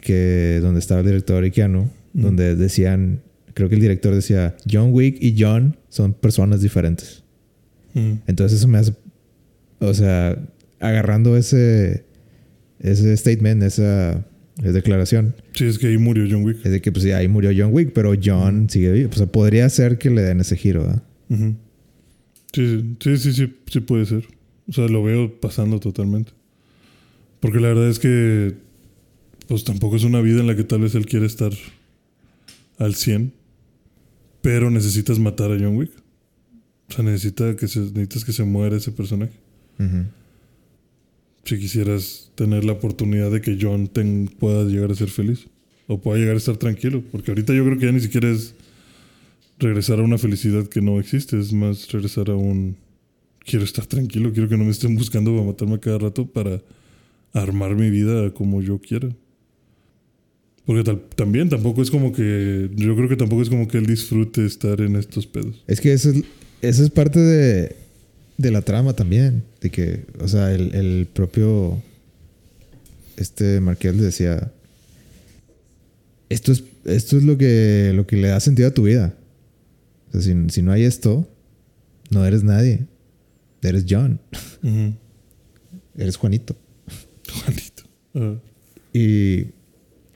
que 0.00 0.58
donde 0.62 0.78
estaba 0.80 1.00
el 1.00 1.06
director 1.06 1.44
Ikiano, 1.44 1.90
Mm. 2.14 2.22
donde 2.22 2.54
decían, 2.56 3.20
creo 3.54 3.68
que 3.68 3.74
el 3.74 3.80
director 3.82 4.14
decía, 4.14 4.56
John 4.70 4.90
Wick 4.92 5.18
y 5.20 5.34
John 5.38 5.76
son 5.90 6.14
personas 6.14 6.62
diferentes. 6.62 7.22
Mm. 7.94 8.12
Entonces 8.26 8.58
eso 8.58 8.68
me 8.68 8.78
hace, 8.78 8.94
o 9.80 9.94
sea, 9.94 10.38
agarrando 10.80 11.36
ese, 11.36 12.04
ese 12.80 13.16
statement, 13.16 13.62
esa 13.62 14.24
declaración, 14.56 15.34
Sí, 15.54 15.64
es 15.66 15.78
que 15.78 15.86
ahí 15.88 15.98
murió 15.98 16.24
John 16.30 16.44
Wick. 16.44 16.58
es 16.64 16.72
de 16.72 16.80
que 16.80 16.90
pues 16.92 17.04
sí, 17.04 17.12
ahí 17.12 17.28
murió 17.28 17.50
John 17.56 17.72
Wick, 17.72 17.92
pero 17.92 18.12
John 18.22 18.68
sigue 18.68 18.90
vivo. 18.92 19.10
O 19.12 19.16
sea, 19.16 19.26
podría 19.26 19.68
ser 19.70 19.98
que 19.98 20.10
le 20.10 20.22
den 20.22 20.40
ese 20.40 20.56
giro, 20.56 20.82
¿verdad? 20.82 21.02
Ujú. 21.30 21.54
sí, 22.52 22.96
sí, 23.00 23.16
sí, 23.18 23.32
sí, 23.32 23.54
sí 23.66 23.80
puede 23.80 24.06
ser. 24.06 24.24
O 24.68 24.72
sea, 24.72 24.86
lo 24.88 25.02
veo 25.02 25.40
pasando 25.40 25.78
totalmente. 25.80 26.32
Porque 27.40 27.60
la 27.60 27.68
verdad 27.68 27.88
es 27.88 27.98
que 27.98 28.54
pues 29.46 29.64
tampoco 29.64 29.96
es 29.96 30.04
una 30.04 30.20
vida 30.20 30.40
en 30.40 30.46
la 30.46 30.56
que 30.56 30.64
tal 30.64 30.80
vez 30.80 30.94
él 30.94 31.06
quiere 31.06 31.24
estar 31.26 31.52
al 32.78 32.94
100, 32.94 33.32
pero 34.42 34.70
necesitas 34.70 35.18
matar 35.18 35.50
a 35.52 35.56
John 35.58 35.76
Wick. 35.76 35.90
O 36.88 36.92
sea, 36.92 37.04
necesita 37.04 37.54
que 37.56 37.68
se, 37.68 37.80
necesitas 37.80 38.24
que 38.24 38.32
se 38.32 38.44
muera 38.44 38.76
ese 38.76 38.92
personaje. 38.92 39.32
Si 41.44 41.58
quisieras 41.58 42.30
tener 42.34 42.64
la 42.64 42.72
oportunidad 42.72 43.30
de 43.30 43.40
que 43.40 43.56
John 43.60 43.88
ten- 43.88 44.28
pueda 44.38 44.64
llegar 44.64 44.90
a 44.90 44.94
ser 44.94 45.08
feliz 45.08 45.46
o 45.86 45.98
pueda 46.00 46.18
llegar 46.18 46.34
a 46.34 46.38
estar 46.38 46.56
tranquilo, 46.56 47.02
porque 47.10 47.30
ahorita 47.30 47.54
yo 47.54 47.64
creo 47.64 47.78
que 47.78 47.86
ya 47.86 47.92
ni 47.92 48.00
siquiera 48.00 48.30
es 48.30 48.54
regresar 49.58 49.98
a 50.00 50.02
una 50.02 50.18
felicidad 50.18 50.66
que 50.66 50.82
no 50.82 51.00
existe, 51.00 51.38
es 51.38 51.52
más 51.52 51.90
regresar 51.90 52.28
a 52.30 52.34
un 52.36 52.76
quiero 53.44 53.64
estar 53.64 53.86
tranquilo, 53.86 54.32
quiero 54.32 54.48
que 54.48 54.58
no 54.58 54.64
me 54.64 54.70
estén 54.70 54.94
buscando 54.94 55.32
para 55.32 55.46
matarme 55.46 55.80
cada 55.80 55.98
rato 55.98 56.26
para 56.26 56.60
armar 57.32 57.74
mi 57.74 57.88
vida 57.90 58.32
como 58.34 58.60
yo 58.60 58.78
quiera. 58.78 59.08
Porque 60.66 60.84
tal- 60.84 61.00
también 61.16 61.48
tampoco 61.48 61.80
es 61.80 61.90
como 61.90 62.12
que 62.12 62.68
yo 62.76 62.94
creo 62.94 63.08
que 63.08 63.16
tampoco 63.16 63.40
es 63.40 63.48
como 63.48 63.66
que 63.68 63.78
él 63.78 63.86
disfrute 63.86 64.44
estar 64.44 64.80
en 64.82 64.96
estos 64.96 65.26
pedos. 65.26 65.64
Es 65.66 65.80
que 65.80 65.94
eso 65.94 66.10
es, 66.10 66.24
eso 66.62 66.82
es 66.84 66.90
parte 66.90 67.20
de, 67.20 67.76
de 68.36 68.50
la 68.50 68.62
trama 68.62 68.94
también. 68.94 69.42
De 69.60 69.70
que, 69.70 70.04
o 70.20 70.28
sea, 70.28 70.52
el, 70.52 70.74
el 70.74 71.06
propio. 71.12 71.80
Este 73.16 73.60
Marqués 73.60 73.96
le 73.96 74.02
decía. 74.04 74.52
Esto 76.28 76.52
es, 76.52 76.62
esto 76.84 77.16
es 77.16 77.24
lo 77.24 77.38
que, 77.38 77.92
lo 77.94 78.06
que 78.06 78.16
le 78.16 78.28
da 78.28 78.38
sentido 78.40 78.68
a 78.68 78.74
tu 78.74 78.82
vida. 78.84 79.14
O 80.08 80.12
sea, 80.12 80.20
si, 80.20 80.34
si 80.50 80.62
no 80.62 80.72
hay 80.72 80.84
esto, 80.84 81.28
no 82.10 82.24
eres 82.26 82.44
nadie. 82.44 82.80
Eres 83.62 83.86
John. 83.88 84.20
Eres 85.96 86.16
Juanito. 86.16 86.54
Juanito. 87.42 88.40
Y, 88.92 89.46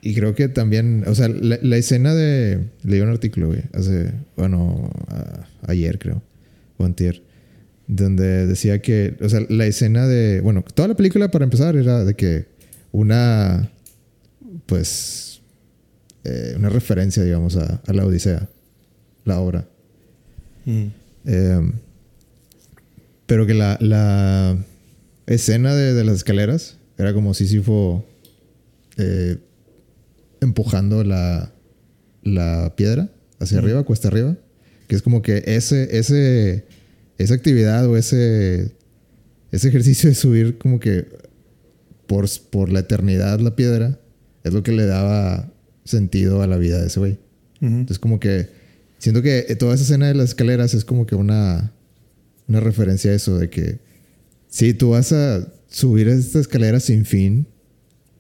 y 0.02 0.14
creo 0.14 0.35
que 0.35 0.48
también, 0.48 1.05
o 1.06 1.14
sea, 1.14 1.28
la, 1.28 1.59
la 1.62 1.77
escena 1.77 2.14
de. 2.14 2.69
Leí 2.85 3.01
un 3.01 3.09
artículo, 3.09 3.48
güey, 3.48 3.62
hace. 3.73 4.12
Bueno, 4.36 4.90
a- 5.09 5.47
ayer 5.66 5.98
creo. 5.98 6.23
O 6.83 6.87
antier, 6.87 7.23
donde 7.87 8.47
decía 8.47 8.81
que, 8.83 9.17
o 9.21 9.29
sea, 9.29 9.41
la 9.49 9.67
escena 9.67 10.07
de, 10.07 10.41
bueno, 10.41 10.65
toda 10.75 10.89
la 10.89 10.95
película 10.95 11.31
para 11.31 11.45
empezar 11.45 11.77
era 11.77 12.05
de 12.05 12.15
que 12.15 12.47
una, 12.93 13.71
pues, 14.67 15.41
eh, 16.25 16.55
una 16.57 16.69
referencia, 16.69 17.23
digamos, 17.23 17.57
a, 17.57 17.81
a 17.87 17.93
la 17.93 18.07
Odisea, 18.07 18.49
la 19.25 19.41
obra. 19.41 19.69
Mm. 20.65 20.87
Eh, 21.27 21.73
pero 23.27 23.47
que 23.47 23.55
la, 23.55 23.79
la 23.81 24.59
escena 25.27 25.75
de, 25.75 25.95
de 25.95 26.05
las 26.05 26.17
escaleras 26.17 26.77
era 26.99 27.15
como 27.15 27.35
Sísifo 27.35 28.05
eh, 28.99 29.39
empujando 30.41 31.03
la, 31.05 31.53
la 32.23 32.75
piedra 32.77 33.11
hacia 33.41 33.59
Ujú. 33.59 33.67
arriba, 33.67 33.83
cuesta 33.85 34.09
arriba. 34.09 34.37
Que 34.93 34.97
es 34.97 35.01
como 35.02 35.23
que 35.23 35.43
ese, 35.47 35.97
ese, 35.97 36.66
esa 37.16 37.32
actividad 37.32 37.86
o 37.86 37.97
ese, 37.97 38.73
ese 39.51 39.69
ejercicio 39.69 40.10
de 40.10 40.14
subir 40.14 40.59
como 40.59 40.81
que 40.81 41.06
por, 42.06 42.27
por 42.51 42.70
la 42.70 42.81
eternidad 42.81 43.40
la 43.40 43.56
piedra 43.56 43.98
es 44.44 44.52
lo 44.52 44.62
que 44.62 44.73
le 44.73 44.85
daba 44.85 45.51
sentido 45.86 46.43
a 46.43 46.47
la 46.47 46.59
vida 46.59 46.78
de 46.78 46.89
ese 46.89 47.01
güey. 47.01 47.19
Entonces 47.62 47.98
como 47.98 48.20
que 48.20 48.48
siento 48.98 49.23
que 49.23 49.40
toda 49.59 49.74
esa 49.77 49.85
escena 49.85 50.09
de 50.09 50.14
las 50.14 50.28
escaleras 50.28 50.74
es 50.74 50.85
como 50.85 51.06
que 51.06 51.14
una, 51.14 51.73
una 52.47 52.60
referencia 52.60 53.12
a 53.12 53.14
eso, 53.14 53.39
de 53.39 53.48
que 53.48 53.78
sí, 54.48 54.74
tú 54.74 54.90
vas 54.90 55.10
a 55.14 55.51
subir 55.69 56.09
esta 56.09 56.39
escalera 56.39 56.81
sin 56.81 57.06
fin 57.06 57.47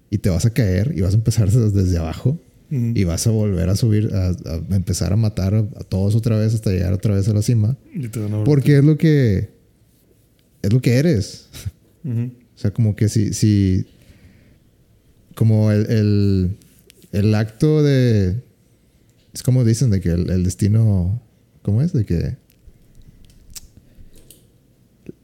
y 0.08 0.16
te 0.16 0.30
vas 0.30 0.46
a 0.46 0.54
caer 0.54 0.94
y 0.96 1.02
vas 1.02 1.12
a 1.12 1.18
empezar 1.18 1.50
des- 1.50 1.74
desde 1.74 1.98
abajo 1.98 2.40
Y 2.74 3.04
vas 3.04 3.26
a 3.26 3.30
volver 3.30 3.68
a 3.68 3.76
subir, 3.76 4.08
a, 4.14 4.28
a 4.28 4.74
empezar 4.76 5.12
a 5.12 5.16
matar 5.16 5.54
a, 5.54 5.58
a 5.58 5.84
todos 5.84 6.14
otra 6.14 6.38
vez 6.38 6.54
hasta 6.54 6.70
llegar 6.70 6.94
otra 6.94 7.14
vez 7.14 7.28
a 7.28 7.34
la 7.34 7.42
cima. 7.42 7.76
Y 7.94 8.08
te 8.08 8.18
van 8.18 8.32
a 8.32 8.44
Porque 8.44 8.78
es 8.78 8.84
lo 8.84 8.96
que, 8.96 9.50
es 10.62 10.72
lo 10.72 10.80
que 10.80 10.94
eres. 10.94 11.48
O 12.02 12.58
sea, 12.58 12.70
como 12.70 12.96
que 12.96 13.10
si, 13.10 13.34
si 13.34 13.84
como 15.34 15.70
el, 15.70 15.90
el, 15.90 16.56
el 17.12 17.34
acto 17.34 17.82
de, 17.82 18.42
es 19.34 19.42
como 19.42 19.64
dicen 19.64 19.90
de 19.90 20.00
que 20.00 20.08
el, 20.08 20.30
el 20.30 20.42
destino, 20.42 21.20
¿cómo 21.60 21.82
es? 21.82 21.92
De 21.92 22.06
que, 22.06 22.36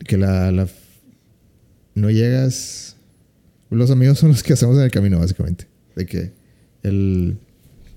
que 0.06 0.18
la, 0.18 0.52
la, 0.52 0.68
no 1.94 2.10
llegas, 2.10 2.96
los 3.70 3.90
amigos 3.90 4.18
son 4.18 4.28
los 4.28 4.42
que 4.42 4.52
hacemos 4.52 4.76
en 4.76 4.82
el 4.82 4.90
camino, 4.90 5.18
básicamente. 5.18 5.66
De 5.96 6.04
que 6.04 6.37
el, 6.82 7.36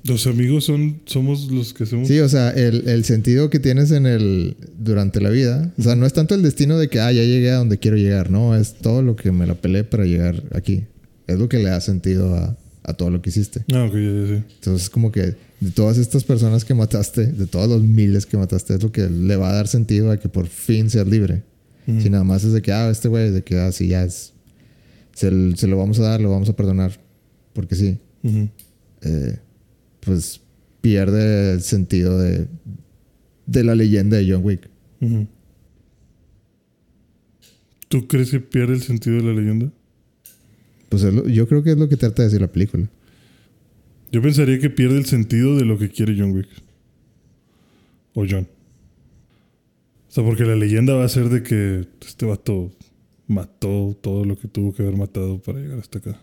Los 0.04 0.26
amigos 0.28 0.66
son, 0.66 1.02
somos 1.06 1.52
los 1.52 1.74
que 1.74 1.84
hacemos. 1.84 2.08
Sí, 2.08 2.20
o 2.20 2.30
sea, 2.30 2.50
el, 2.52 2.88
el 2.88 3.04
sentido 3.04 3.50
que 3.50 3.60
tienes 3.60 3.92
en 3.92 4.06
el 4.06 4.56
durante 4.80 5.22
la 5.22 5.30
vida, 5.30 5.72
o 5.78 5.84
sea, 5.84 5.96
no 5.96 6.06
es 6.06 6.14
tanto 6.14 6.34
el 6.36 6.42
destino 6.42 6.78
de 6.78 6.88
que 6.90 7.00
ah, 7.00 7.12
ya 7.12 7.24
llegué 7.24 7.52
a 7.52 7.58
donde 7.58 7.78
quiero 7.78 7.98
llegar, 7.98 8.32
no, 8.32 8.56
es 8.56 8.74
todo 8.74 9.02
lo 9.02 9.16
que 9.16 9.32
me 9.32 9.46
la 9.46 9.56
peleé 9.56 9.84
para 9.84 10.06
llegar 10.06 10.44
aquí. 10.54 10.86
Es 11.28 11.38
lo 11.38 11.48
que 11.48 11.58
le 11.58 11.70
da 11.70 11.80
sentido 11.82 12.36
a, 12.36 12.58
a 12.84 12.94
todo 12.94 13.10
lo 13.12 13.22
que 13.22 13.30
hiciste. 13.30 13.64
Ah, 13.74 13.86
ok, 13.86 13.94
ya, 13.94 14.00
ya, 14.02 14.28
sí. 14.28 14.44
Entonces, 14.56 14.90
como 14.90 15.12
que 15.12 15.36
de 15.60 15.72
todas 15.72 16.00
estas 16.00 16.24
personas 16.24 16.66
que 16.66 16.74
mataste, 16.74 17.28
de 17.28 17.46
todos 17.46 17.70
los 17.70 17.84
miles 17.84 18.26
que 18.26 18.36
mataste, 18.38 18.74
es 18.74 18.84
lo 18.84 18.92
que 18.92 19.08
le 19.08 19.36
va 19.36 19.52
a 19.52 19.54
dar 19.54 19.68
sentido 19.68 20.10
a 20.12 20.18
que 20.18 20.28
por 20.28 20.48
fin 20.48 20.90
seas 20.90 21.08
libre. 21.08 21.44
Ujú. 21.88 22.02
Si 22.02 22.10
nada 22.10 22.24
más 22.24 22.44
es 22.44 22.54
de 22.54 22.62
que, 22.62 22.72
ah, 22.72 22.90
este 22.90 23.08
güey, 23.08 23.30
de 23.30 23.44
que, 23.44 23.60
ah, 23.60 23.72
sí, 23.72 23.88
ya 23.88 24.04
es. 24.04 24.34
Se, 25.14 25.30
se 25.56 25.68
lo 25.68 25.78
vamos 25.78 26.00
a 26.00 26.04
dar, 26.04 26.22
lo 26.22 26.32
vamos 26.32 26.50
a 26.50 26.56
perdonar. 26.56 27.00
Porque 27.54 27.76
sí. 27.76 28.00
Ujú. 28.24 28.50
Eh, 29.02 29.40
pues 30.00 30.42
pierde 30.82 31.54
el 31.54 31.62
sentido 31.62 32.18
de, 32.20 32.48
de 33.46 33.64
la 33.64 33.76
leyenda 33.76 34.18
de 34.18 34.32
John 34.32 34.44
Wick. 34.44 34.70
¿Tú 37.88 38.08
crees 38.08 38.32
que 38.32 38.40
pierde 38.40 38.74
el 38.76 38.82
sentido 38.82 39.18
de 39.18 39.24
la 39.24 39.34
leyenda? 39.34 39.72
Pues 40.90 41.04
lo- 41.04 41.28
yo 41.28 41.48
creo 41.48 41.64
que 41.64 41.72
es 41.72 41.78
lo 41.78 41.90
que 41.90 41.98
trata 41.98 42.22
de 42.24 42.28
decir 42.30 42.42
la 42.42 42.52
película. 42.52 42.90
Yo 44.12 44.22
pensaría 44.22 44.60
que 44.60 44.70
pierde 44.70 44.98
el 44.98 45.06
sentido 45.06 45.56
de 45.58 45.66
lo 45.66 45.78
que 45.78 45.90
quiere 45.90 46.16
John 46.18 46.32
Wick. 46.32 46.48
O 48.14 48.26
John. 48.30 48.48
O 50.10 50.12
sea, 50.14 50.24
porque 50.24 50.44
la 50.44 50.56
leyenda 50.56 50.94
va 50.94 51.06
a 51.06 51.10
ser 51.10 51.30
de 51.30 51.44
que 51.44 51.88
este 52.06 52.26
vato 52.26 52.72
mató 53.28 53.98
todo 54.02 54.26
lo 54.26 54.38
que 54.38 54.48
tuvo 54.50 54.74
que 54.74 54.84
haber 54.84 54.98
matado 54.98 55.42
para 55.42 55.60
llegar 55.60 55.80
hasta 55.80 56.00
acá. 56.00 56.20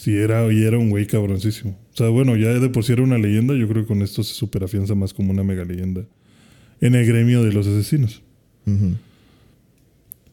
Si 0.00 0.16
era, 0.16 0.50
y 0.50 0.62
era 0.62 0.78
un 0.78 0.88
güey 0.88 1.06
cabroncísimo. 1.06 1.78
O 1.92 1.94
sea, 1.94 2.08
bueno, 2.08 2.34
ya 2.34 2.48
de 2.58 2.70
por 2.70 2.84
sí 2.84 2.94
era 2.94 3.02
una 3.02 3.18
leyenda, 3.18 3.54
yo 3.54 3.68
creo 3.68 3.82
que 3.82 3.88
con 3.88 4.00
esto 4.00 4.22
se 4.22 4.32
superafianza 4.32 4.94
más 4.94 5.12
como 5.12 5.30
una 5.30 5.44
mega 5.44 5.62
leyenda 5.62 6.06
en 6.80 6.94
el 6.94 7.04
gremio 7.04 7.44
de 7.44 7.52
los 7.52 7.66
asesinos. 7.66 8.22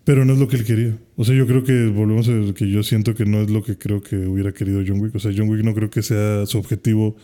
Pero 0.05 0.23
no 0.23 0.31
es 0.31 0.39
lo 0.39 0.47
que 0.47 0.55
él 0.55 0.63
quería. 0.63 0.97
O 1.17 1.25
sea, 1.25 1.35
yo 1.35 1.45
creo 1.45 1.65
que 1.65 1.87
volvemos 1.87 2.29
a 2.29 2.53
que 2.53 2.71
yo 2.71 2.81
siento 2.81 3.13
que 3.13 3.25
no 3.25 3.41
es 3.41 3.49
lo 3.49 3.61
que 3.61 3.77
creo 3.77 4.01
que 4.01 4.15
hubiera 4.15 4.53
querido 4.53 4.81
John 4.87 5.01
Wick. 5.01 5.13
O 5.15 5.19
sea, 5.19 5.33
John 5.35 5.49
Wick 5.49 5.65
no 5.65 5.73
creo 5.73 5.89
que 5.89 6.01
sea 6.01 6.45
su 6.45 6.57
objetivo 6.59 7.17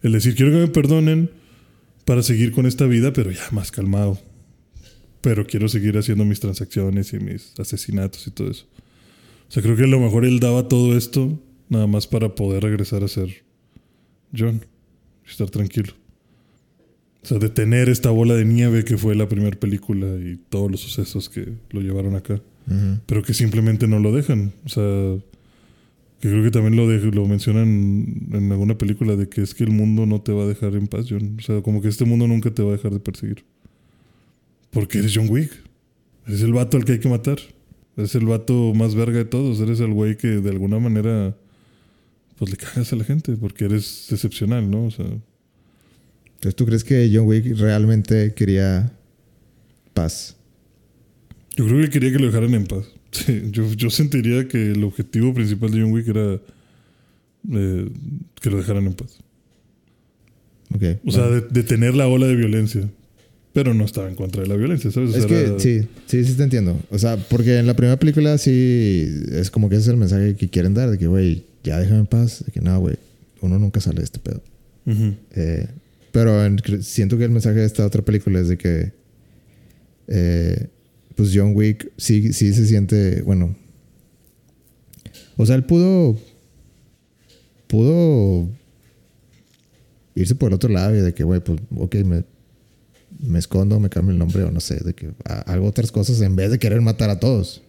el 0.00 0.12
decir, 0.12 0.34
quiero 0.34 0.52
que 0.52 0.58
me 0.58 0.68
perdonen 0.68 1.28
para 2.06 2.22
seguir 2.22 2.52
con 2.52 2.64
esta 2.64 2.86
vida, 2.86 3.12
pero 3.12 3.30
ya 3.30 3.46
más 3.50 3.70
calmado. 3.70 4.18
Pero 5.20 5.46
quiero 5.46 5.68
seguir 5.68 5.98
haciendo 5.98 6.24
mis 6.24 6.40
transacciones 6.40 7.12
y 7.12 7.18
mis 7.18 7.52
asesinatos 7.60 8.26
y 8.26 8.30
todo 8.30 8.50
eso. 8.50 8.64
O 9.50 9.52
sea, 9.52 9.62
creo 9.62 9.76
que 9.76 9.84
a 9.84 9.86
lo 9.86 10.00
mejor 10.00 10.24
él 10.24 10.40
daba 10.40 10.66
todo 10.66 10.96
esto 10.96 11.38
nada 11.70 11.86
más 11.86 12.06
para 12.06 12.34
poder 12.34 12.62
regresar 12.62 13.02
a 13.04 13.08
ser 13.08 13.42
John 14.36 14.60
y 15.26 15.30
estar 15.30 15.48
tranquilo. 15.48 15.94
O 17.22 17.26
sea, 17.26 17.38
detener 17.38 17.88
esta 17.88 18.10
bola 18.10 18.34
de 18.34 18.44
nieve 18.44 18.84
que 18.84 18.96
fue 18.98 19.14
la 19.14 19.28
primera 19.28 19.58
película 19.58 20.06
y 20.18 20.38
todos 20.48 20.70
los 20.70 20.80
sucesos 20.80 21.28
que 21.30 21.52
lo 21.70 21.80
llevaron 21.80 22.14
acá. 22.16 22.40
Pero 23.06 23.22
que 23.22 23.34
simplemente 23.34 23.88
no 23.88 23.98
lo 23.98 24.12
dejan. 24.12 24.52
O 24.64 24.68
sea, 24.68 25.16
que 26.20 26.28
creo 26.28 26.42
que 26.44 26.50
también 26.50 26.76
lo, 26.76 26.86
de- 26.88 27.10
lo 27.10 27.26
mencionan 27.26 28.28
en 28.32 28.52
alguna 28.52 28.78
película 28.78 29.16
de 29.16 29.28
que 29.28 29.42
es 29.42 29.54
que 29.54 29.64
el 29.64 29.70
mundo 29.70 30.06
no 30.06 30.20
te 30.20 30.32
va 30.32 30.44
a 30.44 30.46
dejar 30.46 30.74
en 30.76 30.86
paz, 30.86 31.06
John. 31.08 31.36
O 31.38 31.42
sea, 31.42 31.62
como 31.62 31.82
que 31.82 31.88
este 31.88 32.04
mundo 32.04 32.28
nunca 32.28 32.50
te 32.52 32.62
va 32.62 32.68
a 32.70 32.72
dejar 32.76 32.92
de 32.92 33.00
perseguir. 33.00 33.44
Porque 34.70 34.98
eres 34.98 35.12
John 35.14 35.26
Wick. 35.28 35.50
Eres 36.26 36.42
el 36.42 36.52
vato 36.52 36.76
al 36.76 36.84
que 36.84 36.92
hay 36.92 37.00
que 37.00 37.08
matar. 37.08 37.38
Eres 37.96 38.14
el 38.14 38.24
vato 38.26 38.72
más 38.74 38.94
verga 38.94 39.18
de 39.18 39.24
todos. 39.24 39.60
Eres 39.60 39.80
el 39.80 39.92
güey 39.92 40.16
que 40.16 40.28
de 40.28 40.50
alguna 40.50 40.78
manera 40.78 41.36
pues 42.40 42.50
le 42.50 42.56
cagas 42.56 42.92
a 42.92 42.96
la 42.96 43.04
gente 43.04 43.36
porque 43.36 43.66
eres 43.66 44.10
excepcional, 44.10 44.68
¿no? 44.68 44.86
O 44.86 44.90
sea, 44.90 45.04
Entonces, 45.06 46.56
¿tú 46.56 46.64
crees 46.66 46.82
que 46.82 47.08
John 47.14 47.26
Wick 47.28 47.56
realmente 47.58 48.32
quería 48.34 48.90
paz? 49.94 50.36
Yo 51.56 51.66
creo 51.66 51.82
que 51.82 51.90
quería 51.90 52.10
que 52.12 52.18
lo 52.18 52.26
dejaran 52.26 52.54
en 52.54 52.66
paz. 52.66 52.86
Sí, 53.12 53.42
yo, 53.50 53.70
yo 53.74 53.90
sentiría 53.90 54.46
que 54.46 54.70
el 54.70 54.84
objetivo 54.84 55.34
principal 55.34 55.70
de 55.72 55.80
John 55.82 55.90
Wick 55.92 56.06
era 56.08 56.34
eh, 57.52 57.88
que 58.40 58.50
lo 58.50 58.56
dejaran 58.58 58.86
en 58.86 58.94
paz. 58.94 59.18
Ok. 60.74 60.82
O 61.04 61.10
sea, 61.10 61.26
bueno. 61.26 61.40
de- 61.42 61.48
detener 61.50 61.94
la 61.94 62.06
ola 62.08 62.26
de 62.26 62.36
violencia. 62.36 62.88
Pero 63.52 63.74
no 63.74 63.84
estaba 63.84 64.08
en 64.08 64.14
contra 64.14 64.42
de 64.42 64.48
la 64.48 64.54
violencia, 64.54 64.92
¿sabes? 64.92 65.12
O 65.12 65.18
es 65.18 65.26
que 65.26 65.40
era- 65.40 65.58
sí, 65.58 65.80
sí, 66.06 66.24
sí 66.24 66.34
te 66.34 66.44
entiendo. 66.44 66.80
O 66.90 66.98
sea, 66.98 67.16
porque 67.16 67.58
en 67.58 67.66
la 67.66 67.74
primera 67.74 67.98
película 67.98 68.38
sí 68.38 69.08
es 69.32 69.50
como 69.50 69.68
que 69.68 69.74
ese 69.74 69.82
es 69.82 69.88
el 69.88 69.96
mensaje 69.96 70.36
que 70.36 70.48
quieren 70.48 70.72
dar, 70.72 70.88
de 70.90 70.96
que, 70.98 71.08
güey, 71.08 71.42
ya 71.64 71.78
déjame 71.78 72.00
en 72.00 72.06
paz, 72.06 72.42
de 72.44 72.52
que 72.52 72.60
nada, 72.60 72.78
güey, 72.78 72.96
uno 73.40 73.58
nunca 73.58 73.80
sale 73.80 73.98
de 73.98 74.04
este 74.04 74.18
pedo. 74.18 74.42
Eh, 75.36 75.66
pero 76.12 76.44
en- 76.44 76.60
siento 76.82 77.16
que 77.18 77.24
el 77.24 77.30
mensaje 77.30 77.60
de 77.60 77.66
esta 77.66 77.86
otra 77.86 78.02
película 78.02 78.40
es 78.40 78.48
de 78.48 78.58
que 78.58 78.92
eh, 80.08 80.66
pues 81.14 81.30
John 81.34 81.52
Wick 81.54 81.92
sí, 81.96 82.32
sí 82.32 82.52
se 82.52 82.66
siente, 82.66 83.22
bueno, 83.22 83.54
o 85.36 85.46
sea, 85.46 85.54
él 85.54 85.64
pudo 85.64 86.18
pudo 87.66 88.48
irse 90.14 90.34
por 90.34 90.48
el 90.48 90.54
otro 90.54 90.70
lado 90.70 90.94
y 90.96 91.00
de 91.00 91.14
que, 91.14 91.22
güey, 91.24 91.40
pues, 91.40 91.60
ok, 91.76 91.94
me, 92.04 92.24
me 93.20 93.38
escondo, 93.38 93.78
me 93.78 93.88
cambio 93.88 94.12
el 94.12 94.18
nombre 94.18 94.42
o 94.42 94.50
no 94.50 94.60
sé, 94.60 94.76
de 94.76 94.92
que 94.94 95.10
ha- 95.24 95.40
hago 95.52 95.66
otras 95.66 95.92
cosas 95.92 96.20
en 96.20 96.34
vez 96.36 96.50
de 96.50 96.58
querer 96.58 96.80
matar 96.80 97.10
a 97.10 97.20
todos. 97.20 97.62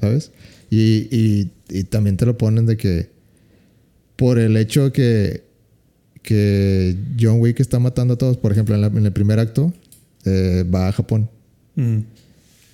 ¿sabes? 0.00 0.30
Y, 0.70 1.08
y- 1.10 1.50
y 1.70 1.84
también 1.84 2.16
te 2.18 2.26
lo 2.26 2.36
ponen 2.36 2.66
de 2.66 2.76
que 2.76 3.10
por 4.16 4.38
el 4.38 4.56
hecho 4.56 4.92
que, 4.92 5.42
que 6.22 6.96
John 7.20 7.40
Wick 7.40 7.60
está 7.60 7.78
matando 7.78 8.14
a 8.14 8.18
todos, 8.18 8.36
por 8.36 8.52
ejemplo, 8.52 8.74
en, 8.74 8.80
la- 8.80 8.86
en 8.88 9.04
el 9.06 9.12
primer 9.12 9.38
acto, 9.38 9.72
eh, 10.24 10.64
va 10.72 10.88
a 10.88 10.92
Japón 10.92 11.28
Ujú. 11.76 12.04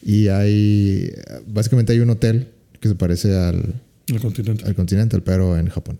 y 0.04 0.28
hay, 0.28 1.12
básicamente 1.46 1.92
hay 1.92 2.00
un 2.00 2.10
hotel 2.10 2.48
que 2.80 2.88
se 2.88 2.94
parece 2.94 3.34
al, 3.36 3.74
El 4.06 4.20
continente. 4.20 4.64
al 4.64 4.74
Continental, 4.74 5.22
pero 5.22 5.58
en 5.58 5.68
Japón. 5.68 5.98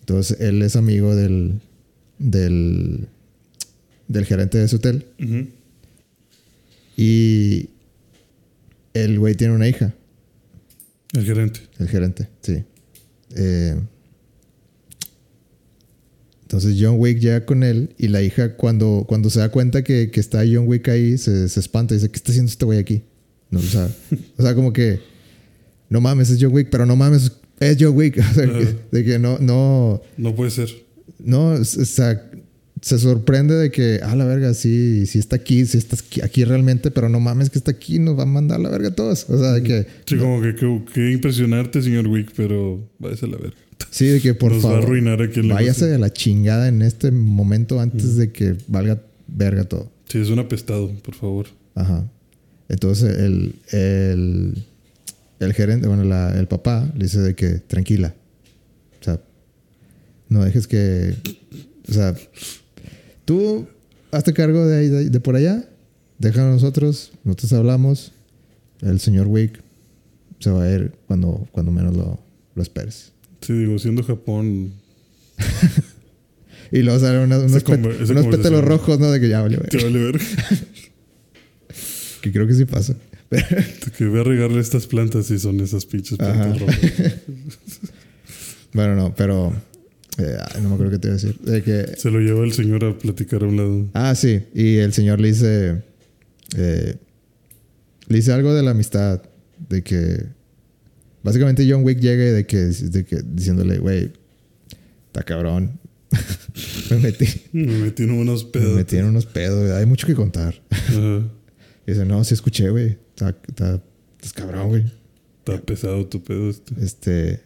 Entonces, 0.00 0.38
él 0.40 0.60
es 0.62 0.76
amigo 0.76 1.14
del, 1.16 1.60
del, 2.18 3.08
del 4.08 4.24
gerente 4.26 4.58
de 4.58 4.64
ese 4.66 4.76
hotel 4.76 5.06
y 6.96 7.68
el 8.92 9.18
güey 9.18 9.34
tiene 9.34 9.54
una 9.54 9.66
hija. 9.68 9.94
El 11.12 11.24
gerente. 11.24 11.60
El 11.78 11.88
gerente, 11.88 12.28
sí. 12.42 12.62
Eh, 13.36 13.76
Entonces 16.54 16.80
John 16.80 16.94
Wick 17.00 17.18
llega 17.18 17.44
con 17.44 17.64
él 17.64 17.90
y 17.98 18.06
la 18.06 18.22
hija 18.22 18.54
cuando, 18.56 19.04
cuando 19.08 19.28
se 19.28 19.40
da 19.40 19.48
cuenta 19.50 19.82
que, 19.82 20.12
que 20.12 20.20
está 20.20 20.44
John 20.48 20.68
Wick 20.68 20.88
ahí, 20.88 21.18
se, 21.18 21.48
se 21.48 21.58
espanta 21.58 21.94
y 21.94 21.96
dice, 21.96 22.10
¿qué 22.12 22.16
está 22.16 22.30
haciendo 22.30 22.48
este 22.48 22.64
güey 22.64 22.78
aquí? 22.78 23.02
No, 23.50 23.58
o, 23.58 23.62
sea, 23.62 23.88
o 24.36 24.42
sea, 24.42 24.54
como 24.54 24.72
que, 24.72 25.00
no 25.88 26.00
mames, 26.00 26.30
es 26.30 26.38
John 26.40 26.52
Wick, 26.54 26.68
pero 26.70 26.86
no 26.86 26.94
mames, 26.94 27.32
es 27.58 27.76
John 27.80 27.96
Wick. 27.96 28.18
O 28.30 28.34
sea, 28.34 28.44
que- 28.46 28.76
de 28.92 29.04
que 29.04 29.18
no, 29.18 29.38
no, 29.40 30.00
No 30.16 30.34
puede 30.36 30.52
ser. 30.52 30.70
no, 31.18 31.48
o 31.54 31.64
sea, 31.64 32.30
se 32.80 32.98
sorprende 33.00 33.54
de 33.56 33.70
que, 33.72 33.98
ah, 34.04 34.14
la 34.14 34.24
verga, 34.24 34.54
sí, 34.54 35.06
sí 35.06 35.18
está 35.18 35.34
aquí, 35.36 35.66
sí 35.66 35.78
está 35.78 35.96
aquí, 35.96 36.20
aquí 36.20 36.44
realmente, 36.44 36.92
pero 36.92 37.08
no 37.08 37.18
mames 37.18 37.50
que 37.50 37.58
está 37.58 37.72
aquí, 37.72 37.98
nos 37.98 38.16
va 38.16 38.22
a 38.22 38.26
mandar 38.26 38.60
la 38.60 38.68
verga 38.70 38.90
a 38.90 38.94
todos. 38.94 39.26
O 39.28 39.38
sea, 39.38 39.52
de 39.54 39.62
que, 39.64 39.86
Sí, 40.06 40.16
como 40.18 40.40
que, 40.40 40.54
que, 40.54 40.82
que 40.92 41.10
impresionarte, 41.12 41.82
señor 41.82 42.06
Wick, 42.06 42.30
pero 42.36 42.88
váyase 43.00 43.24
a 43.24 43.28
la 43.30 43.38
verga. 43.38 43.56
sí, 43.90 44.06
de 44.06 44.20
que 44.20 44.34
por 44.34 44.52
Nos 44.52 44.64
va 44.64 44.68
a 44.68 44.72
favor, 44.72 44.84
arruinar 44.86 45.18
váyase 45.18 45.42
negocio. 45.42 45.86
de 45.86 45.98
la 45.98 46.12
chingada 46.12 46.68
en 46.68 46.82
este 46.82 47.10
momento 47.10 47.80
antes 47.80 48.16
de 48.16 48.32
que 48.32 48.56
valga 48.68 49.02
verga 49.26 49.64
todo. 49.64 49.90
Sí, 50.08 50.18
es 50.18 50.28
un 50.30 50.38
apestado, 50.38 50.90
por 51.02 51.14
favor. 51.14 51.46
Ajá. 51.74 52.04
Entonces 52.68 53.18
el, 53.18 53.54
el, 53.72 54.64
el 55.40 55.52
gerente, 55.54 55.86
bueno, 55.88 56.04
la- 56.04 56.38
el 56.38 56.46
papá 56.46 56.90
le 56.96 57.04
dice 57.04 57.20
de 57.20 57.34
que 57.34 57.58
tranquila. 57.58 58.14
O 59.00 59.04
sea, 59.04 59.20
no 60.28 60.44
dejes 60.44 60.66
que. 60.66 61.14
O 61.88 61.92
sea, 61.92 62.14
tú 63.24 63.66
hazte 64.10 64.32
cargo 64.32 64.66
de 64.66 64.78
ahí, 64.78 64.88
de, 64.88 65.10
de 65.10 65.20
por 65.20 65.36
allá. 65.36 65.64
Déjanos 66.18 66.54
nosotros, 66.62 67.12
nosotros 67.24 67.52
hablamos. 67.54 68.12
El 68.80 69.00
señor 69.00 69.26
Wick 69.26 69.60
se 70.38 70.50
va 70.50 70.64
a 70.64 70.70
ir 70.70 70.92
cuando, 71.06 71.46
cuando 71.52 71.72
menos 71.72 71.96
lo, 71.96 72.20
lo 72.54 72.62
esperes. 72.62 73.12
Sí, 73.44 73.52
digo, 73.52 73.78
siendo 73.78 74.02
Japón, 74.02 74.72
Y 76.72 76.82
luego 76.82 76.98
salen 76.98 77.20
unos, 77.22 77.52
unos, 77.52 78.26
pétalos 78.26 78.64
rojos, 78.64 78.98
¿no? 78.98 79.10
De 79.12 79.20
que 79.20 79.28
ya 79.28 79.42
vale, 79.42 79.58
te 79.58 79.76
vale 79.76 79.98
ver. 79.98 80.20
Que 82.20 82.32
creo 82.32 82.46
que 82.46 82.54
sí 82.54 82.64
pasa. 82.64 82.96
que 83.98 84.06
voy 84.06 84.20
a 84.20 84.24
regarle 84.24 84.60
estas 84.60 84.86
plantas 84.86 85.30
y 85.30 85.38
son 85.38 85.60
esas 85.60 85.86
pinches 85.86 86.18
plantas 86.18 86.46
Ajá. 86.46 86.58
rojas. 86.58 86.78
Bueno, 88.72 88.96
no, 88.96 89.14
pero. 89.14 89.52
eh, 90.18 90.36
no 90.60 90.68
me 90.70 90.74
acuerdo 90.74 90.90
qué 90.92 90.98
te 90.98 91.06
iba 91.08 91.14
a 91.16 91.18
decir. 91.18 91.38
De 91.38 91.62
que 91.62 91.96
Se 91.96 92.10
lo 92.10 92.18
lleva 92.18 92.44
el 92.44 92.52
señor 92.52 92.84
a 92.84 92.98
platicar 92.98 93.44
a 93.44 93.46
un 93.46 93.56
lado. 93.56 93.86
Ah, 93.94 94.16
sí. 94.16 94.40
Y 94.52 94.78
el 94.78 94.92
señor 94.92 95.20
le 95.20 95.28
dice. 95.28 95.82
eh, 96.56 96.96
le 98.08 98.16
dice 98.16 98.32
algo 98.32 98.52
de 98.52 98.62
la 98.64 98.72
amistad. 98.72 99.22
De 99.68 99.82
que. 99.82 100.24
Básicamente 101.24 101.66
John 101.68 101.82
Wick 101.84 102.00
llega 102.00 102.22
de 102.22 102.46
que, 102.46 102.58
de 102.58 103.04
que 103.04 103.22
diciéndole, 103.24 103.78
güey, 103.78 104.12
está 105.06 105.22
cabrón. 105.22 105.80
me 106.90 106.98
metí. 106.98 107.26
Me 107.52 107.78
metí 107.78 108.02
en 108.02 108.10
unos 108.10 108.44
Me 108.44 108.50
pedos. 108.50 108.76
metí 108.76 108.96
en 108.98 109.06
unos 109.06 109.24
pedos. 109.24 109.70
Hay 109.72 109.86
mucho 109.86 110.06
que 110.06 110.14
contar. 110.14 110.62
Ajá. 110.70 111.26
Y 111.86 111.90
dice, 111.92 112.04
no, 112.04 112.22
sí 112.24 112.34
escuché, 112.34 112.68
güey. 112.68 112.98
Está, 113.08 113.30
está, 113.48 113.82
estás 114.16 114.32
cabrón, 114.34 114.68
güey. 114.68 114.84
Está 115.38 115.60
pesado 115.62 116.06
tu 116.06 116.22
pedo 116.22 116.50
este. 116.50 116.74
Este. 116.84 117.40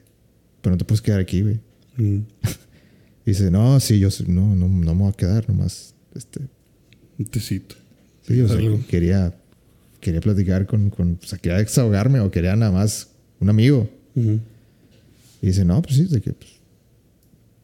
Pero 0.60 0.74
no 0.74 0.78
te 0.78 0.84
puedes 0.84 1.00
quedar 1.00 1.20
aquí, 1.20 1.42
güey. 1.42 1.60
Mm. 1.96 2.22
Y 3.26 3.26
dice, 3.26 3.48
no, 3.48 3.78
sí, 3.78 4.00
yo 4.00 4.08
no, 4.26 4.56
no, 4.56 4.68
no 4.68 4.94
me 4.94 5.02
voy 5.02 5.10
a 5.10 5.12
quedar 5.12 5.48
nomás. 5.48 5.94
Este. 6.16 6.40
Un 7.16 7.26
tecito. 7.26 7.76
Sí, 8.22 8.40
o 8.40 8.48
sea, 8.48 8.56
Algo. 8.56 8.80
quería, 8.88 9.36
quería 10.00 10.20
platicar 10.20 10.66
con, 10.66 10.90
con, 10.90 11.18
o 11.22 11.26
sea, 11.26 11.38
quería 11.38 11.58
desahogarme 11.58 12.18
o 12.20 12.30
quería 12.32 12.56
nada 12.56 12.72
más 12.72 13.07
un 13.40 13.50
amigo. 13.50 13.88
Y 15.40 15.46
dice, 15.46 15.64
no, 15.64 15.80
pues 15.80 15.94
sí, 15.94 16.04
de 16.06 16.20
que, 16.20 16.32
pues, 16.32 16.50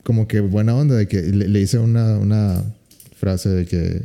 como 0.04 0.28
que 0.28 0.40
buena 0.40 0.76
onda, 0.76 0.94
de 0.94 1.08
que 1.08 1.20
le, 1.22 1.48
le 1.48 1.60
hice 1.60 1.78
una, 1.78 2.18
una 2.18 2.62
frase 3.16 3.48
de 3.48 3.66
que 3.66 4.02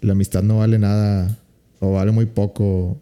la 0.00 0.12
amistad 0.12 0.42
no 0.42 0.58
vale 0.58 0.78
nada 0.78 1.38
o 1.80 1.92
vale 1.92 2.12
muy 2.12 2.26
poco 2.26 3.00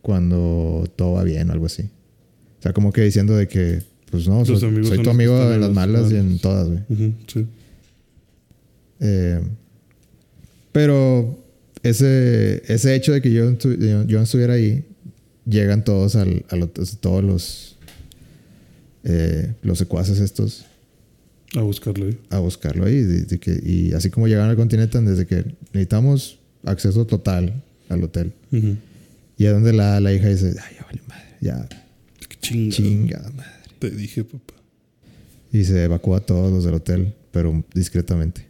cuando 0.00 0.88
todo 0.96 1.14
va 1.14 1.24
bien 1.24 1.50
o 1.50 1.52
algo 1.52 1.66
así. 1.66 1.82
O 1.82 2.62
sea, 2.62 2.72
como 2.72 2.92
que 2.92 3.02
diciendo 3.02 3.36
de 3.36 3.48
que, 3.48 3.82
pues 4.10 4.28
no, 4.28 4.44
soy, 4.44 4.58
tu 4.58 5.10
amigo 5.10 5.36
en 5.42 5.50
las 5.50 5.60
las 5.60 5.72
malas 5.72 6.12
y 6.12 6.16
en 6.16 6.38
todas, 6.38 6.68
güey. 6.68 7.14
Sí. 7.26 7.46
Eh, 9.00 9.40
pero 10.72 11.38
ese, 11.82 12.62
ese 12.66 12.94
hecho 12.94 13.12
de 13.12 13.20
que 13.20 13.32
yo, 13.32 13.52
yo, 13.58 14.04
yo 14.04 14.18
no 14.18 14.22
estuviera 14.22 14.54
ahí, 14.54 14.84
llegan 15.46 15.84
todos 15.84 16.16
al, 16.16 16.44
todos 17.00 17.24
los, 17.24 17.76
eh, 19.04 19.54
los 19.62 19.78
secuaces 19.78 20.18
estos 20.20 20.64
A 21.54 21.60
buscarlo 21.62 22.06
ahí. 22.06 22.18
a 22.30 22.38
buscarlo 22.38 22.86
ahí. 22.86 23.00
de- 23.02 23.22
de 23.24 23.38
que- 23.38 23.60
y 23.64 23.92
así 23.92 24.10
como 24.10 24.26
llegaron 24.26 24.50
al 24.50 24.56
continente, 24.56 25.00
desde 25.00 25.26
que 25.26 25.44
necesitamos 25.72 26.38
acceso 26.64 27.06
total 27.06 27.62
al 27.88 28.02
hotel. 28.02 28.32
Y 29.38 29.44
es 29.44 29.52
donde 29.52 29.72
la, 29.72 30.00
la 30.00 30.12
hija 30.12 30.28
dice, 30.28 30.54
ay, 30.60 30.76
ya 30.78 30.84
vale 30.84 31.00
madre, 31.08 31.24
ya 31.40 31.68
Qué 32.28 32.36
chingado. 32.40 32.70
chingada 32.76 33.30
madre. 33.30 33.50
Te 33.78 33.90
dije, 33.90 34.24
papá. 34.24 34.54
Y 35.52 35.64
se 35.64 35.84
evacúa 35.84 36.18
a 36.18 36.20
todos 36.20 36.52
los 36.52 36.64
del 36.64 36.74
hotel, 36.74 37.14
pero 37.30 37.64
discretamente. 37.74 38.46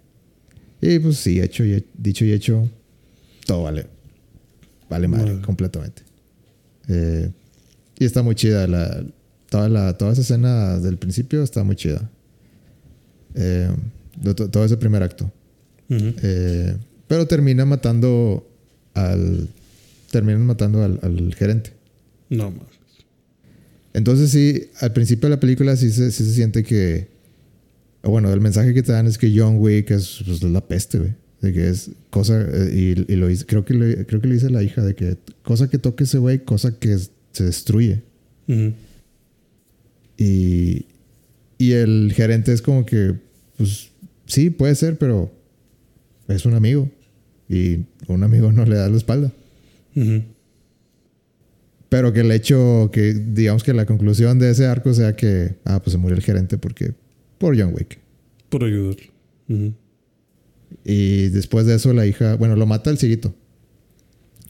Y 0.81 0.99
pues 1.01 1.19
sí, 1.19 1.41
hecho 1.41 1.65
y 1.65 1.73
he- 1.73 1.85
dicho 1.99 2.25
y 2.25 2.33
hecho, 2.33 2.69
todo 3.45 3.65
vale. 3.65 3.87
Vale 4.89 5.09
madre, 5.09 5.33
Madre. 5.33 5.45
completamente. 5.45 6.03
Eh, 6.89 7.31
y 7.99 8.05
está 8.05 8.23
muy 8.23 8.35
chida. 8.35 8.67
La, 8.67 9.05
toda, 9.49 9.69
la, 9.69 9.97
toda 9.97 10.13
esa 10.13 10.23
escena 10.23 10.79
del 10.79 10.97
principio 10.97 11.43
está 11.43 11.65
muy 11.65 11.77
chida. 11.77 12.11
Eh, 13.35 13.71
todo 14.51 14.65
ese 14.65 14.77
primer 14.77 15.03
acto. 15.03 15.31
Eh, 15.89 16.77
pero 17.07 17.27
termina 17.27 17.65
matando 17.65 18.49
al. 18.95 19.49
Terminan 20.11 20.47
matando 20.47 20.83
al, 20.83 21.01
al 21.03 21.35
gerente. 21.35 21.73
No, 22.31 22.51
mames. 22.51 22.77
Entonces 23.97 24.31
sí, 24.31 24.69
al 24.81 24.93
principio 24.93 25.29
de 25.29 25.37
la 25.37 25.41
película 25.41 25.75
sí 25.75 25.91
se, 25.91 26.11
sí 26.11 26.23
se 26.23 26.33
siente 26.35 26.63
que... 26.63 27.09
Bueno, 28.03 28.31
el 28.31 28.43
mensaje 28.43 28.75
que 28.75 28.83
te 28.83 28.93
dan 28.93 29.07
es 29.07 29.17
que 29.17 29.33
John 29.35 29.57
Wick 29.59 29.91
es, 29.91 30.21
pues, 30.25 30.43
la 30.43 30.61
peste, 30.61 30.99
güey. 30.99 31.15
De 31.41 31.53
que 31.53 31.69
es 31.69 31.91
cosa... 32.11 32.41
eh, 32.41 32.71
y, 32.73 33.13
y 33.13 33.17
lo 33.17 33.29
creo 33.47 33.65
que, 33.65 33.75
le, 33.75 34.07
creo 34.07 34.21
que 34.21 34.29
le 34.29 34.35
dice 34.35 34.51
la 34.51 34.63
hija 34.63 34.83
de 34.83 34.95
que 34.95 35.17
cosa 35.43 35.69
que 35.69 35.79
toque 35.79 36.05
ese 36.05 36.19
güey, 36.19 36.45
cosa 36.45 36.79
que 36.79 36.97
se 37.33 37.45
destruye. 37.45 38.03
Y, 40.17 40.87
y 41.59 41.73
el 41.73 42.13
gerente 42.15 42.53
es 42.53 42.63
como 42.63 42.87
que, 42.87 43.15
pues 43.57 43.91
sí, 44.27 44.51
puede 44.51 44.75
ser, 44.75 44.97
pero 44.99 45.31
es 46.29 46.47
un 46.47 46.55
amigo. 46.55 46.91
Y 47.49 47.85
un 48.09 48.25
amigo 48.25 48.51
no 48.51 48.65
le 48.65 48.77
da 48.77 48.89
la 48.89 48.97
espalda. 48.97 49.33
Pero 51.89 52.13
que 52.13 52.21
el 52.21 52.33
hecho, 52.33 52.91
que 52.93 53.15
digamos 53.15 53.63
que 53.63 53.73
la 53.73 53.87
conclusión 53.87 54.39
de 54.39 54.51
ese 54.51 54.67
arco 54.67 54.93
sea 54.93 55.15
que, 55.15 55.55
ah, 55.65 55.81
pues 55.83 55.93
se 55.93 55.99
murió 55.99 56.17
el 56.17 56.23
gerente 56.23 56.59
porque, 56.59 56.93
por 57.39 57.59
John 57.59 57.73
Wick. 57.75 57.99
Por 58.49 58.65
ayudar. 58.65 58.97
Y 60.85 61.29
después 61.29 61.67
de 61.67 61.75
eso 61.75 61.93
la 61.93 62.07
hija, 62.07 62.37
bueno, 62.37 62.57
lo 62.57 62.67
mata 62.67 62.91
el 62.91 62.99
cieguito. 62.99 63.35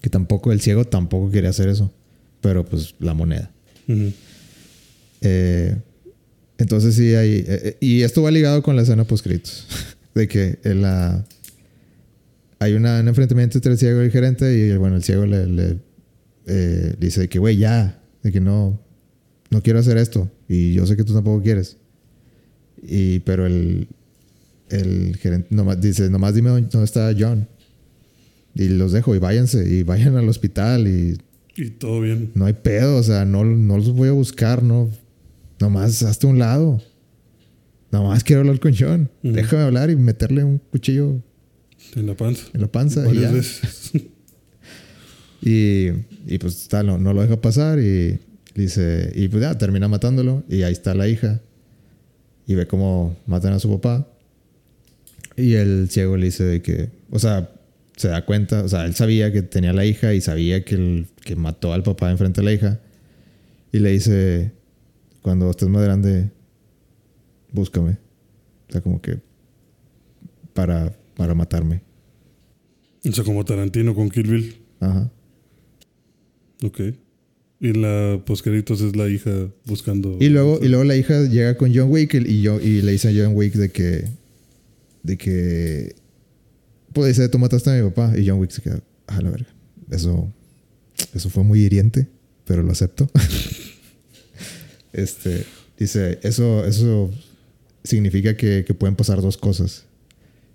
Que 0.01 0.11
tampoco, 0.11 0.53
el 0.53 0.61
ciego 0.61 0.85
tampoco 0.85 1.31
quería 1.31 1.51
hacer 1.51 1.69
eso. 1.69 1.93
Pero 2.41 2.65
pues 2.65 2.95
la 2.99 3.15
moneda. 3.15 3.51
Eh, 5.21 5.77
entonces 6.59 6.95
sí 6.95 7.15
hay, 7.15 7.35
eh, 7.37 7.45
eh, 7.49 7.77
y 7.81 8.03
esto 8.03 8.23
va 8.23 8.31
ligado 8.31 8.63
con 8.63 8.77
la 8.77 8.83
escena 8.83 9.05
post 9.05 9.27
de 10.15 10.29
que 10.29 10.59
en 10.65 10.83
la, 10.83 11.25
hay 12.59 12.75
una, 12.75 13.01
un 13.01 13.09
enfrentamiento 13.09 13.59
entre 13.59 13.73
el 13.73 13.79
ciego 13.79 14.03
y 14.03 14.07
el 14.07 14.11
gerente 14.11 14.57
y 14.57 14.77
bueno, 14.77 14.97
el 14.97 15.03
ciego 15.03 15.27
le, 15.27 15.47
le, 15.47 15.79
eh, 16.47 16.95
dice 16.99 17.23
de 17.23 17.29
que, 17.29 17.39
güey, 17.39 17.57
ya, 17.57 18.01
de 18.23 18.33
que 18.33 18.41
no, 18.41 18.81
no 19.51 19.63
quiero 19.63 19.79
hacer 19.79 19.99
esto 19.99 20.31
y 20.49 20.73
yo 20.73 20.87
sé 20.87 20.97
que 20.97 21.05
tú 21.05 21.13
tampoco 21.13 21.43
quieres. 21.43 21.77
Y, 22.83 23.21
pero 23.21 23.47
el, 23.47 23.89
el 24.71 25.17
gerente 25.17 25.55
nomás, 25.55 25.81
dice, 25.81 26.11
nomás 26.11 26.35
dime 26.35 26.51
dónde 26.51 26.85
está 26.85 27.15
John. 27.19 27.49
Y 28.55 28.69
los 28.69 28.93
dejo 28.93 29.15
y 29.15 29.19
váyanse 29.19 29.69
y 29.69 29.83
vayan 29.83 30.17
al 30.17 30.29
hospital 30.29 30.89
y 30.89 31.19
Y 31.57 31.71
todo 31.71 32.01
bien. 32.01 32.31
no 32.35 32.47
hay 32.47 32.55
pedo, 32.55 32.97
o 32.97 33.03
sea, 33.03 33.25
no, 33.25 33.45
no 33.45 33.77
los 33.77 33.93
voy 33.93 34.09
a 34.09 34.13
buscar, 34.13 34.63
no. 34.63 34.91
Nomás 35.61 36.03
hazte 36.03 36.27
a 36.27 36.31
un 36.31 36.39
lado. 36.39 36.81
Nomás 37.91 38.25
quiero 38.25 38.41
hablar 38.41 38.59
con 38.61 38.75
John. 38.77 39.11
Déjame 39.23 39.63
hablar 39.63 39.91
y 39.91 39.97
meterle 39.97 40.45
un 40.45 40.59
cuchillo 40.59 41.23
En 41.95 42.07
la 42.07 42.15
panza. 42.15 42.45
en 42.53 42.61
la 42.61 42.67
panza. 42.67 43.13
Y, 43.13 43.21
ya. 43.21 43.31
veces. 43.31 43.91
y, 45.43 45.89
y 46.27 46.39
pues 46.39 46.69
tal, 46.69 46.87
no, 46.87 46.99
no 46.99 47.13
lo 47.13 47.23
deja 47.23 47.41
pasar 47.41 47.79
y 47.79 48.19
dice, 48.55 49.13
y 49.15 49.29
pues 49.29 49.43
ya 49.43 49.57
termina 49.57 49.89
matándolo. 49.89 50.45
Y 50.49 50.63
ahí 50.63 50.73
está 50.73 50.95
la 50.95 51.09
hija. 51.09 51.41
Y 52.47 52.55
ve 52.55 52.67
cómo 52.67 53.17
matan 53.27 53.53
a 53.53 53.59
su 53.59 53.71
papá. 53.71 54.07
Y 55.37 55.55
el 55.55 55.89
ciego 55.91 56.17
le 56.17 56.27
dice 56.27 56.45
de 56.45 56.63
que, 56.63 56.91
o 57.11 57.19
sea, 57.19 57.51
se 57.97 58.09
da 58.09 58.25
cuenta, 58.25 58.63
o 58.63 58.69
sea, 58.69 58.85
él 58.87 58.95
sabía 58.95 59.33
que 59.33 59.43
tenía 59.43 59.73
la 59.73 59.85
hija 59.85 60.15
y 60.15 60.21
sabía 60.21 60.65
que, 60.65 60.75
el, 60.75 61.07
que 61.25 61.37
mató 61.37 61.73
al 61.73 61.83
papá 61.83 62.11
enfrente 62.11 62.41
de 62.41 62.45
la 62.45 62.53
hija. 62.53 62.81
Y 63.73 63.81
le 63.81 63.91
dice, 63.91 64.53
cuando 65.23 65.51
estés 65.51 65.69
más 65.69 65.83
grande, 65.83 66.31
búscame. 67.53 67.99
O 68.69 68.73
sea, 68.73 68.81
como 68.81 69.01
que 69.01 69.19
para, 70.53 70.97
para 71.17 71.35
matarme. 71.35 71.83
O 73.09 73.13
sea, 73.13 73.25
como 73.25 73.45
Tarantino 73.45 73.95
con 73.95 74.11
Kill 74.11 74.27
Bill. 74.29 74.57
Ajá. 74.81 75.11
Ok. 76.63 76.81
Y 77.61 77.73
la 77.73 78.23
poscréditos 78.25 78.81
es 78.81 78.97
la 78.97 79.09
hija 79.09 79.49
buscando. 79.65 80.19
Y 80.21 80.29
luego, 80.29 80.59
y 80.63 80.69
luego 80.69 80.85
la 80.85 80.97
hija 80.97 81.23
llega 81.23 81.57
con 81.57 81.75
John 81.75 81.91
Wick 81.91 82.15
y, 82.15 82.43
yo, 82.43 82.61
y 82.61 82.83
le 82.83 82.93
dice 82.93 83.09
a 83.09 83.13
John 83.15 83.35
Wick 83.37 83.55
de 83.55 83.71
que. 83.71 84.05
De 85.07 85.17
que. 85.17 85.95
Pues 86.93 87.09
dice, 87.17 87.29
tú 87.29 87.39
mataste 87.39 87.71
a 87.71 87.75
mi 87.83 87.89
papá. 87.91 88.19
Y 88.19 88.27
John 88.29 88.41
Wick 88.41 88.51
se 88.51 88.61
queda. 88.63 88.83
A 89.07 89.21
la 89.21 89.31
verga. 89.31 89.49
Eso. 89.91 90.33
Eso 91.15 91.31
fue 91.31 91.45
muy 91.45 91.61
hiriente, 91.61 92.09
pero 92.45 92.63
lo 92.63 92.73
acepto. 92.73 93.09
este. 94.93 95.45
Dice, 95.79 96.19
eso, 96.23 96.65
eso 96.65 97.11
significa 97.85 98.37
que, 98.37 98.65
que 98.67 98.75
pueden 98.75 98.97
pasar 98.97 99.21
dos 99.21 99.37
cosas. 99.37 99.85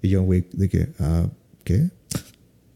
Y 0.01 0.13
John 0.13 0.25
Wick, 0.27 0.51
de 0.51 0.67
que, 0.67 0.89
ah, 0.99 1.29
¿qué? 1.63 1.89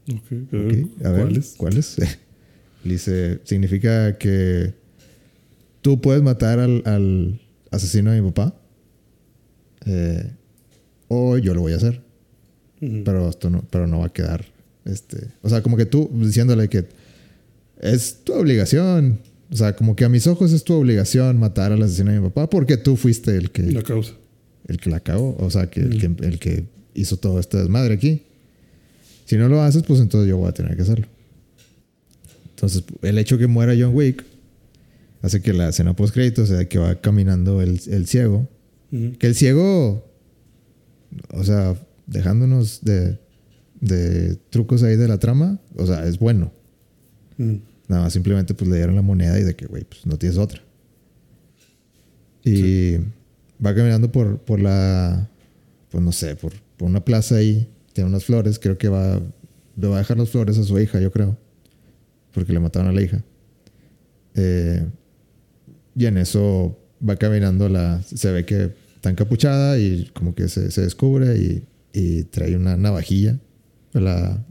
Ok, 0.08 0.32
a 0.32 0.56
ver, 0.56 0.88
a 1.04 1.12
ver 1.12 1.22
¿cuáles? 1.24 1.54
¿cuáles? 1.58 1.96
Dice, 2.84 3.42
significa 3.46 4.16
que 4.20 4.76
tú 5.82 6.00
puedes 6.00 6.22
matar 6.22 6.60
al, 6.60 6.84
al 6.86 7.42
asesino 7.72 8.12
de 8.12 8.22
mi 8.22 8.30
papá. 8.32 8.56
eh, 9.88 10.32
o 11.08 11.38
yo 11.38 11.54
lo 11.54 11.62
voy 11.62 11.74
a 11.74 11.78
hacer. 11.78 12.02
Pero 12.80 13.30
esto 13.30 13.50
no, 13.50 13.64
pero 13.70 13.88
no 13.88 14.00
va 14.00 14.08
a 14.08 14.14
quedar. 14.14 14.46
Este. 14.84 15.28
O 15.42 15.50
sea, 15.50 15.62
como 15.64 15.78
que 15.78 15.86
tú 15.86 16.10
diciéndole 16.14 16.68
que 16.70 16.86
es 17.82 18.20
tu 18.24 18.34
obligación. 18.34 19.20
O 19.52 19.56
sea, 19.56 19.76
como 19.76 19.96
que 19.96 20.06
a 20.06 20.10
mis 20.10 20.28
ojos 20.28 20.52
es 20.52 20.64
tu 20.64 20.74
obligación 20.74 21.40
matar 21.40 21.72
al 21.72 21.82
asesino 21.82 22.12
de 22.12 22.20
mi 22.20 22.28
papá 22.30 22.50
porque 22.50 22.78
tú 22.78 22.96
fuiste 22.96 23.36
el 23.38 23.52
que, 23.52 23.64
La 23.64 23.84
causa. 23.84 24.14
el 24.68 24.78
que 24.78 24.90
la 24.90 25.00
cagó. 25.00 25.36
O 25.40 25.50
sea, 25.50 25.70
que, 25.70 25.80
el, 25.80 26.00
que 26.00 26.26
el 26.26 26.40
que 26.40 26.66
hizo 26.94 27.18
todo 27.18 27.40
este 27.40 27.58
desmadre 27.58 27.94
aquí. 27.94 28.24
Si 29.26 29.38
no 29.38 29.50
lo 29.50 29.62
haces, 29.62 29.84
pues 29.84 30.00
entonces 30.00 30.30
yo 30.30 30.38
voy 30.38 30.50
a 30.50 30.52
tener 30.52 30.76
que 30.76 30.82
hacerlo. 30.84 31.08
Entonces, 32.52 32.84
el 33.02 33.18
hecho 33.18 33.38
que 33.38 33.48
muera 33.48 33.74
John 33.78 33.96
Wick 33.96 34.24
hace 35.22 35.42
que 35.42 35.54
la 35.54 35.70
escena 35.70 35.96
post 35.96 36.14
crédito 36.14 36.46
sea 36.46 36.70
que 36.70 36.78
va 36.78 36.96
caminando 36.96 37.62
el, 37.62 37.82
el 37.88 38.08
ciego. 38.08 38.48
Que 39.20 39.28
el 39.28 39.36
ciego, 39.36 40.08
o 41.32 41.44
sea, 41.44 41.76
dejándonos 42.08 42.84
de, 42.84 43.20
de 43.82 44.36
trucos 44.50 44.84
ahí 44.84 44.96
de 44.96 45.08
la 45.08 45.18
trama, 45.18 45.60
o 45.76 45.86
sea, 45.86 46.06
es 46.06 46.20
bueno. 46.20 46.52
Mm. 47.38 47.56
Nada 47.88 48.04
más 48.04 48.14
simplemente 48.14 48.54
pues 48.54 48.70
le 48.70 48.78
dieron 48.78 48.96
la 48.96 49.02
moneda 49.02 49.40
y 49.40 49.44
de 49.44 49.56
que, 49.56 49.68
güey, 49.68 49.84
pues 49.84 50.06
no 50.06 50.18
tienes 50.18 50.38
otra. 50.38 50.62
Y 52.44 52.98
va 53.64 53.74
caminando 53.74 54.12
por, 54.12 54.40
por 54.40 54.60
la, 54.60 55.30
pues 55.90 56.04
no 56.04 56.12
sé, 56.12 56.36
por, 56.36 56.54
por 56.78 56.88
una 56.88 57.04
plaza 57.04 57.36
ahí, 57.36 57.68
tiene 57.94 58.10
unas 58.10 58.26
flores, 58.26 58.60
creo 58.60 58.78
que 58.78 58.90
va, 58.90 59.20
le 59.76 59.88
va 59.88 59.96
a 59.96 60.00
dejar 60.00 60.18
las 60.18 60.30
flores 60.30 60.58
a 60.58 60.64
su 60.64 60.80
hija, 60.80 61.00
yo 61.00 61.12
creo, 61.12 61.38
porque 62.34 62.54
le 62.54 62.60
mataron 62.60 62.90
a 62.90 62.94
la 62.94 63.02
hija. 63.02 63.24
Eh, 64.36 64.86
y 65.96 66.06
en 66.06 66.18
eso 66.18 66.78
va 67.08 67.16
caminando 67.16 67.70
la, 67.70 68.02
se 68.04 68.32
ve 68.32 68.46
que 68.46 68.74
está 69.06 69.12
encapuchada 69.12 69.78
y 69.78 70.10
como 70.14 70.34
que 70.34 70.50
se, 70.50 70.72
se 70.72 70.82
descubre 70.82 71.38
y, 71.38 71.64
y 71.94 72.24
trae 72.24 72.56
una 72.56 72.76
navajilla 72.76 73.40
la, 73.94 74.44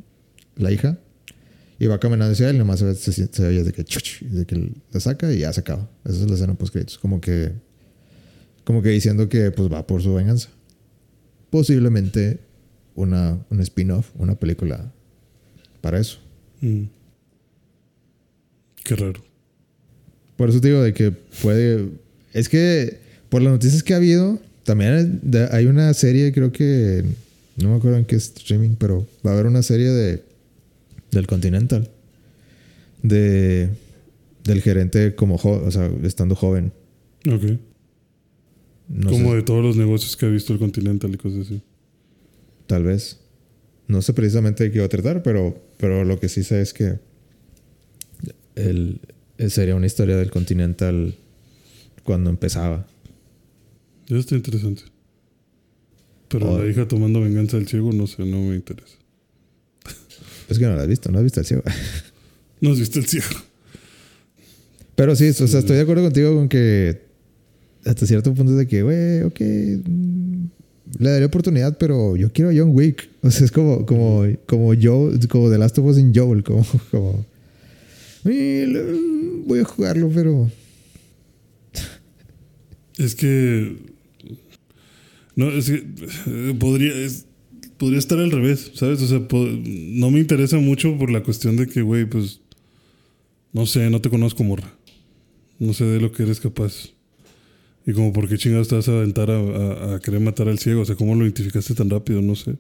la 0.57 0.71
hija. 0.71 0.99
Y 1.81 1.87
va 1.87 1.99
caminando 1.99 2.33
hacia 2.33 2.49
él, 2.51 2.57
nomás 2.57 2.79
se, 2.79 2.95
se, 2.95 3.27
se 3.27 3.47
oye 3.47 3.65
de 3.65 3.73
que, 3.73 3.85
chuch, 3.85 4.21
de 4.23 4.47
que 4.47 4.73
la 4.93 5.01
saca 5.01 5.33
y 5.33 5.41
ya 5.41 5.53
se 5.53 5.61
acaba. 5.61 5.91
Esa 6.05 6.23
es 6.23 6.29
la 6.29 6.35
escena 6.35 6.55
post 6.55 6.73
créditos. 6.73 6.99
Como 6.99 7.21
que, 7.21 7.53
como 8.63 8.81
que 8.81 8.91
diciendo 8.91 9.29
que 9.29 9.51
pues 9.51 9.71
va 9.71 9.85
por 9.85 10.01
su 10.01 10.15
venganza. 10.15 10.51
Posiblemente 11.51 12.39
una, 12.95 13.45
un 13.51 13.61
spin-off, 13.61 14.13
una 14.15 14.37
película 14.37 14.93
para 15.81 15.99
eso. 15.99 16.21
Mm. 16.61 16.85
Qué 18.85 18.95
raro. 18.95 19.25
Por 20.37 20.49
eso 20.49 20.61
te 20.61 20.69
digo 20.69 20.81
de 20.81 20.95
que 20.95 21.11
puede. 21.11 21.89
Es 22.33 22.49
que 22.49 23.04
por 23.35 23.43
las 23.43 23.53
noticias 23.53 23.83
que 23.83 23.95
ha 23.95 23.97
habido, 23.97 24.39
también 24.63 25.21
hay 25.51 25.67
una 25.67 25.93
serie, 25.93 26.33
creo 26.33 26.53
que. 26.53 27.03
No 27.57 27.71
me 27.71 27.77
acuerdo 27.79 27.99
en 27.99 28.05
qué 28.05 28.15
streaming, 28.15 28.77
pero 28.79 29.09
va 29.27 29.33
a 29.33 29.35
haber 29.35 29.47
una 29.47 29.61
serie 29.65 29.89
de. 29.89 30.23
Del 31.11 31.27
Continental. 31.27 31.91
De. 33.03 33.71
Del 34.45 34.63
gerente 34.63 35.17
como 35.17 35.37
jo- 35.37 35.65
o 35.67 35.71
sea, 35.73 35.91
estando 36.05 36.37
joven. 36.37 36.71
Ok. 37.29 37.59
No 38.89 39.11
Como 39.11 39.31
sé, 39.31 39.37
de 39.39 39.43
todos 39.43 39.65
los 39.65 39.77
negocios 39.77 40.17
que 40.17 40.27
ha 40.27 40.29
visto 40.29 40.53
el 40.53 40.61
Continental 40.61 41.13
y 41.13 41.17
cosas 41.17 41.41
así. 41.47 41.61
tal 42.69 42.85
vez. 42.85 43.19
No 43.89 44.01
sé 44.01 44.13
precisamente 44.13 44.63
de 44.63 44.71
qué 44.71 44.77
iba 44.79 44.87
a 44.87 44.89
tratar, 44.89 45.25
pero, 45.25 45.61
pero 45.77 46.05
lo 46.05 46.21
que 46.21 46.29
sí 46.29 46.45
sé 46.45 46.61
es 46.63 46.73
que. 46.73 47.01
El, 48.55 49.01
sería 49.49 49.75
una 49.75 49.87
historia 49.87 50.17
del 50.17 50.31
Continental 50.31 51.17
cuando 52.05 52.31
empezaba. 52.31 52.87
Eso 54.07 54.17
está 54.19 54.35
interesante. 54.37 54.83
Pero 56.29 56.51
Oh. 56.53 56.59
la 56.63 56.69
hija 56.71 56.87
tomando 56.89 57.21
venganza 57.21 57.57
del 57.57 57.69
ciego, 57.69 57.93
no 57.93 58.07
sé, 58.07 58.25
no 58.25 58.41
me 58.43 58.57
interesa. 58.57 58.97
Es 60.49 60.59
que 60.59 60.67
no 60.67 60.75
la 60.77 60.83
has 60.83 60.89
visto, 60.89 61.11
no 61.11 61.19
has 61.19 61.25
visto 61.25 61.41
el 61.41 61.47
ciego. 61.47 61.63
No 62.61 62.71
has 62.73 62.79
visto 62.79 62.99
el 62.99 63.07
ciego. 63.07 63.27
Pero 64.97 65.15
sí, 65.17 65.29
o 65.29 65.33
sea, 65.49 65.59
estoy 65.61 65.77
de 65.77 65.83
acuerdo 65.83 66.03
contigo 66.05 66.35
con 66.35 66.49
que 66.49 67.03
hasta 67.85 68.07
cierto 68.07 68.33
punto 68.33 68.53
es 68.53 68.59
de 68.59 68.67
que, 68.67 68.83
güey, 68.83 69.23
ok, 69.23 69.41
mm, 69.87 70.45
le 71.01 71.11
daré 71.11 71.25
oportunidad, 71.27 71.77
pero 71.77 72.17
yo 72.17 72.33
quiero 72.33 72.51
a 72.51 72.55
John 72.57 72.71
Wick. 72.75 73.11
O 73.23 73.31
sea, 73.31 73.45
es 73.45 73.53
como, 73.53 73.85
como, 73.85 74.23
como 74.47 74.73
Joe, 74.81 75.19
como 75.29 75.51
The 75.51 75.59
Last 75.59 75.77
of 75.79 75.85
Us 75.87 75.99
in 75.99 76.15
Joel, 76.15 76.43
como, 76.45 76.65
como 76.91 77.27
"Eh, 78.25 79.43
voy 79.47 79.59
a 79.59 79.65
jugarlo, 79.65 80.09
pero 80.15 80.51
Es 82.97 83.15
que. 83.15 83.77
No, 85.37 85.51
es 85.51 85.67
que. 85.71 85.85
eh, 86.27 86.55
Podría. 86.59 86.93
podría 87.79 87.99
estar 87.99 88.19
al 88.19 88.31
revés, 88.31 88.71
¿sabes? 88.75 89.03
O 89.03 89.07
sea, 89.09 89.21
no 89.31 90.11
me 90.11 90.21
interesa 90.21 90.59
mucho 90.59 90.97
por 90.99 91.11
la 91.11 91.23
cuestión 91.23 91.57
de 91.57 91.67
que, 91.67 91.83
güey, 91.83 92.05
pues. 92.07 92.41
No 93.53 93.67
sé, 93.67 93.89
no 93.91 94.01
te 94.01 94.11
conozco, 94.11 94.43
morra. 94.45 94.73
No 95.59 95.73
sé 95.73 95.85
de 95.85 96.01
lo 96.01 96.11
que 96.13 96.25
eres 96.25 96.41
capaz. 96.41 96.91
Y 97.87 97.93
como, 97.93 98.13
¿por 98.13 98.29
qué 98.29 98.39
chingados 98.39 98.69
te 98.69 98.75
vas 98.77 98.89
a 98.89 98.97
aventar 98.97 99.31
a, 99.31 99.39
a- 99.39 99.95
a 99.97 100.01
querer 100.01 100.21
matar 100.21 100.49
al 100.49 100.59
ciego? 100.59 100.81
O 100.83 100.85
sea, 100.85 100.97
¿cómo 100.97 101.15
lo 101.15 101.25
identificaste 101.25 101.75
tan 101.75 101.91
rápido? 101.91 102.21
No 102.23 102.35
sé. 102.35 102.57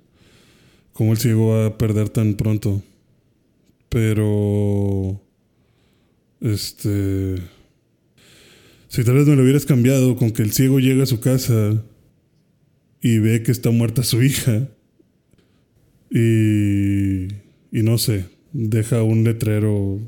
¿Cómo 0.92 1.12
el 1.12 1.18
ciego 1.18 1.48
va 1.48 1.66
a 1.66 1.78
perder 1.78 2.08
tan 2.10 2.34
pronto? 2.34 2.82
Pero. 3.88 5.20
Este. 6.40 7.36
Si 8.88 9.02
tal 9.02 9.14
vez 9.14 9.26
me 9.26 9.34
lo 9.34 9.42
hubieras 9.42 9.64
cambiado 9.66 10.16
con 10.16 10.30
que 10.30 10.42
el 10.42 10.52
ciego 10.52 10.78
llega 10.78 11.02
a 11.02 11.06
su 11.06 11.18
casa 11.20 11.82
y 13.04 13.18
ve 13.18 13.42
que 13.42 13.52
está 13.52 13.70
muerta 13.70 14.02
su 14.02 14.22
hija 14.22 14.66
y, 16.10 17.24
y 17.70 17.82
no 17.82 17.98
sé, 17.98 18.24
deja 18.54 19.02
un 19.02 19.24
letrero 19.24 20.00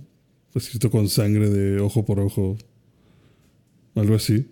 escrito 0.54 0.90
con 0.90 1.10
sangre 1.10 1.50
de 1.50 1.78
ojo 1.78 2.06
por 2.06 2.20
ojo, 2.20 2.56
algo 3.96 4.14
así, 4.14 4.46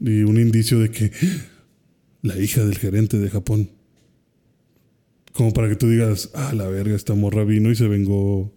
y 0.00 0.20
un 0.20 0.38
indicio 0.38 0.78
de 0.80 0.90
que 0.90 1.10
la 2.20 2.38
hija 2.38 2.62
del 2.62 2.76
gerente 2.76 3.18
de 3.18 3.30
Japón, 3.30 3.70
como 5.32 5.54
para 5.54 5.70
que 5.70 5.76
tú 5.76 5.88
digas, 5.88 6.30
ah, 6.34 6.52
la 6.54 6.68
verga, 6.68 6.94
esta 6.94 7.14
morra 7.14 7.44
vino 7.44 7.70
y 7.70 7.74
se 7.74 7.88
vengó 7.88 8.52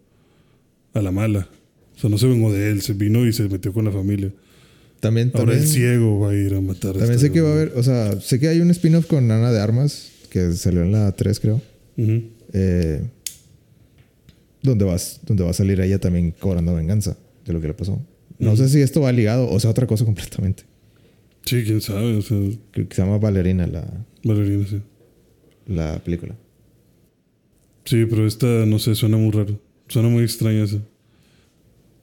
a 0.94 1.02
la 1.02 1.14
mala. 1.14 1.48
O 1.96 2.00
sea, 2.00 2.10
no 2.10 2.18
se 2.18 2.28
vengó 2.28 2.52
de 2.52 2.70
él, 2.70 2.82
se 2.82 2.96
vino 2.96 3.26
y 3.26 3.32
se 3.32 3.48
metió 3.48 3.72
con 3.72 3.86
la 3.86 3.94
familia. 3.94 4.34
También, 5.02 5.32
Ahora 5.34 5.48
también, 5.48 5.64
el 5.64 5.68
ciego 5.68 6.20
va 6.20 6.30
a 6.30 6.36
ir 6.36 6.54
a 6.54 6.62
matar 6.62 6.92
a 6.92 7.00
también 7.00 7.12
esta 7.16 7.28
sé 7.28 7.34
que 7.34 7.42
va 7.42 7.50
a 7.50 7.54
haber, 7.54 7.74
o 7.76 7.84
sea, 7.84 8.22
sé 8.22 8.40
que 8.40 8.48
hay 8.48 8.62
un 8.62 8.70
spin-off 8.72 9.08
con 9.08 9.30
Ana 9.30 9.52
de 9.52 9.60
Armas 9.60 10.12
que 10.30 10.54
salió 10.54 10.84
en 10.84 10.94
la 10.94 11.12
3, 11.12 11.40
creo. 11.40 11.62
Eh, 12.54 13.02
donde, 14.62 14.86
vas, 14.86 15.20
donde 15.26 15.44
va 15.44 15.50
a 15.50 15.54
salir 15.54 15.82
ella 15.82 16.00
también 16.00 16.32
cobrando 16.32 16.74
venganza 16.74 17.18
de 17.46 17.54
lo 17.54 17.60
que 17.60 17.68
le 17.68 17.74
pasó. 17.74 18.02
No 18.40 18.56
sé 18.56 18.70
si 18.70 18.82
esto 18.82 19.02
va 19.02 19.12
ligado 19.12 19.50
o 19.50 19.60
sea 19.60 19.70
otra 19.70 19.86
cosa 19.86 20.06
completamente. 20.06 20.64
Sí, 21.46 21.64
quién 21.64 21.82
sabe, 21.82 22.16
o 22.18 22.22
sea, 22.22 22.38
Que, 22.72 22.88
que 22.88 22.96
se 22.96 23.02
llama 23.02 23.18
Valerina 23.18 23.68
la, 23.68 24.06
Valerina, 24.24 24.66
sí. 24.68 24.82
la 25.68 26.00
película. 26.04 26.36
Sí, 27.86 28.06
pero 28.06 28.28
esta, 28.28 28.66
no 28.66 28.80
sé, 28.80 28.96
suena 28.96 29.18
muy 29.18 29.32
raro. 29.32 29.60
Suena 29.88 30.08
muy 30.08 30.24
extraña 30.24 30.64
esa. 30.64 30.78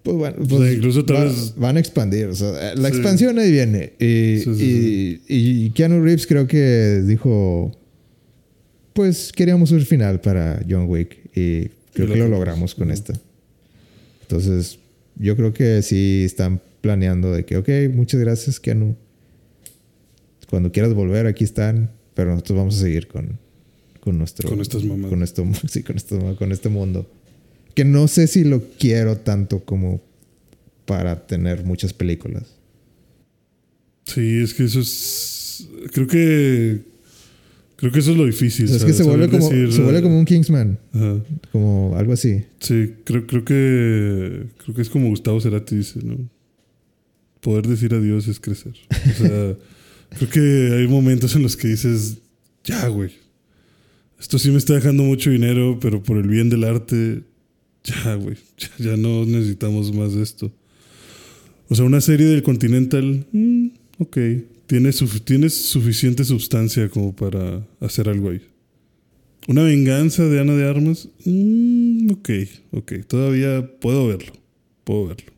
Pues 0.02 0.16
bueno, 0.16 0.36
O 0.40 0.46
sea, 0.46 0.58
pues 0.58 0.74
incluso 0.76 1.04
tal 1.04 1.16
va- 1.16 1.24
vez- 1.24 1.54
van 1.56 1.76
a 1.76 1.80
expandir. 1.80 2.26
O 2.26 2.34
sea, 2.34 2.74
la 2.74 2.88
Sí. 2.90 2.96
expansión 2.96 3.38
ahí 3.38 3.50
viene. 3.50 3.92
Y, 3.98 4.38
Sí, 4.42 4.54
sí, 4.54 5.22
y- 5.28 5.64
y 5.66 5.70
Keanu 5.70 6.02
Reeves 6.02 6.26
creo 6.26 6.46
que 6.46 7.02
dijo: 7.06 7.72
Pues 8.94 9.32
queríamos 9.32 9.70
un 9.70 9.80
final 9.82 10.20
para 10.20 10.64
John 10.68 10.86
Wick. 10.88 11.16
Y 11.36 11.68
creo 11.92 12.08
que 12.08 12.16
lo 12.16 12.28
logramos. 12.28 12.74
con 12.74 12.90
esta. 12.90 13.12
Entonces, 14.22 14.78
yo 15.16 15.36
creo 15.36 15.52
que 15.52 15.82
sí 15.82 16.22
están 16.24 16.60
planeando 16.80 17.32
de 17.32 17.44
que, 17.44 17.56
ok, 17.56 17.68
muchas 17.92 18.20
gracias, 18.20 18.60
Keanu. 18.60 18.96
Cuando 20.48 20.72
quieras 20.72 20.94
volver, 20.94 21.26
aquí 21.26 21.44
están. 21.44 21.90
Pero 22.14 22.30
nosotros 22.30 22.58
vamos 22.58 22.76
a 22.76 22.80
seguir 22.80 23.06
con, 23.06 23.38
con 24.00 24.18
nuestro. 24.18 24.48
Con 24.48 24.60
estas 24.60 24.82
esto, 25.96 26.36
con 26.36 26.52
este 26.52 26.68
mundo. 26.68 27.08
Que 27.78 27.84
no 27.84 28.09
sé 28.09 28.26
si 28.26 28.42
lo 28.42 28.60
quiero 28.76 29.18
tanto 29.18 29.60
como 29.60 30.02
para 30.84 31.28
tener 31.28 31.64
muchas 31.64 31.92
películas. 31.92 32.56
Sí, 34.05 34.40
es 34.40 34.52
que 34.52 34.64
eso 34.64 34.80
es. 34.80 35.68
Creo 35.92 36.09
que. 36.09 36.80
Creo 37.76 37.92
que 37.92 38.00
eso 38.00 38.10
es 38.10 38.16
lo 38.16 38.26
difícil. 38.26 38.68
es 38.68 38.84
que 38.84 38.92
se 38.92 39.05
vuelve, 39.05 39.28
como, 39.28 39.48
se 39.48 39.80
vuelve 39.80 40.02
como 40.02 40.18
un 40.18 40.24
Kingsman. 40.24 40.76
Ajá. 40.92 41.22
Como 41.52 41.94
algo 41.96 42.14
así. 42.14 42.42
Sí, 42.59 42.94
creo, 43.05 43.24
creo 43.28 43.44
que. 43.44 44.46
Creo 44.64 44.74
que 44.74 44.82
es 44.82 44.90
como 44.90 45.10
Gustavo 45.10 45.40
Cerati 45.40 45.76
dice, 45.76 46.00
¿no? 46.02 46.28
Poder 47.40 47.68
decir 47.68 47.94
adiós 47.94 48.26
es 48.26 48.40
crecer. 48.40 48.74
O 48.90 49.18
sea, 49.18 49.56
creo 50.18 50.30
que 50.32 50.74
hay 50.80 50.88
momentos 50.88 51.36
en 51.36 51.44
los 51.44 51.56
que 51.56 51.68
dices, 51.68 52.18
ya, 52.64 52.88
güey. 52.88 53.12
Esto 54.18 54.36
sí 54.36 54.50
me 54.50 54.59
está 54.59 54.74
dejando 54.74 55.05
mucho 55.05 55.30
dinero, 55.30 55.78
pero 55.80 56.02
por 56.02 56.16
el 56.16 56.26
bien 56.26 56.50
del 56.50 56.64
arte, 56.64 57.22
ya, 58.05 58.15
güey. 58.15 58.36
Ya, 58.78 58.97
no 58.97 59.24
necesitamos 59.24 59.94
más 59.94 60.15
de 60.15 60.23
esto. 60.23 60.52
O 61.69 61.74
sea, 61.74 61.85
una 61.85 62.01
serie 62.01 62.27
del 62.27 62.43
Continental, 62.43 63.27
mm, 63.32 63.66
ok. 63.98 64.16
Tiene, 64.66 64.90
suf- 64.93 65.23
tiene 65.24 65.48
suficiente 65.51 66.24
sustancia 66.24 66.89
como 66.89 67.15
para 67.16 67.66
hacer 67.81 68.09
algo 68.09 68.31
ahí. 68.31 68.40
Una 69.47 69.62
venganza 69.62 70.24
de 70.24 70.40
Ana 70.40 70.55
de 70.55 70.69
Armas, 70.69 71.09
mm, 71.24 72.10
ok, 72.12 72.31
ok. 72.73 72.93
Todavía 73.06 73.70
puedo 73.81 74.06
verlo. 74.09 74.32
Puedo 74.85 75.09
verlo. 75.09 75.32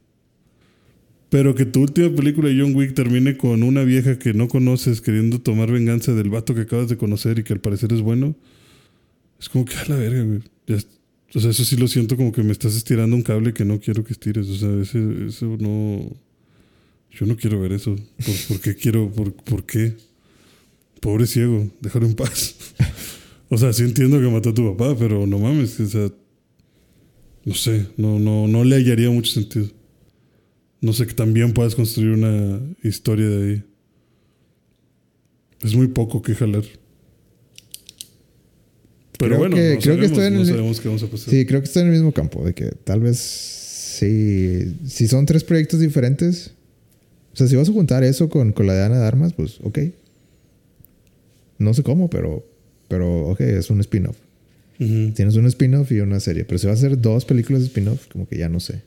Pero 1.29 1.55
que 1.55 1.65
tu 1.65 1.83
última 1.83 2.13
película 2.15 2.49
de 2.49 2.61
John 2.61 2.75
Wick 2.75 2.95
termine 2.95 3.37
con 3.37 3.63
una 3.63 3.85
vieja 3.85 4.19
que 4.19 4.35
no 4.35 4.49
conoces 4.49 5.01
queriendo 5.01 5.41
tomar 5.41 5.71
venganza 5.71 6.13
del 6.13 6.29
vato 6.29 6.57
que 6.57 6.63
acabas 6.63 6.89
de 6.89 6.97
conocer 6.97 7.39
y 7.39 7.45
que 7.45 7.53
al 7.53 7.61
parecer 7.61 7.93
es 7.93 8.01
bueno, 8.01 8.35
es 9.39 9.49
como 9.49 9.65
que 9.65 9.77
a 9.77 9.85
la 9.87 9.95
verga, 9.97 10.23
güey. 10.25 10.41
Ya 10.67 10.79
o 11.35 11.41
sea, 11.41 11.51
eso 11.51 11.65
sí 11.65 11.77
lo 11.77 11.87
siento 11.89 12.17
como 12.17 12.33
que 12.33 12.43
me 12.43 12.53
estás 12.53 12.75
estirando 12.75 13.15
un 13.17 13.23
cable 13.23 13.53
que 13.55 13.65
no 13.65 13.79
quiero 13.81 14.03
que 14.05 14.13
estires. 14.13 14.49
O 14.49 14.57
sea, 14.57 14.71
ese- 14.81 15.27
eso 15.29 15.57
no. 15.61 16.11
Yo 17.13 17.27
no 17.27 17.37
quiero 17.37 17.61
ver 17.61 17.73
eso. 17.73 17.97
¿Por, 18.49 18.61
qué 18.61 18.75
quiero? 18.77 19.11
Por, 19.11 19.33
¿Por 19.35 19.65
qué? 19.67 19.97
Pobre 21.01 21.27
ciego, 21.27 21.69
déjalo 21.81 22.07
en 22.07 22.15
paz. 22.15 22.57
o 23.49 23.57
sea, 23.59 23.73
sí 23.73 23.83
entiendo 23.85 24.21
que 24.21 24.29
mató 24.29 24.51
a 24.51 24.55
tu 24.55 24.77
papá, 24.77 24.97
pero 24.99 25.27
no 25.27 25.39
mames, 25.39 25.79
o 25.81 25.87
sea. 25.89 26.11
No 27.45 27.55
sé, 27.55 27.87
no, 27.97 28.19
no, 28.19 28.47
no 28.49 28.65
le 28.65 28.77
hallaría 28.77 29.11
mucho 29.11 29.33
sentido. 29.33 29.67
No 30.83 30.93
sé 30.93 31.07
que 31.07 31.15
también 31.15 31.53
puedas 31.53 31.75
construir 31.75 32.11
una 32.11 32.61
historia 32.83 33.27
de 33.29 33.53
ahí. 33.55 33.65
Es 35.63 35.75
muy 35.75 35.89
poco 35.89 36.23
que 36.23 36.35
jalar. 36.35 36.65
Pero 39.21 39.29
Creo 39.37 39.39
bueno, 39.39 39.57
que- 39.57 39.75
no, 39.75 39.81
creo 39.81 39.99
que 39.99 40.07
estoy 40.07 40.25
en 40.27 40.35
no 40.35 40.41
el- 40.41 40.47
sabemos 40.47 40.81
qué 40.81 40.89
vamos 40.89 41.03
a 41.03 41.07
pasar. 41.07 41.29
Sí, 41.35 41.45
creo 41.47 41.61
que 41.61 41.67
está 41.67 41.81
en 41.81 41.87
el 41.89 41.93
mismo 41.93 42.13
campo. 42.13 42.45
De 42.45 42.55
que 42.55 42.71
tal 42.85 43.01
vez 43.01 43.19
si, 43.19 44.77
si 44.87 45.07
son 45.09 45.27
tres 45.27 45.45
proyectos 45.45 45.79
diferentes. 45.79 46.53
O 47.33 47.37
sea, 47.37 47.47
si 47.47 47.55
vas 47.55 47.69
a 47.69 47.73
juntar 47.73 48.03
eso 48.03 48.29
con, 48.29 48.53
con 48.53 48.67
la 48.67 48.73
de 48.75 48.83
Ana 48.85 48.99
de 48.99 49.07
Armas, 49.07 49.35
pues 49.35 49.59
ok. 49.63 49.79
No 51.59 51.75
sé 51.75 51.83
cómo, 51.83 52.09
pero, 52.09 52.45
pero 52.89 53.29
ok, 53.29 53.41
es 53.43 53.69
un 53.71 53.81
spin-off. 53.81 54.17
Tienes 54.79 55.37
un 55.37 55.45
spin-off 55.45 55.93
y 55.93 56.01
una 56.01 56.19
serie. 56.21 56.45
Pero 56.47 56.59
si 56.59 56.67
va 56.67 56.73
a 56.73 56.77
ser 56.77 56.99
dos 56.99 57.27
películas 57.27 57.61
de 57.61 57.67
spin-off, 57.69 58.07
como 58.11 58.27
que 58.27 58.39
ya 58.39 58.49
no 58.49 58.59
sé. 58.61 58.81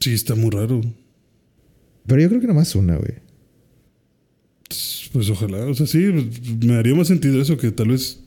Sí, 0.00 0.12
está 0.12 0.34
muy 0.34 0.50
raro. 0.50 0.82
Pero 2.06 2.20
yo 2.20 2.28
creo 2.28 2.40
que 2.42 2.46
nomás 2.46 2.74
una, 2.76 2.96
güey. 2.96 3.14
Pues 5.12 5.30
ojalá, 5.30 5.64
o 5.64 5.74
sea, 5.74 5.86
sí, 5.86 5.98
me 6.62 6.74
haría 6.74 6.94
más 6.94 7.08
sentido 7.08 7.40
eso, 7.40 7.56
que 7.56 7.70
tal 7.70 7.88
vez 7.88 8.18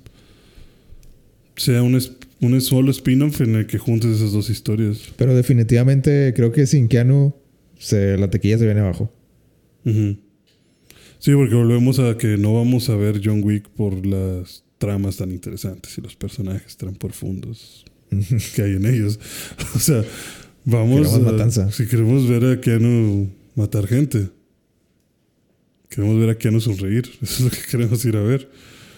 sea 1.59 1.83
un, 1.83 1.99
un 2.41 2.61
solo 2.61 2.91
spin-off 2.91 3.41
en 3.41 3.55
el 3.55 3.67
que 3.67 3.77
juntes 3.77 4.15
esas 4.17 4.31
dos 4.31 4.49
historias. 4.49 4.99
Pero 5.17 5.35
definitivamente 5.35 6.33
creo 6.35 6.51
que 6.51 6.65
sin 6.65 6.87
Keanu 6.87 7.33
se, 7.77 8.17
la 8.17 8.29
tequilla 8.29 8.57
se 8.57 8.65
viene 8.65 8.79
abajo. 8.81 9.11
Ujú. 9.85 10.17
Sí, 11.19 11.31
porque 11.33 11.55
volvemos 11.55 11.99
a 11.99 12.17
que 12.17 12.37
no 12.37 12.53
vamos 12.53 12.89
a 12.89 12.95
ver 12.95 13.21
John 13.23 13.43
Wick 13.43 13.67
por 13.69 14.05
las 14.05 14.63
tramas 14.77 15.17
tan 15.17 15.31
interesantes 15.31 15.97
y 15.97 16.01
los 16.01 16.15
personajes 16.15 16.77
tan 16.77 16.95
profundos 16.95 17.83
que 18.55 18.61
hay 18.61 18.71
en 18.75 18.85
ellos. 18.85 19.19
O 19.75 19.79
sea, 19.79 20.03
vamos 20.65 21.07
Queremos 21.07 21.27
a- 21.27 21.31
matanza. 21.31 21.71
Si 21.71 21.87
queremos 21.87 22.27
ver 22.27 22.45
a 22.45 22.61
Keanu 22.61 23.29
matar 23.55 23.85
gente. 23.87 24.29
Queremos 25.89 26.19
ver 26.19 26.29
a 26.29 26.37
Keanu 26.37 26.61
sonreír. 26.61 27.09
Eso 27.21 27.33
es 27.35 27.39
lo 27.41 27.49
que 27.49 27.67
queremos 27.69 28.03
ir 28.05 28.15
a 28.15 28.21
ver. 28.21 28.49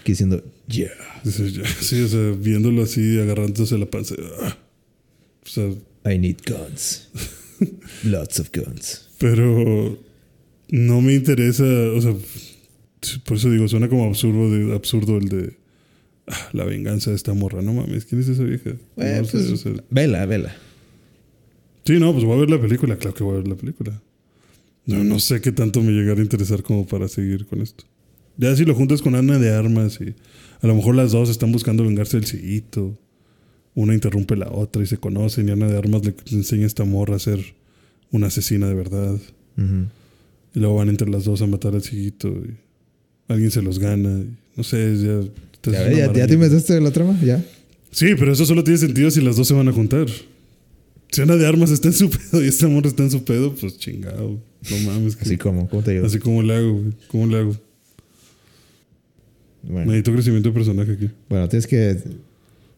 Aquí 0.01 0.11
diciendo, 0.13 0.43
yeah. 0.71 0.89
Dices, 1.23 1.53
ya, 1.55 1.65
sí, 1.65 2.01
o 2.01 2.07
sea, 2.07 2.31
viéndolo 2.31 2.83
así, 2.83 3.19
agarrándose 3.19 3.77
la 3.77 3.85
panza. 3.85 4.15
ah. 4.41 4.57
O 5.45 5.49
sea, 5.49 5.65
I 6.11 6.17
need 6.17 6.37
guns. 6.47 7.09
Lots 8.03 8.39
of 8.39 8.49
guns. 8.53 9.09
pero 9.19 9.99
no 10.69 11.01
me 11.01 11.13
interesa, 11.13 11.63
o 11.63 12.01
sea, 12.01 12.15
por 13.25 13.37
eso 13.37 13.49
digo, 13.51 13.67
suena 13.67 13.89
como 13.89 14.05
absurdo, 14.05 14.49
de, 14.51 14.73
absurdo 14.73 15.17
el 15.17 15.29
de 15.29 15.57
ah, 16.27 16.49
la 16.53 16.63
venganza 16.65 17.09
de 17.11 17.15
esta 17.15 17.33
morra. 17.33 17.61
No 17.61 17.73
mames, 17.73 18.05
¿quién 18.05 18.21
es 18.21 18.27
esa 18.29 18.43
vieja? 18.43 18.71
Eh, 18.97 19.19
No 19.21 19.27
pues, 19.27 19.49
o 19.51 19.57
sea, 19.57 19.73
vela, 19.89 20.25
vela. 20.25 20.55
sí, 21.85 21.99
no, 21.99 22.13
pues 22.13 22.23
voy 22.23 22.37
a 22.37 22.39
ver 22.41 22.49
la 22.49 22.61
película, 22.61 22.95
claro 22.97 23.15
que 23.15 23.23
voy 23.23 23.35
a 23.35 23.37
ver 23.39 23.47
la 23.47 23.55
película. 23.55 24.01
No, 24.85 25.03
no 25.03 25.19
sé 25.19 25.41
qué 25.41 25.51
tanto 25.51 25.81
me 25.81 25.91
llegará 25.91 26.19
a 26.19 26.23
interesar 26.23 26.63
como 26.63 26.87
para 26.87 27.07
seguir 27.07 27.45
con 27.45 27.61
esto. 27.61 27.83
Ya 28.37 28.55
si 28.55 28.65
lo 28.65 28.73
juntas 28.73 29.01
con 29.01 29.13
Ana 29.13 29.37
de 29.37 29.51
Armas 29.53 29.99
y 30.01 30.15
a 30.61 30.67
lo 30.67 30.75
mejor 30.75 30.95
las 30.95 31.11
dos 31.11 31.29
están 31.29 31.51
buscando 31.51 31.83
vengarse 31.83 32.17
del 32.17 32.25
ciguito. 32.27 32.97
Una 33.73 33.93
interrumpe 33.93 34.35
la 34.35 34.51
otra 34.51 34.83
y 34.83 34.85
se 34.85 34.97
conocen 34.97 35.47
y 35.47 35.51
Ana 35.51 35.67
de 35.67 35.77
Armas 35.77 36.01
le 36.03 36.13
enseña 36.31 36.63
a 36.63 36.67
esta 36.67 36.83
morra 36.83 37.15
a 37.15 37.19
ser 37.19 37.39
una 38.11 38.27
asesina 38.27 38.67
de 38.67 38.73
verdad. 38.75 39.17
Y 39.57 40.59
luego 40.59 40.75
van 40.75 40.89
entre 40.89 41.09
las 41.09 41.23
dos 41.23 41.41
a 41.41 41.47
matar 41.47 41.73
al 41.75 41.81
ciguito 41.83 42.27
y 42.29 42.55
alguien 43.31 43.51
se 43.51 43.61
los 43.61 43.79
gana. 43.79 44.23
no 44.55 44.63
sé, 44.63 44.97
ya... 44.97 45.21
te 45.61 45.71
Ya, 45.71 45.89
ya, 45.91 46.13
ya 46.13 46.27
te 46.27 46.33
inventaste 46.33 46.79
la 46.81 46.91
trama, 46.91 47.17
ya. 47.23 47.43
Sí, 47.91 48.07
pero 48.17 48.33
eso 48.33 48.45
solo 48.45 48.63
tiene 48.63 48.77
sentido 48.79 49.09
si 49.11 49.21
las 49.21 49.35
dos 49.37 49.47
se 49.47 49.53
van 49.53 49.67
a 49.69 49.71
juntar. 49.71 50.07
Si 51.11 51.21
Ana 51.21 51.35
de 51.37 51.45
Armas 51.47 51.71
está 51.71 51.87
en 51.89 51.93
su 51.93 52.09
pedo 52.31 52.43
y 52.43 52.47
esta 52.47 52.67
morra 52.67 52.87
está 52.89 53.03
en 53.03 53.11
su 53.11 53.23
pedo, 53.23 53.53
pues 53.55 53.77
chingado. 53.77 54.39
No 54.69 54.77
mames. 54.91 55.15
que- 55.15 55.23
Así 55.23 55.37
como, 55.37 55.69
¿cómo 55.69 55.81
te 55.83 55.91
digo? 55.91 56.05
Así 56.05 56.19
como 56.19 56.41
le 56.43 56.55
hago. 56.55 56.81
¿Cómo 57.07 57.27
le 57.27 57.37
hago? 57.37 57.55
Bueno, 59.63 59.85
Necesito 59.91 60.13
crecimiento 60.13 60.49
de 60.49 60.53
personaje 60.53 60.91
aquí. 60.93 61.09
bueno, 61.29 61.47
tienes 61.49 61.67
que 61.67 61.97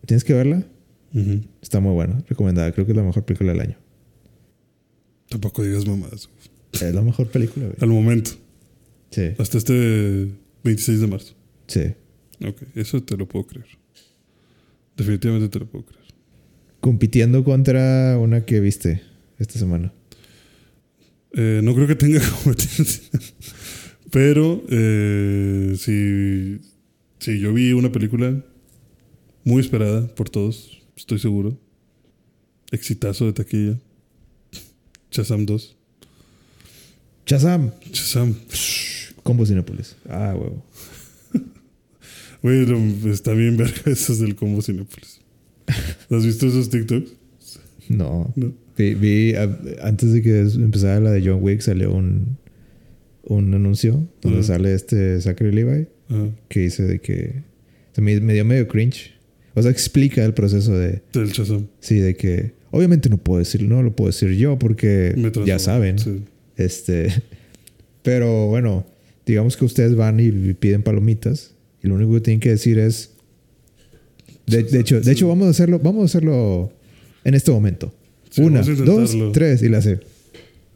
tienes 0.05 0.23
que 0.23 0.33
verla. 0.33 0.63
Está 1.61 1.79
muy 1.79 1.93
buena, 1.93 2.23
recomendada. 2.27 2.71
Creo 2.71 2.85
que 2.85 2.91
es 2.91 2.95
la 2.97 3.03
mejor 3.03 3.23
película 3.23 3.51
del 3.53 3.61
año. 3.61 3.77
Tampoco 5.29 5.63
digas 5.63 5.87
mamadas. 5.87 6.29
Es 6.73 6.93
la 6.93 7.01
mejor 7.01 7.27
película, 7.27 7.67
güey. 7.67 7.77
Al 7.79 7.89
momento. 7.89 8.31
Sí, 9.11 9.29
Hasta 9.37 9.57
este 9.59 10.27
26 10.63 10.99
de 11.01 11.07
marzo. 11.07 11.35
sí. 11.67 11.93
Ok, 12.45 12.61
eso 12.75 13.01
te 13.03 13.15
lo 13.15 13.27
puedo 13.27 13.45
creer. 13.47 13.67
Definitivamente 14.97 15.47
te 15.49 15.59
lo 15.59 15.67
puedo 15.69 15.85
creer. 15.85 16.03
Compitiendo 16.81 17.43
contra 17.45 18.17
una 18.19 18.43
que 18.43 18.59
viste 18.59 19.01
esta 19.39 19.57
semana. 19.59 19.93
Eh, 21.33 21.61
no 21.63 21.73
creo 21.73 21.87
que 21.87 21.95
tenga 21.95 22.19
competencia. 22.43 23.03
Pero 24.11 24.63
eh, 24.69 25.75
sí, 25.77 26.59
sí, 27.23 27.39
yo 27.39 27.53
vi 27.53 27.73
una 27.73 27.91
película 27.91 28.43
muy 29.43 29.61
esperada 29.61 30.07
por 30.15 30.29
todos, 30.29 30.81
estoy 30.95 31.19
seguro. 31.19 31.57
Exitazo 32.71 33.25
de 33.25 33.33
taquilla. 33.33 33.79
Shazam 35.11 35.45
2. 35.45 35.75
Shazam. 37.27 37.71
Shazam. 37.91 38.35
Combo 39.23 39.45
Cinépolis. 39.45 39.95
Ah, 40.09 40.33
huevo. 40.35 40.63
Güey, 42.41 42.65
no, 42.65 43.09
está 43.11 43.31
bien 43.33 43.55
verga 43.55 43.81
esos 43.85 44.19
del 44.19 44.35
combo 44.35 44.61
Cinépolis. 44.61 45.21
¿Has 46.09 46.25
visto 46.25 46.47
esos 46.47 46.69
TikToks? 46.69 47.11
No. 47.89 48.33
No. 48.35 48.53
Vi, 48.77 48.95
vi, 48.95 49.35
a- 49.35 49.57
antes 49.83 50.11
de 50.11 50.21
que 50.21 50.41
empezara 50.41 50.99
la 50.99 51.11
de 51.11 51.21
John 51.25 51.39
Wick 51.41 51.61
salió 51.61 51.93
un, 51.93 52.37
un 53.23 53.53
anuncio 53.53 54.05
donde 54.21 54.43
sale 54.43 54.73
este 54.73 55.21
Zachary 55.21 55.51
Levi 55.53 55.87
Ajá. 56.09 56.29
que 56.49 56.59
dice 56.61 56.83
de 56.83 56.99
que 56.99 57.43
se 57.93 58.01
me, 58.01 58.19
me 58.19 58.33
dio 58.33 58.45
medio 58.45 58.67
cringe. 58.67 59.13
O 59.55 59.61
sea, 59.61 59.69
explica 59.71 60.23
el 60.25 60.33
proceso 60.33 60.77
de, 60.77 61.01
Del 61.13 61.29
Shazam. 61.29 61.67
sí, 61.79 61.97
de 61.99 62.15
que 62.15 62.53
obviamente 62.71 63.07
no 63.09 63.17
puedo 63.17 63.39
decir, 63.39 63.61
no 63.61 63.83
lo 63.83 63.95
puedo 63.95 64.09
decir 64.09 64.31
yo 64.31 64.57
porque 64.57 65.15
ya 65.45 65.59
saben. 65.59 65.99
Sí. 65.99 66.23
Este, 66.57 67.09
pero 68.01 68.47
bueno, 68.47 68.85
digamos 69.25 69.55
que 69.57 69.65
ustedes 69.65 69.95
van 69.95 70.19
y 70.19 70.31
piden 70.53 70.81
palomitas 70.83 71.53
y 71.83 71.87
lo 71.87 71.95
único 71.95 72.13
que 72.13 72.21
tienen 72.21 72.39
que 72.39 72.49
decir 72.49 72.79
es, 72.79 73.11
de, 74.47 74.63
de 74.63 74.79
hecho, 74.79 74.99
de 75.01 75.11
hecho 75.11 75.27
vamos 75.27 75.47
a 75.47 75.49
hacerlo, 75.51 75.79
vamos 75.79 76.01
a 76.01 76.05
hacerlo 76.05 76.71
en 77.23 77.33
este 77.33 77.51
momento. 77.51 77.93
Sí, 78.29 78.41
Una, 78.41 78.61
dos, 78.61 79.15
tres 79.33 79.61
y 79.61 79.69
la 79.69 79.77
hace. 79.77 79.99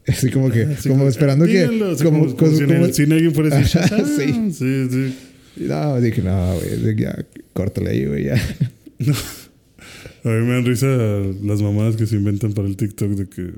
Así 0.12 0.30
como 0.30 0.50
que, 0.50 0.62
Así 0.62 0.88
como 0.88 1.06
esperando 1.06 1.44
que, 1.44 1.52
díganlo, 1.52 1.90
así 1.90 2.02
como, 2.04 2.20
como, 2.20 2.36
como 2.36 2.52
si 2.52 2.62
en 2.62 2.68
como- 2.70 2.84
el 2.86 2.94
cine 2.94 3.14
alguien 3.16 3.34
fuera 3.34 3.54
a 3.56 3.58
decir 3.60 3.80
Ajá, 3.80 3.98
Shazam. 3.98 4.52
Sí, 4.52 4.86
sí. 4.90 5.14
Y 5.56 5.64
no, 5.64 6.00
dije, 6.00 6.22
no, 6.22 6.54
güey, 6.54 6.96
ya, 6.96 7.26
córtale 7.52 7.90
ahí, 7.90 8.04
güey, 8.06 8.24
ya. 8.24 8.34
A 10.24 10.28
mí 10.30 10.46
me 10.46 10.52
dan 10.54 10.64
risa 10.66 10.86
las 11.42 11.62
mamadas 11.62 11.96
que 11.96 12.06
se 12.06 12.16
inventan 12.16 12.52
para 12.52 12.66
el 12.68 12.76
TikTok 12.76 13.10
de 13.10 13.28
que. 13.28 13.52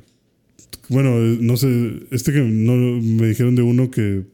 Bueno, 0.89 1.19
no 1.19 1.57
sé. 1.57 1.69
Este 2.11 2.33
que 2.33 2.41
no 2.41 2.75
me 3.01 3.29
dijeron 3.29 3.57
de 3.57 3.63
uno 3.63 3.91
que 3.91 4.25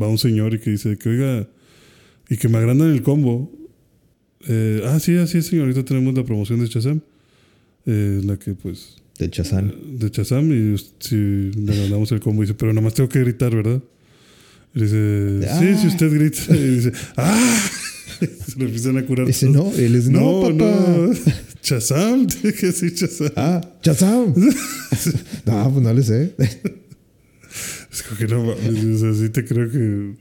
va 0.00 0.08
un 0.08 0.18
señor 0.18 0.54
y 0.54 0.58
que 0.58 0.70
dice 0.70 0.96
que 0.98 1.08
oiga. 1.08 1.48
Y 2.28 2.36
que 2.36 2.48
me 2.48 2.58
agrandan 2.58 2.90
el 2.92 3.02
combo. 3.02 3.50
Eh, 4.46 4.82
ah, 4.86 5.00
sí, 5.00 5.16
así 5.16 5.38
es, 5.38 5.46
señor. 5.46 5.64
Ahorita 5.64 5.84
tenemos 5.84 6.14
la 6.14 6.24
promoción 6.24 6.60
de 6.60 6.68
Chazam. 6.68 7.00
Eh, 7.86 8.20
la 8.22 8.36
que 8.38 8.54
pues. 8.54 8.96
De 9.20 9.28
Chazam. 9.28 9.70
De 9.98 10.10
Chazam. 10.10 10.50
Y 10.50 10.78
si 10.98 11.50
le 11.54 11.72
agrandamos 11.74 12.10
el 12.10 12.20
combo. 12.20 12.40
Dice, 12.40 12.54
pero 12.54 12.72
nada 12.72 12.82
más 12.82 12.94
tengo 12.94 13.10
que 13.10 13.20
gritar, 13.20 13.54
¿verdad? 13.54 13.82
Y 14.74 14.82
dice, 14.82 15.40
sí, 15.58 15.76
si 15.78 15.86
usted 15.88 16.10
grita. 16.10 16.56
Y 16.56 16.76
dice, 16.76 16.92
¡ah! 17.16 17.70
Se 18.20 18.58
le 18.58 18.64
empiezan 18.64 18.96
a 18.96 19.04
curar. 19.04 19.26
Dice, 19.26 19.50
no, 19.50 19.70
él 19.76 19.94
es, 19.94 20.08
no, 20.08 20.40
papá. 20.40 20.54
no. 20.54 21.12
Chazam, 21.60 22.26
tiene 22.28 22.56
que 22.56 22.66
decir 22.66 22.94
Chazam. 22.94 23.30
Ah, 23.36 23.60
Chazam. 23.82 24.34
no, 25.44 25.70
pues 25.70 25.84
no 25.84 25.92
le 25.92 26.02
sé. 26.02 26.34
Es 27.92 28.02
como 28.02 28.18
que 28.18 28.26
no 28.26 28.42
mames, 28.44 28.84
o 28.84 28.98
sea, 28.98 29.22
sí 29.22 29.28
te 29.28 29.44
creo 29.44 29.70
que. 29.70 30.14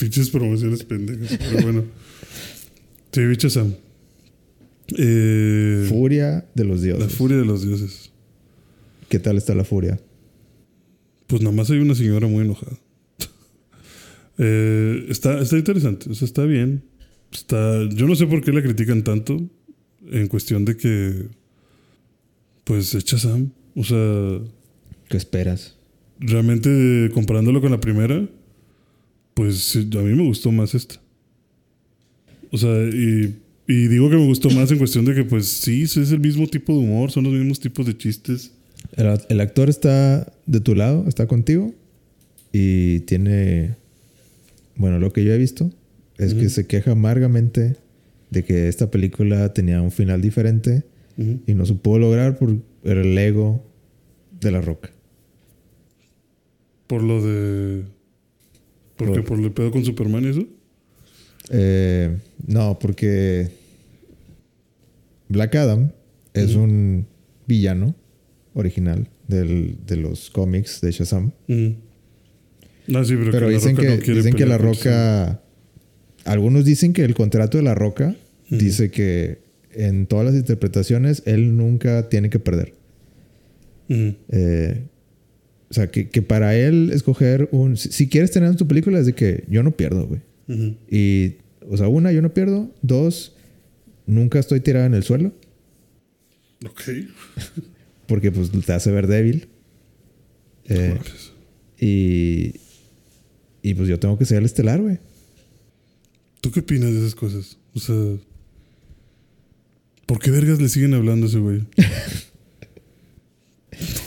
Pinches 0.00 0.30
promociones 0.30 0.82
pendejas. 0.82 1.38
Pero 1.38 1.62
bueno. 1.62 1.84
Sí, 3.12 3.24
vi 3.24 3.36
Chazam. 3.36 3.72
Eh, 4.96 5.86
Furia 5.88 6.46
de 6.54 6.64
los 6.64 6.82
dioses. 6.82 7.04
la 7.04 7.08
furia 7.08 7.36
de 7.36 7.44
los 7.44 7.66
dioses. 7.66 8.10
¿Qué 9.08 9.18
tal 9.18 9.36
está 9.36 9.54
la 9.54 9.64
furia? 9.64 10.00
Pues 11.26 11.42
nada 11.42 11.54
más 11.54 11.70
hay 11.70 11.78
una 11.78 11.94
señora 11.94 12.26
muy 12.26 12.44
enojada. 12.44 12.76
Eh, 14.42 15.04
está, 15.10 15.38
está 15.42 15.58
interesante, 15.58 16.08
o 16.08 16.14
sea, 16.14 16.24
está 16.24 16.46
bien. 16.46 16.82
Está, 17.30 17.86
yo 17.90 18.06
no 18.06 18.14
sé 18.14 18.26
por 18.26 18.42
qué 18.42 18.52
la 18.52 18.62
critican 18.62 19.04
tanto 19.04 19.38
en 20.10 20.28
cuestión 20.28 20.64
de 20.64 20.78
que, 20.78 21.28
pues, 22.64 22.94
es 22.94 23.04
Shazam. 23.04 23.52
O 23.76 23.84
sea, 23.84 24.40
¿Qué 25.10 25.18
esperas? 25.18 25.76
realmente 26.20 27.10
comparándolo 27.14 27.60
con 27.60 27.70
la 27.70 27.80
primera, 27.80 28.28
pues 29.34 29.74
a 29.76 29.98
mí 29.98 30.14
me 30.14 30.22
gustó 30.22 30.52
más 30.52 30.74
esta. 30.74 31.00
O 32.52 32.58
sea, 32.58 32.70
y, 32.88 33.36
y 33.70 33.88
digo 33.88 34.10
que 34.10 34.16
me 34.16 34.26
gustó 34.26 34.50
más 34.50 34.70
en 34.72 34.78
cuestión 34.78 35.04
de 35.04 35.14
que, 35.14 35.24
pues 35.24 35.46
sí, 35.48 35.82
es 35.82 35.96
el 35.96 36.20
mismo 36.20 36.46
tipo 36.46 36.72
de 36.72 36.80
humor, 36.80 37.10
son 37.10 37.24
los 37.24 37.32
mismos 37.32 37.60
tipos 37.60 37.86
de 37.86 37.96
chistes. 37.96 38.52
El, 38.96 39.06
el 39.28 39.40
actor 39.40 39.68
está 39.68 40.32
de 40.46 40.60
tu 40.60 40.74
lado, 40.74 41.04
está 41.08 41.26
contigo 41.26 41.72
y 42.52 43.00
tiene, 43.00 43.76
bueno, 44.76 44.98
lo 44.98 45.12
que 45.12 45.24
yo 45.24 45.32
he 45.32 45.38
visto 45.38 45.70
es 46.18 46.34
que 46.34 46.48
se 46.50 46.66
queja 46.66 46.92
amargamente 46.92 47.76
de 48.30 48.44
que 48.44 48.68
esta 48.68 48.90
película 48.90 49.52
tenía 49.54 49.80
un 49.80 49.90
final 49.90 50.20
diferente 50.20 50.82
y 51.46 51.54
no 51.54 51.64
se 51.66 51.74
pudo 51.74 51.98
lograr 51.98 52.38
por 52.38 52.56
el 52.84 53.18
ego 53.18 53.64
de 54.40 54.50
la 54.50 54.60
roca. 54.60 54.90
Por 56.86 57.02
lo 57.02 57.22
de. 57.22 57.84
¿Por 58.96 59.12
qué? 59.12 59.20
Por- 59.22 59.24
¿Por 59.36 59.40
el 59.40 59.52
pedo 59.52 59.70
con 59.70 59.84
Superman 59.84 60.24
y 60.24 60.28
eso? 60.28 60.44
Eh, 61.50 62.16
no, 62.46 62.78
porque 62.78 63.48
Black 65.30 65.54
Adam 65.54 65.92
es 66.34 66.54
un 66.54 67.06
villano 67.46 67.94
original 68.54 69.08
del- 69.28 69.78
de 69.86 69.96
los 69.96 70.28
cómics 70.30 70.80
de 70.82 70.90
Shazam. 70.92 71.32
Ah, 72.92 73.04
sí, 73.04 73.14
pero, 73.16 73.30
Pero 73.30 73.46
que 73.48 73.54
dicen 73.54 73.76
la 73.76 73.80
que, 73.82 73.86
Roca 73.88 73.96
no 73.96 74.02
quiere 74.02 74.16
dicen 74.18 74.34
que 74.34 74.46
la 74.46 74.58
roca. 74.58 75.42
Algunos 76.24 76.64
dicen 76.64 76.92
que 76.92 77.04
el 77.04 77.14
contrato 77.14 77.56
de 77.56 77.64
la 77.64 77.74
roca 77.74 78.14
dice 78.50 78.90
que 78.90 79.38
en 79.72 80.06
todas 80.06 80.26
las 80.26 80.34
interpretaciones 80.34 81.22
él 81.24 81.56
nunca 81.56 82.08
tiene 82.08 82.28
que 82.30 82.38
perder. 82.40 82.74
Eh, 83.88 84.82
o 85.68 85.74
sea, 85.74 85.88
que, 85.90 86.08
que 86.08 86.22
para 86.22 86.56
él 86.56 86.90
escoger 86.92 87.48
un. 87.52 87.76
Si, 87.76 87.90
si 87.92 88.08
quieres 88.08 88.30
tener 88.32 88.50
en 88.50 88.56
tu 88.56 88.66
película 88.66 88.98
es 88.98 89.06
de 89.06 89.12
que 89.14 89.44
yo 89.48 89.62
no 89.62 89.70
pierdo, 89.76 90.06
güey. 90.06 90.20
Y, 90.90 91.36
o 91.68 91.76
sea, 91.76 91.86
una, 91.86 92.10
yo 92.10 92.22
no 92.22 92.34
pierdo. 92.34 92.70
Dos, 92.82 93.36
nunca 94.10 94.38
estoy 94.38 94.60
tirado 94.60 94.86
en 94.86 94.94
el 94.94 95.02
suelo 95.02 95.32
Ok. 96.66 96.82
porque 98.06 98.30
pues 98.32 98.50
te 98.50 98.72
hace 98.72 98.90
ver 98.90 99.06
débil. 99.06 99.48
Eh, 100.66 100.98
y, 101.78 102.54
y 103.62 103.74
pues 103.74 103.88
yo 103.88 103.98
tengo 103.98 104.18
que 104.18 104.24
ser 104.24 104.38
el 104.38 104.44
estelar, 104.44 104.80
güey. 104.80 104.98
¿Tú 106.40 106.50
qué 106.50 106.60
opinas 106.60 106.92
de 106.92 106.98
esas 106.98 107.14
cosas? 107.14 107.58
O 107.74 107.80
sea. 107.80 107.96
¿Por 110.06 110.18
qué 110.18 110.30
vergas 110.30 110.60
le 110.60 110.68
siguen 110.68 110.94
hablando 110.94 111.26
a 111.26 111.28
ese 111.28 111.38
güey? 111.38 111.62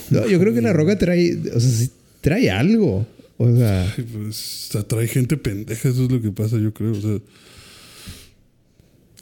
No, 0.10 0.28
yo 0.28 0.40
creo 0.40 0.54
que 0.54 0.62
la 0.62 0.74
roca 0.74 0.96
trae, 0.96 1.36
o 1.56 1.60
sea, 1.60 1.72
sí 1.72 1.90
trae 2.22 2.52
algo. 2.52 3.08
O 3.38 3.58
sea, 3.58 3.92
Ay, 3.98 4.04
pues 4.04 4.70
atrae 4.76 5.08
gente 5.08 5.38
pendeja, 5.38 5.90
eso 5.90 6.04
es 6.04 6.12
lo 6.12 6.22
que 6.22 6.30
pasa, 6.30 6.58
yo 6.58 6.72
creo. 6.72 6.92
O 6.92 7.02
sea. 7.02 7.20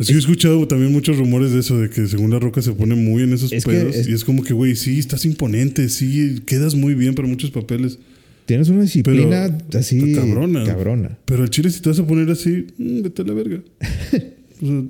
Sí, 0.01 0.13
he 0.13 0.17
escuchado 0.17 0.67
también 0.67 0.91
muchos 0.91 1.17
rumores 1.17 1.51
de 1.51 1.59
eso, 1.59 1.79
de 1.79 1.89
que 1.89 2.07
según 2.07 2.31
la 2.31 2.39
roca 2.39 2.61
se 2.61 2.71
pone 2.73 2.95
muy 2.95 3.23
en 3.23 3.33
esos 3.33 3.51
Es 3.51 3.63
que 3.65 3.71
pedos. 3.71 3.95
es- 3.95 4.07
Y 4.07 4.13
es 4.13 4.23
como 4.23 4.43
que, 4.43 4.53
güey, 4.53 4.75
sí, 4.75 4.97
estás 4.99 5.25
imponente, 5.25 5.89
sí, 5.89 6.41
quedas 6.45 6.75
muy 6.75 6.93
bien 6.95 7.13
para 7.15 7.27
muchos 7.27 7.51
papeles. 7.51 7.99
tienes 8.45 8.67
una 8.69 8.81
disciplina 8.81 9.57
Pero, 9.69 9.79
así 9.79 10.13
cabrona. 10.13 10.65
cabrona. 10.65 11.17
Pero 11.25 11.43
al 11.43 11.49
chile, 11.49 11.69
si 11.69 11.79
te 11.81 11.89
vas 11.89 11.99
a 11.99 12.05
poner 12.07 12.29
así, 12.29 12.67
mm, 12.77 13.01
vete 13.03 13.21
a 13.21 13.25
la 13.25 13.33
verga. 13.33 13.61
o 14.61 14.65
sea, 14.65 14.83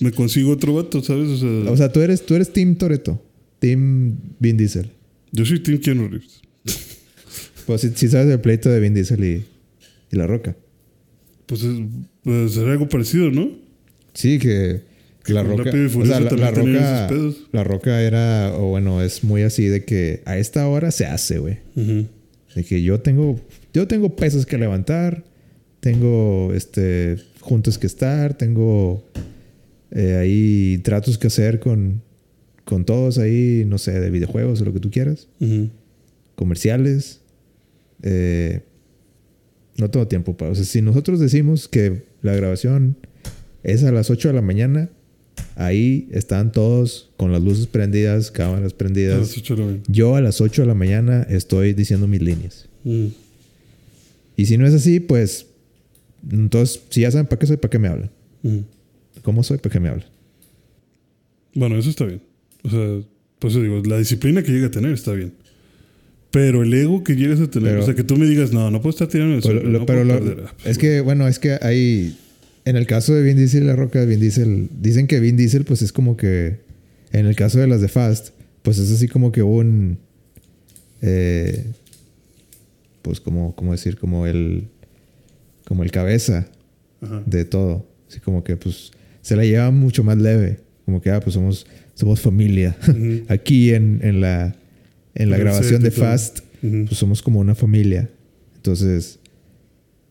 me 0.00 0.12
consigo 0.12 0.50
otro 0.52 0.74
vato, 0.74 1.02
¿sabes? 1.02 1.28
O 1.28 1.36
sea, 1.36 1.70
O 1.72 1.76
sea, 1.76 1.90
tú 1.92 2.00
eres, 2.00 2.24
tú 2.24 2.34
eres 2.34 2.52
Team 2.52 2.76
Toreto, 2.76 3.20
Team 3.58 4.16
Vin 4.38 4.56
Diesel. 4.56 4.90
yo 5.32 5.44
soy 5.44 5.60
Team 5.60 5.78
Keanu 5.78 6.08
Reeves. 6.08 6.42
Pues 7.66 7.80
si, 7.82 7.90
si 7.94 8.08
sabes 8.08 8.28
el 8.32 8.40
pleito 8.40 8.68
de 8.68 8.80
Vin 8.80 8.92
Diesel 8.94 9.22
y, 9.24 9.44
y 10.12 10.16
la 10.16 10.26
roca. 10.26 10.56
Pues, 11.46 11.62
es, 11.62 11.78
pues 12.24 12.52
será 12.52 12.72
algo 12.72 12.88
parecido, 12.88 13.30
¿no? 13.30 13.50
Sí, 14.14 14.38
que, 14.38 14.80
que 15.24 15.32
la 15.32 15.42
roca. 15.42 15.70
O 15.70 16.06
sea, 16.06 16.20
la, 16.20 16.30
la 17.52 17.64
roca. 17.64 17.90
La 17.90 18.02
era, 18.02 18.52
o 18.56 18.70
bueno, 18.70 19.02
es 19.02 19.24
muy 19.24 19.42
así 19.42 19.66
de 19.66 19.84
que 19.84 20.22
a 20.24 20.38
esta 20.38 20.66
hora 20.68 20.90
se 20.90 21.06
hace, 21.06 21.38
güey. 21.38 21.58
De 21.74 22.64
que 22.64 22.82
yo 22.82 23.00
tengo, 23.00 23.40
yo 23.72 23.86
tengo 23.86 24.14
pesos 24.14 24.44
que 24.46 24.58
levantar, 24.58 25.24
tengo 25.80 26.52
este 26.54 27.16
juntos 27.40 27.78
que 27.78 27.86
estar, 27.86 28.34
tengo 28.34 29.04
eh, 29.90 30.16
ahí 30.16 30.78
tratos 30.78 31.18
que 31.18 31.26
hacer 31.26 31.58
con, 31.58 32.02
con 32.64 32.84
todos 32.84 33.18
ahí, 33.18 33.64
no 33.66 33.78
sé, 33.78 33.98
de 33.98 34.10
videojuegos 34.10 34.60
o 34.60 34.64
lo 34.64 34.72
que 34.72 34.80
tú 34.80 34.90
quieras, 34.90 35.28
comerciales. 36.34 37.20
Eh, 38.02 38.60
no 39.76 39.90
tengo 39.90 40.06
tiempo 40.06 40.36
para. 40.36 40.50
O 40.50 40.54
sea, 40.54 40.64
si 40.64 40.82
nosotros 40.82 41.18
decimos 41.18 41.68
que 41.68 42.02
la 42.20 42.34
grabación 42.34 42.96
es 43.62 43.84
a 43.84 43.92
las 43.92 44.10
8 44.10 44.28
de 44.28 44.34
la 44.34 44.42
mañana, 44.42 44.90
ahí 45.56 46.08
están 46.12 46.52
todos 46.52 47.10
con 47.16 47.32
las 47.32 47.42
luces 47.42 47.66
prendidas, 47.66 48.30
cámaras 48.30 48.60
A 48.60 48.62
las 48.64 48.72
prendidas. 48.74 49.36
ocho 49.36 49.54
de 49.54 49.60
la 49.60 49.66
mañana. 49.66 49.84
Yo 49.88 50.16
a 50.16 50.20
las 50.20 50.40
8 50.40 50.62
de 50.62 50.68
la 50.68 50.74
mañana 50.74 51.22
estoy 51.28 51.72
diciendo 51.74 52.06
mis 52.06 52.22
líneas. 52.22 52.68
Mm. 52.84 53.06
Y 54.36 54.46
si 54.46 54.56
no 54.58 54.66
es 54.66 54.74
así, 54.74 55.00
pues. 55.00 55.46
Entonces, 56.30 56.82
si 56.90 57.00
ya 57.02 57.10
saben 57.10 57.26
para 57.26 57.38
qué 57.38 57.46
soy, 57.46 57.56
para 57.56 57.70
qué 57.70 57.78
me 57.78 57.88
hablan. 57.88 58.10
Mm. 58.42 58.58
¿Cómo 59.22 59.42
soy? 59.42 59.58
¿Para 59.58 59.72
qué 59.72 59.80
me 59.80 59.88
hablan? 59.88 60.06
Bueno, 61.54 61.76
eso 61.78 61.90
está 61.90 62.04
bien. 62.06 62.22
O 62.64 62.70
sea, 62.70 63.00
pues 63.38 63.54
digo, 63.54 63.82
la 63.84 63.98
disciplina 63.98 64.42
que 64.42 64.52
llega 64.52 64.68
a 64.68 64.70
tener 64.70 64.92
está 64.92 65.12
bien. 65.12 65.32
Pero 66.30 66.62
el 66.62 66.72
ego 66.72 67.04
que 67.04 67.14
llegas 67.14 67.40
a 67.40 67.50
tener, 67.50 67.70
Pero- 67.72 67.82
o 67.82 67.84
sea, 67.84 67.94
que 67.94 68.04
tú 68.04 68.16
me 68.16 68.24
digas, 68.26 68.52
no, 68.52 68.70
no 68.70 68.80
puedo 68.80 68.90
estar 68.90 69.06
tirando 69.08 69.34
el 69.34 69.42
Pero, 69.42 69.54
suelo, 69.60 69.70
lo- 69.70 69.78
no 69.80 69.86
pero 69.86 70.02
puedo 70.02 70.18
lo- 70.20 70.24
perder. 70.24 70.44
Ah, 70.48 70.54
pues, 70.56 70.66
es 70.70 70.78
que, 70.78 71.00
bueno, 71.02 71.28
es 71.28 71.38
que 71.38 71.58
hay. 71.60 72.16
En 72.64 72.76
el 72.76 72.86
caso 72.86 73.14
de 73.14 73.22
Vin 73.22 73.36
Diesel 73.36 73.64
y 73.64 73.66
la 73.66 73.76
roca 73.76 74.00
de 74.00 74.06
Vin 74.06 74.20
Diesel, 74.20 74.68
dicen 74.80 75.06
que 75.06 75.20
Vin 75.20 75.36
Diesel, 75.36 75.64
pues 75.64 75.82
es 75.82 75.92
como 75.92 76.16
que. 76.16 76.60
En 77.12 77.26
el 77.26 77.36
caso 77.36 77.58
de 77.58 77.66
las 77.66 77.80
de 77.80 77.88
Fast, 77.88 78.30
pues 78.62 78.78
es 78.78 78.90
así 78.90 79.08
como 79.08 79.32
que 79.32 79.42
un. 79.42 79.98
eh, 81.00 81.66
pues 83.02 83.20
como, 83.20 83.54
como 83.54 83.72
decir, 83.72 83.96
como 83.96 84.26
el. 84.26 84.68
Como 85.66 85.82
el 85.82 85.90
cabeza 85.90 86.48
Ajá. 87.00 87.22
de 87.26 87.44
todo. 87.44 87.86
Así 88.08 88.20
como 88.20 88.44
que, 88.44 88.56
pues. 88.56 88.92
Se 89.20 89.36
la 89.36 89.44
lleva 89.44 89.70
mucho 89.70 90.02
más 90.04 90.18
leve. 90.18 90.60
Como 90.84 91.00
que, 91.00 91.10
ah, 91.10 91.20
pues 91.20 91.34
somos, 91.34 91.66
somos 91.94 92.20
familia. 92.20 92.76
Aquí 93.28 93.74
en, 93.74 94.00
en 94.02 94.20
la. 94.20 94.56
En 95.14 95.30
la 95.30 95.36
grabación 95.38 95.82
de. 95.82 95.90
Fast 95.90 96.40
pues 96.62 96.96
somos 96.96 97.22
como 97.22 97.40
una 97.40 97.54
familia. 97.54 98.08
Entonces, 98.56 99.18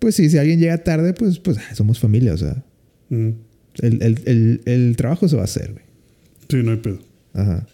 pues 0.02 0.15
sí, 0.15 0.30
si 0.30 0.38
alguien 0.38 0.60
llega 0.60 0.78
tarde, 0.80 1.14
pues, 1.14 1.40
pues 1.40 1.57
ah, 1.60 1.76
somos 1.76 1.99
familia, 1.99 2.34
o 2.34 2.38
sea, 2.38 2.64
Ujú. 3.11 3.36
el, 3.82 4.02
el- 4.02 4.19
el- 4.26 4.61
el 4.65 4.95
trabajo 4.98 5.28
se 5.30 5.36
va 5.38 5.44
a 5.44 5.45
hacer, 5.45 5.72
güey. 5.72 5.86
Sí, 6.49 6.57
no 6.64 6.72
hay 6.72 6.78
pedo. 6.78 6.99
Ajá. 7.34 7.65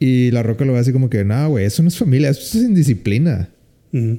Y 0.00 0.30
la 0.32 0.42
roca 0.42 0.64
lo 0.64 0.72
ve 0.72 0.78
así 0.80 0.90
como 0.92 1.08
que, 1.10 1.22
no, 1.24 1.50
güey, 1.50 1.66
eso 1.66 1.82
no 1.82 1.88
es 1.88 1.96
familia, 1.98 2.30
eso 2.30 2.58
es 2.58 2.64
indisciplina. 2.64 3.50
Ujú. 3.92 4.18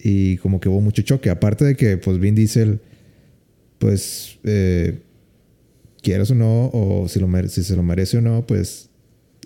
Y 0.00 0.38
como 0.38 0.58
que 0.58 0.68
hubo 0.68 0.80
mucho 0.80 1.02
choque. 1.02 1.28
Aparte 1.30 1.64
de 1.64 1.76
que, 1.76 1.96
pues 1.98 2.18
Vin 2.18 2.34
Diesel 2.34 2.80
pues, 3.78 4.38
eh, 4.44 4.98
quieras 6.02 6.30
o 6.30 6.34
no, 6.34 6.70
o 6.72 7.06
si, 7.08 7.20
lo 7.20 7.28
si 7.48 7.62
se 7.62 7.76
lo 7.76 7.82
merece 7.82 8.16
o 8.18 8.20
no, 8.20 8.46
pues 8.46 8.88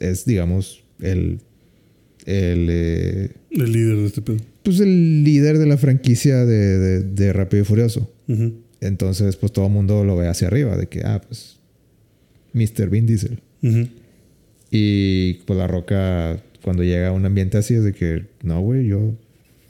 es, 0.01 0.25
digamos, 0.25 0.85
el, 1.01 1.41
el, 2.27 2.67
eh, 2.71 3.31
El 3.51 3.73
líder 3.73 3.97
de 3.99 4.07
este 4.07 4.23
pedo. 4.23 4.37
pues 4.63 4.81
el 4.81 5.25
líder 5.25 5.59
de 5.59 5.67
la 5.67 5.77
franquicia 5.77 6.45
de, 6.45 6.79
de, 6.79 7.01
de 7.03 7.33
Rápido 7.33 7.63
y 7.63 7.67
Furioso. 7.67 8.11
Entonces, 8.81 9.37
pues 9.37 9.53
todo 9.53 9.67
el 9.67 9.73
mundo 9.73 10.05
lo 10.05 10.17
ve 10.17 10.27
hacia 10.29 10.49
arriba, 10.49 10.77
de 10.77 10.87
que, 10.89 11.03
ah, 11.05 11.21
pues, 11.27 11.59
Mr. 12.53 12.89
Vin 12.91 13.07
Diesel. 13.07 13.41
Y 14.71 15.35
pues 15.47 15.59
la 15.59 15.67
roca, 15.67 16.43
cuando 16.65 16.83
llega 16.83 17.09
a 17.09 17.13
un 17.13 17.25
ambiente 17.27 17.59
así, 17.59 17.75
es 17.75 17.85
de 17.85 17.93
que, 17.93 18.25
no, 18.43 18.61
güey, 18.61 18.87
yo, 18.87 19.15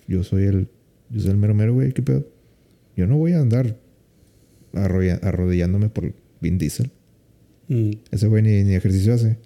yo 0.07 0.23
soy 0.25 0.45
el, 0.45 0.69
yo 1.11 1.21
soy 1.21 1.31
el 1.33 1.37
mero 1.37 1.55
mero, 1.55 1.75
güey, 1.75 1.93
¿qué 1.93 2.03
pedo? 2.03 2.27
Yo 2.97 3.07
no 3.07 3.17
voy 3.17 3.33
a 3.33 3.41
andar 3.41 3.77
arrolla- 4.73 5.19
arrodillándome 5.23 5.89
por 5.89 6.13
Vin 6.41 6.59
Diesel. 6.59 6.91
Mm. 7.69 7.91
Ese 8.11 8.27
güey 8.29 8.43
ni, 8.43 8.63
ni 8.65 8.75
ejercicio 8.75 9.13
hace. 9.15 9.37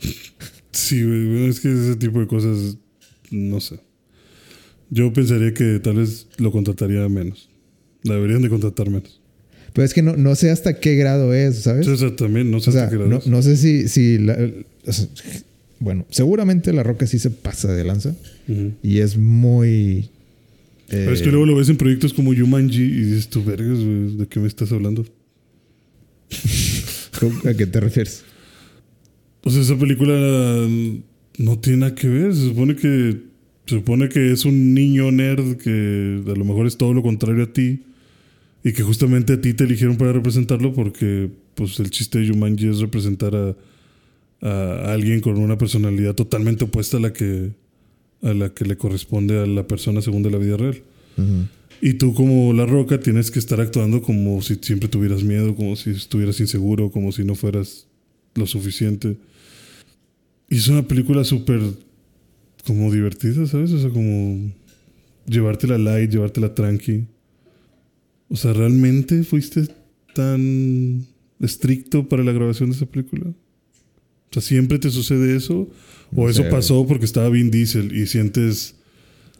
Sí, 0.74 1.02
güey, 1.04 1.46
es 1.48 1.60
que 1.60 1.72
ese 1.72 1.96
tipo 1.96 2.20
de 2.20 2.26
cosas, 2.26 2.76
no 3.30 3.60
sé. 3.60 3.80
Yo 4.90 5.12
pensaría 5.12 5.54
que 5.54 5.78
tal 5.80 5.96
vez 5.96 6.26
lo 6.38 6.52
contrataría 6.52 7.08
menos. 7.08 7.48
La 8.02 8.14
deberían 8.14 8.42
de 8.42 8.48
contratar 8.48 8.90
menos. 8.90 9.20
Pero 9.72 9.84
es 9.84 9.94
que 9.94 10.02
no, 10.02 10.16
no 10.16 10.34
sé 10.34 10.50
hasta 10.50 10.78
qué 10.78 10.94
grado 10.96 11.32
es, 11.32 11.60
¿sabes? 11.60 11.86
O 11.88 11.96
sea, 11.96 12.14
también, 12.14 12.50
no 12.50 12.60
sé 12.60 12.70
o 12.70 12.72
sea, 12.72 12.82
hasta 12.84 12.90
qué 12.90 12.96
grado 12.96 13.10
no, 13.10 13.18
es. 13.18 13.26
no 13.26 13.42
sé 13.42 13.56
si, 13.56 13.88
si 13.88 14.18
la- 14.18 14.38
o 14.86 14.92
sea, 14.92 15.08
bueno, 15.80 16.06
seguramente 16.10 16.72
la 16.72 16.82
roca 16.82 17.06
sí 17.06 17.18
se 17.18 17.30
pasa 17.30 17.72
de 17.72 17.84
lanza 17.84 18.14
y 18.82 18.98
es 18.98 19.16
muy... 19.16 20.10
Pero 20.88 21.12
es 21.12 21.20
eh, 21.20 21.24
que 21.24 21.30
luego 21.30 21.46
lo 21.46 21.56
ves 21.56 21.68
en 21.70 21.76
proyectos 21.76 22.12
como 22.12 22.34
Yumanji 22.34 22.82
y 22.82 23.00
dices, 23.04 23.28
tú 23.28 23.42
vergas, 23.42 23.78
¿de 23.78 24.26
qué 24.28 24.38
me 24.38 24.46
estás 24.46 24.70
hablando? 24.70 25.04
¿A 27.46 27.54
qué 27.54 27.66
te 27.66 27.80
refieres? 27.80 28.22
O 29.44 29.50
sea, 29.50 29.62
esa 29.62 29.78
película 29.78 30.12
no 31.38 31.58
tiene 31.58 31.78
nada 31.78 31.94
que 31.94 32.08
ver. 32.08 32.34
Se 32.34 32.48
supone 32.48 32.76
que 32.76 33.20
se 33.66 33.76
supone 33.76 34.08
que 34.08 34.32
es 34.32 34.44
un 34.44 34.74
niño 34.74 35.10
nerd 35.10 35.56
que 35.56 36.22
a 36.26 36.36
lo 36.36 36.44
mejor 36.44 36.66
es 36.66 36.76
todo 36.76 36.92
lo 36.92 37.02
contrario 37.02 37.44
a 37.44 37.52
ti 37.52 37.82
y 38.62 38.72
que 38.72 38.82
justamente 38.82 39.34
a 39.34 39.40
ti 39.40 39.54
te 39.54 39.64
eligieron 39.64 39.96
para 39.96 40.12
representarlo 40.12 40.74
porque 40.74 41.30
pues 41.54 41.78
el 41.80 41.90
chiste 41.90 42.18
de 42.18 42.28
Jumanji 42.28 42.68
es 42.68 42.80
representar 42.80 43.34
a, 43.34 43.56
a 44.42 44.92
alguien 44.92 45.20
con 45.20 45.38
una 45.38 45.56
personalidad 45.56 46.14
totalmente 46.14 46.64
opuesta 46.64 46.98
a 46.98 47.00
la 47.00 47.12
que 47.12 47.52
a 48.22 48.34
la 48.34 48.50
que 48.50 48.64
le 48.64 48.76
corresponde 48.76 49.38
a 49.38 49.46
la 49.46 49.66
persona 49.66 50.00
según 50.02 50.22
de 50.22 50.30
la 50.30 50.38
vida 50.38 50.56
real. 50.56 50.82
Y 51.80 51.94
tú 51.94 52.14
como 52.14 52.52
La 52.52 52.66
Roca 52.66 52.98
tienes 52.98 53.30
que 53.30 53.38
estar 53.38 53.60
actuando 53.60 54.02
como 54.02 54.40
si 54.42 54.56
siempre 54.56 54.88
tuvieras 54.88 55.22
miedo, 55.22 55.54
como 55.54 55.76
si 55.76 55.90
estuvieras 55.90 56.40
inseguro, 56.40 56.90
como 56.90 57.12
si 57.12 57.24
no 57.24 57.34
fueras 57.34 57.86
lo 58.34 58.46
suficiente. 58.46 59.16
Y 60.54 60.58
es 60.58 60.68
una 60.68 60.86
película 60.86 61.24
súper 61.24 61.60
como 62.64 62.92
divertida, 62.92 63.44
¿sabes? 63.46 63.72
O 63.72 63.80
sea, 63.80 63.90
como 63.90 64.52
llevártela 65.26 65.78
light, 65.78 66.12
llevártela 66.12 66.54
tranqui. 66.54 67.06
O 68.28 68.36
sea, 68.36 68.52
¿realmente 68.52 69.24
fuiste 69.24 69.66
tan 70.14 71.04
estricto 71.40 72.08
para 72.08 72.22
la 72.22 72.30
grabación 72.30 72.70
de 72.70 72.76
esa 72.76 72.86
película? 72.86 73.24
O 73.26 74.32
sea, 74.32 74.42
¿siempre 74.42 74.78
te 74.78 74.90
sucede 74.90 75.34
eso? 75.36 75.68
¿O 76.14 76.22
No 76.24 76.28
eso 76.30 76.44
sé, 76.44 76.48
pasó 76.50 76.86
porque 76.86 77.04
estaba 77.04 77.28
Vin 77.30 77.50
Diesel 77.50 77.92
y 77.96 78.06
sientes... 78.06 78.76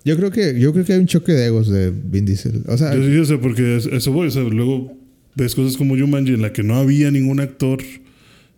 Yo 0.04 0.16
creo 0.16 0.32
que 0.32 0.58
yo 0.58 0.72
creo 0.72 0.84
que 0.84 0.94
hay 0.94 0.98
un 0.98 1.06
choque 1.06 1.30
de 1.32 1.46
egos 1.46 1.68
de 1.70 1.92
Vin 1.92 2.26
Diesel. 2.26 2.64
O 2.66 2.76
sea, 2.76 2.92
Yo 2.96 3.04
sí, 3.06 3.16
o 3.18 3.24
sea, 3.24 3.40
porque 3.40 3.76
es- 3.76 3.86
eso 3.86 4.10
voy, 4.10 4.26
o 4.26 4.30
sea, 4.32 4.42
luego 4.42 4.92
ves 5.36 5.54
cosas 5.54 5.76
como 5.76 5.96
Jumanji 5.96 6.34
en 6.34 6.42
la 6.42 6.52
que 6.52 6.64
no 6.64 6.74
había 6.74 7.12
ningún 7.12 7.38
actor 7.38 7.78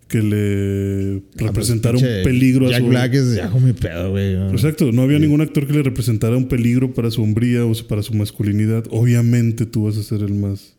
que 0.07 0.21
le 0.21 1.21
representara 1.35 1.97
Ah, 1.97 1.99
pues, 1.99 2.03
un 2.03 2.07
pinche 2.07 2.23
peligro 2.23 2.67
a 2.67 2.71
Jack 2.71 2.81
su... 2.81 2.87
Black 2.87 3.13
es 3.13 3.35
ya 3.35 3.49
mi 3.49 3.73
pedo, 3.73 4.11
güey. 4.11 4.33
Exacto, 4.51 4.91
no 4.91 5.01
había 5.01 5.19
ningún 5.19 5.41
actor 5.41 5.67
que 5.67 5.73
le 5.73 5.83
representara 5.83 6.37
un 6.37 6.47
peligro 6.47 6.93
para 6.93 7.11
su 7.11 7.21
hombría 7.21 7.65
o 7.65 7.73
para 7.87 8.01
su 8.03 8.13
masculinidad. 8.13 8.85
Obviamente 8.89 9.65
tú 9.65 9.85
vas 9.85 9.97
a 9.97 10.03
ser 10.03 10.21
el 10.21 10.33
más 10.33 10.77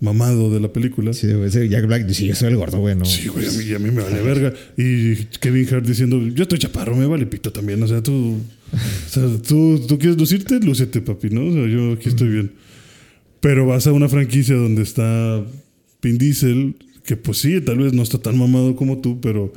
mamado 0.00 0.52
de 0.52 0.60
la 0.60 0.72
película. 0.72 1.12
Sí, 1.12 1.32
güey, 1.32 1.50
Jack 1.68 1.86
Black, 1.86 2.08
sí, 2.10 2.26
yo 2.26 2.34
soy 2.34 2.48
el 2.48 2.56
gordo, 2.56 2.78
güey, 2.78 2.96
no. 2.96 3.04
Sí, 3.04 3.28
güey, 3.28 3.46
a 3.46 3.50
mí, 3.50 3.74
a 3.74 3.78
mí 3.78 3.90
me 3.90 4.02
vale 4.02 4.22
verga. 4.22 4.52
Y 4.76 5.16
Kevin 5.40 5.66
Hart 5.72 5.86
diciendo, 5.86 6.20
yo 6.28 6.42
estoy 6.42 6.58
chaparro, 6.58 6.96
me 6.96 7.06
vale 7.06 7.26
pito 7.26 7.52
también. 7.52 7.82
O 7.82 7.86
sea, 7.86 8.02
tú, 8.02 8.38
o 8.72 9.08
sea, 9.08 9.24
tú, 9.46 9.84
tú 9.86 9.98
quieres 9.98 10.18
lucirte, 10.18 10.58
lúcete, 10.60 11.00
papi, 11.00 11.30
¿no? 11.30 11.46
O 11.46 11.52
sea, 11.52 11.66
yo 11.66 11.92
aquí 11.92 12.08
estoy 12.08 12.28
bien. 12.28 12.52
Pero 13.40 13.66
vas 13.66 13.86
a 13.86 13.92
una 13.92 14.08
franquicia 14.08 14.54
donde 14.54 14.82
está 14.82 15.44
Vin 16.02 16.18
Diesel, 16.18 16.76
que 17.04 17.16
pues 17.16 17.38
sí, 17.38 17.60
tal 17.60 17.78
vez 17.78 17.92
no 17.92 18.02
está 18.02 18.18
tan 18.18 18.38
mamado 18.38 18.76
como 18.76 18.98
tú, 19.00 19.20
pero 19.20 19.52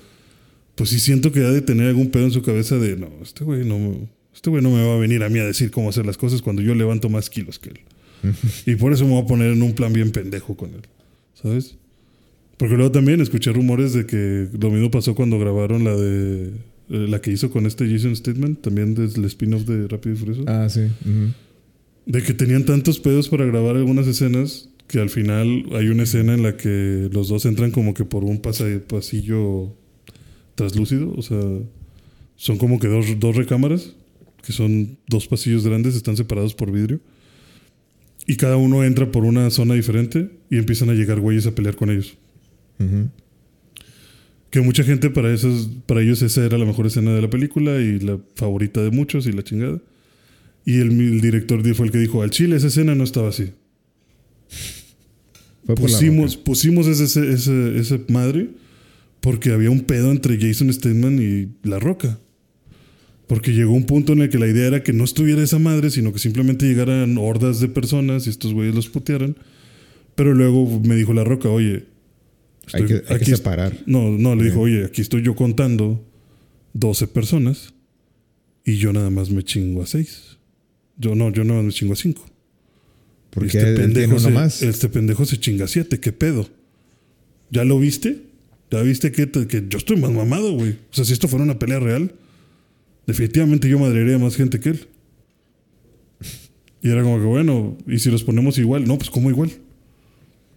pues 0.76 0.90
sí 0.90 0.99
siento 0.99 1.32
que 1.32 1.41
ha 1.41 1.52
de 1.52 1.61
tener 1.61 1.88
algún 1.88 2.10
pedo 2.10 2.26
en 2.26 2.32
su 2.32 2.41
cabeza 2.41 2.78
de, 2.78 2.95
no, 2.95 3.10
este 3.22 3.44
güey 3.44 3.65
no, 3.65 3.78
me- 3.80 4.07
este 4.34 4.49
güey 4.49 4.64
no 4.64 4.72
me 4.72 4.84
va 4.86 4.95
a 4.95 4.98
venir 4.98 5.24
a 5.24 5.30
mí 5.30 5.40
a 5.40 5.45
decir 5.45 5.70
cómo 5.72 5.90
hacer 5.90 6.06
las 6.06 6.18
cosas 6.18 6.41
cuando 6.41 6.61
yo 6.61 6.74
levanto 6.76 7.10
más 7.10 7.30
kilos 7.30 7.60
que 7.60 7.70
él. 7.70 7.80
y 8.65 8.76
por 8.76 8.94
eso 8.94 9.03
me 9.06 9.11
voy 9.11 9.22
a 9.24 9.28
poner 9.28 9.52
en 9.52 9.61
un 9.61 9.74
plan 9.74 9.91
bien 9.94 10.11
pendejo 10.11 10.56
con 10.56 10.70
él, 10.74 10.82
¿sabes? 11.34 11.76
Porque 12.57 12.76
luego 12.76 12.91
también 12.91 13.20
escuché 13.22 13.52
rumores 13.52 13.94
de 13.94 14.06
que 14.06 14.48
lo 14.60 14.70
mismo 14.72 14.90
pasó 14.90 15.14
cuando 15.15 15.38
grabaron 15.40 15.84
la 15.84 15.95
de 15.95 16.48
eh, 16.48 16.52
la 17.10 17.20
que 17.22 17.32
hizo 17.32 17.49
con 17.52 17.65
este 17.65 17.90
Jason 17.90 18.15
Statement, 18.15 18.61
también 18.61 18.95
desde 18.95 19.20
el 19.20 19.26
spin-off 19.26 19.64
de 19.64 19.88
Rápido 19.88 20.15
y 20.15 20.18
Furioso, 20.18 20.44
Ah, 20.48 20.68
sí. 20.70 20.82
de 22.06 22.22
que 22.22 22.34
tenían 22.34 22.65
tantos 22.65 22.99
pedos 22.99 23.30
para 23.30 23.45
grabar 23.45 23.76
algunas 23.76 24.07
escenas 24.07 24.70
que 24.88 24.99
al 24.99 25.10
final 25.10 25.65
hay 25.73 25.88
una 25.88 26.03
escena 26.03 26.34
en 26.34 26.43
la 26.43 26.57
que 26.57 27.10
los 27.11 27.30
dos 27.30 27.45
entran 27.45 27.72
como 27.72 27.93
que 27.93 28.05
por 28.05 28.23
un 28.23 28.41
pasillo 28.41 29.76
translúcido, 30.55 31.14
o 31.15 31.22
sea, 31.22 31.39
son 32.35 32.57
como 32.57 32.80
que 32.80 32.88
dos, 32.88 33.19
dos 33.19 33.35
recámaras, 33.35 33.95
que 34.45 34.51
son 34.51 34.97
dos 35.07 35.27
pasillos 35.27 35.65
grandes, 35.65 35.95
están 35.95 36.18
separados 36.18 36.53
por 36.53 36.72
vidrio. 36.72 36.99
Y 38.26 38.35
cada 38.38 38.57
uno 38.57 38.84
entra 38.84 39.11
por 39.11 39.26
una 39.26 39.49
zona 39.49 39.73
diferente 39.73 40.30
y 40.49 40.57
empiezan 40.57 40.89
a 40.89 40.93
llegar 40.93 41.19
güeyes 41.19 41.45
a 41.45 41.55
pelear 41.55 41.76
con 41.76 41.89
ellos. 41.89 42.18
Que 44.49 44.61
mucha 44.61 44.84
gente 44.84 45.10
para 45.10 45.34
esos, 45.34 45.69
para 45.85 46.01
ellos 46.01 46.22
esa 46.22 46.45
era 46.45 46.57
la 46.57 46.65
mejor 46.65 46.85
escena 46.85 47.14
de 47.14 47.22
la 47.22 47.30
película 47.30 47.80
y 47.80 47.99
la 47.99 48.19
favorita 48.35 48.81
de 48.81 48.91
muchos 48.91 49.26
y 49.26 49.31
la 49.31 49.43
chingada. 49.43 49.81
Y 50.65 50.80
el, 50.80 50.91
el 50.91 51.22
director 51.22 51.61
fue 51.73 51.85
el 51.88 51.91
que 51.91 51.97
dijo, 51.97 52.22
al 52.22 52.30
chile 52.30 52.55
esa 52.55 52.68
escena 52.68 52.95
no 52.95 53.03
estaba 53.03 53.30
así. 53.30 53.51
Fue 55.65 55.75
Pusimos, 55.75 56.35
pusimos 56.38 56.88
ese, 56.88 57.34
ese, 57.80 58.01
madre 58.09 58.49
porque 59.21 59.51
había 59.51 59.69
un 59.71 59.81
pedo 59.81 60.11
entre 60.11 60.38
Jason 60.39 60.71
Statham 60.73 61.21
y 61.21 61.49
La 61.67 61.80
Roca. 61.80 62.19
Porque 63.27 63.53
llegó 63.53 63.71
un 63.71 63.85
punto 63.85 64.11
en 64.13 64.21
el 64.21 64.30
que 64.30 64.38
la 64.38 64.47
idea 64.47 64.67
era 64.67 64.84
que 64.84 64.91
no 64.91 65.05
estuviera 65.05 65.41
esa 65.41 65.59
madre, 65.59 65.89
sino 65.89 66.11
que 66.11 66.19
simplemente 66.19 66.65
llegaran 66.65 67.17
hordas 67.17 67.61
de 67.61 67.69
personas 67.69 68.27
y 68.27 68.30
estos 68.30 68.53
güeyes 68.53 68.75
los 68.75 68.89
putearan. 68.89 69.38
Pero 70.15 70.34
luego 70.34 70.81
me 70.81 70.95
dijo 70.95 71.13
La 71.13 71.23
Roca, 71.23 71.47
oye, 71.49 71.85
Hay 72.73 72.85
que, 72.85 72.93
hay 72.95 73.01
que 73.01 73.13
aquí 73.13 73.31
est- 73.31 73.38
separar. 73.38 73.73
no, 73.85 74.11
no, 74.11 74.35
le 74.35 74.43
dijo, 74.43 74.59
oye, 74.59 74.84
aquí 74.85 75.01
estoy 75.01 75.21
yo 75.23 75.35
contando 75.35 76.05
12 76.73 77.07
personas 77.07 77.73
y 78.65 78.75
yo 78.75 78.91
nada 78.91 79.09
más 79.09 79.30
me 79.30 79.43
chingo 79.43 79.81
a 79.81 79.88
6. 79.88 80.38
Yo 80.97 81.15
no, 81.15 81.31
yo 81.31 81.43
nada 81.45 81.59
más 81.61 81.67
me 81.67 81.71
chingo 81.71 81.93
a 81.93 81.95
5. 81.95 82.25
Porque 83.34 83.57
él 83.60 83.93
tiene 83.93 84.07
uno 84.07 84.19
se, 84.19 84.30
más. 84.30 84.61
este 84.61 84.89
pendejo 84.89 85.26
se 85.26 85.39
chinga 85.39 85.68
7, 85.68 85.99
¿qué 85.99 86.11
pedo? 86.11 86.47
¿Ya 87.49 87.64
lo 87.64 87.80
viste? 87.80 88.22
¿Ya 88.72 88.81
viste 88.81 89.11
que, 89.11 89.27
te- 89.27 89.47
que 89.47 89.64
yo 89.69 89.77
estoy 89.77 89.97
más 89.97 90.11
mamado, 90.11 90.53
güey? 90.53 90.72
O 90.72 90.93
sea, 90.95 91.05
si 91.05 91.14
esto 91.14 91.27
fuera 91.27 91.43
una 91.43 91.57
pelea 91.60 91.80
real, 91.80 92.11
definitivamente 93.07 93.68
yo 93.69 93.80
madrearía 93.80 94.18
más 94.19 94.35
gente 94.35 94.60
que 94.60 94.69
él. 94.69 94.88
Y 96.81 96.89
era 96.89 97.01
como 97.03 97.18
que, 97.18 97.26
bueno, 97.26 97.77
¿y 97.88 97.99
si 97.99 98.11
los 98.11 98.23
ponemos 98.23 98.57
igual? 98.57 98.85
No, 98.88 98.97
pues 98.97 99.10
como 99.10 99.30
igual. 99.30 99.51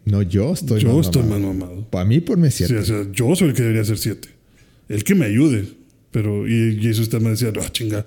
No, 0.05 0.23
yo 0.23 0.53
estoy 0.53 0.81
yo 0.81 0.97
más 0.97 1.07
estoy 1.07 1.23
mamado. 1.23 1.40
más 1.53 1.57
mamado. 1.57 1.90
Para 1.90 2.05
mí, 2.05 2.20
Sí, 2.20 2.51
siete. 2.51 2.78
o 2.78 2.85
sea, 2.85 3.07
yo 3.12 3.35
soy 3.36 3.48
el 3.48 3.55
que 3.55 3.62
debería 3.62 3.85
ser 3.85 3.98
7. 3.98 4.28
El 4.89 5.05
que 5.05 5.15
me 5.15 5.27
ayude. 5.27 5.69
Pero, 6.11 6.48
y, 6.48 6.78
y 6.81 6.89
eso 6.89 7.03
usted 7.03 7.20
me 7.20 7.31
decía, 7.31 7.53
no, 7.53 7.66
chinga. 7.69 8.07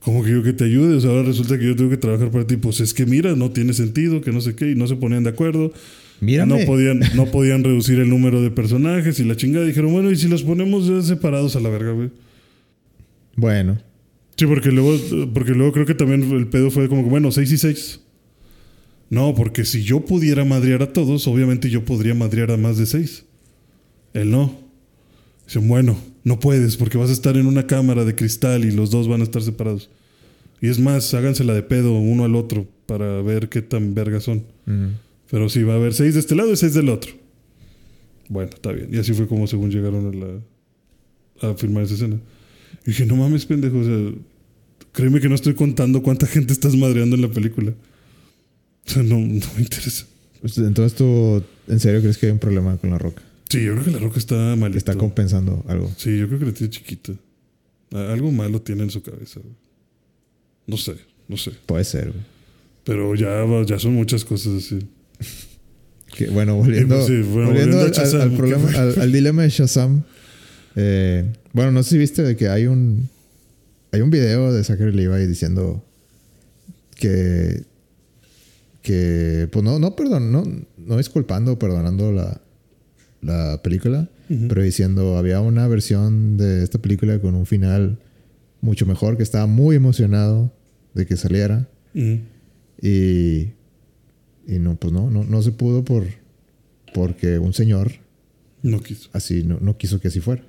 ¿Cómo 0.00 0.22
que 0.22 0.30
yo 0.30 0.42
que 0.42 0.52
te 0.52 0.64
ayude? 0.64 0.96
O 0.96 1.00
sea, 1.00 1.10
ahora 1.10 1.24
resulta 1.24 1.58
que 1.58 1.66
yo 1.66 1.76
tengo 1.76 1.90
que 1.90 1.96
trabajar 1.96 2.30
para 2.30 2.46
ti. 2.46 2.56
Pues 2.56 2.80
es 2.80 2.94
que 2.94 3.04
mira, 3.04 3.34
no 3.34 3.50
tiene 3.50 3.72
sentido, 3.72 4.20
que 4.20 4.32
no 4.32 4.40
sé 4.40 4.54
qué, 4.54 4.70
y 4.70 4.74
no 4.74 4.86
se 4.86 4.96
ponían 4.96 5.24
de 5.24 5.30
acuerdo. 5.30 5.72
Mírame. 6.20 6.58
No 6.58 6.66
podían, 6.66 7.00
no 7.14 7.26
podían 7.26 7.64
reducir 7.64 7.98
el 7.98 8.08
número 8.08 8.40
de 8.42 8.50
personajes 8.50 9.20
y 9.20 9.24
la 9.24 9.36
chingada. 9.36 9.66
Dijeron, 9.66 9.92
bueno, 9.92 10.10
¿y 10.10 10.16
si 10.16 10.28
los 10.28 10.42
ponemos 10.42 10.86
ya 10.86 11.02
separados 11.02 11.56
a 11.56 11.60
la 11.60 11.68
verga, 11.68 11.92
güey? 11.92 12.10
Bueno, 13.36 13.78
Sí, 14.38 14.46
porque 14.46 14.70
luego, 14.70 14.96
porque 15.34 15.50
luego 15.50 15.72
creo 15.72 15.84
que 15.84 15.96
también 15.96 16.22
el 16.30 16.46
pedo 16.46 16.70
fue 16.70 16.88
como 16.88 17.02
que, 17.02 17.10
bueno, 17.10 17.32
6 17.32 17.50
y 17.50 17.58
6. 17.58 18.00
No, 19.10 19.34
porque 19.34 19.64
si 19.64 19.82
yo 19.82 20.04
pudiera 20.04 20.44
madrear 20.44 20.80
a 20.80 20.92
todos, 20.92 21.26
obviamente 21.26 21.70
yo 21.70 21.84
podría 21.84 22.14
madrear 22.14 22.52
a 22.52 22.56
más 22.56 22.78
de 22.78 22.86
6. 22.86 23.24
Él 24.14 24.30
no. 24.30 24.56
Dicen, 25.44 25.66
bueno, 25.66 25.98
no 26.28 26.38
puedes 26.38 26.76
porque 26.76 26.98
vas 26.98 27.10
a 27.10 27.14
estar 27.14 27.36
en 27.36 27.46
una 27.46 27.66
cámara 27.66 28.04
de 28.04 28.14
cristal 28.14 28.64
y 28.64 28.70
los 28.70 28.90
dos 28.90 29.08
van 29.08 29.22
a 29.22 29.24
estar 29.24 29.42
separados. 29.42 29.90
Y 30.60 30.68
es 30.68 30.78
más, 30.78 31.12
hágansela 31.14 31.54
de 31.54 31.62
pedo 31.62 31.92
uno 31.92 32.24
al 32.24 32.34
otro 32.34 32.66
para 32.86 33.22
ver 33.22 33.48
qué 33.48 33.62
tan 33.62 33.94
vergas 33.94 34.24
son. 34.24 34.44
Pero 35.30 35.48
sí, 35.48 35.62
va 35.62 35.74
a 35.74 35.76
haber 35.76 35.94
seis 35.94 36.14
de 36.14 36.20
este 36.20 36.34
lado 36.34 36.52
y 36.52 36.56
seis 36.56 36.74
del 36.74 36.88
otro. 36.88 37.12
Bueno, 38.28 38.50
está 38.54 38.72
bien. 38.72 38.88
Y 38.92 38.98
así 38.98 39.14
fue 39.14 39.26
como 39.26 39.46
según 39.46 39.70
llegaron 39.70 40.06
a, 40.08 41.46
la, 41.46 41.50
a 41.50 41.54
filmar 41.54 41.84
esa 41.84 41.94
escena. 41.94 42.16
Y 42.84 42.90
dije, 42.90 43.06
no 43.06 43.16
mames, 43.16 43.46
pendejo. 43.46 43.78
O 43.78 43.84
sea, 43.84 44.12
créeme 44.92 45.20
que 45.20 45.28
no 45.28 45.34
estoy 45.34 45.54
contando 45.54 46.02
cuánta 46.02 46.26
gente 46.26 46.52
estás 46.52 46.76
madreando 46.76 47.16
en 47.16 47.22
la 47.22 47.28
película. 47.28 47.72
O 48.86 48.90
sea, 48.90 49.02
no, 49.02 49.18
no 49.18 49.46
me 49.56 49.62
interesa. 49.62 50.06
Pues, 50.40 50.58
Entonces 50.58 50.96
tú, 50.96 51.42
¿en 51.68 51.80
serio 51.80 52.00
crees 52.00 52.18
que 52.18 52.26
hay 52.26 52.32
un 52.32 52.38
problema 52.38 52.76
con 52.76 52.90
la 52.90 52.98
roca? 52.98 53.22
Sí, 53.48 53.64
yo 53.64 53.72
creo 53.72 53.84
que 53.84 53.90
la 53.92 53.98
roca 53.98 54.18
está 54.18 54.56
malita. 54.56 54.78
Está 54.78 54.94
compensando 54.96 55.64
algo. 55.68 55.90
Sí, 55.96 56.18
yo 56.18 56.26
creo 56.28 56.38
que 56.38 56.46
la 56.46 56.52
tiene 56.52 56.70
chiquita. 56.70 57.12
Algo 57.92 58.30
malo 58.30 58.60
tiene 58.60 58.82
en 58.82 58.90
su 58.90 59.02
cabeza. 59.02 59.40
güey. 59.40 59.54
No 60.66 60.76
sé, 60.76 60.96
no 61.28 61.36
sé. 61.38 61.52
Puede 61.66 61.84
ser, 61.84 62.10
güey. 62.10 62.24
Pero 62.84 63.14
ya, 63.14 63.44
ya 63.66 63.78
son 63.78 63.94
muchas 63.94 64.24
cosas 64.24 64.64
así. 64.64 64.78
Que, 66.16 66.28
bueno, 66.28 66.56
volviendo, 66.56 66.94
pues 66.96 67.06
sí, 67.06 67.20
bueno, 67.22 67.48
volviendo 67.48 67.76
volviendo 67.76 67.78
a 67.78 67.80
al, 67.82 67.86
al- 67.86 67.92
Shazam, 67.94 68.20
al 68.22 68.30
¿qué 68.30 68.36
problema, 68.36 68.70
al, 69.02 69.12
dilema 69.12 69.42
de 69.42 69.48
Shazam. 69.50 70.02
eh, 70.76 71.24
bueno, 71.52 71.70
no 71.72 71.82
sé 71.82 71.90
si 71.90 71.98
viste 71.98 72.22
de 72.22 72.36
que 72.36 72.48
hay 72.48 72.66
un 72.66 73.08
hay 73.92 74.00
un 74.02 74.10
video 74.10 74.52
de 74.52 74.64
Zachary 74.64 74.92
Levi 74.92 75.26
diciendo 75.26 75.82
que 76.96 77.62
que 78.82 79.48
pues 79.52 79.64
no 79.64 79.78
no 79.78 79.94
perdón 79.96 80.32
no 80.32 80.44
no 80.78 80.96
disculpando 80.96 81.58
perdonando 81.58 82.12
la 82.12 82.40
la 83.20 83.60
película 83.62 84.08
pero 84.48 84.62
diciendo 84.62 85.16
había 85.16 85.40
una 85.40 85.66
versión 85.68 86.36
de 86.36 86.62
esta 86.62 86.78
película 86.78 87.18
con 87.18 87.34
un 87.34 87.46
final 87.46 87.98
mucho 88.60 88.84
mejor 88.84 89.16
que 89.16 89.22
estaba 89.22 89.46
muy 89.46 89.76
emocionado 89.76 90.52
de 90.94 91.06
que 91.06 91.16
saliera 91.16 91.66
y, 91.94 93.48
y 94.46 94.58
no, 94.60 94.76
pues 94.76 94.92
no, 94.92 95.10
no, 95.10 95.24
no 95.24 95.42
se 95.42 95.50
pudo 95.52 95.82
por 95.82 96.04
porque 96.92 97.38
un 97.38 97.54
señor 97.54 97.90
No 98.62 98.80
quiso. 98.82 99.08
así 99.14 99.44
no, 99.44 99.58
no 99.60 99.78
quiso 99.78 99.98
que 99.98 100.08
así 100.08 100.20
fuera. 100.20 100.44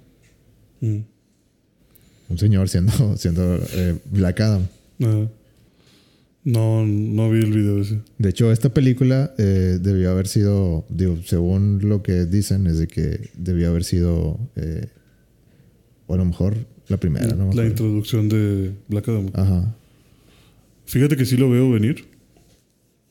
Un 0.81 2.37
señor 2.37 2.67
siendo, 2.69 3.15
siendo 3.17 3.59
eh, 3.73 3.97
Black 4.11 4.41
Adam. 4.41 4.67
Ajá. 5.01 5.29
No, 6.49 6.83
no 6.83 7.29
vi 7.29 7.39
el 7.39 7.51
video 7.51 7.79
ese. 7.79 7.99
De 8.17 8.29
hecho, 8.29 8.51
esta 8.51 8.73
película 8.73 9.35
eh, 9.37 9.77
debió 9.79 10.09
haber 10.09 10.27
sido, 10.27 10.83
digo, 10.89 11.19
según 11.23 11.87
lo 11.87 12.01
que 12.01 12.25
dicen, 12.25 12.65
es 12.65 12.79
de 12.79 12.87
que 12.87 13.29
debió 13.35 13.69
haber 13.69 13.83
sido, 13.83 14.39
eh, 14.55 14.87
o 16.07 16.15
a 16.15 16.17
lo 16.17 16.25
mejor 16.25 16.57
la 16.87 16.97
primera, 16.97 17.35
¿no? 17.35 17.49
me 17.49 17.55
la 17.55 17.67
introducción 17.67 18.29
de 18.29 18.71
Black 18.87 19.07
Adam. 19.09 19.29
Ajá. 19.33 19.75
Fíjate 20.85 21.15
que 21.17 21.25
sí 21.25 21.37
lo 21.37 21.51
veo 21.51 21.69
venir. 21.69 22.05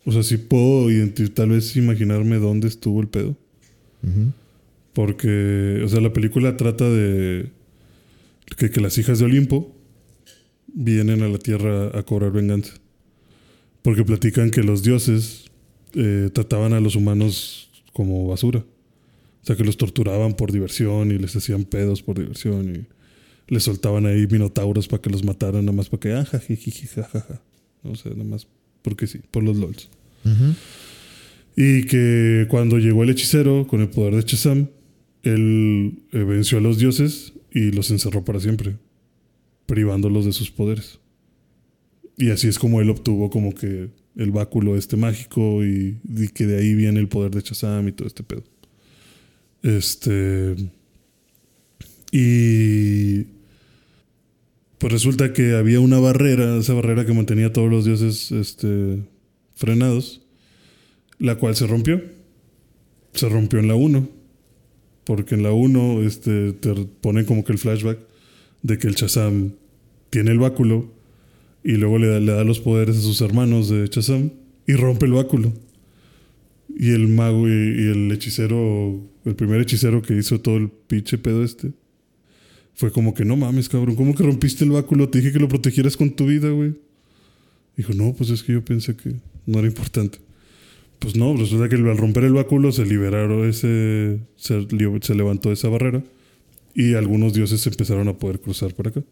O 0.04 0.10
sea, 0.10 0.24
sí 0.24 0.36
puedo 0.36 0.88
tal 1.32 1.50
vez 1.50 1.76
imaginarme 1.76 2.38
dónde 2.38 2.66
estuvo 2.66 3.00
el 3.00 3.08
pedo. 3.08 3.36
Porque, 4.94 5.82
o 5.84 5.88
sea, 5.88 6.00
la 6.00 6.12
película 6.12 6.56
trata 6.56 6.90
de 6.90 7.50
que, 8.56 8.70
que 8.70 8.80
las 8.80 8.98
hijas 8.98 9.20
de 9.20 9.26
Olimpo 9.26 9.76
vienen 10.66 11.22
a 11.22 11.28
la 11.28 11.38
Tierra 11.38 11.96
a 11.96 12.02
cobrar 12.02 12.32
venganza. 12.32 12.72
Porque 13.82 14.04
platican 14.04 14.50
que 14.50 14.62
los 14.62 14.82
dioses 14.82 15.50
eh, 15.94 16.30
trataban 16.32 16.72
a 16.72 16.80
los 16.80 16.96
humanos 16.96 17.82
como 17.92 18.26
basura. 18.26 18.60
O 18.60 19.46
sea, 19.46 19.56
que 19.56 19.64
los 19.64 19.76
torturaban 19.76 20.34
por 20.34 20.52
diversión 20.52 21.10
y 21.10 21.18
les 21.18 21.34
hacían 21.34 21.64
pedos 21.64 22.02
por 22.02 22.18
diversión 22.18 22.74
y 22.74 23.52
les 23.52 23.62
soltaban 23.62 24.06
ahí 24.06 24.26
minotauros 24.26 24.88
para 24.88 25.00
que 25.00 25.10
los 25.10 25.24
mataran, 25.24 25.64
nada 25.64 25.76
más 25.76 25.88
para 25.88 26.00
que, 26.00 26.12
ah, 26.12 26.24
jajijiji, 26.24 26.86
jajaja. 26.86 27.40
O 27.82 27.94
sea, 27.94 28.12
nada 28.12 28.24
más 28.24 28.46
porque 28.82 29.06
sí, 29.06 29.20
por 29.30 29.42
los 29.42 29.56
LOLs. 29.56 29.88
Y 31.56 31.84
que 31.86 32.46
cuando 32.48 32.78
llegó 32.78 33.02
el 33.02 33.10
hechicero 33.10 33.66
con 33.66 33.80
el 33.80 33.88
poder 33.88 34.14
de 34.14 34.22
Shazam, 34.22 34.68
él 35.22 36.02
eh, 36.12 36.18
venció 36.18 36.58
a 36.58 36.60
los 36.60 36.78
dioses 36.78 37.32
y 37.52 37.72
los 37.72 37.90
encerró 37.90 38.24
para 38.24 38.40
siempre, 38.40 38.76
privándolos 39.66 40.24
de 40.24 40.32
sus 40.32 40.50
poderes. 40.50 41.00
Y 42.18 42.30
así 42.30 42.48
es 42.48 42.58
como 42.58 42.80
él 42.80 42.90
obtuvo 42.90 43.30
como 43.30 43.54
que 43.54 43.90
el 44.16 44.30
báculo 44.32 44.76
este 44.76 44.96
mágico 44.96 45.64
y, 45.64 45.98
que 46.34 46.46
de 46.46 46.58
ahí 46.58 46.74
viene 46.74 46.98
el 46.98 47.08
poder 47.08 47.30
de 47.30 47.40
Shazam 47.40 47.88
y 47.88 47.92
todo 47.92 48.08
este 48.08 48.24
pedo. 48.24 48.44
Este. 49.62 50.56
Y. 52.12 53.38
Pues 54.78 54.92
resulta 54.92 55.32
que 55.32 55.54
había 55.54 55.80
una 55.80 55.98
barrera, 55.98 56.56
esa 56.56 56.74
barrera 56.74 57.04
que 57.04 57.12
mantenía 57.12 57.46
a 57.46 57.52
todos 57.52 57.70
los 57.70 57.84
dioses 57.84 58.30
este, 58.30 59.02
frenados 59.56 60.28
la 61.18 61.36
cual 61.36 61.56
se 61.56 61.66
rompió. 61.66 62.02
Se 63.12 63.28
rompió 63.28 63.58
en 63.58 63.68
la 63.68 63.74
1. 63.74 64.08
Porque 65.04 65.34
en 65.34 65.42
la 65.42 65.52
1 65.52 66.02
este, 66.02 66.52
te 66.52 66.74
ponen 67.00 67.24
como 67.24 67.44
que 67.44 67.52
el 67.52 67.58
flashback 67.58 67.98
de 68.62 68.78
que 68.78 68.88
el 68.88 68.94
Shazam 68.94 69.52
tiene 70.10 70.30
el 70.30 70.38
báculo 70.38 70.92
y 71.64 71.72
luego 71.72 71.98
le 71.98 72.08
da, 72.08 72.20
le 72.20 72.32
da 72.32 72.44
los 72.44 72.60
poderes 72.60 72.96
a 72.96 73.00
sus 73.00 73.20
hermanos 73.20 73.68
de 73.68 73.86
Shazam 73.86 74.30
y 74.66 74.74
rompe 74.74 75.06
el 75.06 75.12
báculo. 75.12 75.52
Y 76.78 76.90
el 76.90 77.08
mago 77.08 77.48
y, 77.48 77.50
el 77.50 78.12
hechicero, 78.12 79.00
el 79.24 79.34
primer 79.34 79.60
hechicero 79.60 80.02
que 80.02 80.16
hizo 80.16 80.40
todo 80.40 80.58
el 80.58 80.68
pinche 80.68 81.18
pedo 81.18 81.42
este, 81.42 81.72
fue 82.74 82.92
como 82.92 83.14
que 83.14 83.24
no 83.24 83.36
mames, 83.36 83.68
cabrón, 83.68 83.96
¿cómo 83.96 84.14
que 84.14 84.22
rompiste 84.22 84.64
el 84.64 84.70
báculo? 84.70 85.08
Te 85.08 85.18
dije 85.18 85.32
que 85.32 85.40
lo 85.40 85.48
protegieras 85.48 85.96
con 85.96 86.10
tu 86.10 86.26
vida, 86.26 86.50
güey. 86.50 86.74
Dijo, 87.76 87.92
no, 87.94 88.12
pues 88.12 88.30
es 88.30 88.42
que 88.42 88.52
yo 88.52 88.64
pensé 88.64 88.94
que 88.96 89.14
no 89.46 89.58
era 89.58 89.68
importante. 89.68 90.18
Pues 90.98 91.16
no, 91.16 91.36
resulta 91.36 91.68
que 91.68 91.76
al 91.76 91.96
romper 91.96 92.24
el 92.24 92.34
báculo 92.34 92.70
se 92.72 92.84
liberaron 92.84 93.48
ese. 93.48 94.20
Se, 94.36 94.66
se 95.00 95.14
levantó 95.14 95.52
esa 95.52 95.68
barrera 95.68 96.02
y 96.74 96.94
algunos 96.94 97.32
dioses 97.32 97.66
empezaron 97.66 98.08
a 98.08 98.18
poder 98.18 98.40
cruzar 98.40 98.74
por 98.74 98.88
acá. 98.88 99.02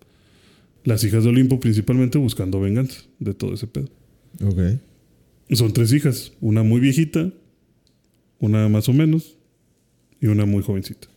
Las 0.86 1.02
hijas 1.02 1.24
de 1.24 1.30
Olimpo, 1.30 1.58
principalmente 1.58 2.16
buscando 2.16 2.60
venganza 2.60 3.02
de 3.18 3.34
todo 3.34 3.54
ese 3.54 3.66
pedo. 3.66 3.90
Ok. 4.42 4.78
Son 5.50 5.72
tres 5.72 5.92
hijas: 5.92 6.32
una 6.40 6.62
muy 6.62 6.80
viejita, 6.80 7.32
una 8.38 8.68
más 8.68 8.88
o 8.88 8.92
menos 8.92 9.36
y 10.20 10.28
una 10.28 10.46
muy 10.46 10.62
jovencita. 10.62 11.08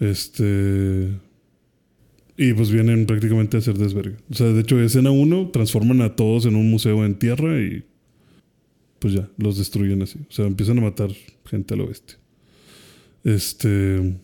Este. 0.00 1.08
Y 2.38 2.54
pues 2.54 2.70
vienen 2.70 3.04
prácticamente 3.04 3.58
a 3.58 3.60
hacer 3.60 3.76
desvergue. 3.76 4.16
O 4.30 4.34
sea, 4.34 4.46
de 4.46 4.62
hecho, 4.62 4.80
escena 4.80 5.10
1 5.10 5.50
transforman 5.50 6.00
a 6.00 6.16
todos 6.16 6.46
en 6.46 6.56
un 6.56 6.70
museo 6.70 7.04
en 7.04 7.18
tierra 7.18 7.60
y 7.60 7.84
pues 9.00 9.12
ya, 9.12 9.28
los 9.36 9.58
destruyen 9.58 10.00
así. 10.00 10.18
O 10.30 10.32
sea, 10.32 10.46
empiezan 10.46 10.78
a 10.78 10.80
matar 10.80 11.10
gente 11.44 11.74
al 11.74 11.82
oeste. 11.82 12.14
Este. 13.22 14.16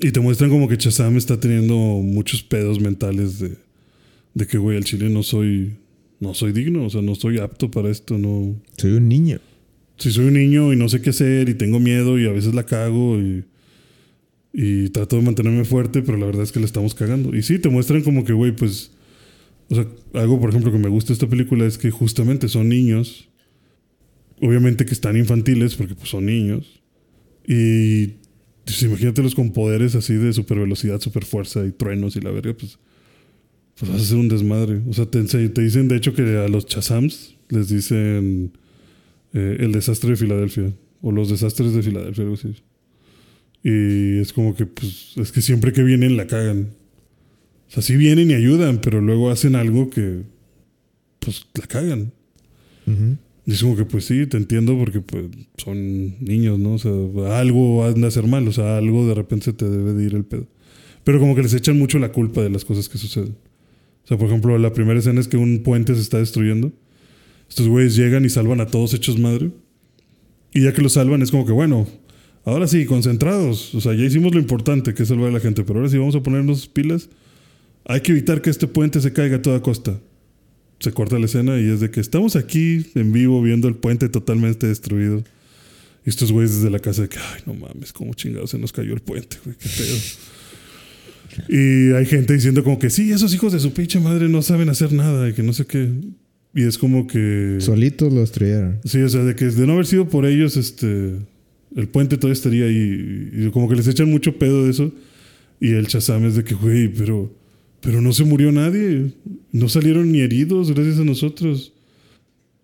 Y 0.00 0.12
te 0.12 0.20
muestran 0.20 0.50
como 0.50 0.68
que 0.68 0.76
Shazam 0.76 1.16
está 1.16 1.38
teniendo 1.38 1.74
muchos 1.74 2.42
pedos 2.42 2.80
mentales 2.80 3.38
de, 3.38 3.56
de 4.34 4.46
que, 4.46 4.58
güey, 4.58 4.76
al 4.76 4.84
chile 4.84 5.08
no 5.08 5.22
soy. 5.22 5.74
No 6.20 6.34
soy 6.34 6.52
digno, 6.52 6.84
o 6.84 6.90
sea, 6.90 7.02
no 7.02 7.16
soy 7.16 7.38
apto 7.38 7.68
para 7.70 7.90
esto, 7.90 8.16
no. 8.16 8.54
Soy 8.76 8.92
un 8.92 9.08
niño. 9.08 9.40
Si 9.98 10.12
soy 10.12 10.26
un 10.26 10.34
niño 10.34 10.72
y 10.72 10.76
no 10.76 10.88
sé 10.88 11.00
qué 11.00 11.10
hacer 11.10 11.48
y 11.48 11.54
tengo 11.54 11.80
miedo 11.80 12.16
y 12.18 12.26
a 12.26 12.32
veces 12.32 12.54
la 12.54 12.64
cago 12.64 13.18
y. 13.18 13.44
Y 14.54 14.90
trato 14.90 15.16
de 15.16 15.22
mantenerme 15.22 15.64
fuerte, 15.64 16.02
pero 16.02 16.18
la 16.18 16.26
verdad 16.26 16.42
es 16.42 16.52
que 16.52 16.60
le 16.60 16.66
estamos 16.66 16.94
cagando. 16.94 17.34
Y 17.34 17.42
sí, 17.42 17.58
te 17.58 17.70
muestran 17.70 18.02
como 18.02 18.24
que, 18.24 18.32
güey, 18.32 18.54
pues. 18.54 18.92
O 19.68 19.74
sea, 19.74 19.86
algo, 20.14 20.38
por 20.38 20.50
ejemplo, 20.50 20.70
que 20.70 20.78
me 20.78 20.88
gusta 20.88 21.08
de 21.08 21.14
esta 21.14 21.28
película 21.28 21.64
es 21.64 21.78
que 21.78 21.90
justamente 21.90 22.48
son 22.48 22.68
niños. 22.68 23.28
Obviamente 24.40 24.84
que 24.84 24.92
están 24.92 25.16
infantiles, 25.16 25.74
porque 25.74 25.94
pues 25.94 26.10
son 26.10 26.26
niños. 26.26 26.82
Y. 27.46 28.21
Pues, 28.64 28.82
imagínatelos 28.82 29.34
con 29.34 29.52
poderes 29.52 29.94
así 29.94 30.14
de 30.14 30.32
super 30.32 30.58
velocidad, 30.58 31.00
super 31.00 31.24
fuerza 31.24 31.64
y 31.66 31.72
truenos 31.72 32.16
y 32.16 32.20
la 32.20 32.30
verga, 32.30 32.54
pues. 32.54 32.78
Pues 33.78 33.90
vas 33.90 34.00
a 34.00 34.04
hacer 34.04 34.18
un 34.18 34.28
desmadre. 34.28 34.82
O 34.88 34.92
sea, 34.92 35.06
te, 35.06 35.22
te 35.24 35.62
dicen, 35.62 35.88
de 35.88 35.96
hecho, 35.96 36.14
que 36.14 36.22
a 36.22 36.46
los 36.48 36.66
Chazams 36.66 37.36
les 37.48 37.68
dicen 37.68 38.52
eh, 39.32 39.56
el 39.60 39.72
desastre 39.72 40.10
de 40.10 40.16
Filadelfia. 40.16 40.72
O 41.00 41.10
los 41.10 41.30
desastres 41.30 41.72
de 41.72 41.82
Filadelfia, 41.82 42.22
algo 42.22 42.34
así. 42.34 42.54
Y 43.64 44.18
es 44.20 44.32
como 44.32 44.54
que, 44.54 44.66
pues, 44.66 45.12
es 45.16 45.32
que 45.32 45.40
siempre 45.40 45.72
que 45.72 45.82
vienen 45.82 46.16
la 46.16 46.26
cagan. 46.26 46.68
O 47.68 47.70
sea, 47.70 47.82
sí 47.82 47.96
vienen 47.96 48.30
y 48.30 48.34
ayudan, 48.34 48.80
pero 48.80 49.00
luego 49.00 49.30
hacen 49.30 49.56
algo 49.56 49.88
que, 49.88 50.22
pues, 51.18 51.46
la 51.58 51.66
cagan. 51.66 52.12
Ujú. 52.86 53.16
Y 53.44 53.56
como 53.56 53.76
que, 53.76 53.84
pues 53.84 54.04
sí, 54.04 54.26
te 54.26 54.36
entiendo 54.36 54.78
porque, 54.78 55.00
pues, 55.00 55.24
son 55.56 56.16
niños, 56.20 56.58
¿no? 56.58 56.74
O 56.74 56.78
sea, 56.78 56.92
algo 57.38 57.84
anda 57.84 58.08
a 58.08 58.10
ser 58.10 58.26
mal, 58.26 58.46
o 58.46 58.52
sea, 58.52 58.76
algo 58.76 59.06
de 59.06 59.14
repente 59.14 59.52
te 59.52 59.68
debe 59.68 59.94
de 59.94 60.04
ir 60.04 60.14
el 60.14 60.24
pedo. 60.24 60.46
Pero 61.02 61.18
como 61.18 61.34
que 61.34 61.42
les 61.42 61.54
echan 61.54 61.78
mucho 61.78 61.98
la 61.98 62.12
culpa 62.12 62.40
de 62.40 62.50
las 62.50 62.64
cosas 62.64 62.88
que 62.88 62.98
suceden. 62.98 63.34
O 64.04 64.06
sea, 64.06 64.16
por 64.16 64.28
ejemplo, 64.28 64.56
la 64.58 64.72
primera 64.72 64.98
escena 64.98 65.20
es 65.20 65.26
que 65.26 65.36
un 65.36 65.62
puente 65.64 65.94
se 65.94 66.00
está 66.00 66.18
destruyendo. 66.18 66.72
Estos 67.48 67.68
güeyes 67.68 67.96
llegan 67.96 68.24
y 68.24 68.28
salvan 68.28 68.60
a 68.60 68.66
todos 68.66 68.94
hechos 68.94 69.18
madre. 69.18 69.50
Y 70.54 70.62
ya 70.62 70.72
que 70.72 70.82
los 70.82 70.92
salvan, 70.92 71.22
es 71.22 71.30
como 71.32 71.44
que, 71.44 71.52
bueno, 71.52 71.88
ahora 72.44 72.68
sí, 72.68 72.86
concentrados. 72.86 73.74
O 73.74 73.80
sea, 73.80 73.94
ya 73.94 74.04
hicimos 74.04 74.34
lo 74.34 74.40
importante, 74.40 74.94
que 74.94 75.02
es 75.02 75.08
salvar 75.08 75.30
a 75.30 75.32
la 75.32 75.40
gente, 75.40 75.64
pero 75.64 75.80
ahora 75.80 75.90
sí 75.90 75.98
vamos 75.98 76.14
a 76.14 76.22
ponernos 76.22 76.68
pilas. 76.68 77.10
Hay 77.84 78.00
que 78.02 78.12
evitar 78.12 78.40
que 78.40 78.50
este 78.50 78.68
puente 78.68 79.00
se 79.00 79.12
caiga 79.12 79.36
a 79.36 79.42
toda 79.42 79.60
costa. 79.62 79.98
Se 80.82 80.92
corta 80.92 81.16
la 81.18 81.26
escena 81.26 81.60
y 81.60 81.68
es 81.68 81.78
de 81.78 81.90
que 81.90 82.00
estamos 82.00 82.34
aquí 82.34 82.90
en 82.96 83.12
vivo 83.12 83.40
viendo 83.40 83.68
el 83.68 83.76
puente 83.76 84.08
totalmente 84.08 84.66
destruido. 84.66 85.22
Y 86.04 86.10
estos 86.10 86.32
güeyes 86.32 86.56
desde 86.56 86.70
la 86.70 86.80
casa 86.80 87.02
de 87.02 87.08
que, 87.08 87.18
ay, 87.18 87.42
no 87.46 87.54
mames, 87.54 87.92
cómo 87.92 88.12
chingados 88.14 88.50
se 88.50 88.58
nos 88.58 88.72
cayó 88.72 88.92
el 88.92 89.00
puente, 89.00 89.36
güey, 89.44 89.56
qué 89.56 89.68
pedo. 89.68 89.96
y 91.48 91.92
hay 91.92 92.04
gente 92.06 92.34
diciendo 92.34 92.64
como 92.64 92.80
que 92.80 92.90
sí, 92.90 93.12
esos 93.12 93.32
hijos 93.32 93.52
de 93.52 93.60
su 93.60 93.72
pinche 93.72 94.00
madre 94.00 94.28
no 94.28 94.42
saben 94.42 94.68
hacer 94.68 94.92
nada 94.92 95.28
y 95.28 95.34
que 95.34 95.44
no 95.44 95.52
sé 95.52 95.66
qué. 95.66 95.88
Y 96.52 96.64
es 96.64 96.76
como 96.78 97.06
que... 97.06 97.58
Solitos 97.60 98.12
lo 98.12 98.20
destruyeron. 98.20 98.80
Sí, 98.84 99.00
o 99.00 99.08
sea, 99.08 99.22
de 99.22 99.36
que 99.36 99.46
de 99.46 99.66
no 99.66 99.74
haber 99.74 99.86
sido 99.86 100.08
por 100.08 100.26
ellos, 100.26 100.56
este, 100.56 101.12
el 101.76 101.88
puente 101.88 102.16
todavía 102.16 102.34
estaría 102.34 102.64
ahí. 102.64 103.30
Y 103.32 103.50
como 103.50 103.68
que 103.68 103.76
les 103.76 103.86
echan 103.86 104.10
mucho 104.10 104.36
pedo 104.36 104.64
de 104.64 104.70
eso. 104.72 104.92
Y 105.60 105.70
el 105.74 105.86
Chazam 105.86 106.26
es 106.26 106.34
de 106.34 106.42
que, 106.42 106.54
güey, 106.54 106.88
pero, 106.88 107.32
pero 107.82 108.00
no 108.00 108.12
se 108.12 108.24
murió 108.24 108.50
nadie. 108.52 109.12
No 109.50 109.68
salieron 109.68 110.10
ni 110.12 110.20
heridos 110.20 110.72
gracias 110.72 110.98
a 111.00 111.04
nosotros. 111.04 111.74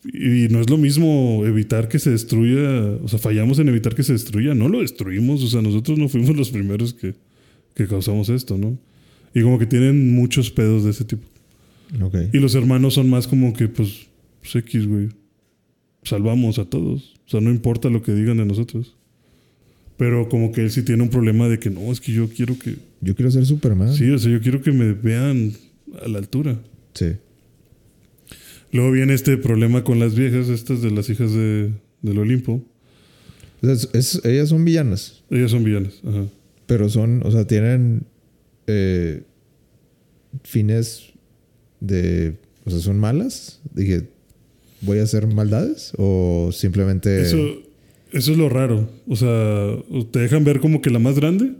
Y 0.04 0.48
no 0.48 0.60
es 0.60 0.70
lo 0.70 0.78
mismo 0.78 1.42
evitar 1.44 1.88
que 1.88 1.98
se 1.98 2.10
destruya, 2.10 2.96
o 3.02 3.08
sea, 3.08 3.18
fallamos 3.18 3.58
en 3.58 3.68
evitar 3.68 3.96
que 3.96 4.04
se 4.04 4.12
destruya, 4.12 4.54
no 4.54 4.68
lo 4.68 4.80
destruimos, 4.80 5.42
o 5.42 5.48
sea, 5.48 5.60
nosotros 5.60 5.98
no 5.98 6.08
fuimos 6.08 6.36
los 6.36 6.50
primeros 6.50 6.94
que, 6.94 7.16
que 7.74 7.88
causamos 7.88 8.28
esto, 8.28 8.56
¿no? 8.56 8.78
Y 9.34 9.42
como 9.42 9.58
que 9.58 9.66
tienen 9.66 10.14
muchos 10.14 10.52
pedos 10.52 10.84
de 10.84 10.92
ese 10.92 11.04
tipo. 11.04 11.26
Y 12.32 12.38
los 12.38 12.54
hermanos 12.54 12.94
son 12.94 13.10
más 13.10 13.26
como 13.26 13.52
que, 13.52 13.68
pues, 13.68 14.06
pues 14.40 14.54
X, 14.56 14.86
güey. 14.86 15.08
Salvamos 16.04 16.58
a 16.58 16.64
todos. 16.64 17.14
O 17.26 17.30
sea, 17.30 17.40
no 17.40 17.50
importa 17.50 17.90
lo 17.90 18.02
que 18.02 18.14
digan 18.14 18.36
de 18.36 18.46
nosotros. 18.46 18.96
Pero 19.98 20.28
como 20.28 20.52
que 20.52 20.62
él 20.62 20.70
sí 20.70 20.82
tiene 20.82 21.02
un 21.02 21.10
problema 21.10 21.48
de 21.48 21.58
que 21.58 21.68
no, 21.70 21.92
es 21.92 22.00
que 22.00 22.12
yo 22.12 22.28
quiero 22.28 22.58
que. 22.58 22.76
Yo 23.00 23.14
quiero 23.14 23.30
ser 23.30 23.44
Superman. 23.44 23.92
Sí, 23.92 24.08
o 24.10 24.18
sea, 24.18 24.30
yo 24.32 24.40
quiero 24.40 24.62
que 24.62 24.72
me 24.72 24.92
vean 24.94 25.52
a 26.02 26.08
la 26.08 26.18
altura. 26.18 26.58
Sí. 26.94 27.12
Luego 28.72 28.92
viene 28.92 29.14
este 29.14 29.36
problema 29.38 29.82
con 29.84 29.98
las 29.98 30.14
viejas, 30.14 30.48
estas 30.48 30.82
de 30.82 30.90
las 30.90 31.08
hijas 31.10 31.32
de, 31.32 31.72
del 32.02 32.18
Olimpo. 32.18 32.62
O 33.62 33.66
sea, 33.66 33.72
es- 33.72 33.88
es- 33.92 34.24
ellas 34.24 34.50
son 34.50 34.64
villanas. 34.64 35.24
Ellas 35.30 35.50
son 35.50 35.64
villanas. 35.64 35.94
Ajá. 36.06 36.24
Pero 36.66 36.88
son, 36.88 37.22
o 37.24 37.30
sea, 37.30 37.46
tienen 37.46 38.02
eh, 38.66 39.22
fines 40.44 41.12
de. 41.80 42.34
O 42.64 42.70
sea, 42.70 42.78
son 42.80 42.98
malas. 42.98 43.60
Dije, 43.74 44.02
¿voy 44.82 44.98
a 44.98 45.02
hacer 45.04 45.26
maldades? 45.26 45.92
O 45.96 46.50
simplemente. 46.52 47.22
Eso, 47.22 47.38
eso 48.12 48.32
es 48.32 48.38
lo 48.38 48.48
raro. 48.48 48.90
O 49.06 49.16
sea, 49.16 49.76
te 50.10 50.18
dejan 50.20 50.44
ver 50.44 50.60
como 50.60 50.80
que 50.82 50.90
la 50.90 50.98
más 50.98 51.16
grande 51.16 51.52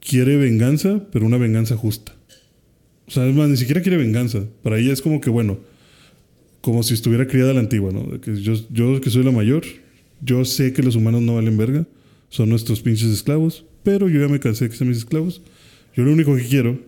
quiere 0.00 0.36
venganza, 0.36 1.02
pero 1.12 1.26
una 1.26 1.38
venganza 1.38 1.76
justa. 1.76 2.14
O 3.06 3.10
sea, 3.10 3.26
es 3.26 3.34
más, 3.34 3.48
ni 3.48 3.56
siquiera 3.56 3.82
quiere 3.82 3.96
venganza. 3.96 4.44
Para 4.62 4.78
ella 4.78 4.92
es 4.92 5.02
como 5.02 5.20
que, 5.20 5.30
bueno, 5.30 5.58
como 6.60 6.82
si 6.82 6.94
estuviera 6.94 7.26
criada 7.26 7.50
a 7.50 7.54
la 7.54 7.60
antigua, 7.60 7.92
¿no? 7.92 8.02
De 8.04 8.20
que 8.20 8.40
yo, 8.40 8.54
yo 8.70 9.00
que 9.00 9.10
soy 9.10 9.22
la 9.22 9.30
mayor, 9.30 9.64
yo 10.22 10.44
sé 10.44 10.72
que 10.72 10.82
los 10.82 10.96
humanos 10.96 11.20
no 11.22 11.34
valen 11.34 11.56
verga, 11.56 11.86
son 12.30 12.48
nuestros 12.48 12.80
pinches 12.80 13.08
esclavos, 13.10 13.64
pero 13.82 14.08
yo 14.08 14.20
ya 14.20 14.28
me 14.28 14.40
cansé 14.40 14.64
de 14.64 14.70
que 14.70 14.76
sean 14.76 14.88
mis 14.88 14.98
esclavos. 14.98 15.42
Yo 15.94 16.04
lo 16.04 16.12
único 16.12 16.34
que 16.34 16.46
quiero 16.46 16.78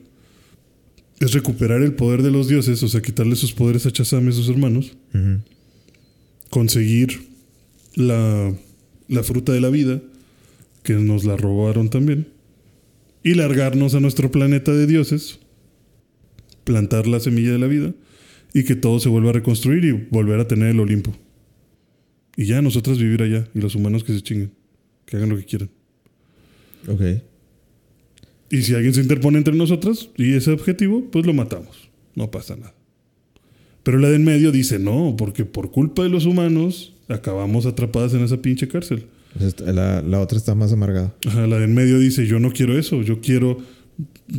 es 1.21 1.33
recuperar 1.33 1.83
el 1.83 1.93
poder 1.95 2.23
de 2.23 2.31
los 2.31 2.49
dioses, 2.49 2.83
o 2.83 2.89
sea, 2.89 3.03
quitarle 3.03 3.37
sus 3.37 3.53
poderes 3.53 3.85
a 3.87 3.91
Chazam 3.93 4.27
y 4.27 4.31
a 4.31 4.33
sus 4.33 4.49
hermanos 4.49 4.97
Ujú. 5.15 5.41
conseguir 6.51 7.29
la, 7.97 8.55
la 9.09 9.23
fruta 9.25 9.53
de 9.53 9.61
la 9.61 9.71
vida, 9.71 10.01
que 10.85 10.95
nos 10.95 11.25
la 11.25 11.37
robaron 11.37 11.91
también, 11.91 12.29
y 13.25 13.35
largarnos 13.35 13.97
a 13.97 14.01
nuestro 14.01 14.31
planeta 14.31 14.73
de 14.73 14.87
dioses, 14.87 15.41
plantar 16.63 17.09
la 17.09 17.19
semilla 17.19 17.51
de 17.51 17.59
la 17.59 17.67
vida, 17.67 17.93
y 18.55 18.63
que 18.63 18.77
todo 18.77 19.01
se 19.01 19.09
vuelva 19.09 19.31
a 19.31 19.33
reconstruir 19.33 19.85
y 19.85 19.93
volver 20.11 20.39
a 20.39 20.47
tener 20.47 20.69
el 20.69 20.81
Olimpo. 20.81 21.13
Y 22.37 22.45
ya 22.45 22.63
nosotros 22.63 22.99
vivir 22.99 23.23
allá, 23.23 23.49
y 23.55 23.61
los 23.61 23.75
humanos 23.75 24.05
que 24.05 24.13
se 24.13 24.23
chinguen, 24.23 24.53
que 25.05 25.17
hagan 25.17 25.31
lo 25.31 25.37
que 25.37 25.45
quieran. 25.45 25.71
Ok. 26.87 27.03
Y 28.51 28.63
si 28.63 28.75
alguien 28.75 28.95
se 28.95 29.01
interpone 29.01 29.39
entre 29.39 29.55
nosotros 29.55 30.11
y 30.17 30.35
ese 30.35 30.53
objetivo, 30.53 31.11
pues 31.11 31.27
lo 31.27 31.35
matamos. 31.35 31.91
No 32.15 32.31
pasa 32.31 32.57
nada. 32.57 32.75
Pero 33.83 33.99
la 33.99 34.09
de 34.09 34.17
en 34.17 34.25
medio 34.25 34.53
dice 34.53 34.79
no, 34.79 35.15
porque 35.17 35.45
por 35.45 35.71
culpa 35.71 36.03
de 36.03 36.09
los 36.09 36.27
humanos 36.27 36.96
acabamos 37.09 37.67
atrapadas 37.67 38.15
en 38.15 38.23
esa 38.23 38.37
pinche 38.39 38.69
cárcel. 38.69 39.07
La, 39.65 40.03
la 40.03 40.21
otra 40.21 40.39
está 40.39 40.55
más 40.55 40.73
amargada. 40.73 41.15
Ajá, 41.27 41.47
la 41.47 41.59
de 41.59 41.65
en 41.65 41.75
medio 41.75 41.99
dice 41.99 42.27
yo 42.27 42.39
no 42.41 42.53
quiero 42.53 42.79
eso, 42.79 43.03
yo 43.03 43.21
quiero 43.21 43.59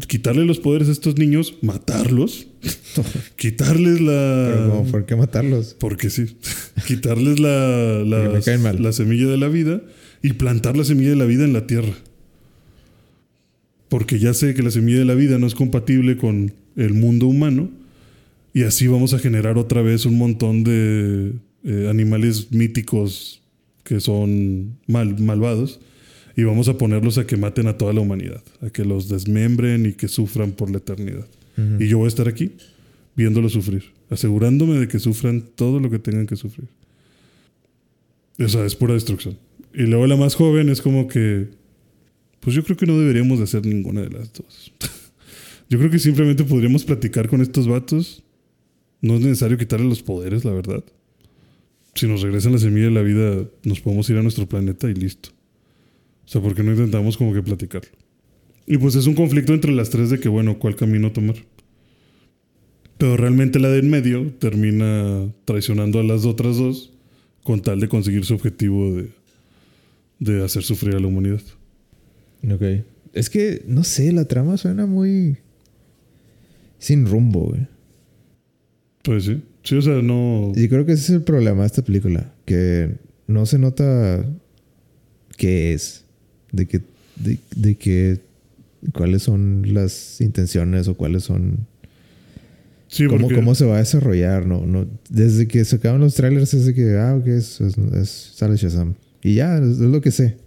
quitarle 0.07 0.45
los 0.45 0.59
poderes 0.59 0.89
a 0.89 0.91
estos 0.91 1.17
niños, 1.17 1.55
matarlos, 1.61 2.47
quitarles 3.35 3.99
Pero 3.99 4.69
como, 4.69 4.83
la... 4.85 4.91
¿por 4.91 5.05
qué 5.05 5.15
matarlos? 5.15 5.75
Porque 5.79 6.09
sí, 6.09 6.37
quitarles 6.87 7.39
la, 7.39 8.03
la, 8.05 8.41
la 8.73 8.91
semilla 8.91 9.27
de 9.27 9.37
la 9.37 9.47
vida 9.47 9.81
y 10.21 10.33
plantar 10.33 10.77
la 10.77 10.83
semilla 10.83 11.11
de 11.11 11.15
la 11.15 11.25
vida 11.25 11.43
en 11.43 11.53
la 11.53 11.67
tierra. 11.67 11.93
Porque 13.89 14.19
ya 14.19 14.33
sé 14.33 14.53
que 14.53 14.63
la 14.63 14.71
semilla 14.71 14.99
de 14.99 15.05
la 15.05 15.15
vida 15.15 15.37
no 15.37 15.47
es 15.47 15.55
compatible 15.55 16.17
con 16.17 16.53
el 16.75 16.93
mundo 16.93 17.27
humano 17.27 17.69
y 18.53 18.63
así 18.63 18.87
vamos 18.87 19.13
a 19.13 19.19
generar 19.19 19.57
otra 19.57 19.81
vez 19.81 20.05
un 20.05 20.17
montón 20.17 20.63
de 20.63 21.33
eh, 21.69 21.89
animales 21.89 22.49
míticos 22.53 23.41
que 23.83 23.99
son 23.99 24.77
mal, 24.87 25.19
malvados 25.19 25.81
y 26.33 26.43
vamos 26.43 26.69
a 26.69 26.77
ponerlos 26.77 27.17
a 27.17 27.27
que 27.27 27.35
maten 27.35 27.67
a 27.67 27.77
toda 27.77 27.91
la 27.91 27.99
humanidad, 27.99 28.41
a 28.61 28.69
que 28.69 28.85
los 28.85 29.09
desmembren 29.09 29.85
y 29.85 29.91
que 29.91 30.07
sufran 30.07 30.53
por 30.53 30.71
la 30.71 30.77
eternidad. 30.77 31.27
Y 31.79 31.87
yo 31.87 31.97
voy 31.97 32.05
a 32.05 32.07
estar 32.07 32.29
aquí 32.29 32.51
viéndolos 33.17 33.51
sufrir, 33.51 33.83
asegurándome 34.09 34.75
de 34.75 34.87
que 34.87 34.99
sufran 34.99 35.41
todo 35.55 35.81
lo 35.81 35.89
que 35.89 35.99
tengan 35.99 36.25
que 36.25 36.37
sufrir. 36.37 36.69
O 38.39 38.47
sea, 38.47 38.65
es 38.65 38.75
pura 38.75 38.93
destrucción. 38.93 39.37
Y 39.73 39.81
luego 39.81 40.07
la 40.07 40.15
más 40.15 40.35
joven 40.35 40.69
es 40.69 40.81
como 40.81 41.09
que, 41.09 41.47
pues 42.39 42.55
yo 42.55 42.63
creo 42.63 42.77
que 42.77 42.85
no 42.85 42.97
deberíamos 42.97 43.39
de 43.39 43.43
hacer 43.43 43.65
ninguna 43.65 44.03
de 44.03 44.11
las 44.11 44.31
dos. 44.31 44.71
yo 45.69 45.79
creo 45.79 45.91
que 45.91 45.99
simplemente 45.99 46.45
podríamos 46.45 46.85
platicar 46.85 47.27
con 47.27 47.41
estos 47.41 47.67
vatos. 47.67 48.23
No 49.01 49.15
es 49.15 49.21
necesario 49.21 49.57
quitarle 49.57 49.89
los 49.89 50.01
poderes, 50.01 50.45
la 50.45 50.51
verdad. 50.51 50.83
Si 51.97 52.07
nos 52.07 52.21
regresan 52.21 52.51
la 52.51 52.59
semilla 52.59 52.85
de 52.85 52.91
la 52.91 53.01
vida, 53.01 53.49
nos 53.63 53.81
podemos 53.81 54.07
ir 54.11 54.17
a 54.17 54.21
nuestro 54.21 54.47
planeta 54.47 54.87
y 54.87 54.93
listo. 54.93 55.29
O 56.25 56.27
sea, 56.27 56.39
¿por 56.41 56.53
qué 56.53 56.61
no 56.61 56.71
intentamos 56.71 57.17
como 57.17 57.33
que 57.33 57.41
platicarlo? 57.41 57.89
Y 58.67 58.77
pues 58.77 58.93
es 58.93 59.07
un 59.07 59.15
conflicto 59.15 59.51
entre 59.51 59.71
las 59.71 59.89
tres 59.89 60.11
de 60.11 60.19
que, 60.19 60.29
bueno, 60.29 60.59
¿cuál 60.59 60.75
camino 60.75 61.11
tomar? 61.11 61.37
Pero 62.99 63.17
realmente 63.17 63.57
la 63.57 63.69
de 63.69 63.79
en 63.79 63.89
medio 63.89 64.31
termina 64.33 65.33
traicionando 65.45 65.99
a 65.99 66.03
las 66.03 66.25
otras 66.25 66.57
dos 66.57 66.93
con 67.43 67.63
tal 67.63 67.79
de 67.79 67.89
conseguir 67.89 68.25
su 68.25 68.35
objetivo 68.35 68.93
de, 68.93 69.09
de 70.19 70.45
hacer 70.45 70.61
sufrir 70.61 70.97
a 70.97 70.99
la 70.99 71.07
humanidad. 71.07 71.41
Ok. 72.47 72.85
Es 73.13 73.31
que, 73.31 73.63
no 73.65 73.83
sé, 73.83 74.11
la 74.11 74.25
trama 74.25 74.57
suena 74.57 74.85
muy. 74.85 75.37
sin 76.77 77.07
rumbo, 77.07 77.45
güey. 77.45 77.67
Pues 79.01 79.23
sí. 79.23 79.41
Sí, 79.67 79.75
o 79.75 79.81
sea, 79.81 80.01
no. 80.01 80.53
Y 80.55 80.69
creo 80.69 80.85
que 80.85 80.93
ese 80.93 81.01
es 81.03 81.09
el 81.09 81.23
problema 81.23 81.61
de 81.61 81.67
esta 81.67 81.83
película. 81.83 82.31
Que 82.45 82.95
no 83.27 83.45
se 83.45 83.59
nota 83.59 84.25
qué 85.35 85.73
es. 85.73 86.05
De 86.53 86.65
que. 86.67 86.79
de, 87.17 87.37
de 87.55 87.75
que. 87.75 88.19
cuáles 88.93 89.23
son 89.23 89.63
las 89.73 90.21
intenciones 90.21 90.87
o 90.87 90.95
cuáles 90.95 91.23
son. 91.23 91.67
Sí, 92.87 93.05
cómo, 93.07 93.19
porque- 93.23 93.35
cómo 93.35 93.55
se 93.55 93.65
va 93.65 93.75
a 93.75 93.79
desarrollar. 93.79 94.45
No, 94.45 94.65
no, 94.65 94.87
desde 95.09 95.49
que 95.49 95.65
sacaban 95.65 95.99
los 95.99 96.15
trailers 96.15 96.53
es 96.53 96.65
de 96.65 96.73
que, 96.73 96.95
ah, 96.97 97.15
ok, 97.19 97.27
es, 97.27 97.59
es, 97.59 97.77
es- 97.77 98.31
sale 98.35 98.55
Shazam. 98.55 98.93
Y 99.21 99.33
ya, 99.35 99.57
es, 99.57 99.79
lo 99.79 99.99
que 99.99 100.11
sé. 100.11 100.37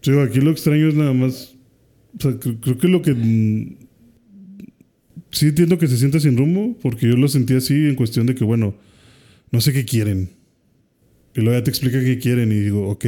Sí, 0.00 0.12
aquí 0.18 0.40
lo 0.40 0.50
extraño 0.50 0.88
es 0.88 0.94
nada 0.94 1.12
más. 1.12 1.52
O 2.18 2.22
sea, 2.22 2.30
cre- 2.32 2.58
creo 2.62 2.78
que 2.78 2.88
lo 2.88 3.02
que. 3.02 3.76
Sí 5.34 5.48
entiendo 5.48 5.78
que 5.78 5.88
se 5.88 5.98
siente 5.98 6.20
sin 6.20 6.36
rumbo, 6.36 6.76
porque 6.80 7.08
yo 7.08 7.16
lo 7.16 7.26
sentí 7.28 7.54
así 7.54 7.74
en 7.74 7.96
cuestión 7.96 8.26
de 8.26 8.34
que, 8.36 8.44
bueno, 8.44 8.76
no 9.50 9.60
sé 9.60 9.72
qué 9.72 9.84
quieren. 9.84 10.30
Y 11.34 11.40
luego 11.40 11.58
ya 11.58 11.64
te 11.64 11.70
explica 11.70 11.98
qué 12.00 12.18
quieren 12.18 12.52
y 12.52 12.60
digo, 12.60 12.88
ok. 12.88 13.04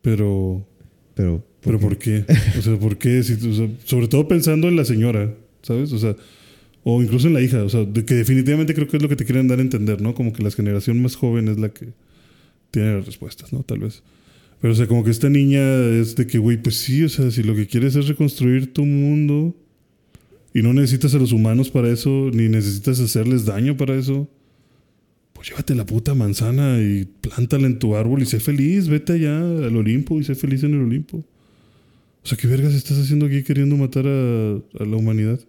Pero. 0.00 0.66
Pero. 1.14 1.44
¿Pero 1.60 1.78
por 1.78 1.96
qué? 1.98 2.24
O 2.58 2.62
sea, 2.62 2.76
¿por 2.78 2.98
qué? 2.98 3.22
Si- 3.22 3.34
o 3.34 3.52
sea, 3.54 3.68
sobre 3.84 4.08
todo 4.08 4.26
pensando 4.26 4.68
en 4.68 4.76
la 4.76 4.84
señora, 4.84 5.32
¿sabes? 5.62 5.92
O 5.92 5.98
sea, 5.98 6.16
o 6.82 7.00
incluso 7.02 7.28
en 7.28 7.34
la 7.34 7.40
hija, 7.40 7.62
o 7.62 7.68
sea, 7.68 7.84
de 7.84 8.04
que 8.04 8.14
definitivamente 8.14 8.74
creo 8.74 8.88
que 8.88 8.96
es 8.96 9.02
lo 9.02 9.08
que 9.08 9.14
te 9.16 9.24
quieren 9.24 9.46
dar 9.46 9.58
a 9.60 9.62
entender, 9.62 10.00
¿no? 10.02 10.14
Como 10.14 10.32
que 10.32 10.42
la 10.42 10.50
generación 10.50 11.00
más 11.02 11.14
joven 11.14 11.46
es 11.48 11.58
la 11.58 11.68
que 11.68 11.88
tiene 12.72 12.94
las 12.96 13.06
respuestas, 13.06 13.52
¿no? 13.52 13.62
Tal 13.62 13.78
vez. 13.78 14.02
Pero, 14.60 14.72
o 14.72 14.76
sea, 14.76 14.86
como 14.88 15.04
que 15.04 15.10
esta 15.12 15.28
niña 15.30 15.60
es 16.00 16.16
de 16.16 16.26
que, 16.26 16.38
güey, 16.38 16.56
pues 16.60 16.76
sí, 16.76 17.04
o 17.04 17.08
sea, 17.08 17.30
si 17.30 17.42
lo 17.44 17.54
que 17.54 17.66
quieres 17.68 17.94
es 17.96 18.08
reconstruir 18.08 18.72
tu 18.72 18.84
mundo 18.84 19.56
y 20.54 20.62
no 20.62 20.72
necesitas 20.72 21.14
a 21.14 21.18
los 21.18 21.32
humanos 21.32 21.70
para 21.70 21.88
eso, 21.88 22.30
ni 22.32 22.48
necesitas 22.48 23.00
hacerles 23.00 23.44
daño 23.44 23.76
para 23.76 23.94
eso, 23.94 24.28
pues 25.32 25.48
llévate 25.48 25.74
la 25.74 25.86
puta 25.86 26.14
manzana 26.14 26.80
y 26.80 27.04
plántala 27.20 27.66
en 27.66 27.78
tu 27.78 27.96
árbol 27.96 28.22
y 28.22 28.26
sé 28.26 28.38
feliz, 28.38 28.88
vete 28.88 29.14
allá 29.14 29.38
al 29.38 29.76
Olimpo 29.76 30.20
y 30.20 30.24
sé 30.24 30.34
feliz 30.34 30.62
en 30.62 30.74
el 30.74 30.82
Olimpo. 30.82 31.18
O 31.18 32.26
sea, 32.26 32.38
¿qué 32.38 32.46
vergas 32.46 32.74
estás 32.74 32.98
haciendo 32.98 33.26
aquí 33.26 33.42
queriendo 33.42 33.76
matar 33.76 34.06
a, 34.06 34.52
a 34.52 34.84
la 34.84 34.96
humanidad? 34.96 35.40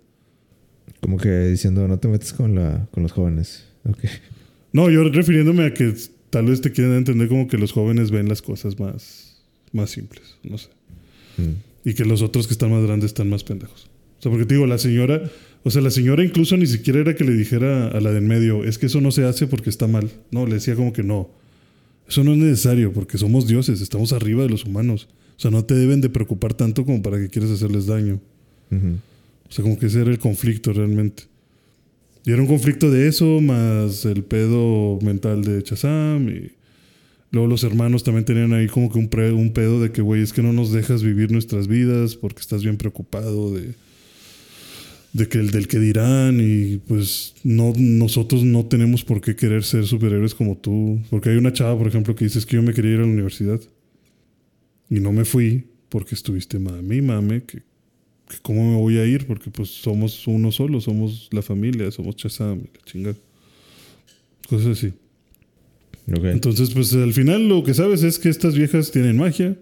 Como 1.00 1.18
que 1.18 1.30
diciendo, 1.48 1.88
no 1.88 2.00
te 2.00 2.08
metes 2.08 2.34
con, 2.34 2.56
la, 2.56 2.88
con 2.92 3.04
los 3.04 3.12
jóvenes. 3.12 3.66
Ok. 3.86 4.06
No, 4.72 4.90
yo 4.90 5.04
refiriéndome 5.04 5.66
a 5.66 5.74
que 5.74 5.94
tal 6.30 6.46
vez 6.46 6.62
te 6.62 6.72
quieren 6.72 6.94
entender 6.94 7.28
como 7.28 7.48
que 7.48 7.58
los 7.58 7.72
jóvenes 7.72 8.10
ven 8.10 8.28
las 8.28 8.42
cosas 8.42 8.80
más, 8.80 9.44
más 9.72 9.92
simples, 9.92 10.38
no 10.44 10.58
sé. 10.58 10.70
Mm. 11.38 11.90
Y 11.90 11.94
que 11.94 12.06
los 12.06 12.22
otros 12.22 12.48
que 12.48 12.54
están 12.54 12.72
más 12.72 12.84
grandes 12.84 13.12
están 13.12 13.30
más 13.30 13.44
pendejos. 13.44 13.90
O 14.24 14.26
sea, 14.26 14.32
porque 14.32 14.46
te 14.46 14.54
digo, 14.54 14.66
la 14.68 14.78
señora, 14.78 15.30
o 15.64 15.70
sea, 15.70 15.82
la 15.82 15.92
señora 15.92 16.24
incluso 16.24 16.56
ni 16.56 16.66
siquiera 16.66 17.02
era 17.02 17.14
que 17.14 17.26
le 17.26 17.34
dijera 17.34 17.90
a 17.90 18.00
la 18.00 18.12
de 18.14 18.20
en 18.20 18.28
medio, 18.30 18.64
es 18.64 18.78
que 18.78 18.86
eso 18.86 19.02
no 19.02 19.12
se 19.12 19.26
hace 19.26 19.48
porque 19.48 19.70
está 19.70 19.86
mal. 19.86 20.10
No, 20.32 20.46
le 20.46 20.54
decía 20.54 20.76
como 20.76 20.94
que 20.94 21.04
no. 21.04 21.30
Eso 22.08 22.24
no 22.24 22.32
es 22.32 22.38
necesario 22.38 22.94
porque 22.94 23.18
somos 23.18 23.48
dioses, 23.48 23.82
estamos 23.82 24.14
arriba 24.14 24.44
de 24.44 24.50
los 24.50 24.64
humanos. 24.64 25.10
O 25.36 25.40
sea, 25.42 25.52
no 25.52 25.66
te 25.66 25.76
deben 25.76 26.00
de 26.00 26.08
preocupar 26.08 26.54
tanto 26.54 26.86
como 26.86 27.02
para 27.02 27.20
que 27.20 27.28
quieras 27.28 27.52
hacerles 27.52 27.86
daño. 27.86 28.22
O 28.72 29.52
sea, 29.52 29.62
como 29.62 29.78
que 29.78 29.88
ese 29.88 30.00
era 30.00 30.10
el 30.10 30.20
conflicto 30.20 30.72
realmente. 30.72 31.24
Y 32.26 32.32
era 32.32 32.42
un 32.42 32.48
conflicto 32.48 32.90
de 32.90 33.10
eso, 33.10 33.42
más 33.42 34.06
el 34.06 34.24
pedo 34.24 35.00
mental 35.02 35.44
de 35.44 35.62
Chazam. 35.64 36.30
Y 36.30 36.52
luego 37.32 37.50
los 37.50 37.66
hermanos 37.66 38.06
también 38.06 38.24
tenían 38.24 38.54
ahí 38.54 38.68
como 38.68 38.90
que 38.90 39.00
un, 39.00 39.10
pre- 39.10 39.34
un 39.34 39.52
pedo 39.52 39.82
de 39.82 39.92
que, 39.92 40.02
güey, 40.02 40.22
es 40.22 40.32
que 40.32 40.42
no 40.42 40.54
nos 40.54 40.72
dejas 40.72 41.04
vivir 41.04 41.30
nuestras 41.30 41.68
vidas 41.68 42.16
porque 42.16 42.40
estás 42.40 42.64
bien 42.64 42.78
preocupado 42.78 43.54
de, 43.54 43.74
de 45.14 45.28
que 45.30 45.38
el 45.38 45.52
del 45.52 45.68
que 45.68 45.80
dirán. 45.80 46.40
Y 46.42 46.78
pues 46.78 47.36
no, 47.44 47.74
nosotros 47.78 48.44
no 48.44 48.66
tenemos 48.66 49.04
por 49.04 49.22
qué 49.22 49.36
querer 49.36 49.64
ser 49.64 49.86
superhéroes 49.86 50.36
como 50.36 50.58
tú. 50.58 51.00
Porque 51.10 51.30
hay 51.30 51.38
una 51.38 51.54
chava, 51.54 51.78
por 51.78 51.88
ejemplo, 51.88 52.16
que 52.16 52.26
dice 52.26 52.40
"Es 52.40 52.46
que 52.46 52.58
yo 52.58 52.62
me 52.64 52.74
quería 52.74 52.94
ir 52.94 53.00
a 53.00 53.04
la 53.04 53.08
universidad. 53.08 53.62
Y 54.90 55.00
no 55.00 55.12
me 55.12 55.26
fui 55.26 55.66
porque 55.90 56.16
estuviste 56.16 56.60
mami, 56.60 57.02
mame, 57.02 57.44
que 57.44 57.62
que 58.28 58.38
¿Cómo 58.42 58.72
me 58.72 58.78
voy 58.78 58.98
a 58.98 59.06
ir? 59.06 59.26
Porque 59.28 59.50
pues 59.50 59.70
somos 59.70 60.28
uno 60.28 60.52
solo, 60.52 60.82
somos 60.82 61.30
la 61.32 61.42
familia, 61.42 61.92
somos 61.92 62.16
Chazam, 62.16 62.60
la 62.60 62.86
chingada. 62.86 63.16
Cosas 64.50 64.78
así. 64.78 64.94
Entonces, 66.08 66.72
pues 66.72 66.94
al 66.94 67.14
final 67.14 67.48
lo 67.48 67.64
que 67.64 67.74
sabes 67.74 68.04
es 68.04 68.20
que 68.20 68.30
estas 68.30 68.56
viejas 68.56 68.92
tienen 68.92 69.18
magia. 69.18 69.58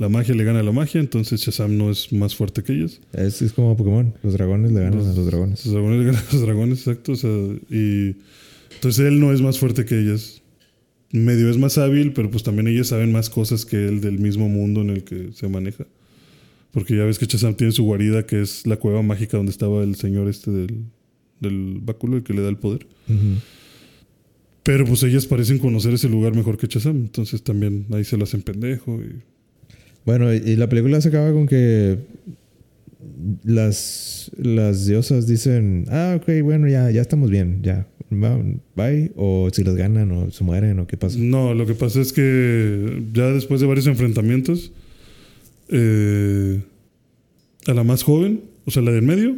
La 0.00 0.08
magia 0.08 0.34
le 0.34 0.44
gana 0.44 0.60
a 0.60 0.62
la 0.62 0.72
magia, 0.72 0.98
entonces 0.98 1.42
Shazam 1.42 1.76
no 1.76 1.90
es 1.90 2.10
más 2.10 2.34
fuerte 2.34 2.62
que 2.62 2.72
ellas. 2.72 3.02
es, 3.12 3.42
es 3.42 3.52
como 3.52 3.76
Pokémon. 3.76 4.14
Los 4.22 4.32
dragones 4.32 4.72
le 4.72 4.80
ganan 4.80 5.00
a 5.00 5.12
los 5.12 5.26
dragones. 5.26 5.66
Los 5.66 5.74
dragones 5.74 5.98
le 5.98 6.06
ganan 6.06 6.22
a 6.26 6.32
los 6.32 6.40
dragones, 6.42 6.78
exacto. 6.78 7.12
o 7.12 7.16
sea, 7.16 7.30
y 7.68 8.16
entonces 8.72 9.06
él 9.06 9.20
no 9.20 9.30
es 9.30 9.42
más 9.42 9.58
fuerte 9.58 9.84
que 9.84 10.00
ellas. 10.00 10.40
Medio 11.12 11.50
es 11.50 11.58
más 11.58 11.76
hábil, 11.76 12.14
pero 12.14 12.30
pues 12.30 12.42
también 12.42 12.66
ellas 12.68 12.86
saben 12.86 13.12
más 13.12 13.28
cosas 13.28 13.66
que 13.66 13.76
él 13.88 14.00
del 14.00 14.18
mismo 14.18 14.48
mundo 14.48 14.80
en 14.80 14.88
el 14.88 15.04
que 15.04 15.32
se 15.34 15.48
maneja. 15.48 15.86
Porque 16.70 16.96
ya 16.96 17.04
ves 17.04 17.18
que 17.18 17.26
Shazam 17.26 17.54
tiene 17.54 17.74
su 17.74 17.84
guarida, 17.84 18.24
que 18.24 18.40
es 18.40 18.66
la 18.66 18.78
cueva 18.78 19.02
mágica 19.02 19.36
donde 19.36 19.52
estaba 19.52 19.82
el 19.82 19.96
señor 19.96 20.28
este 20.28 20.50
del, 20.50 20.86
del 21.40 21.78
báculo, 21.82 22.16
el 22.16 22.22
que 22.22 22.32
le 22.32 22.40
da 22.40 22.48
el 22.48 22.56
poder. 22.56 22.86
Pero 24.62 24.86
pues 24.86 25.02
ellas 25.02 25.26
parecen 25.26 25.58
conocer 25.58 25.92
ese 25.92 26.08
lugar 26.08 26.34
mejor 26.34 26.56
que 26.56 26.68
Shazam. 26.68 26.96
Entonces 26.96 27.42
también 27.42 27.84
ahí 27.92 28.04
se 28.04 28.16
lo 28.16 28.24
hacen 28.24 28.40
pendejo. 28.40 28.98
Y... 29.02 29.20
Bueno, 30.04 30.32
y, 30.32 30.56
la 30.56 30.68
película 30.68 31.00
se 31.00 31.08
acaba 31.08 31.32
con 31.32 31.46
que 31.46 31.98
las, 33.44 34.30
las 34.36 34.86
diosas 34.86 35.26
dicen, 35.26 35.86
ah, 35.90 36.16
ok, 36.16 36.42
bueno, 36.42 36.68
ya, 36.68 36.90
ya 36.90 37.00
estamos 37.00 37.30
bien, 37.30 37.60
ya, 37.62 37.86
bye, 38.10 39.12
o 39.16 39.48
si 39.52 39.62
las 39.62 39.76
ganan, 39.76 40.10
o 40.12 40.30
se 40.30 40.42
mueren, 40.42 40.78
o 40.78 40.86
qué 40.86 40.96
pasa. 40.96 41.18
No, 41.18 41.54
lo 41.54 41.66
que 41.66 41.74
pasa 41.74 42.00
es 42.00 42.12
que 42.12 43.02
ya 43.12 43.26
después 43.30 43.60
de 43.60 43.66
varios 43.66 43.86
enfrentamientos, 43.86 44.72
eh, 45.68 46.60
a 47.66 47.74
la 47.74 47.84
más 47.84 48.02
joven, 48.02 48.42
o 48.64 48.70
sea, 48.70 48.82
la 48.82 48.90
del 48.90 49.02
medio, 49.02 49.36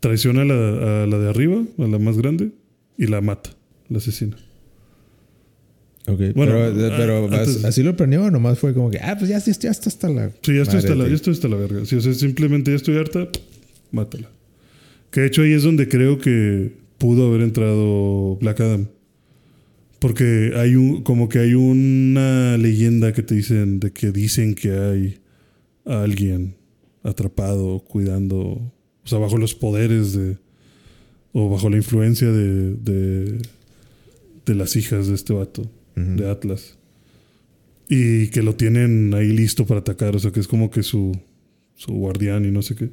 traiciona 0.00 0.44
la, 0.44 1.02
a 1.02 1.06
la 1.06 1.18
de 1.18 1.28
arriba, 1.28 1.64
a 1.78 1.86
la 1.86 1.98
más 1.98 2.16
grande, 2.16 2.52
y 2.96 3.06
la 3.06 3.20
mata, 3.20 3.50
la 3.88 3.98
asesina. 3.98 4.36
Ok, 6.06 6.20
Bueno, 6.34 6.52
pero, 6.52 6.64
ah, 6.92 6.94
pero 6.98 7.24
antes- 7.34 7.64
así 7.64 7.82
lo 7.82 7.96
planeó, 7.96 8.24
o 8.24 8.30
nomás 8.30 8.58
fue 8.58 8.74
como 8.74 8.90
que, 8.90 8.98
ah, 8.98 9.16
pues 9.18 9.30
ya, 9.30 9.38
ya, 9.38 9.52
ya 9.52 9.70
está 9.70 9.88
hasta 9.88 10.08
la. 10.10 10.30
Sí, 10.42 10.54
ya 10.54 10.62
estoy, 10.62 10.78
hasta 10.78 10.94
la, 10.94 11.04
ya 11.04 11.08
ti". 11.08 11.14
estoy 11.14 11.32
hasta 11.32 11.48
la 11.48 11.56
verga. 11.56 11.84
Sí, 11.86 11.96
o 11.96 12.00
sea, 12.00 12.12
simplemente 12.12 12.70
ya 12.70 12.76
estoy 12.76 12.96
harta, 12.98 13.26
mátala. 13.90 14.30
Que 15.10 15.20
de 15.22 15.26
hecho 15.28 15.42
ahí 15.42 15.52
es 15.52 15.62
donde 15.62 15.88
creo 15.88 16.18
que 16.18 16.72
pudo 16.98 17.28
haber 17.28 17.40
entrado 17.40 18.36
Black 18.36 18.60
Adam. 18.60 18.86
Porque 19.98 20.52
hay 20.56 20.74
un, 20.76 21.02
como 21.02 21.30
que 21.30 21.38
hay 21.38 21.54
una 21.54 22.58
leyenda 22.58 23.12
que 23.14 23.22
te 23.22 23.34
dicen, 23.36 23.80
de 23.80 23.90
que 23.90 24.12
dicen 24.12 24.54
que 24.54 24.72
hay 24.72 25.18
a 25.86 26.02
alguien 26.02 26.54
atrapado, 27.02 27.80
cuidando, 27.80 28.38
o 28.38 28.72
sea, 29.06 29.18
bajo 29.18 29.38
los 29.38 29.54
poderes 29.54 30.12
de, 30.12 30.36
o 31.32 31.48
bajo 31.48 31.70
la 31.70 31.76
influencia 31.76 32.30
de, 32.30 32.74
de, 32.74 33.38
de 34.44 34.54
las 34.54 34.76
hijas 34.76 35.08
de 35.08 35.14
este 35.14 35.32
vato 35.32 35.70
De 35.96 36.28
Atlas. 36.30 36.76
Y 37.88 38.28
que 38.28 38.42
lo 38.42 38.54
tienen 38.54 39.12
ahí 39.14 39.28
listo 39.28 39.66
para 39.66 39.80
atacar. 39.80 40.16
O 40.16 40.18
sea, 40.18 40.30
que 40.32 40.40
es 40.40 40.48
como 40.48 40.70
que 40.70 40.82
su, 40.82 41.16
su 41.76 41.92
guardián 41.92 42.44
y 42.44 42.50
no 42.50 42.62
sé 42.62 42.74
qué. 42.74 42.88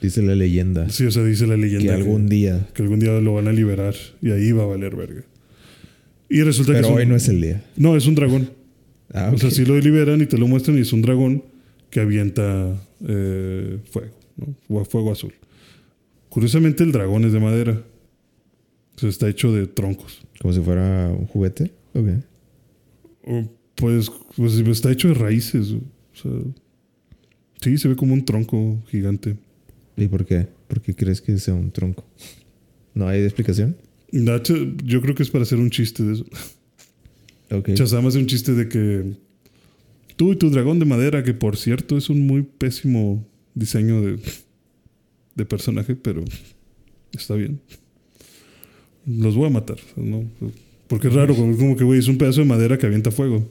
Dice 0.00 0.22
la 0.22 0.34
leyenda 0.34 0.88
Sí, 0.88 1.04
o 1.04 1.10
sea, 1.10 1.24
dice 1.24 1.46
la 1.46 1.56
leyenda. 1.56 1.84
que 1.84 1.90
algún 1.92 2.28
día. 2.28 2.66
que 2.74 2.82
algún 2.82 3.00
día 3.00 3.12
lo 3.20 3.34
van 3.34 3.48
a 3.48 3.52
liberar. 3.52 3.94
Y 4.22 4.30
ahí 4.30 4.52
va 4.52 4.62
a 4.62 4.66
valer 4.66 4.94
verga. 4.96 5.22
Y 6.28 6.42
resulta 6.42 6.72
que 6.72 6.78
Pero 6.80 6.92
un- 6.94 6.98
hoy 6.98 7.06
no 7.06 7.16
es 7.16 7.28
el 7.28 7.40
día. 7.40 7.62
No, 7.76 7.96
es 7.96 8.06
un 8.06 8.14
dragón. 8.14 8.50
Ah, 9.12 9.30
O 9.34 9.36
sea, 9.38 9.50
sí 9.50 9.66
lo 9.66 9.78
liberan 9.78 10.22
y 10.22 10.26
te 10.26 10.38
lo 10.38 10.46
muestran 10.48 10.78
y 10.78 10.80
es 10.80 10.92
un 10.94 11.02
dragón 11.02 11.44
que 11.90 12.00
avienta 12.00 12.80
eh, 13.06 13.78
fuego, 13.90 14.14
¿no? 14.38 14.56
Fue- 14.66 14.84
Fuego 14.86 15.12
azul. 15.12 15.34
Curiosamente 16.30 16.82
el 16.84 16.92
dragón 16.92 17.24
es 17.26 17.32
de 17.34 17.40
madera. 17.40 17.82
O 18.96 18.98
sea, 18.98 19.10
está 19.10 19.28
hecho 19.28 19.52
de 19.52 19.66
troncos. 19.66 20.22
Como 20.40 20.54
si 20.54 20.60
fuera 20.60 21.08
un 21.10 21.26
juguete. 21.26 21.72
Ok. 21.94 22.08
O, 23.24 23.44
Pues, 23.76 24.10
pues 24.36 24.54
está 24.54 24.92
hecho 24.92 25.08
de 25.08 25.14
raíces. 25.14 25.72
O 25.72 25.80
sea, 26.14 26.32
sí, 27.60 27.78
se 27.78 27.88
ve 27.88 27.96
como 27.96 28.14
un 28.14 28.24
tronco 28.24 28.82
gigante. 28.88 29.36
¿Y 29.96 30.06
por 30.08 30.24
qué? 30.24 30.48
¿Por 30.68 30.80
qué 30.80 30.94
crees 30.94 31.20
que 31.20 31.36
sea 31.38 31.54
un 31.54 31.70
tronco? 31.70 32.04
¿No 32.94 33.08
hay 33.08 33.22
explicación? 33.22 33.76
Yo 34.84 35.00
creo 35.00 35.14
que 35.14 35.22
es 35.22 35.30
para 35.30 35.42
hacer 35.42 35.58
un 35.58 35.70
chiste 35.70 36.02
de 36.02 36.12
eso. 36.14 36.24
Ok. 37.50 37.70
Shazam 37.70 38.06
hace 38.06 38.18
un 38.18 38.26
chiste 38.26 38.52
de 38.52 38.68
que 38.68 39.12
tú 40.16 40.32
y 40.32 40.36
tu 40.36 40.50
dragón 40.50 40.78
de 40.78 40.84
madera, 40.84 41.22
que 41.22 41.34
por 41.34 41.56
cierto 41.56 41.96
es 41.96 42.10
un 42.10 42.26
muy 42.26 42.42
pésimo 42.42 43.26
diseño 43.54 44.00
de, 44.00 44.18
de 45.34 45.44
personaje, 45.44 45.96
pero 45.96 46.24
está 47.12 47.34
bien. 47.34 47.60
Los 49.06 49.34
voy 49.34 49.46
a 49.46 49.50
matar. 49.50 49.78
¿no? 49.96 50.24
Porque 50.92 51.08
es 51.08 51.14
raro, 51.14 51.34
como 51.34 51.74
que, 51.74 51.84
güey, 51.84 52.00
es 52.00 52.08
un 52.08 52.18
pedazo 52.18 52.42
de 52.42 52.46
madera 52.46 52.76
que 52.76 52.84
avienta 52.84 53.10
fuego. 53.10 53.48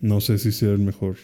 No 0.00 0.22
sé 0.22 0.38
si 0.38 0.50
sea 0.50 0.70
el 0.70 0.78
mejor. 0.78 1.16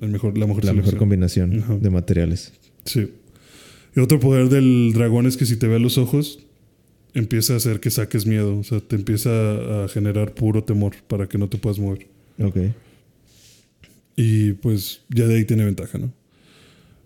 El 0.00 0.10
mejor 0.10 0.38
la 0.38 0.46
mejor 0.46 0.64
La 0.64 0.72
mejor 0.72 0.96
combinación 0.96 1.58
Ajá. 1.58 1.76
de 1.76 1.90
materiales. 1.90 2.52
Sí. 2.84 3.10
Y 3.96 3.98
otro 3.98 4.20
poder 4.20 4.48
del 4.48 4.92
dragón 4.94 5.26
es 5.26 5.36
que 5.36 5.44
si 5.44 5.56
te 5.56 5.66
ve 5.66 5.74
a 5.74 5.78
los 5.80 5.98
ojos, 5.98 6.38
empieza 7.14 7.54
a 7.54 7.56
hacer 7.56 7.80
que 7.80 7.90
saques 7.90 8.26
miedo. 8.26 8.56
O 8.56 8.62
sea, 8.62 8.78
te 8.78 8.94
empieza 8.94 9.82
a 9.82 9.88
generar 9.88 10.34
puro 10.34 10.62
temor 10.62 10.92
para 11.08 11.26
que 11.26 11.36
no 11.36 11.48
te 11.48 11.58
puedas 11.58 11.80
mover. 11.80 12.06
Ok. 12.38 12.56
Y 14.14 14.52
pues 14.52 15.00
ya 15.08 15.26
de 15.26 15.34
ahí 15.34 15.44
tiene 15.46 15.64
ventaja, 15.64 15.98
¿no? 15.98 16.12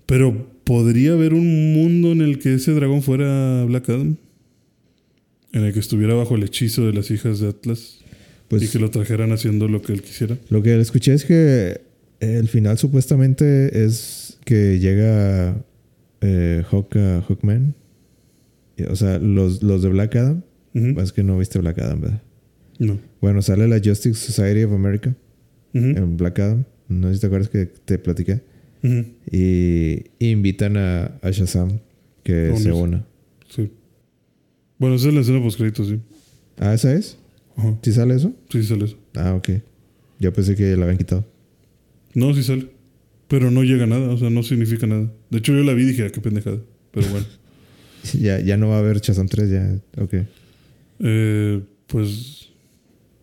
Pero 0.04 0.50
¿podría 0.64 1.14
haber 1.14 1.32
un 1.32 1.72
mundo 1.72 2.12
en 2.12 2.20
el 2.20 2.38
que 2.38 2.52
ese 2.52 2.72
dragón 2.72 3.00
fuera 3.00 3.64
Black 3.64 3.88
Adam? 3.88 4.18
En 5.52 5.64
el 5.64 5.72
que 5.72 5.80
estuviera 5.80 6.14
bajo 6.14 6.36
el 6.36 6.42
hechizo 6.42 6.86
de 6.86 6.92
las 6.92 7.10
hijas 7.10 7.40
de 7.40 7.48
Atlas 7.48 8.00
Pues 8.48 8.62
y 8.62 8.68
que 8.68 8.78
lo 8.78 8.90
trajeran 8.90 9.32
haciendo 9.32 9.66
lo 9.68 9.80
que 9.82 9.92
él 9.92 10.02
quisiera. 10.02 10.36
lo 10.50 10.62
que 10.62 10.78
escuché 10.80 11.14
es 11.14 11.24
que 11.24 11.80
el 12.20 12.48
final 12.48 12.76
supuestamente 12.78 13.84
es 13.84 14.38
que 14.44 14.78
llega 14.78 15.56
eh, 16.20 16.62
Hawk, 16.70 16.94
uh, 16.96 17.22
Hawkman. 17.28 17.74
O 18.90 18.96
sea, 18.96 19.18
los, 19.18 19.62
los 19.62 19.82
de 19.82 19.88
Black 19.88 20.16
Adam. 20.16 20.42
Ujú. 20.74 21.00
Es 21.00 21.12
que 21.12 21.22
no 21.22 21.38
viste 21.38 21.58
Black 21.58 21.78
Adam, 21.78 22.00
¿verdad? 22.00 22.22
No. 22.78 22.98
Bueno, 23.20 23.42
sale 23.42 23.66
la 23.68 23.76
Justice 23.82 24.14
Society 24.14 24.62
of 24.64 24.72
America 24.72 25.14
en 25.74 26.16
Black 26.16 26.38
Adam. 26.40 26.64
No 26.88 27.08
sé 27.08 27.14
si 27.14 27.20
te 27.20 27.26
acuerdas 27.26 27.48
que 27.48 27.66
te 27.66 27.98
platiqué. 27.98 28.40
Y 29.30 30.04
invitan 30.18 30.76
a, 30.76 31.06
a 31.22 31.30
Shazam 31.30 31.80
que 32.22 32.50
Oh, 32.52 32.56
se 32.58 32.68
no 32.68 32.76
una. 32.78 33.06
Sí. 33.48 33.70
Bueno, 34.78 34.96
esa 34.96 35.08
es 35.08 35.14
la 35.14 35.20
escena 35.20 35.42
post 35.42 35.58
sí. 35.60 35.98
Ah, 36.58 36.74
¿esa 36.74 36.92
es? 36.94 37.18
Ajá. 37.56 37.76
¿Sí 37.82 37.92
sale 37.92 38.14
eso? 38.14 38.32
Sí 38.50 38.62
sale 38.62 38.84
eso. 38.86 38.96
Ah, 39.14 39.34
ok. 39.34 39.50
Yo 40.20 40.32
pensé 40.32 40.54
que 40.56 40.76
la 40.76 40.84
habían 40.84 40.98
quitado. 40.98 41.24
No, 42.14 42.34
sí 42.34 42.42
sale. 42.42 42.68
Pero 43.28 43.50
no 43.50 43.62
llega 43.62 43.84
a 43.84 43.86
nada, 43.86 44.08
o 44.10 44.16
sea, 44.18 44.30
no 44.30 44.42
significa 44.42 44.86
nada. 44.86 45.12
De 45.30 45.38
hecho, 45.38 45.52
yo 45.52 45.62
la 45.62 45.74
vi 45.74 45.82
y 45.82 45.86
dije, 45.86 46.04
ah, 46.06 46.10
qué 46.10 46.20
pendejada. 46.20 46.58
Pero 46.92 47.08
bueno. 47.08 47.26
Ya, 48.18 48.38
ya 48.40 48.56
no 48.56 48.68
va 48.68 48.76
a 48.76 48.78
haber 48.78 49.00
Shazam 49.00 49.26
3, 49.28 49.50
ya. 49.50 49.78
Ok. 50.00 50.14
Eh, 51.00 51.60
pues 51.88 52.48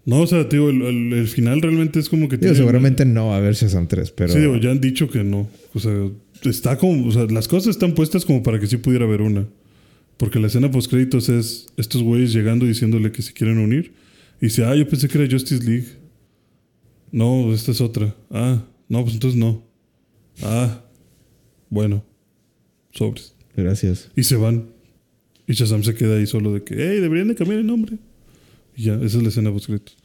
No, 0.05 0.19
o 0.21 0.27
sea, 0.27 0.47
te 0.47 0.57
digo, 0.57 0.69
el, 0.69 0.81
el- 0.83 1.13
el 1.13 1.27
final 1.27 1.61
realmente 1.61 1.97
es 1.99 2.09
como 2.09 2.27
que 2.29 2.35
Digo, 2.35 2.41
tiene- 2.51 2.57
seguramente 2.57 3.05
no 3.05 3.27
va 3.29 3.35
a 3.35 3.37
haber 3.37 3.55
Shazam 3.55 3.87
3, 3.87 4.11
pero. 4.11 4.31
Sí, 4.33 4.39
digo, 4.39 4.57
ya 4.57 4.69
han 4.71 4.81
dicho 4.81 5.09
que 5.09 5.23
no. 5.23 5.47
O 5.73 5.79
sea, 5.79 5.93
está 6.43 6.77
como. 6.77 7.07
O 7.07 7.11
sea, 7.11 7.23
las 7.25 7.47
cosas 7.47 7.69
están 7.69 7.93
puestas 7.95 8.23
como 8.25 8.43
para 8.43 8.59
que 8.59 8.67
sí 8.67 8.77
pudiera 8.77 9.05
haber 9.05 9.21
una. 9.21 9.47
Porque 10.17 10.39
la 10.39 10.47
escena 10.47 10.71
post 10.71 10.89
créditos 10.89 11.29
es 11.29 11.67
estos 11.77 12.01
güeyes 12.01 12.33
llegando 12.33 12.65
diciéndole 12.65 13.11
que 13.11 13.21
se 13.21 13.33
quieren 13.33 13.57
unir. 13.57 13.93
Y 14.41 14.45
dice, 14.45 14.65
ah, 14.65 14.75
yo 14.75 14.87
pensé 14.87 15.07
que 15.07 15.17
era 15.17 15.31
Justice 15.31 15.63
League. 15.63 15.87
No, 17.11 17.53
esta 17.53 17.71
es 17.71 17.81
otra. 17.81 18.15
Ah, 18.29 18.63
no, 18.87 19.01
pues 19.03 19.15
entonces 19.15 19.39
no. 19.39 19.63
Ah, 20.41 20.83
bueno. 21.69 22.03
Sobres. 22.91 23.35
Gracias. 23.55 24.11
Y 24.15 24.23
se 24.23 24.35
van. 24.35 24.69
Y 25.47 25.53
Shazam 25.53 25.83
se 25.83 25.93
queda 25.95 26.17
ahí 26.17 26.25
solo 26.25 26.53
de 26.53 26.63
que, 26.63 26.75
hey, 26.75 26.99
deberían 26.99 27.27
de 27.27 27.35
cambiar 27.35 27.59
el 27.59 27.67
nombre. 27.67 27.97
Y 28.75 28.83
ya, 28.83 28.95
esa 28.95 29.17
es 29.17 29.23
la 29.23 29.29
escena 29.29 29.51
post 29.51 29.67
créditos. 29.67 29.97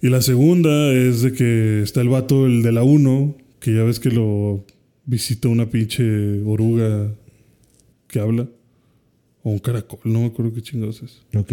Y 0.00 0.08
la 0.08 0.20
segunda 0.20 0.92
es 0.92 1.22
de 1.22 1.32
que 1.32 1.82
está 1.82 2.00
el 2.00 2.08
vato, 2.08 2.46
el 2.46 2.62
de 2.62 2.72
la 2.72 2.82
1, 2.82 3.36
que 3.60 3.74
ya 3.74 3.84
ves 3.84 4.00
que 4.00 4.10
lo 4.10 4.64
visita 5.04 5.48
una 5.48 5.70
pinche 5.70 6.42
oruga 6.42 7.14
que 8.08 8.18
habla. 8.18 8.48
O 9.42 9.50
un 9.50 9.58
caracol, 9.58 9.98
no 10.04 10.20
me 10.20 10.26
acuerdo 10.26 10.52
qué 10.54 10.62
chingados 10.62 11.02
es. 11.02 11.22
Ok. 11.34 11.52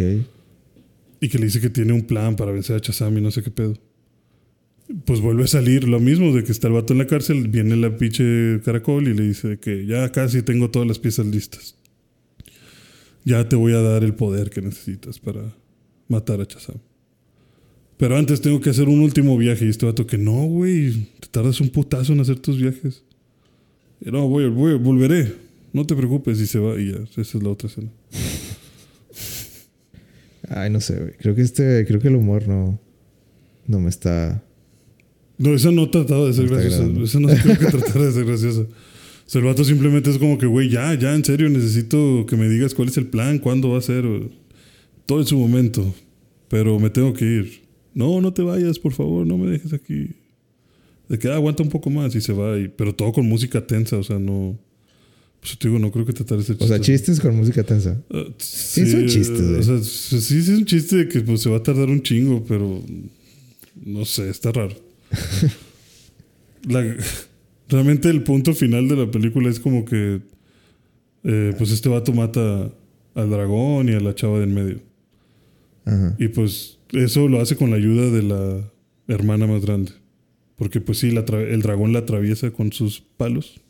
Y 1.22 1.30
que 1.30 1.38
le 1.38 1.46
dice 1.46 1.60
que 1.60 1.70
tiene 1.70 1.94
un 1.94 2.04
plan 2.04 2.36
para 2.36 2.52
vencer 2.52 2.76
a 2.76 2.80
Shazam 2.80 3.18
y 3.18 3.22
no 3.22 3.32
sé 3.32 3.44
qué 3.44 3.52
pedo. 3.52 3.74
Pues 5.06 5.22
vuelve 5.22 5.44
a 5.44 5.48
salir 5.48 5.88
lo 5.88 6.00
mismo, 6.00 6.34
de 6.34 6.44
que 6.44 6.52
está 6.52 6.68
el 6.68 6.74
vato 6.74 6.94
en 6.94 7.00
la 7.00 7.08
cárcel, 7.08 7.48
viene 7.48 7.76
la 7.76 7.96
pinche 7.96 8.62
caracol 8.64 9.08
y 9.08 9.14
le 9.14 9.24
dice 9.24 9.60
que 9.60 9.86
ya 9.86 10.12
casi 10.12 10.42
tengo 10.42 10.72
todas 10.72 10.88
las 10.88 11.00
piezas 11.00 11.26
listas. 11.26 11.76
Ya 13.26 13.48
te 13.48 13.56
voy 13.56 13.74
a 13.74 13.82
dar 13.82 14.04
el 14.04 14.14
poder 14.16 14.50
que 14.50 14.62
necesitas 14.62 15.20
para 15.20 15.54
matar 16.08 16.42
a 16.42 16.46
Shazam. 16.46 16.78
Pero 18.00 18.16
antes 18.16 18.40
tengo 18.40 18.62
que 18.62 18.70
hacer 18.70 18.88
un 18.88 19.02
último 19.02 19.38
viaje. 19.38 19.66
Y 19.66 19.70
este 19.70 19.86
vato 19.86 20.08
que 20.08 20.18
no, 20.18 20.46
güey, 20.46 21.10
te 21.20 21.28
tardas 21.28 21.60
un 21.60 21.70
putazo 21.70 22.14
en 22.14 22.22
hacer 22.22 22.40
tus 22.40 22.58
viajes. 22.58 23.04
Y 24.00 24.10
no, 24.10 24.26
voy, 24.30 24.48
voy, 24.50 24.76
volveré. 24.76 25.49
No 25.74 25.86
te 25.86 25.96
preocupes. 25.96 26.40
Y 26.40 26.48
se 26.48 26.60
va 26.60 26.80
y 26.80 26.92
ya. 26.92 27.00
Esa 27.00 27.22
es 27.22 27.44
la 27.44 27.50
otra 27.50 27.70
escena. 27.70 27.92
Ay, 30.50 30.70
no 30.70 30.82
sé, 30.82 31.00
güey. 31.00 31.14
Creo 31.14 31.36
que 31.36 31.42
este. 31.42 31.86
Creo 31.86 32.00
que 32.00 32.08
el 32.08 32.16
humor 32.16 32.48
no. 32.48 32.80
No 33.68 33.80
me 33.80 33.90
está. 33.90 34.44
No, 35.38 35.54
esa 35.54 35.72
no 35.72 35.90
trataba 35.90 36.26
de 36.26 36.34
ser 36.34 36.54
agradando. 36.54 37.04
Esa 37.04 37.20
no 37.20 37.30
creo 37.30 37.58
que 37.58 37.66
tratara 37.66 38.06
de 38.06 38.12
ser 38.12 38.26
graciosa. 38.26 38.62
O 38.62 39.32
sea, 39.32 39.40
el 39.40 39.46
vato 39.46 39.64
simplemente 39.64 40.10
es 40.10 40.18
como 40.18 40.38
que, 40.38 40.48
güey, 40.48 40.70
ya, 40.70 40.94
ya, 40.96 41.14
en 41.14 41.24
serio, 41.24 41.50
necesito 41.50 42.26
que 42.28 42.36
me 42.36 42.50
digas 42.50 42.74
cuál 42.74 42.88
es 42.90 42.98
el 42.98 43.08
plan, 43.08 43.38
cuándo 43.40 43.70
va 43.70 43.78
a 43.78 43.82
ser. 43.82 44.04
Todo 45.06 45.20
en 45.20 45.26
su 45.28 45.38
momento. 45.38 45.94
Pero 46.50 46.80
me 46.80 46.90
tengo 46.90 47.14
que 47.14 47.26
ir. 47.26 47.62
No, 47.94 48.22
no 48.22 48.34
te 48.34 48.42
vayas, 48.42 48.80
por 48.80 48.92
favor, 48.92 49.26
no 49.26 49.38
me 49.38 49.50
dejes 49.50 49.72
aquí. 49.72 50.16
De 51.08 51.18
que 51.18 51.28
ah, 51.30 51.36
aguanta 51.36 51.64
un 51.64 51.70
poco 51.70 51.90
más 51.90 52.16
y 52.16 52.22
se 52.22 52.34
va. 52.34 52.58
Y, 52.58 52.68
pero 52.68 52.94
todo 52.94 53.14
con 53.14 53.28
música 53.28 53.66
tensa, 53.66 53.98
o 53.98 54.04
sea, 54.04 54.20
no. 54.20 54.58
Pues 55.42 55.58
te 55.58 55.68
digo, 55.70 55.80
no 55.80 55.92
creo 55.92 56.06
que 56.06 56.14
tratar 56.14 56.38
de 56.38 56.44
ser 56.44 56.58
O 56.60 56.68
sea, 56.68 56.80
chistes 56.82 57.20
con 57.20 57.36
música 57.36 57.64
tensa. 57.64 58.02
Sí, 58.38 58.86
son 58.90 59.06
chistes, 59.08 59.42
güey. 59.42 59.60
O 59.60 59.64
sea, 59.64 59.80
sí, 59.82 60.20
sí 60.22 60.38
es 60.40 60.50
un 60.50 60.66
chiste 60.66 60.98
de 60.98 61.08
que 61.08 61.22
pues, 61.22 61.42
se 61.42 61.50
va 61.50 61.58
a 61.58 61.64
tardar 61.64 61.90
un 61.90 62.02
chingo, 62.02 62.44
pero 62.46 62.84
no 63.86 64.04
sé, 64.06 64.30
está 64.30 64.52
raro. 64.52 64.76
La- 66.68 66.96
realmente 67.70 68.10
el 68.10 68.24
punto 68.24 68.54
final 68.54 68.88
de 68.88 68.96
la 68.98 69.10
película 69.12 69.50
es 69.50 69.60
como 69.60 69.86
que 69.86 70.22
eh, 71.24 71.54
pues 71.58 71.72
este 71.72 71.88
vato 71.90 72.12
mata 72.14 72.72
al 73.16 73.30
dragón 73.30 73.90
y 73.90 73.94
a 73.94 74.00
la 74.00 74.16
chava 74.16 74.40
del 74.40 74.50
medio. 74.50 74.80
Ajá. 75.86 76.16
Y 76.20 76.28
pues 76.30 76.78
eso 76.92 77.28
lo 77.28 77.40
hace 77.42 77.56
con 77.56 77.70
la 77.72 77.78
ayuda 77.78 78.10
de 78.10 78.24
la 78.24 78.72
hermana 79.08 79.48
más 79.48 79.64
grande. 79.66 79.92
Porque 80.58 80.82
pues 80.82 80.98
sí, 81.00 81.12
la 81.12 81.22
el 81.22 81.62
dragón 81.62 81.94
la 81.94 82.00
atraviesa 82.00 82.52
con 82.52 82.74
sus 82.74 83.00
palos. 83.00 83.62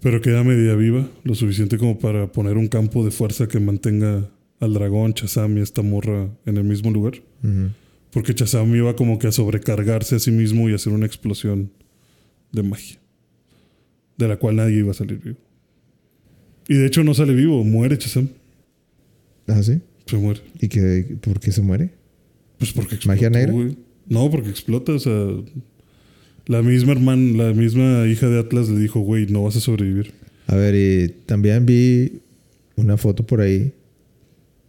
Pero 0.00 0.20
queda 0.22 0.42
media 0.44 0.74
viva, 0.74 1.08
lo 1.24 1.34
suficiente 1.34 1.76
como 1.76 1.98
para 1.98 2.32
poner 2.32 2.56
un 2.56 2.68
campo 2.68 3.04
de 3.04 3.10
fuerza 3.10 3.48
que 3.48 3.60
mantenga 3.60 4.30
al 4.58 4.74
dragón, 4.74 5.14
Chazam 5.14 5.58
y 5.58 5.60
esta 5.60 5.82
morra 5.82 6.28
en 6.46 6.56
el 6.56 6.64
mismo 6.64 6.90
lugar. 6.90 7.14
Porque 8.10 8.34
Chazam 8.34 8.74
iba 8.74 8.96
como 8.96 9.18
que 9.18 9.26
a 9.26 9.32
sobrecargarse 9.32 10.16
a 10.16 10.18
sí 10.18 10.30
mismo 10.30 10.68
y 10.68 10.74
hacer 10.74 10.92
una 10.92 11.06
explosión 11.06 11.70
de 12.52 12.62
magia. 12.62 12.98
De 14.16 14.28
la 14.28 14.38
cual 14.38 14.56
nadie 14.56 14.78
iba 14.78 14.90
a 14.90 14.94
salir 14.94 15.18
vivo. 15.18 15.38
Y 16.68 16.74
de 16.74 16.86
hecho 16.86 17.04
no 17.04 17.14
sale 17.14 17.34
vivo, 17.34 17.62
muere 17.64 17.98
Chazam. 17.98 18.28
Ah, 19.46 19.62
sí. 19.62 19.80
Se 20.06 20.16
muere. 20.16 20.40
¿Y 20.60 20.68
que, 20.68 21.18
por 21.20 21.40
qué 21.40 21.52
se 21.52 21.62
muere? 21.62 21.90
Pues 22.58 22.72
porque 22.72 22.96
explotó, 22.96 23.16
¿Magia 23.16 23.30
negra? 23.30 23.74
No, 24.06 24.30
porque 24.30 24.50
explota, 24.50 24.92
o 24.92 24.98
sea. 24.98 25.26
La 26.46 26.62
misma 26.62 26.92
hermana, 26.92 27.44
la 27.46 27.52
misma 27.52 28.06
hija 28.06 28.28
de 28.28 28.40
Atlas 28.40 28.68
le 28.68 28.78
dijo, 28.80 29.00
güey, 29.00 29.26
no 29.26 29.44
vas 29.44 29.56
a 29.56 29.60
sobrevivir. 29.60 30.12
A 30.46 30.56
ver, 30.56 30.74
y 30.74 31.08
también 31.26 31.64
vi 31.66 32.20
una 32.76 32.96
foto 32.96 33.24
por 33.24 33.40
ahí 33.40 33.72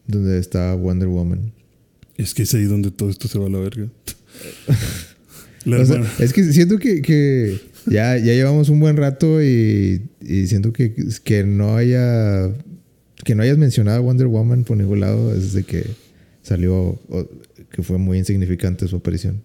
donde 0.07 0.37
está 0.37 0.73
Wonder 0.75 1.07
Woman. 1.07 1.51
Es 2.17 2.33
que 2.33 2.43
es 2.43 2.53
ahí 2.53 2.65
donde 2.65 2.91
todo 2.91 3.09
esto 3.09 3.27
se 3.27 3.39
va 3.39 3.47
a 3.47 3.49
la 3.49 3.59
verga. 3.59 3.87
la 5.65 5.79
O 5.79 5.85
sea, 5.85 5.95
hermana. 5.95 6.13
es 6.19 6.33
que 6.33 6.43
siento 6.53 6.77
que, 6.77 7.01
que 7.01 7.59
ya, 7.87 8.17
ya 8.17 8.33
llevamos 8.33 8.69
un 8.69 8.79
buen 8.79 8.97
rato 8.97 9.41
y, 9.41 10.03
y 10.21 10.47
siento 10.47 10.73
que, 10.73 10.93
que 11.23 11.43
no 11.43 11.75
haya 11.77 12.51
que 13.23 13.35
no 13.35 13.43
hayas 13.43 13.57
mencionado 13.59 13.97
a 13.97 14.01
Wonder 14.01 14.25
Woman 14.27 14.63
por 14.63 14.77
ningún 14.77 14.99
lado 14.99 15.31
desde 15.33 15.63
que 15.63 15.83
salió 16.41 16.75
o- 17.07 17.29
que 17.71 17.83
fue 17.83 17.99
muy 17.99 18.17
insignificante 18.17 18.87
su 18.87 18.95
aparición. 18.95 19.41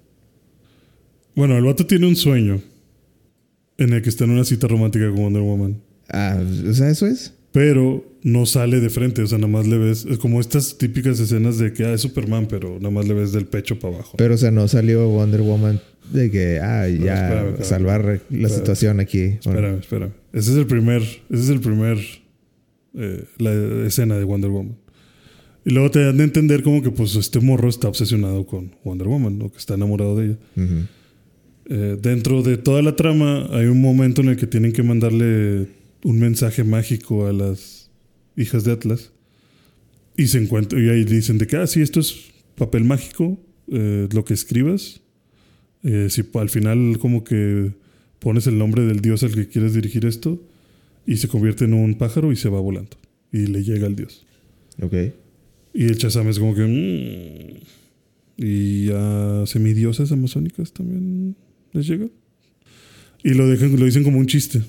Bueno, 1.37 1.57
el 1.57 1.63
vato 1.65 1.87
tiene 1.87 2.07
un 2.09 2.17
sueño 2.17 2.61
en 3.79 3.93
el 3.93 4.03
que 4.03 4.09
está 4.09 4.25
en 4.25 4.31
una 4.31 4.45
cita 4.45 4.67
romántica 4.67 5.07
con 5.11 5.17
Wonder 5.19 5.43
Woman. 5.43 5.77
Ah, 6.09 6.41
o 6.69 6.73
sea, 6.73 6.91
eso 6.91 7.07
es. 7.07 7.35
Pero 7.53 8.05
no 8.23 8.45
sale 8.47 8.81
de 8.81 8.91
frente, 8.91 9.23
o 9.23 9.27
sea, 9.27 9.39
nada 9.39 9.49
más 9.53 9.67
le 9.67 9.79
ves. 9.79 10.05
Es 10.11 10.19
como 10.19 10.41
estas 10.41 10.77
típicas 10.79 11.21
escenas 11.21 11.59
de 11.59 11.73
que 11.73 11.85
ah, 11.85 11.93
es 11.93 12.01
Superman, 12.03 12.47
pero 12.49 12.77
nada 12.79 12.91
más 12.91 13.07
le 13.07 13.15
ves 13.15 13.33
del 13.33 13.47
pecho 13.47 13.79
para 13.79 13.95
abajo. 13.95 14.17
Pero, 14.19 14.35
o 14.35 14.39
sea, 14.39 14.51
no 14.51 14.67
salió 14.69 15.09
Wonder 15.09 15.43
Woman 15.43 15.81
de 16.13 16.31
que, 16.31 16.59
ah, 16.61 16.89
ya, 16.89 16.95
espérame, 17.25 17.47
espérame. 17.49 17.65
salvar 17.65 18.05
la 18.05 18.13
Espérame. 18.15 18.49
situación 18.51 19.01
aquí. 19.01 19.21
Espérame, 19.21 19.79
espérame. 19.79 20.11
Ese 20.33 20.51
es 20.53 20.57
el 20.57 20.67
primer, 20.67 21.03
ese 21.03 21.21
es 21.43 21.49
el 21.51 21.61
primer 21.61 21.99
eh, 22.95 23.25
la 23.39 23.87
escena 23.87 24.17
de 24.17 24.25
Wonder 24.25 24.51
Woman. 24.51 24.77
Y 25.65 25.71
luego 25.71 25.91
te 25.91 26.05
dan 26.05 26.17
de 26.19 26.25
entender 26.25 26.63
como 26.63 26.81
que 26.83 26.91
pues 26.91 27.17
este 27.17 27.41
morro 27.41 27.69
está 27.69 27.89
obsesionado 27.89 28.47
con 28.47 28.73
Wonder 28.85 29.09
Woman, 29.09 29.39
¿no? 29.39 29.51
Que 29.51 29.59
está 29.59 29.75
enamorado 29.75 30.17
de 30.17 30.27
ella. 30.27 30.37
ujú. 30.57 30.87
Eh, 31.69 31.99
dentro 32.01 32.43
de 32.43 32.57
toda 32.57 32.81
la 32.81 32.95
trama 32.95 33.49
hay 33.51 33.67
un 33.67 33.81
momento 33.81 34.23
en 34.23 34.29
el 34.29 34.37
que 34.37 34.47
tienen 34.47 34.73
que 34.73 34.85
mandarle 34.85 35.67
un 36.05 36.21
mensaje 36.21 36.63
mágico 36.63 37.27
a 37.27 37.33
las 37.33 37.91
hijas 38.37 38.65
de 38.65 38.73
Atlas. 38.73 39.13
Y 40.17 40.29
se 40.29 40.39
encuentran, 40.39 40.85
y 40.85 40.89
ahí 40.89 41.05
dicen 41.05 41.39
de 41.39 41.47
que, 41.47 41.57
ah, 41.57 41.67
sí, 41.67 41.83
esto 41.83 42.01
es 42.01 42.17
papel 42.55 42.85
mágico, 42.85 43.39
eh, 43.71 44.09
lo 44.13 44.25
que 44.25 44.35
escribas. 44.35 45.01
eh, 45.83 46.09
si 46.11 46.25
al 46.35 46.49
final 46.49 46.99
como 46.99 47.23
que 47.23 47.73
pones 48.19 48.47
el 48.49 48.59
nombre 48.59 48.83
del 48.83 49.01
dios 49.01 49.23
al 49.23 49.35
que 49.35 49.47
quieres 49.47 49.75
dirigir 49.75 50.05
esto, 50.05 50.43
y 51.07 51.19
se 51.19 51.29
convierte 51.29 51.65
en 51.65 51.75
un 51.75 51.95
pájaro 51.95 52.33
y 52.33 52.37
se 52.37 52.49
va 52.49 52.61
volando. 52.61 52.97
Y 53.31 53.47
le 53.47 53.63
llega 53.63 53.87
al 53.87 53.95
dios. 53.95 54.27
Ok. 54.83 54.95
Y 55.75 55.85
el 55.85 55.99
Chazam 55.99 56.29
es 56.29 56.39
como 56.39 56.55
que. 56.55 56.63
mm. 56.63 58.45
Y 58.45 58.91
a 58.93 59.45
semidiosas 59.47 60.13
amazónicas 60.13 60.73
también 60.73 61.37
les 61.77 61.87
llega. 61.87 62.07
Y 63.23 63.31
lo 63.35 63.47
dejan, 63.49 63.79
lo 63.79 63.85
dicen 63.85 64.05
como 64.05 64.19
un 64.19 64.27
chiste. 64.27 64.59
O 64.59 64.63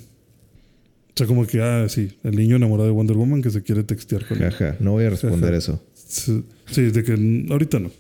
sea, 1.17 1.25
como 1.27 1.45
que, 1.47 1.61
ah, 1.61 1.87
sí, 1.89 2.09
el 2.23 2.35
niño 2.35 2.55
enamorado 2.57 2.87
de 2.87 2.93
Wonder 2.93 3.17
Woman 3.17 3.41
que 3.41 3.49
se 3.49 3.63
quiere 3.63 3.83
textear 3.83 4.25
con 4.27 4.41
él. 4.41 4.51
Jaja, 4.51 4.77
no 4.79 4.91
voy 4.91 5.05
a 5.05 5.09
responder 5.09 5.49
Ajá. 5.49 5.57
eso. 5.57 5.83
Sí, 5.95 6.81
de 6.83 7.03
que 7.03 7.13
ahorita 7.51 7.79
no. 7.79 7.91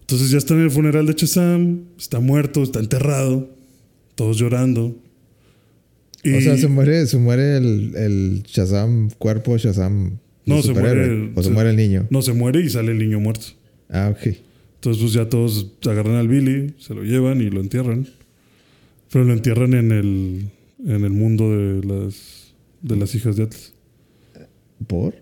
Entonces 0.00 0.30
ya 0.30 0.38
está 0.38 0.54
en 0.54 0.60
el 0.60 0.70
funeral 0.70 1.06
de 1.06 1.14
Chazam, 1.14 1.80
está 1.98 2.20
muerto, 2.20 2.62
está 2.62 2.78
enterrado, 2.78 3.50
todos 4.14 4.36
llorando. 4.38 4.96
Y 6.22 6.34
O 6.34 6.40
sea, 6.40 6.56
se 6.56 6.68
muere, 6.68 7.06
se 7.06 7.16
muere 7.18 7.56
el, 7.58 7.92
el 7.96 8.42
Shazam 8.46 9.10
cuerpo, 9.18 9.56
Shazam. 9.58 10.18
No, 10.46 10.62
se 10.62 10.72
muere- 10.72 11.32
O 11.34 11.42
se, 11.42 11.48
se- 11.48 11.54
muere 11.54 11.70
el 11.70 11.76
niño. 11.76 12.06
no 12.10 12.22
se 12.22 12.32
muere 12.32 12.60
y 12.60 12.68
sale 12.70 12.92
el 12.92 12.98
niño 12.98 13.18
muerto. 13.20 13.46
Ah, 13.88 14.12
ok. 14.14 14.34
Entonces, 14.84 15.00
pues 15.02 15.14
ya 15.14 15.26
todos 15.30 15.72
agarran 15.86 16.16
al 16.16 16.28
Billy, 16.28 16.74
se 16.78 16.94
lo 16.94 17.02
llevan 17.04 17.40
y 17.40 17.48
lo 17.48 17.60
entierran. 17.62 18.06
Pero 19.10 19.24
lo 19.24 19.32
entierran 19.32 19.72
en 19.72 19.92
el, 19.92 20.44
en 20.86 21.04
el 21.04 21.10
mundo 21.10 21.50
de 21.56 21.82
las, 21.86 22.52
de 22.82 22.96
las 22.96 23.14
hijas 23.14 23.36
de 23.36 23.44
Atlas. 23.44 23.72
¿Por? 24.86 25.14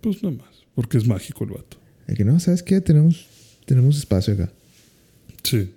Pues 0.00 0.22
nada 0.22 0.36
más, 0.36 0.64
porque 0.74 0.96
es 0.96 1.06
mágico 1.06 1.44
el 1.44 1.50
vato. 1.50 1.76
El 2.06 2.16
que 2.16 2.24
no, 2.24 2.40
¿sabes 2.40 2.62
qué? 2.62 2.80
Tenemos, 2.80 3.26
tenemos 3.66 3.98
espacio 3.98 4.32
acá. 4.32 4.50
Sí. 5.42 5.68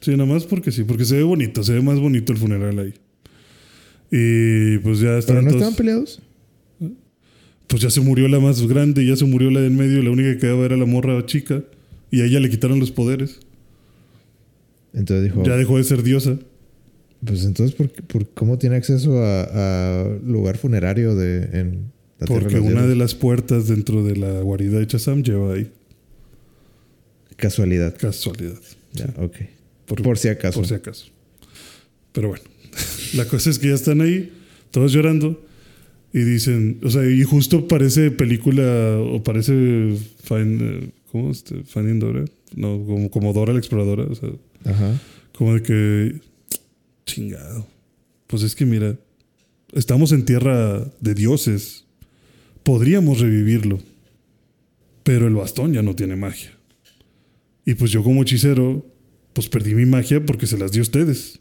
Sí, 0.00 0.12
nada 0.12 0.24
más 0.24 0.44
porque 0.46 0.72
sí, 0.72 0.84
porque 0.84 1.04
se 1.04 1.16
ve 1.16 1.24
bonito, 1.24 1.62
se 1.62 1.74
ve 1.74 1.82
más 1.82 2.00
bonito 2.00 2.32
el 2.32 2.38
funeral 2.38 2.78
ahí. 2.78 2.94
Y 4.10 4.78
pues 4.78 5.00
ya 5.00 5.08
¿Pero 5.08 5.18
están 5.18 5.36
no 5.36 5.42
todos- 5.50 5.54
estaban 5.56 5.74
peleados? 5.76 6.22
Pues 7.66 7.82
ya 7.82 7.90
se 7.90 8.00
murió 8.00 8.26
la 8.28 8.40
más 8.40 8.66
grande, 8.66 9.04
ya 9.04 9.16
se 9.16 9.26
murió 9.26 9.50
la 9.50 9.60
del 9.60 9.72
medio, 9.72 10.02
la 10.02 10.10
única 10.10 10.32
que 10.32 10.38
quedaba 10.38 10.64
era 10.64 10.78
la 10.78 10.86
morra 10.86 11.24
chica. 11.26 11.62
Y 12.12 12.20
a 12.20 12.26
ella 12.26 12.38
le 12.38 12.48
quitaron 12.48 12.78
los 12.78 12.92
poderes. 12.92 13.40
Entonces 14.94 15.24
dijo, 15.24 15.42
Ya 15.44 15.56
dejó 15.56 15.78
de 15.78 15.84
ser 15.84 16.02
diosa. 16.04 16.38
pues 17.24 17.44
entonces, 17.44 17.74
¿por, 17.74 17.90
por 17.90 18.28
cómo 18.34 18.58
tiene 18.58 18.76
acceso 18.76 19.18
a, 19.24 20.02
a 20.04 20.08
lugar 20.24 20.56
funerario 20.58 21.16
de, 21.16 21.44
en 21.58 21.90
la 22.20 22.26
Tierra 22.26 22.42
Porque 22.42 22.54
de 22.56 22.60
una 22.60 22.86
de 22.86 22.94
las 22.94 23.14
puertas 23.16 23.66
dentro 23.66 24.04
de 24.04 24.16
la 24.16 24.40
guarida 24.42 24.78
de 24.78 24.86
Chazam 24.86 25.22
lleva 25.24 25.54
ahí. 25.54 25.68
Casualidad. 27.36 27.96
Casualidad. 27.98 28.60
Ya, 28.92 29.06
Sí. 29.06 29.12
ok. 29.18 29.36
Por, 29.86 30.02
Por 30.02 30.18
si 30.18 30.28
acaso. 30.28 30.58
por 30.60 30.68
si 30.68 30.74
acaso. 30.74 31.06
Pero 32.12 32.28
bueno. 32.28 32.44
la 33.14 33.24
cosa 33.26 33.50
es 33.50 33.58
que 33.58 33.68
ya 33.68 33.74
están 33.74 34.00
ahí, 34.00 34.30
todos 34.70 34.92
llorando. 34.92 35.42
Y 36.14 36.20
dicen, 36.24 36.78
o 36.84 36.90
sea, 36.90 37.06
y 37.08 37.22
justo 37.24 37.66
parece 37.68 38.10
película, 38.10 38.98
o 38.98 39.22
parece 39.22 39.94
Find, 40.24 40.60
eh, 40.62 40.90
¿cómo? 41.12 41.30
Este, 41.30 41.62
Finding 41.64 42.00
Dora. 42.00 42.24
No, 42.56 42.84
como, 42.84 43.10
como 43.10 43.32
Dora 43.32 43.52
la 43.52 43.58
exploradora. 43.58 44.04
O 44.04 44.14
sea, 44.14 44.30
Ajá. 44.64 45.00
como 45.36 45.54
de 45.54 45.62
que, 45.62 46.20
chingado. 47.06 47.66
Pues 48.26 48.42
es 48.42 48.56
que 48.56 48.64
mira, 48.64 48.98
estamos 49.72 50.10
en 50.12 50.24
tierra 50.24 50.90
de 51.00 51.14
dioses. 51.14 51.84
Podríamos 52.62 53.20
revivirlo. 53.20 53.78
Pero 55.04 55.26
el 55.26 55.34
bastón 55.34 55.72
ya 55.74 55.82
no 55.82 55.94
tiene 55.94 56.16
magia. 56.16 56.52
Y 57.66 57.74
pues 57.74 57.90
yo 57.90 58.02
como 58.02 58.22
hechicero, 58.22 58.84
pues 59.32 59.48
perdí 59.48 59.74
mi 59.74 59.84
magia 59.86 60.24
porque 60.24 60.46
se 60.46 60.56
las 60.58 60.72
di 60.72 60.78
a 60.78 60.82
ustedes. 60.82 61.40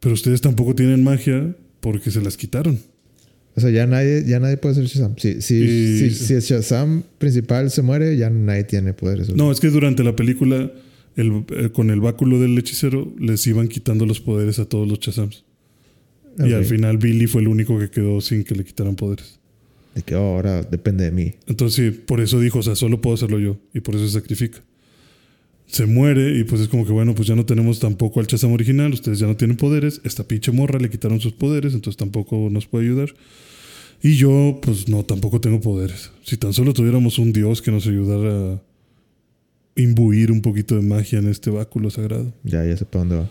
Pero 0.00 0.14
ustedes 0.14 0.40
tampoco 0.40 0.74
tienen 0.74 1.04
magia 1.04 1.56
porque 1.80 2.10
se 2.10 2.20
las 2.20 2.36
quitaron. 2.36 2.78
O 3.56 3.60
sea, 3.60 3.70
ya 3.70 3.86
nadie, 3.86 4.24
ya 4.26 4.40
nadie 4.40 4.56
puede 4.56 4.74
ser 4.74 4.84
Shazam. 4.86 5.14
Si, 5.16 5.40
si, 5.40 5.54
Y- 5.56 5.98
si, 5.98 6.10
si 6.10 6.34
el 6.34 6.40
Shazam 6.40 7.04
principal 7.18 7.70
se 7.70 7.82
muere, 7.82 8.16
ya 8.16 8.28
nadie 8.30 8.64
tiene 8.64 8.92
poderes. 8.94 9.34
No, 9.34 9.52
es 9.52 9.60
que 9.60 9.68
durante 9.70 10.02
la 10.02 10.16
película, 10.16 10.72
el- 11.16 11.44
eh, 11.50 11.70
con 11.72 11.90
el 11.90 12.00
báculo 12.00 12.40
del 12.40 12.58
hechicero, 12.58 13.14
les 13.18 13.46
iban 13.46 13.68
quitando 13.68 14.06
los 14.06 14.20
poderes 14.20 14.58
a 14.58 14.64
todos 14.64 14.88
los 14.88 14.98
Chazams. 14.98 15.44
Y 16.44 16.52
al 16.52 16.64
final 16.64 16.98
Billy 16.98 17.28
fue 17.28 17.42
el 17.42 17.48
único 17.48 17.78
que 17.78 17.90
quedó 17.90 18.20
sin 18.20 18.42
que 18.42 18.56
le 18.56 18.64
quitaran 18.64 18.96
poderes. 18.96 19.38
De 19.94 20.02
que 20.02 20.16
oh, 20.16 20.34
ahora 20.34 20.62
depende 20.64 21.04
de 21.04 21.12
mí. 21.12 21.34
Entonces, 21.46 21.94
sí, 21.94 22.00
por 22.04 22.20
eso 22.20 22.40
dijo, 22.40 22.58
o 22.58 22.62
sea, 22.64 22.74
solo 22.74 23.00
puedo 23.00 23.14
hacerlo 23.14 23.38
yo. 23.38 23.56
Y 23.72 23.78
por 23.78 23.94
eso 23.94 24.04
se 24.08 24.14
sacrifica. 24.14 24.60
Se 25.74 25.86
muere 25.86 26.38
y 26.38 26.44
pues 26.44 26.60
es 26.60 26.68
como 26.68 26.86
que, 26.86 26.92
bueno, 26.92 27.16
pues 27.16 27.26
ya 27.26 27.34
no 27.34 27.44
tenemos 27.44 27.80
tampoco 27.80 28.20
al 28.20 28.28
Chazam 28.28 28.52
original, 28.52 28.92
ustedes 28.92 29.18
ya 29.18 29.26
no 29.26 29.36
tienen 29.36 29.56
poderes. 29.56 30.00
Esta 30.04 30.22
pinche 30.22 30.52
morra 30.52 30.78
le 30.78 30.88
quitaron 30.88 31.18
sus 31.18 31.32
poderes, 31.32 31.74
entonces 31.74 31.96
tampoco 31.96 32.48
nos 32.48 32.66
puede 32.68 32.84
ayudar. 32.84 33.12
Y 34.00 34.14
yo, 34.14 34.60
pues 34.62 34.88
no, 34.88 35.04
tampoco 35.04 35.40
tengo 35.40 35.60
poderes. 35.60 36.12
Si 36.22 36.36
tan 36.36 36.52
solo 36.52 36.74
tuviéramos 36.74 37.18
un 37.18 37.32
dios 37.32 37.60
que 37.60 37.72
nos 37.72 37.88
ayudara 37.88 38.52
a 38.52 38.62
imbuir 39.74 40.30
un 40.30 40.42
poquito 40.42 40.76
de 40.76 40.82
magia 40.82 41.18
en 41.18 41.26
este 41.26 41.50
báculo 41.50 41.90
sagrado. 41.90 42.32
Ya, 42.44 42.64
ya 42.64 42.76
sé 42.76 42.84
para 42.84 43.00
dónde 43.00 43.16
va. 43.16 43.30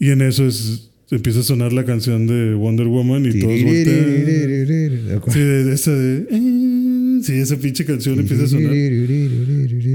Y 0.00 0.10
en 0.10 0.22
eso 0.22 0.44
es, 0.44 0.90
empieza 1.12 1.38
a 1.38 1.44
sonar 1.44 1.72
la 1.72 1.84
canción 1.84 2.26
de 2.26 2.54
Wonder 2.54 2.88
Woman 2.88 3.26
y 3.26 3.38
todos 3.38 3.62
voltean. 3.62 5.22
Sí, 5.28 5.38
esa 5.70 5.92
de... 5.92 6.26
Sí, 7.22 7.32
esa 7.34 7.56
pinche 7.56 7.84
canción 7.84 8.18
empieza 8.18 8.44
a 8.44 8.48
sonar. 8.48 8.72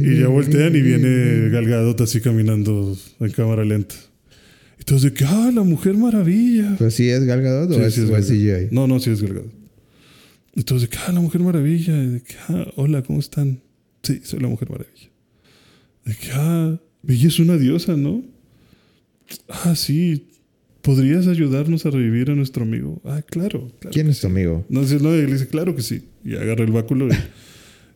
Y 0.04 0.20
ya 0.20 0.28
voltean 0.28 0.76
y 0.76 0.82
viene 0.82 1.50
Gal 1.50 1.68
Gadot 1.68 2.02
así 2.02 2.22
caminando 2.22 2.98
en 3.20 3.32
cámara 3.32 3.64
lenta. 3.66 3.96
Y 4.80 4.84
todos 4.84 5.04
de 5.04 5.14
que, 5.14 5.26
ah, 5.26 5.52
la 5.54 5.64
Mujer 5.64 5.96
Maravilla. 5.96 6.76
¿Pero 6.78 6.90
sí 6.90 7.10
es 7.10 7.24
Gal 7.24 7.42
Gadot 7.42 7.72
Sí, 7.72 7.80
o 7.80 7.86
es, 7.86 7.94
sí 7.94 8.02
es 8.02 8.10
o 8.10 8.18
es 8.18 8.28
CGI? 8.28 8.74
No, 8.74 8.88
no, 8.88 9.00
sí 9.00 9.12
es 9.12 9.22
Gal 9.22 9.34
Gadot. 9.36 9.54
Y 10.56 10.64
todos 10.64 10.82
de 10.82 10.90
que, 10.90 10.98
ah, 10.98 11.12
la 11.12 11.20
Mujer 11.20 11.42
Maravilla. 11.42 12.04
Y 12.04 12.08
de 12.08 12.22
que, 12.22 12.36
ah, 12.50 12.68
hola, 12.76 13.04
¿cómo 13.04 13.20
están? 13.20 13.62
Sí, 14.04 14.22
soy 14.24 14.40
la 14.40 14.48
Mujer 14.48 14.70
Maravilla. 14.70 15.10
De 16.06 16.16
que, 16.16 16.30
ah, 16.34 16.80
ella 17.08 17.28
es 17.28 17.40
una 17.40 17.58
diosa, 17.58 17.96
¿no? 17.96 18.24
Ah, 19.48 19.76
sí. 19.76 20.28
¿Podrías 20.82 21.28
ayudarnos 21.28 21.86
a 21.86 21.92
revivir 21.92 22.32
a 22.32 22.36
nuestro 22.36 22.64
amigo? 22.64 23.00
Ah, 23.06 23.22
claro. 23.22 23.72
claro 23.80 23.94
¿Quién 23.94 24.10
es 24.10 24.20
tu 24.20 24.28
sí". 24.28 24.34
amigo? 24.34 24.66
No, 24.68 24.84
sí, 24.84 24.98
no, 25.00 25.16
y 25.16 25.28
le 25.28 25.34
dice, 25.34 25.48
claro 25.48 25.76
que 25.76 25.84
sí. 25.84 26.06
Y 26.26 26.36
agarra 26.36 26.64
el 26.64 26.72
báculo 26.72 27.08
y, 27.08 27.12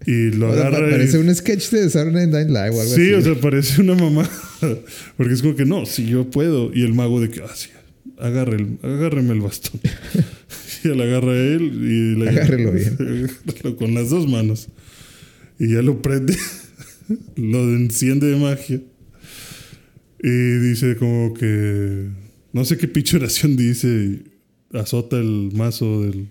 y 0.05 0.31
lo 0.31 0.49
O 0.51 0.53
sea, 0.53 0.67
agarra. 0.67 0.87
y- 0.87 0.91
parece 0.91 1.17
un 1.19 1.33
sketch 1.33 1.69
de 1.71 1.89
Saturday 1.89 2.27
Night 2.27 2.47
Live 2.47 2.69
o 2.71 2.81
algo 2.81 2.93
así. 2.93 3.05
Sí, 3.05 3.13
o 3.13 3.21
sea, 3.21 3.35
parece 3.35 3.81
una 3.81 3.95
mamá. 3.95 4.29
Porque 5.17 5.33
es 5.33 5.41
como 5.41 5.55
que 5.55 5.65
no, 5.65 5.85
si 5.85 6.05
yo 6.07 6.29
puedo. 6.29 6.71
Y 6.73 6.83
el 6.83 6.93
mago 6.93 7.19
de 7.21 7.29
que, 7.29 7.41
ah, 7.41 7.51
sí, 7.55 7.69
agarre 8.19 8.57
el, 8.57 8.77
agárreme 8.83 9.33
el 9.33 9.41
bastón. 9.41 9.79
y 10.83 10.87
él 10.89 11.01
agarra 11.01 11.31
a 11.31 11.37
él 11.37 11.63
y 11.83 12.15
le 12.19 12.29
Agárrelo 12.29 12.71
bien. 12.71 12.95
agárralo 12.99 13.75
con 13.77 13.93
las 13.93 14.09
dos 14.09 14.27
manos. 14.29 14.67
Y 15.59 15.73
ya 15.73 15.81
lo 15.81 16.01
prende, 16.01 16.37
lo 17.35 17.59
enciende 17.75 18.27
de 18.27 18.35
magia. 18.37 18.81
Y 20.21 20.57
dice 20.69 20.95
como 20.97 21.33
que, 21.33 22.07
no 22.53 22.65
sé 22.65 22.77
qué 22.77 22.87
pinche 22.87 23.17
oración 23.17 23.55
dice, 23.55 23.87
y 23.87 24.77
azota 24.77 25.17
el 25.17 25.51
mazo 25.53 26.01
del, 26.03 26.27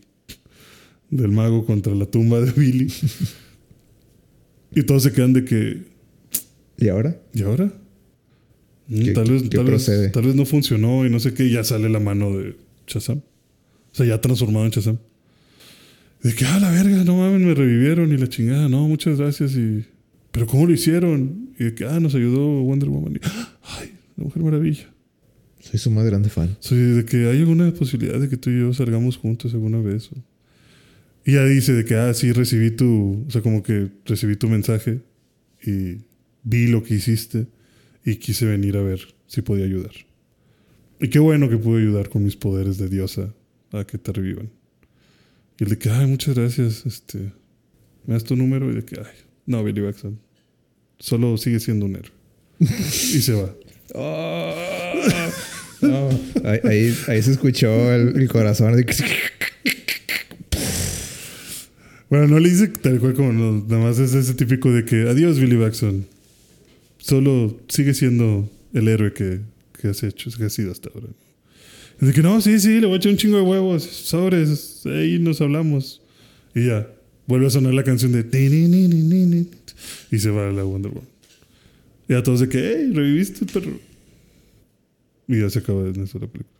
del 1.10 1.30
mago 1.30 1.64
contra 1.64 1.94
la 1.94 2.06
tumba 2.06 2.40
de 2.40 2.50
Billy. 2.52 2.92
Y 4.74 4.82
todos 4.82 5.02
se 5.04 5.12
quedan 5.12 5.32
de 5.32 5.44
que, 5.44 5.82
¿Y 6.78 6.88
ahora? 6.88 7.16
¿Y 7.32 7.42
ahora? 7.42 7.72
Mm, 8.88 9.02
¿Qué- 9.04 9.12
tal, 9.12 9.30
vez, 9.30 9.48
tal, 9.48 9.64
vez, 9.64 10.12
tal 10.12 10.24
vez 10.26 10.34
no 10.34 10.44
funcionó 10.44 11.06
y 11.06 11.10
no 11.10 11.20
sé 11.20 11.32
qué, 11.32 11.44
y 11.46 11.52
ya 11.52 11.62
sale 11.64 11.88
la 11.88 12.00
mano 12.00 12.36
de 12.36 12.56
Shazam. 12.86 13.18
O 13.18 13.94
sea, 13.96 14.04
ya 14.06 14.20
transformado 14.20 14.64
en 14.66 14.72
Shazam. 14.72 14.98
De 16.22 16.34
que, 16.34 16.44
ah, 16.46 16.58
la 16.58 16.70
verga, 16.70 17.04
no 17.04 17.16
mames, 17.18 17.40
me 17.40 17.54
revivieron 17.54 18.12
y 18.12 18.16
la 18.16 18.28
chingada, 18.28 18.68
no, 18.68 18.88
muchas 18.88 19.18
gracias. 19.18 19.54
y 19.56 19.84
Pero 20.32 20.46
¿cómo 20.46 20.66
lo 20.66 20.72
hicieron? 20.72 21.50
Y 21.58 21.64
de 21.64 21.74
que, 21.74 21.84
ah, 21.84 22.00
nos 22.00 22.14
ayudó 22.14 22.62
Wonder 22.62 22.88
Woman. 22.88 23.14
Y, 23.14 23.20
ay, 23.80 23.92
la 24.16 24.24
mujer 24.24 24.42
maravilla. 24.42 24.90
Soy 25.60 25.78
su 25.78 25.90
más 25.90 26.04
grande 26.04 26.28
fan. 26.28 26.56
Soy 26.60 26.78
de 26.78 27.04
que 27.04 27.28
hay 27.28 27.38
alguna 27.38 27.72
posibilidad 27.72 28.18
de 28.18 28.28
que 28.28 28.36
tú 28.36 28.50
y 28.50 28.58
yo 28.60 28.72
salgamos 28.74 29.16
juntos 29.16 29.54
alguna 29.54 29.78
vez. 29.80 30.10
o- 30.12 30.16
Y 31.24 31.32
ya 31.32 31.44
dice 31.44 31.72
de 31.72 31.84
que, 31.84 31.94
ah, 31.94 32.12
sí, 32.12 32.32
recibí 32.32 32.70
tu, 32.70 33.24
o 33.26 33.30
sea, 33.30 33.40
como 33.40 33.62
que 33.62 33.90
recibí 34.04 34.36
tu 34.36 34.48
mensaje 34.48 35.00
y 35.62 35.98
vi 36.42 36.66
lo 36.66 36.82
que 36.82 36.94
hiciste 36.94 37.46
y 38.04 38.16
quise 38.16 38.46
venir 38.46 38.76
a 38.76 38.82
ver 38.82 39.00
si 39.26 39.40
podía 39.42 39.64
ayudar. 39.64 39.92
Y 41.00 41.08
qué 41.08 41.18
bueno 41.18 41.48
que 41.48 41.56
pude 41.56 41.80
ayudar 41.80 42.10
con 42.10 42.24
mis 42.24 42.36
poderes 42.36 42.76
de 42.76 42.88
diosa 42.88 43.34
a 43.72 43.84
que 43.84 43.98
te 43.98 44.12
revivan. 44.12 44.50
Y 45.58 45.64
el 45.64 45.70
de 45.70 45.78
que, 45.78 45.90
ay, 45.90 46.06
muchas 46.06 46.34
gracias, 46.34 46.84
este, 46.84 47.32
me 48.06 48.14
das 48.14 48.24
tu 48.24 48.36
número 48.36 48.70
y 48.70 48.74
de 48.74 48.84
que, 48.84 49.00
ay, 49.00 49.16
no, 49.46 49.64
Billy 49.64 49.82
solo 50.98 51.36
sigue 51.36 51.60
siendo 51.60 51.86
un 51.86 51.96
héroe. 51.96 52.12
y 52.58 53.20
se 53.20 53.32
va. 53.32 53.54
No, 55.80 56.08
ahí, 56.44 56.94
ahí, 57.08 57.22
se 57.22 57.32
escuchó 57.32 57.92
el, 57.92 58.26
corazón. 58.28 58.74
de 58.74 58.86
Bueno, 62.14 62.28
no 62.28 62.38
le 62.38 62.48
dice 62.48 62.68
tal 62.68 63.00
cual 63.00 63.14
como 63.14 63.32
no, 63.32 63.64
nada 63.66 63.82
más 63.82 63.98
es 63.98 64.14
ese 64.14 64.34
típico 64.34 64.70
de 64.70 64.84
que 64.84 65.08
adiós 65.08 65.40
Billy 65.40 65.56
Baxton. 65.56 66.06
Solo 66.96 67.58
sigue 67.66 67.92
siendo 67.92 68.48
el 68.72 68.86
héroe 68.86 69.12
que, 69.12 69.40
que 69.80 69.88
has 69.88 70.00
hecho, 70.04 70.30
que 70.30 70.44
has 70.44 70.52
sido 70.52 70.70
hasta 70.70 70.90
ahora. 70.94 71.08
Es 72.00 72.06
de 72.06 72.14
que 72.14 72.22
no, 72.22 72.40
sí, 72.40 72.60
sí, 72.60 72.78
le 72.78 72.86
voy 72.86 72.94
a 72.94 72.96
echar 72.98 73.10
un 73.10 73.18
chingo 73.18 73.38
de 73.38 73.42
huevos, 73.42 73.82
sobres, 73.82 74.86
ahí 74.86 75.18
nos 75.18 75.40
hablamos. 75.40 76.02
Y 76.54 76.68
ya, 76.68 76.88
vuelve 77.26 77.48
a 77.48 77.50
sonar 77.50 77.74
la 77.74 77.82
canción 77.82 78.12
de 78.12 78.20
y 80.12 80.18
se 80.20 80.30
va 80.30 80.52
la 80.52 80.62
Wonder 80.62 80.92
Woman. 80.92 81.08
Y 82.08 82.14
a 82.14 82.22
todos 82.22 82.38
de 82.38 82.48
que, 82.48 82.76
hey, 82.76 82.92
reviviste, 82.94 83.44
perro. 83.44 83.76
Y 85.26 85.40
ya 85.40 85.50
se 85.50 85.58
acaba 85.58 85.88
en 85.88 86.00
eso 86.00 86.20
la 86.20 86.28
película. 86.28 86.53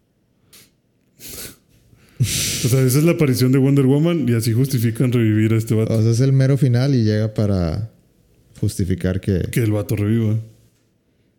O 2.65 2.69
sea, 2.69 2.81
esa 2.83 2.99
es 2.99 3.05
la 3.05 3.13
aparición 3.13 3.53
de 3.53 3.59
Wonder 3.59 3.87
Woman 3.87 4.29
y 4.29 4.35
así 4.35 4.53
justifican 4.53 5.13
revivir 5.13 5.53
a 5.53 5.57
este 5.57 5.75
vato. 5.75 5.95
O 5.97 6.03
sea, 6.03 6.11
es 6.11 6.21
el 6.21 6.33
mero 6.33 6.57
final 6.57 6.95
y 6.95 7.05
llega 7.05 7.35
para 7.35 7.91
justificar 8.61 9.21
que... 9.21 9.41
Que 9.51 9.61
el 9.61 9.73
vato 9.73 9.97
reviva. 9.97 10.39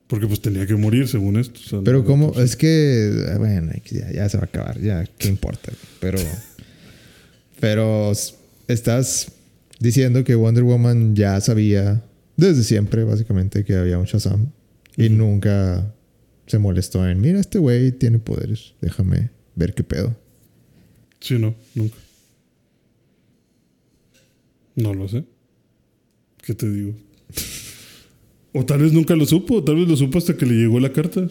Porque 0.08 0.28
pues 0.28 0.40
tenía 0.42 0.68
que 0.68 0.76
morir 0.76 1.08
según 1.08 1.38
esto. 1.38 1.60
o 1.66 1.70
sea, 1.70 1.80
Pero 1.84 2.00
no- 2.00 2.06
como... 2.06 2.34
Es 2.40 2.56
que... 2.56 3.12
Bueno, 3.40 3.72
ya, 3.90 4.12
ya 4.12 4.30
se 4.30 4.38
va 4.38 4.44
a 4.44 4.46
acabar. 4.46 4.80
Ya, 4.80 5.04
¿qué 5.18 5.28
importa? 5.28 5.72
Pero... 6.00 6.20
Pero 7.60 8.12
estás 8.68 9.32
diciendo 9.80 10.24
que 10.24 10.36
Wonder 10.36 10.64
Woman 10.64 11.16
ya 11.16 11.40
sabía 11.42 12.04
desde 12.38 12.64
siempre, 12.64 13.04
básicamente, 13.04 13.64
que 13.64 13.76
había 13.76 13.98
un 13.98 14.06
Shazam. 14.06 14.52
Y 14.98 15.10
nunca 15.10 15.94
se 16.48 16.60
molestó 16.60 17.08
en... 17.08 17.22
Mira, 17.22 17.40
este 17.40 17.58
güey 17.60 17.92
tiene 17.92 18.20
poderes. 18.20 18.74
Déjame 18.82 19.30
ver 19.56 19.74
qué 19.74 19.84
pedo. 19.84 20.16
Sí, 21.26 21.40
no, 21.40 21.56
nunca. 21.74 21.96
No 24.76 24.94
lo 24.94 25.08
sé. 25.08 25.24
¿Qué 26.44 26.54
te 26.54 26.70
digo? 26.70 26.94
o 28.54 28.64
tal 28.64 28.84
vez 28.84 28.94
nunca 28.94 29.16
lo 29.16 29.26
supo, 29.26 29.56
o 29.56 29.64
tal 29.64 29.78
vez 29.78 29.88
lo 29.88 29.98
supo 29.98 30.20
hasta 30.20 30.38
que 30.38 30.46
le 30.46 30.54
llegó 30.54 30.80
la 30.80 30.94
carta. 30.94 31.28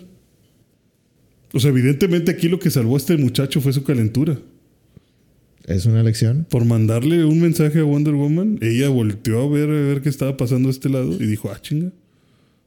O 1.52 1.60
sea, 1.60 1.70
evidentemente 1.70 2.32
aquí 2.32 2.48
lo 2.48 2.58
que 2.58 2.72
salvó 2.72 2.96
a 2.96 2.98
este 2.98 3.16
muchacho 3.16 3.60
fue 3.60 3.72
su 3.72 3.84
calentura. 3.84 4.36
¿Es 5.64 5.86
una 5.86 6.02
lección? 6.02 6.44
Por 6.50 6.64
mandarle 6.64 7.24
un 7.24 7.40
mensaje 7.40 7.78
a 7.78 7.84
Wonder 7.84 8.14
Woman, 8.14 8.58
ella 8.62 8.88
volteó 8.88 9.42
a 9.42 9.48
ver, 9.48 9.68
a 9.68 9.72
ver 9.74 10.02
qué 10.02 10.08
estaba 10.08 10.36
pasando 10.36 10.70
a 10.70 10.72
este 10.72 10.88
lado 10.88 11.12
y 11.12 11.26
dijo, 11.26 11.52
ah, 11.52 11.62
chinga. 11.62 11.92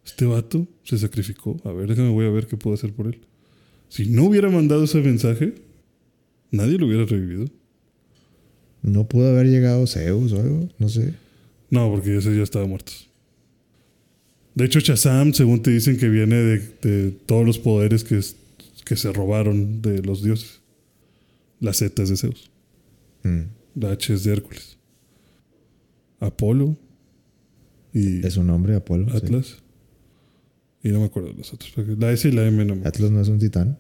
Este 0.05 0.23
vato 0.23 0.65
se 0.83 0.97
sacrificó. 0.97 1.59
A 1.65 1.73
ver, 1.73 1.89
déjame, 1.89 2.09
voy 2.09 2.25
a 2.25 2.29
ver 2.29 2.47
qué 2.47 2.55
puedo 2.55 2.75
hacer 2.75 2.93
por 2.93 3.07
él. 3.07 3.19
Si 3.89 4.05
no 4.05 4.23
hubiera 4.23 4.49
mandado 4.49 4.85
ese 4.85 5.01
mensaje, 5.01 5.66
nadie 6.51 6.77
lo 6.77 6.87
hubiera 6.87 7.05
revivido. 7.05 7.45
No 8.81 9.07
pudo 9.07 9.29
haber 9.29 9.47
llegado 9.47 9.85
Zeus 9.87 10.31
o 10.33 10.39
algo, 10.41 10.69
no 10.79 10.89
sé. 10.89 11.13
No, 11.69 11.89
porque 11.91 12.17
ese 12.17 12.35
ya 12.35 12.43
estaba 12.43 12.65
muerto. 12.67 12.91
De 14.55 14.65
hecho, 14.65 14.79
Shazam, 14.79 15.33
según 15.33 15.61
te 15.61 15.71
dicen 15.71 15.97
que 15.97 16.09
viene 16.09 16.35
de, 16.35 16.59
de 16.81 17.11
todos 17.11 17.45
los 17.45 17.59
poderes 17.59 18.03
que, 18.03 18.19
que 18.85 18.95
se 18.95 19.11
robaron 19.11 19.81
de 19.81 20.01
los 20.01 20.23
dioses. 20.23 20.61
La 21.59 21.73
Z 21.73 22.01
es 22.03 22.09
de 22.09 22.17
Zeus. 22.17 22.49
Mm. 23.23 23.41
La 23.75 23.91
H 23.91 24.13
es 24.13 24.23
de 24.23 24.33
Hércules. 24.33 24.77
Apolo. 26.19 26.75
Y 27.93 28.25
Es 28.25 28.37
un 28.37 28.47
nombre, 28.47 28.75
Apolo. 28.75 29.09
sí. 29.09 29.17
Atlas. 29.17 29.57
Y 30.83 30.89
no 30.89 30.99
me 30.99 31.05
acuerdo 31.05 31.29
de 31.29 31.35
los 31.35 31.53
otros. 31.53 31.73
La 31.99 32.11
S 32.11 32.27
y 32.27 32.31
la 32.31 32.45
M 32.47 32.63
no 32.65 32.75
me- 32.75 32.87
Atlas 32.87 33.11
no 33.11 33.19
es 33.21 33.27
un 33.27 33.39
titán. 33.39 33.77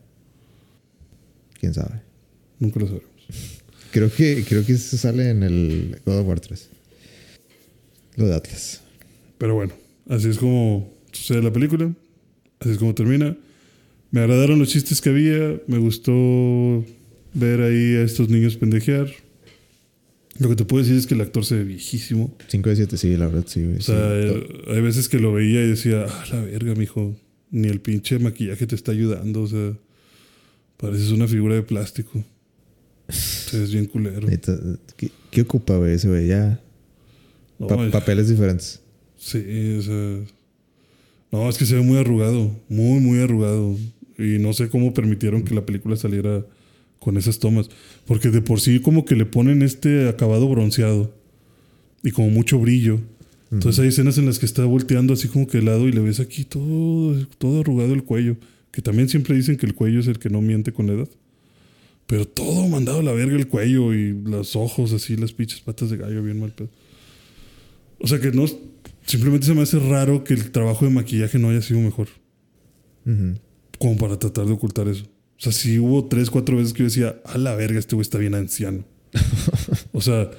¿Quién 1.59 1.73
sabe? 1.73 2.01
Nunca 2.59 2.79
lo 2.79 2.87
sabremos. 2.87 3.11
Creo 3.91 4.11
que, 4.13 4.43
creo 4.47 4.65
que 4.65 4.73
eso 4.73 4.97
sale 4.97 5.29
en 5.29 5.43
el 5.43 6.01
God 6.05 6.19
of 6.19 6.27
War 6.27 6.39
3. 6.39 6.69
Lo 8.17 8.27
de 8.27 8.35
Atlas. 8.35 8.81
Pero 9.37 9.55
bueno, 9.55 9.73
así 10.09 10.29
es 10.29 10.37
como 10.37 10.93
sucede 11.11 11.41
la 11.41 11.53
película. 11.53 11.93
Así 12.59 12.71
es 12.71 12.77
como 12.77 12.93
termina. 12.93 13.37
Me 14.11 14.21
agradaron 14.21 14.59
los 14.59 14.69
chistes 14.69 15.01
que 15.01 15.09
había. 15.09 15.61
Me 15.67 15.77
gustó 15.77 16.85
ver 17.33 17.61
ahí 17.61 17.95
a 17.95 18.03
estos 18.03 18.29
niños 18.29 18.57
pendejear. 18.57 19.11
Lo 20.39 20.49
que 20.49 20.55
te 20.55 20.65
puedo 20.65 20.83
decir 20.83 20.97
es 20.97 21.07
que 21.07 21.15
el 21.15 21.21
actor 21.21 21.45
se 21.45 21.55
ve 21.55 21.63
viejísimo. 21.63 22.35
5 22.47 22.69
de 22.69 22.75
7, 22.75 22.97
sí, 22.97 23.17
la 23.17 23.27
verdad, 23.27 23.45
sí, 23.47 23.63
güey. 23.63 23.77
O 23.77 23.81
sea, 23.81 24.21
sí. 24.21 24.43
hay 24.67 24.81
veces 24.81 25.09
que 25.09 25.19
lo 25.19 25.33
veía 25.33 25.63
y 25.63 25.69
decía, 25.69 26.05
ah, 26.07 26.25
la 26.31 26.41
verga, 26.41 26.75
mijo. 26.75 27.15
Ni 27.49 27.69
el 27.69 27.79
pinche 27.79 28.19
maquillaje 28.19 28.67
te 28.67 28.75
está 28.75 28.91
ayudando. 28.91 29.41
O 29.41 29.47
sea, 29.47 29.73
pareces 30.77 31.11
una 31.11 31.27
figura 31.27 31.55
de 31.55 31.63
plástico. 31.63 32.23
Ves 33.07 33.71
bien 33.71 33.85
culero. 33.85 34.27
¿Qué, 34.97 35.11
qué 35.31 35.41
ocupa, 35.41 35.77
güey, 35.77 35.93
ese 35.93 36.07
güey? 36.09 36.27
Ya. 36.27 36.59
No, 37.59 37.67
Pa- 37.67 37.89
papeles 37.91 38.29
diferentes. 38.29 38.81
Sí, 39.17 39.75
o 39.77 39.81
sea. 39.81 40.19
No, 41.31 41.49
es 41.49 41.57
que 41.57 41.65
se 41.65 41.75
ve 41.75 41.81
muy 41.81 41.97
arrugado. 41.97 42.51
Muy, 42.69 42.99
muy 42.99 43.19
arrugado. 43.19 43.75
Y 44.17 44.39
no 44.39 44.53
sé 44.53 44.69
cómo 44.69 44.93
permitieron 44.93 45.43
que 45.43 45.53
la 45.55 45.65
película 45.65 45.95
saliera 45.95 46.45
con 46.99 47.17
esas 47.17 47.39
tomas. 47.39 47.69
Porque 48.05 48.29
de 48.29 48.41
por 48.41 48.59
sí, 48.59 48.79
como 48.79 49.05
que 49.05 49.15
le 49.15 49.25
ponen 49.25 49.61
este 49.61 50.07
acabado 50.09 50.47
bronceado. 50.49 51.13
Y 52.03 52.11
como 52.11 52.29
mucho 52.29 52.59
brillo. 52.59 52.99
Entonces 53.51 53.79
hay 53.79 53.87
escenas 53.87 54.17
en 54.17 54.25
las 54.25 54.39
que 54.39 54.45
está 54.45 54.65
volteando 54.65 55.13
así 55.13 55.29
como 55.29 55.47
que 55.47 55.59
de 55.59 55.63
lado 55.63 55.87
y 55.87 55.93
le 55.93 56.01
ves 56.01 56.19
aquí 56.19 56.43
todo, 56.43 57.15
todo 57.37 57.61
arrugado 57.61 57.93
el 57.93 58.03
cuello. 58.03 58.35
Que 58.71 58.81
también 58.81 59.07
siempre 59.07 59.35
dicen 59.35 59.55
que 59.57 59.65
el 59.65 59.73
cuello 59.73 60.01
es 60.01 60.07
el 60.07 60.19
que 60.19 60.29
no 60.29 60.41
miente 60.41 60.73
con 60.73 60.87
la 60.87 60.93
edad. 60.93 61.09
Pero 62.07 62.25
todo 62.25 62.67
mandado 62.69 62.99
a 62.99 63.03
la 63.03 63.11
verga 63.11 63.35
el 63.35 63.47
cuello 63.47 63.93
y 63.93 64.13
los 64.13 64.55
ojos 64.55 64.93
así, 64.93 65.17
las 65.17 65.33
pinches 65.33 65.59
patas 65.59 65.89
de 65.89 65.97
gallo, 65.97 66.23
bien 66.23 66.39
mal 66.39 66.51
pedo. 66.51 66.69
O 67.99 68.07
sea 68.07 68.19
que 68.19 68.31
no. 68.31 68.45
Simplemente 69.05 69.45
se 69.45 69.53
me 69.53 69.61
hace 69.61 69.79
raro 69.79 70.23
que 70.23 70.33
el 70.33 70.51
trabajo 70.51 70.85
de 70.85 70.91
maquillaje 70.91 71.37
no 71.37 71.49
haya 71.49 71.61
sido 71.61 71.79
mejor. 71.81 72.07
Como 73.77 73.97
para 73.97 74.17
tratar 74.19 74.45
de 74.45 74.53
ocultar 74.53 74.87
eso. 74.87 75.05
O 75.05 75.39
sea, 75.39 75.51
sí 75.51 75.79
hubo 75.79 76.05
tres, 76.05 76.29
cuatro 76.29 76.57
veces 76.57 76.73
que 76.73 76.79
yo 76.79 76.85
decía, 76.85 77.21
a 77.25 77.37
la 77.37 77.55
verga, 77.55 77.79
este 77.79 77.95
güey 77.95 78.01
está 78.01 78.17
bien 78.17 78.35
anciano. 78.35 78.83
o 79.91 80.01
sea, 80.01 80.31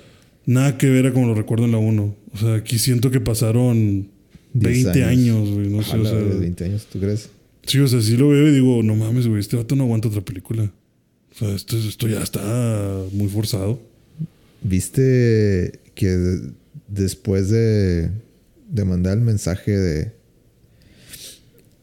nada 0.45 0.77
que 0.77 0.89
ver 0.89 1.07
a 1.07 1.13
como 1.13 1.29
lo 1.29 1.35
recuerdo 1.35 1.67
en 1.67 1.73
la 1.73 1.79
1. 1.79 2.17
O 2.33 2.37
sea, 2.37 2.55
aquí 2.57 2.79
siento 2.79 3.11
que 3.11 3.21
pasaron 3.21 4.09
10 4.55 4.85
20 4.85 5.05
años. 5.05 5.51
güey. 5.51 5.69
No 5.69 5.83
sé, 5.83 5.97
o 5.97 6.05
sea, 6.05 6.15
de 6.15 6.39
20 6.39 6.65
años, 6.65 6.87
¿tú 6.87 6.99
crees? 6.99 7.31
Sí, 7.65 7.79
o 7.79 7.87
sea, 7.87 8.01
sí 8.01 8.17
lo 8.17 8.31
veo 8.31 8.49
y 8.49 8.53
digo, 8.53 8.83
no 8.83 8.97
mames, 8.97 9.29
güey, 9.29 9.41
este 9.41 9.57
vato 9.57 9.77
no 9.77 9.85
aguanta 9.85 10.09
otra 10.09 10.23
película. 10.23 10.71
O 11.41 11.45
sea, 11.47 11.55
esto, 11.55 11.77
esto 11.79 12.09
ya 12.09 12.21
está 12.23 12.43
muy 13.13 13.29
forzado. 13.29 13.81
¿Viste 14.63 15.81
que 15.95 16.09
de- 16.09 16.51
después 16.89 17.49
de, 17.49 18.11
de 18.69 18.85
mandar 18.85 19.19
el 19.19 19.25
mensaje 19.25 19.71
de, 19.77 20.13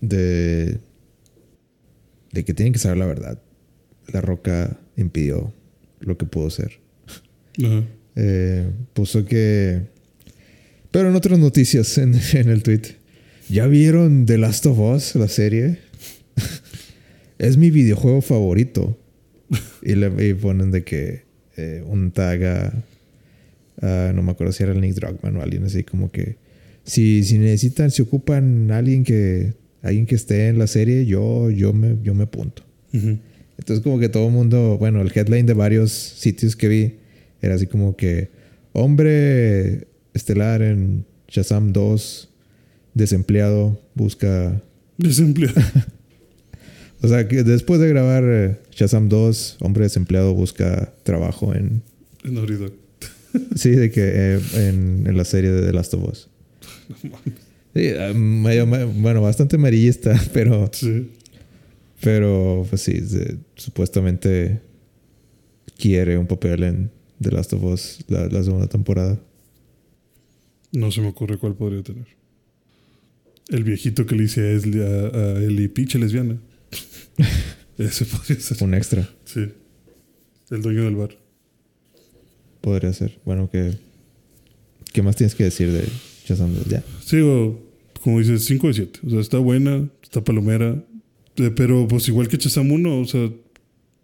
de 0.01 0.79
de 2.31 2.43
que 2.43 2.53
tienen 2.53 2.73
que 2.73 2.79
saber 2.79 2.97
la 2.97 3.05
verdad, 3.05 3.41
la 4.11 4.19
roca 4.19 4.77
impidió 4.97 5.53
lo 6.01 6.17
que 6.17 6.25
pudo 6.25 6.49
ser? 6.49 6.79
Ajá. 7.63 7.83
Eh, 8.17 8.69
puso 8.93 9.23
que. 9.25 9.83
Pero 10.91 11.09
en 11.09 11.15
otras 11.15 11.39
noticias 11.39 11.97
en, 11.97 12.13
en 12.33 12.49
el 12.49 12.61
tweet. 12.63 12.81
¿Ya 13.47 13.67
vieron 13.67 14.25
The 14.25 14.37
Last 14.37 14.65
of 14.65 14.79
Us, 14.79 15.15
la 15.15 15.27
serie? 15.29 15.79
es 17.37 17.55
mi 17.57 17.69
videojuego 17.71 18.21
favorito. 18.21 18.97
y 19.83 19.95
le 19.95 20.29
y 20.29 20.33
ponen 20.33 20.71
de 20.71 20.83
que 20.83 21.23
eh, 21.57 21.83
un 21.85 22.11
tag 22.11 22.43
a, 22.43 22.73
a- 23.81 24.11
No 24.13 24.21
me 24.23 24.31
acuerdo 24.31 24.53
si 24.53 24.63
era 24.63 24.71
el 24.73 24.81
Nick 24.81 24.95
Druckmann 24.95 25.37
o 25.37 25.41
alguien 25.41 25.63
así, 25.63 25.83
como 25.83 26.11
que. 26.11 26.37
Si, 26.83 27.23
si 27.23 27.37
necesitan, 27.39 27.91
si 27.91 28.01
ocupan 28.01 28.71
alguien 28.71 29.03
que. 29.03 29.53
Alguien 29.81 30.05
que 30.07 30.15
esté 30.15 30.47
en 30.47 30.57
la 30.57 30.65
serie, 30.67 31.05
yo, 31.05 31.51
yo 31.51 31.71
me, 31.71 31.97
yo 32.01 32.15
me 32.15 32.23
apunto. 32.23 32.63
Entonces 32.91 33.83
como 33.83 33.99
que 33.99 34.09
todo 34.09 34.27
el 34.27 34.33
mundo, 34.33 34.77
bueno, 34.79 34.99
el 35.01 35.11
headline 35.13 35.45
de 35.45 35.53
varios 35.53 35.91
sitios 35.91 36.55
que 36.55 36.67
vi 36.67 36.95
era 37.41 37.53
así 37.53 37.67
como 37.67 37.95
que 37.95 38.29
hombre 38.73 39.87
estelar 40.15 40.61
en 40.63 41.05
Shazam 41.27 41.71
2, 41.71 42.29
desempleado, 42.95 43.79
busca... 43.93 44.59
Desempleado. 44.97 45.61
O 47.01 47.07
sea, 47.07 47.27
que 47.27 47.43
después 47.43 47.79
de 47.79 47.89
grabar 47.89 48.23
eh, 48.25 48.57
Shazam 48.71 49.09
2, 49.09 49.57
hombre 49.61 49.83
desempleado 49.83 50.33
busca 50.33 50.93
trabajo 51.03 51.53
en... 51.53 51.81
en 52.23 52.35
Dog. 52.35 52.71
Sí, 53.55 53.71
de 53.71 53.91
que 53.91 54.01
eh, 54.03 54.39
en, 54.53 55.05
en 55.07 55.17
la 55.17 55.25
serie 55.25 55.51
de 55.51 55.65
The 55.65 55.73
Last 55.73 55.93
of 55.93 56.07
Us. 56.09 56.29
Sí, 57.75 57.91
medio- 58.15 58.65
me- 58.65 58.85
bueno, 58.85 59.21
bastante 59.21 59.57
amarillista, 59.57 60.17
pero... 60.33 60.69
Sí. 60.71 61.09
Pero, 62.01 62.65
pues 62.69 62.81
sí, 62.81 63.01
supuestamente 63.55 64.61
quiere 65.77 66.17
un 66.17 66.27
papel 66.27 66.63
en 66.63 66.91
The 67.21 67.31
Last 67.31 67.53
of 67.53 67.63
Us 67.63 67.99
la, 68.07 68.27
la 68.27 68.43
segunda 68.43 68.67
temporada. 68.67 69.19
No 70.71 70.91
se 70.91 71.01
me 71.01 71.07
ocurre 71.07 71.37
cuál 71.37 71.55
podría 71.55 71.83
tener. 71.83 72.05
El 73.49 73.63
viejito 73.63 74.05
que 74.05 74.15
le 74.15 74.23
dice 74.23 74.41
a, 74.41 74.53
Esli- 74.57 74.81
a, 74.81 75.17
a 75.17 75.43
Ellie, 75.43 75.67
pinche 75.69 75.97
lesbiana. 75.99 76.37
Ese 77.77 78.05
podría 78.05 78.39
ser. 78.39 78.63
Un 78.63 78.73
extra 78.73 79.09
Sí. 79.25 79.47
El 80.51 80.61
dueño 80.61 80.83
del 80.83 80.95
bar. 80.95 81.17
podría 82.61 82.93
ser. 82.93 83.19
Bueno, 83.25 83.49
que 83.49 83.73
¿qué 84.93 85.01
más 85.01 85.15
tienes 85.15 85.35
que 85.35 85.43
decir 85.45 85.71
de 85.71 85.87
Shazam 86.25 86.53
2? 86.55 86.65
Ya. 86.67 86.83
Sigo, 87.03 87.61
como 88.01 88.19
dices, 88.19 88.45
5 88.45 88.67
de 88.67 88.73
7. 88.73 88.99
O 89.05 89.09
sea, 89.09 89.19
está 89.19 89.37
buena, 89.39 89.89
está 90.01 90.23
palomera. 90.23 90.83
Eh, 91.37 91.51
Pero 91.55 91.87
pues 91.87 92.07
igual 92.07 92.27
que 92.27 92.37
Chazam 92.37 92.71
1, 92.71 92.99
o 92.99 93.05
sea, 93.05 93.29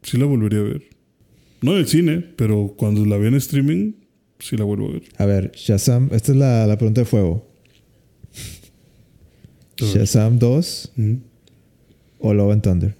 sí 0.03 0.17
la 0.17 0.25
volvería 0.25 0.59
a 0.59 0.63
ver. 0.63 0.83
No 1.61 1.73
en 1.73 1.77
el 1.77 1.87
cine, 1.87 2.19
pero 2.35 2.73
cuando 2.75 3.05
la 3.05 3.17
vea 3.17 3.29
en 3.29 3.35
streaming, 3.35 3.93
sí 4.39 4.57
la 4.57 4.63
vuelvo 4.65 4.89
a 4.89 4.93
ver. 4.93 5.03
A 5.17 5.25
ver, 5.25 5.51
Shazam, 5.55 6.09
esta 6.11 6.31
es 6.31 6.37
la, 6.37 6.65
la 6.67 6.77
pregunta 6.77 7.01
de 7.01 7.05
fuego. 7.05 7.47
Shazam 9.77 10.37
2 10.39 10.91
Ujú. 10.97 11.19
O 12.21 12.33
Love 12.33 12.53
and 12.53 12.61
Thunder. 12.63 12.95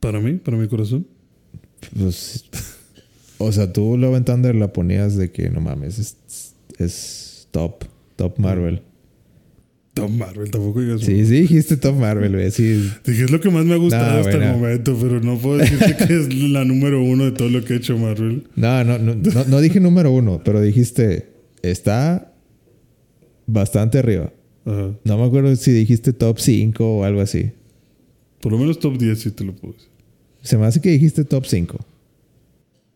Para 0.00 0.20
mí, 0.20 0.34
para 0.34 0.56
mi 0.56 0.68
corazón. 0.68 1.06
Pues, 1.98 2.44
o 3.38 3.50
sea, 3.52 3.72
tú 3.72 3.96
Love 3.96 4.16
and 4.16 4.26
Thunder 4.26 4.54
la 4.54 4.72
ponías 4.72 5.16
de 5.16 5.30
que 5.30 5.50
no 5.50 5.60
mames, 5.60 5.98
es, 5.98 6.16
es 6.78 7.48
top, 7.50 7.84
top 8.16 8.38
Marvel. 8.38 8.82
Tom 9.94 10.16
Marvel, 10.16 10.48
tampoco 10.50 10.80
digas. 10.80 11.00
Sí, 11.00 11.24
sí, 11.26 11.40
dijiste 11.40 11.76
top 11.76 11.96
Marvel, 11.96 12.32
güey. 12.32 12.50
Sí, 12.52 12.88
Dije, 13.04 13.24
es 13.24 13.30
lo 13.32 13.40
que 13.40 13.50
más 13.50 13.64
me 13.64 13.74
ha 13.74 13.78
gustado 13.78 14.12
No, 14.12 14.18
hasta 14.20 14.30
bueno. 14.30 14.46
el 14.46 14.52
momento, 14.60 14.96
pero 15.00 15.20
no 15.20 15.36
puedo 15.38 15.58
decirte 15.58 15.96
que 16.06 16.20
es 16.20 16.32
la 16.34 16.64
número 16.64 17.02
uno 17.02 17.24
de 17.24 17.32
todo 17.32 17.48
lo 17.48 17.64
que 17.64 17.74
ha 17.74 17.76
hecho 17.78 17.98
Marvel. 17.98 18.44
No, 18.54 18.84
no, 18.84 18.98
no, 18.98 19.16
no, 19.16 19.44
no 19.44 19.60
dije 19.60 19.80
número 19.80 20.12
uno, 20.12 20.40
pero 20.44 20.60
dijiste, 20.60 21.32
está 21.62 22.32
bastante 23.46 23.98
arriba. 23.98 24.32
Ajá. 24.68 24.94
No 25.04 25.18
me 25.18 25.24
acuerdo 25.24 25.54
si 25.56 25.70
dijiste 25.72 26.12
top 26.12 26.38
5 26.38 26.84
o 26.98 27.04
algo 27.04 27.20
así. 27.20 27.50
Por 28.40 28.52
lo 28.52 28.58
menos 28.58 28.78
top 28.78 28.98
10 28.98 29.18
sí 29.18 29.30
te 29.30 29.44
lo 29.44 29.54
puedo 29.56 29.74
decir. 29.74 29.88
Se 30.42 30.56
me 30.58 30.66
hace 30.66 30.80
que 30.80 30.90
dijiste 30.90 31.24
top 31.24 31.44
5. 31.46 31.78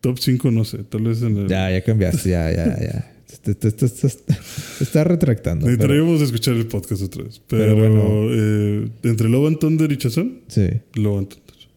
Top 0.01 0.17
5 0.19 0.51
no 0.51 0.63
sé, 0.65 0.79
tal 0.83 1.01
vez 1.03 1.21
en 1.21 1.37
el... 1.37 1.47
Ya, 1.47 1.71
ya 1.71 1.81
cambiaste, 1.83 2.29
ya, 2.29 2.51
ya, 2.51 2.65
ya. 2.79 3.09
Te, 3.43 3.55
te- 3.55 3.71
te- 3.71 3.89
te- 3.89 4.07
estás 4.07 5.07
retractando. 5.07 5.65
pero- 5.65 6.15
escuchar 6.23 6.53
el 6.55 6.67
podcast 6.67 7.01
otra 7.01 7.23
vez. 7.23 7.41
Pero, 7.47 7.75
Pero 7.75 7.75
bueno. 7.75 8.27
eh, 8.31 8.89
entre 9.03 9.27
Love 9.27 9.47
and 9.47 9.59
Thunder 9.59 9.91
y 9.91 9.95
Shazam, 9.95 10.39
sí, 10.47 10.67
Love 10.95 11.17
and 11.17 11.27
Thunder. 11.29 11.67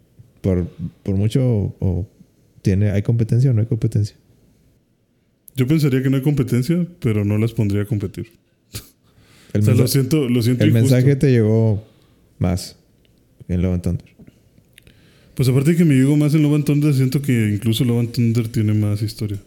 por, 0.43 0.67
por 1.03 1.15
mucho 1.17 1.43
o, 1.43 1.77
o 1.81 2.09
tiene, 2.63 2.91
¿hay 2.91 3.03
competencia 3.03 3.51
o 3.51 3.55
no 3.55 3.63
hay 3.63 3.67
competencia? 3.67 4.17
Yo 5.57 5.67
pensaría 5.67 6.03
que 6.03 6.11
no 6.11 6.17
hay 6.19 6.23
competencia, 6.23 6.87
pero 7.01 7.25
no 7.25 7.39
las 7.39 7.53
pondría 7.53 7.83
a 7.83 7.87
competir. 7.87 8.29
El, 9.53 9.61
o 9.61 9.65
sea, 9.65 9.73
lo 9.75 9.79
mensa- 9.81 9.93
siento, 9.93 10.29
lo 10.29 10.43
siento 10.43 10.65
el 10.65 10.71
injusto. 10.71 10.95
mensaje 10.95 11.17
te 11.17 11.31
llegó 11.31 11.85
más 12.39 12.77
en 13.49 13.63
Love 13.63 13.75
and 13.75 13.83
Thunder. 13.83 14.05
Pues 15.35 15.49
aparte 15.49 15.73
de 15.73 15.77
que 15.77 15.85
me 15.85 15.95
llegó 15.95 16.17
más 16.17 16.35
en 16.35 16.43
Love 16.43 16.55
and 16.57 16.65
Thunder, 16.65 16.95
siento 16.95 17.21
que 17.23 17.51
incluso 17.55 17.85
Love 17.85 18.01
and 18.01 18.13
Thunder 18.13 18.49
tiene 18.49 18.73
más 18.75 19.03
historia. 19.03 19.39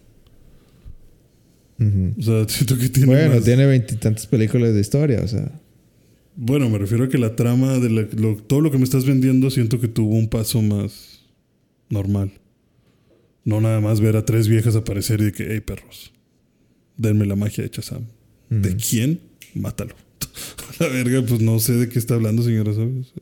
O 1.79 2.21
sea, 2.21 2.45
siento 2.49 2.77
que 2.77 2.89
tiene 2.89 3.07
Bueno, 3.07 3.35
más. 3.35 3.43
tiene 3.43 3.65
veintitantas 3.65 4.27
películas 4.27 4.73
de 4.73 4.81
historia, 4.81 5.21
o 5.23 5.27
sea. 5.27 5.51
Bueno, 6.35 6.69
me 6.69 6.77
refiero 6.77 7.05
a 7.05 7.09
que 7.09 7.17
la 7.17 7.35
trama 7.35 7.79
de 7.79 7.89
la- 7.89 8.07
lo- 8.17 8.35
todo 8.37 8.61
lo 8.61 8.71
que 8.71 8.77
me 8.77 8.83
estás 8.83 9.05
vendiendo 9.05 9.49
siento 9.49 9.79
que 9.79 9.87
tuvo 9.87 10.15
un 10.15 10.27
paso 10.29 10.61
más 10.61 11.21
normal. 11.89 12.31
No 13.45 13.61
nada 13.61 13.79
más 13.81 13.99
ver 14.01 14.15
a 14.15 14.25
tres 14.25 14.47
viejas 14.47 14.75
aparecer 14.75 15.21
y 15.21 15.25
de 15.25 15.31
que, 15.31 15.47
hey 15.51 15.61
perros, 15.61 16.11
denme 16.97 17.25
la 17.25 17.35
magia 17.35 17.63
de 17.63 17.69
Chazam. 17.69 18.03
¿De 18.49 18.75
quién? 18.75 19.19
Mátalo. 19.53 19.95
la 20.79 20.87
verga, 20.87 21.21
pues 21.25 21.41
no 21.41 21.59
sé 21.59 21.73
de 21.73 21.89
qué 21.89 21.99
está 21.99 22.15
hablando, 22.15 22.43
señora, 22.43 22.73
¿sabes? 22.73 23.13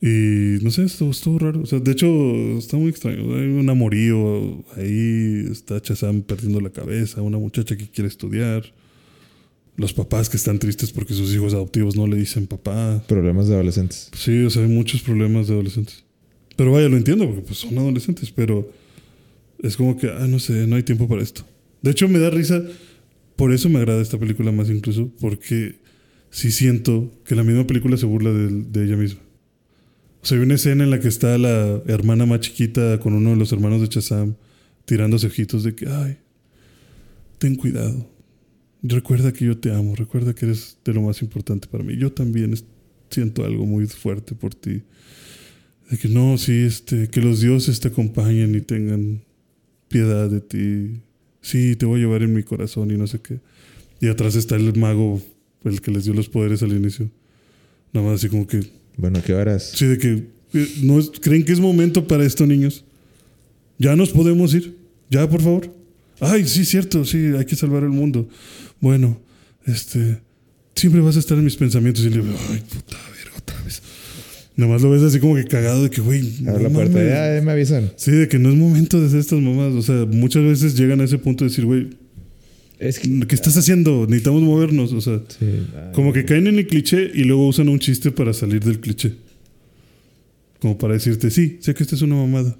Y 0.00 0.62
no 0.62 0.70
sé, 0.70 0.84
estuvo, 0.84 1.10
estuvo 1.10 1.38
raro. 1.38 1.62
O 1.62 1.66
sea, 1.66 1.80
de 1.80 1.90
hecho, 1.90 2.06
está 2.58 2.76
muy 2.76 2.90
extraño. 2.90 3.34
Hay 3.34 3.46
un 3.48 3.68
amorío. 3.68 4.64
Ahí 4.76 5.46
está 5.50 5.80
Chazam 5.80 6.22
perdiendo 6.22 6.60
la 6.60 6.70
cabeza. 6.70 7.22
Una 7.22 7.38
muchacha 7.38 7.76
que 7.76 7.88
quiere 7.88 8.08
estudiar. 8.08 8.72
Los 9.76 9.92
papás 9.92 10.28
que 10.28 10.36
están 10.36 10.58
tristes 10.58 10.90
porque 10.90 11.12
sus 11.12 11.34
hijos 11.34 11.52
adoptivos 11.54 11.96
no 11.96 12.06
le 12.06 12.16
dicen 12.16 12.46
papá. 12.46 13.02
Problemas 13.08 13.48
de 13.48 13.54
adolescentes. 13.54 14.10
Sí, 14.14 14.44
o 14.44 14.50
sea, 14.50 14.62
hay 14.62 14.68
muchos 14.68 15.02
problemas 15.02 15.48
de 15.48 15.54
adolescentes. 15.54 16.04
Pero 16.56 16.72
vaya, 16.72 16.88
lo 16.88 16.96
entiendo 16.96 17.26
porque 17.26 17.42
pues, 17.42 17.58
son 17.58 17.76
adolescentes, 17.76 18.30
pero 18.30 18.70
es 19.62 19.76
como 19.76 19.98
que, 19.98 20.08
ah, 20.08 20.26
no 20.26 20.38
sé, 20.38 20.66
no 20.66 20.76
hay 20.76 20.82
tiempo 20.82 21.06
para 21.08 21.22
esto. 21.22 21.44
De 21.82 21.90
hecho, 21.90 22.08
me 22.08 22.18
da 22.18 22.30
risa, 22.30 22.62
por 23.36 23.52
eso 23.52 23.68
me 23.68 23.78
agrada 23.78 24.00
esta 24.00 24.18
película 24.18 24.50
más 24.50 24.70
incluso, 24.70 25.12
porque 25.20 25.76
sí 26.30 26.50
siento 26.50 27.12
que 27.24 27.34
la 27.34 27.44
misma 27.44 27.66
película 27.66 27.96
se 27.96 28.06
burla 28.06 28.32
de, 28.32 28.84
ella 28.84 28.96
misma. 28.96 29.20
O 30.22 30.26
sea, 30.26 30.38
hay 30.38 30.44
una 30.44 30.54
escena 30.54 30.84
en 30.84 30.90
la 30.90 31.00
que 31.00 31.08
está 31.08 31.38
la 31.38 31.82
hermana 31.86 32.26
más 32.26 32.40
chiquita 32.40 32.98
con 32.98 33.14
uno 33.14 33.30
de 33.30 33.36
los 33.36 33.52
hermanos 33.52 33.80
de 33.80 33.88
Chazam 33.88 34.34
tirándose 34.86 35.26
ojitos 35.26 35.62
de 35.62 35.74
que, 35.74 35.86
ay, 35.88 36.18
ten 37.38 37.56
cuidado. 37.56 38.10
Recuerda 38.82 39.32
que 39.32 39.44
yo 39.44 39.58
te 39.58 39.72
amo, 39.72 39.94
recuerda 39.94 40.34
que 40.34 40.46
eres 40.46 40.78
de 40.84 40.94
lo 40.94 41.02
más 41.02 41.22
importante 41.22 41.68
para 41.68 41.84
mí. 41.84 41.96
Yo 41.96 42.12
también 42.12 42.54
siento 43.10 43.44
algo 43.44 43.66
muy 43.66 43.86
fuerte 43.86 44.34
por 44.34 44.54
ti. 44.54 44.82
De 45.90 45.98
que 45.98 46.08
no, 46.08 46.38
sí, 46.38 46.52
este, 46.52 47.08
que 47.08 47.20
los 47.20 47.40
dioses 47.40 47.80
te 47.80 47.88
acompañen 47.88 48.54
y 48.54 48.60
tengan 48.60 49.22
piedad 49.88 50.28
de 50.28 50.40
ti. 50.40 51.00
Sí, 51.46 51.76
te 51.76 51.86
voy 51.86 52.00
a 52.00 52.02
llevar 52.04 52.22
en 52.24 52.34
mi 52.34 52.42
corazón 52.42 52.90
y 52.90 52.96
no 52.96 53.06
sé 53.06 53.20
qué. 53.20 53.38
Y 54.00 54.08
atrás 54.08 54.34
está 54.34 54.56
el 54.56 54.76
mago, 54.76 55.22
el 55.64 55.80
que 55.80 55.92
les 55.92 56.02
dio 56.04 56.12
los 56.12 56.28
poderes 56.28 56.60
al 56.64 56.72
inicio. 56.72 57.08
Nada 57.92 58.04
más 58.08 58.16
así 58.16 58.28
como 58.28 58.48
que, 58.48 58.60
Bueno, 58.96 59.22
¿qué 59.24 59.32
horas? 59.32 59.70
sí, 59.74 59.86
de 59.86 59.96
que, 59.96 60.24
eh, 60.54 60.68
¿no 60.82 60.98
es- 60.98 61.12
¿creen 61.20 61.44
que 61.44 61.52
es 61.52 61.60
momento 61.60 62.08
para 62.08 62.24
esto, 62.24 62.44
niños? 62.46 62.84
Ya 63.78 63.94
nos 63.94 64.10
podemos 64.10 64.52
ir. 64.54 64.76
Ya, 65.08 65.28
por 65.30 65.40
favor. 65.40 65.72
Ay, 66.18 66.48
sí, 66.48 66.64
cierto, 66.64 67.04
sí, 67.04 67.18
hay 67.38 67.44
que 67.44 67.54
salvar 67.54 67.84
el 67.84 67.90
mundo. 67.90 68.28
Bueno, 68.80 69.20
este, 69.66 70.18
siempre 70.74 71.00
vas 71.00 71.14
a 71.16 71.20
estar 71.20 71.38
en 71.38 71.44
mis 71.44 71.54
pensamientos. 71.56 72.04
Y 72.04 72.10
le 72.10 72.22
digo, 72.22 72.34
ay, 72.50 72.60
puta. 72.68 72.96
Nada 74.56 74.72
más 74.72 74.82
lo 74.82 74.90
ves 74.90 75.02
así 75.02 75.20
como 75.20 75.34
que 75.36 75.44
cagado 75.44 75.82
de 75.82 75.90
que, 75.90 76.00
güey, 76.00 76.46
Abre 76.48 76.62
la 76.64 76.70
puerta. 76.70 76.98
Ya, 77.04 77.42
me 77.42 77.52
avisan. 77.52 77.92
Sí, 77.96 78.10
de 78.10 78.26
que 78.26 78.38
no 78.38 78.48
es 78.48 78.56
momento 78.56 78.98
de 79.00 79.06
hacer 79.06 79.20
estas 79.20 79.38
mamás. 79.40 79.74
O 79.74 79.82
sea, 79.82 80.06
muchas 80.06 80.42
veces 80.44 80.76
llegan 80.78 81.00
a 81.00 81.04
ese 81.04 81.18
punto 81.18 81.44
de 81.44 81.50
decir, 81.50 81.66
güey, 81.66 81.90
Es 82.78 82.98
¿qué 82.98 83.34
estás 83.34 83.56
haciendo? 83.58 84.06
Necesitamos 84.06 84.42
movernos. 84.42 84.92
O 84.94 85.00
sea, 85.02 85.20
Sí, 85.28 85.44
ay, 85.74 85.92
como 85.92 86.12
que 86.14 86.24
caen 86.24 86.46
en 86.46 86.58
el 86.58 86.66
cliché 86.66 87.10
y 87.14 87.24
luego 87.24 87.46
usan 87.48 87.68
un 87.68 87.78
chiste 87.78 88.10
para 88.12 88.32
salir 88.32 88.64
del 88.64 88.80
cliché. 88.80 89.12
Como 90.58 90.78
para 90.78 90.94
decirte, 90.94 91.30
sí, 91.30 91.58
sé 91.60 91.74
que 91.74 91.82
esta 91.82 91.94
es 91.94 92.02
una 92.02 92.16
mamada, 92.16 92.56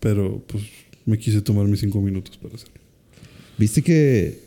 pero 0.00 0.44
pues 0.48 0.64
me 1.06 1.16
quise 1.16 1.40
tomar 1.40 1.66
mis 1.66 1.78
cinco 1.80 2.00
minutos 2.02 2.36
para 2.36 2.56
hacerlo. 2.56 2.74
¿Viste 3.58 3.80
que 3.82 4.40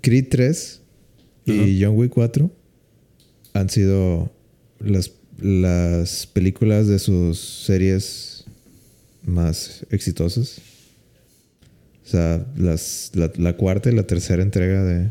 Creed 0.00 0.26
3 0.30 0.80
y 1.46 1.82
John 1.82 1.96
Wick 1.96 2.10
4 2.12 2.50
han 3.52 3.68
sido 3.68 4.32
las, 4.80 5.12
las 5.40 6.26
películas 6.26 6.86
de 6.88 6.98
sus 6.98 7.38
series 7.38 8.44
más 9.24 9.86
exitosas? 9.90 10.58
O 12.04 12.10
sea, 12.10 12.46
las, 12.56 13.10
la, 13.14 13.30
la 13.36 13.56
cuarta 13.56 13.90
y 13.90 13.94
la 13.94 14.06
tercera 14.06 14.42
entrega 14.42 14.82
de, 14.84 15.10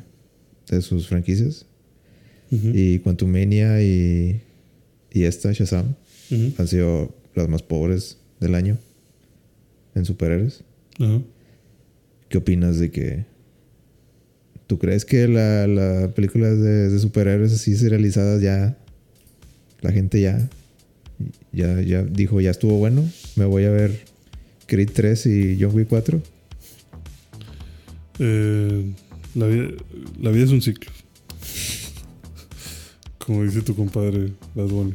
de 0.69 0.81
sus 0.81 1.07
franquicias. 1.07 1.65
Ujú, 2.51 2.71
Y 2.73 2.99
Quantumania 2.99 3.81
y, 3.83 4.41
y 5.11 5.23
esta, 5.23 5.51
Shazam, 5.51 5.95
han 6.57 6.67
sido 6.67 7.15
las 7.35 7.47
más 7.49 7.61
pobres 7.61 8.17
del 8.39 8.55
año 8.55 8.77
en 9.95 10.05
superhéroes. 10.05 10.63
¿Qué 12.29 12.37
opinas 12.37 12.79
de 12.79 12.89
que... 12.91 13.25
¿Tú 14.65 14.79
crees 14.79 15.05
que 15.05 15.27
la, 15.29 15.65
la 15.67 16.13
película 16.13 16.49
de, 16.49 16.89
de 16.89 16.99
superhéroes 16.99 17.53
así 17.53 17.75
serializadas 17.77 18.41
ya... 18.41 18.77
La 19.81 19.91
gente 19.91 20.21
ya... 20.21 20.49
Ya, 21.51 21.81
ya 21.81 22.03
dijo, 22.03 22.39
ya 22.41 22.51
estuvo 22.51 22.77
bueno. 22.77 23.03
Me 23.35 23.45
voy 23.45 23.63
a 23.65 23.71
ver 23.71 23.99
Creed 24.67 24.91
3 24.93 25.25
y 25.25 25.57
John 25.59 25.75
Wick 25.75 25.87
4. 25.87 26.21
Eh, 28.19 28.91
la, 29.35 29.47
vida, 29.47 29.67
la 30.21 30.29
vida 30.31 30.45
es 30.45 30.51
un 30.51 30.61
ciclo. 30.61 30.91
Como 33.17 33.43
dice 33.43 33.61
tu 33.61 33.75
compadre 33.75 34.31
Bad 34.55 34.67
Bunny. 34.67 34.93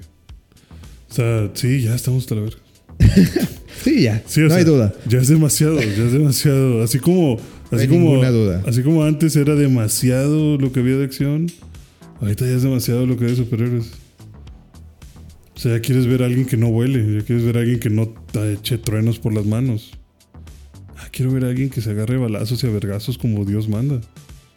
O 1.10 1.14
sea, 1.14 1.50
sí, 1.54 1.82
ya 1.82 1.94
estamos 1.94 2.22
hasta 2.24 2.34
la 2.36 2.40
verga. 2.42 2.59
Sí, 3.82 4.02
ya. 4.02 4.22
Sí, 4.26 4.38
no 4.40 4.48
sea, 4.48 4.59
hay 4.59 4.64
duda. 4.64 4.94
Ya 5.09 5.18
es 5.18 5.26
demasiado, 5.26 5.80
ya 5.80 6.04
es 6.04 6.12
demasiado. 6.12 6.84
Así 6.84 7.00
como, 7.00 7.34
No 7.36 7.76
así 7.76 7.82
hay 7.82 7.88
como, 7.88 8.10
ninguna 8.10 8.30
duda. 8.30 8.62
así 8.64 8.80
como 8.82 9.02
antes 9.02 9.34
era 9.34 9.56
demasiado 9.56 10.56
lo 10.56 10.70
que 10.72 10.78
había 10.78 10.96
de 10.98 11.04
acción, 11.04 11.50
ahorita 12.20 12.44
ya 12.46 12.52
es 12.52 12.62
demasiado 12.62 13.06
lo 13.06 13.16
que 13.16 13.24
hay 13.24 13.30
de 13.32 13.36
superhéroes. 13.38 13.90
O 15.62 15.64
sea, 15.64 15.76
ya 15.76 15.80
quieres 15.80 16.09
ver 16.09 16.24
a 16.24 16.26
alguien 16.26 16.44
que 16.44 16.56
no 16.56 16.66
huele, 16.70 17.20
ya 17.20 17.24
quieres 17.24 17.44
ver 17.44 17.56
a 17.56 17.60
alguien 17.60 17.78
que 17.78 17.89
no 17.89 18.09
te 18.09 18.55
eche 18.55 18.78
truenos 18.78 19.20
por 19.20 19.32
las 19.32 19.47
manos. 19.47 19.93
Ah, 20.98 21.06
quiero 21.12 21.30
ver 21.30 21.44
a 21.44 21.51
alguien 21.51 21.70
que 21.70 21.80
se 21.80 21.93
agarre 21.93 22.16
balazos 22.16 22.64
y 22.64 22.66
a 22.66 22.70
vergazos 22.70 23.16
como 23.16 23.44
Dios 23.44 23.68
manda. 23.68 24.01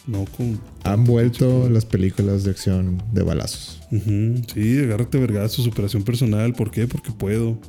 No 0.07 0.25
con. 0.25 0.59
Han 0.83 1.03
vuelto 1.03 1.69
las 1.69 1.85
películas 1.85 2.43
de 2.43 2.49
acción 2.49 3.03
de 3.13 3.21
balazos. 3.21 3.79
Sí, 4.51 4.79
agárrate 4.79 5.19
a 5.19 5.21
vergazos, 5.21 5.63
superación 5.63 6.01
personal. 6.01 6.53
¿Por 6.53 6.71
qué? 6.71 6.87
Porque 6.87 7.11
puedo. 7.11 7.59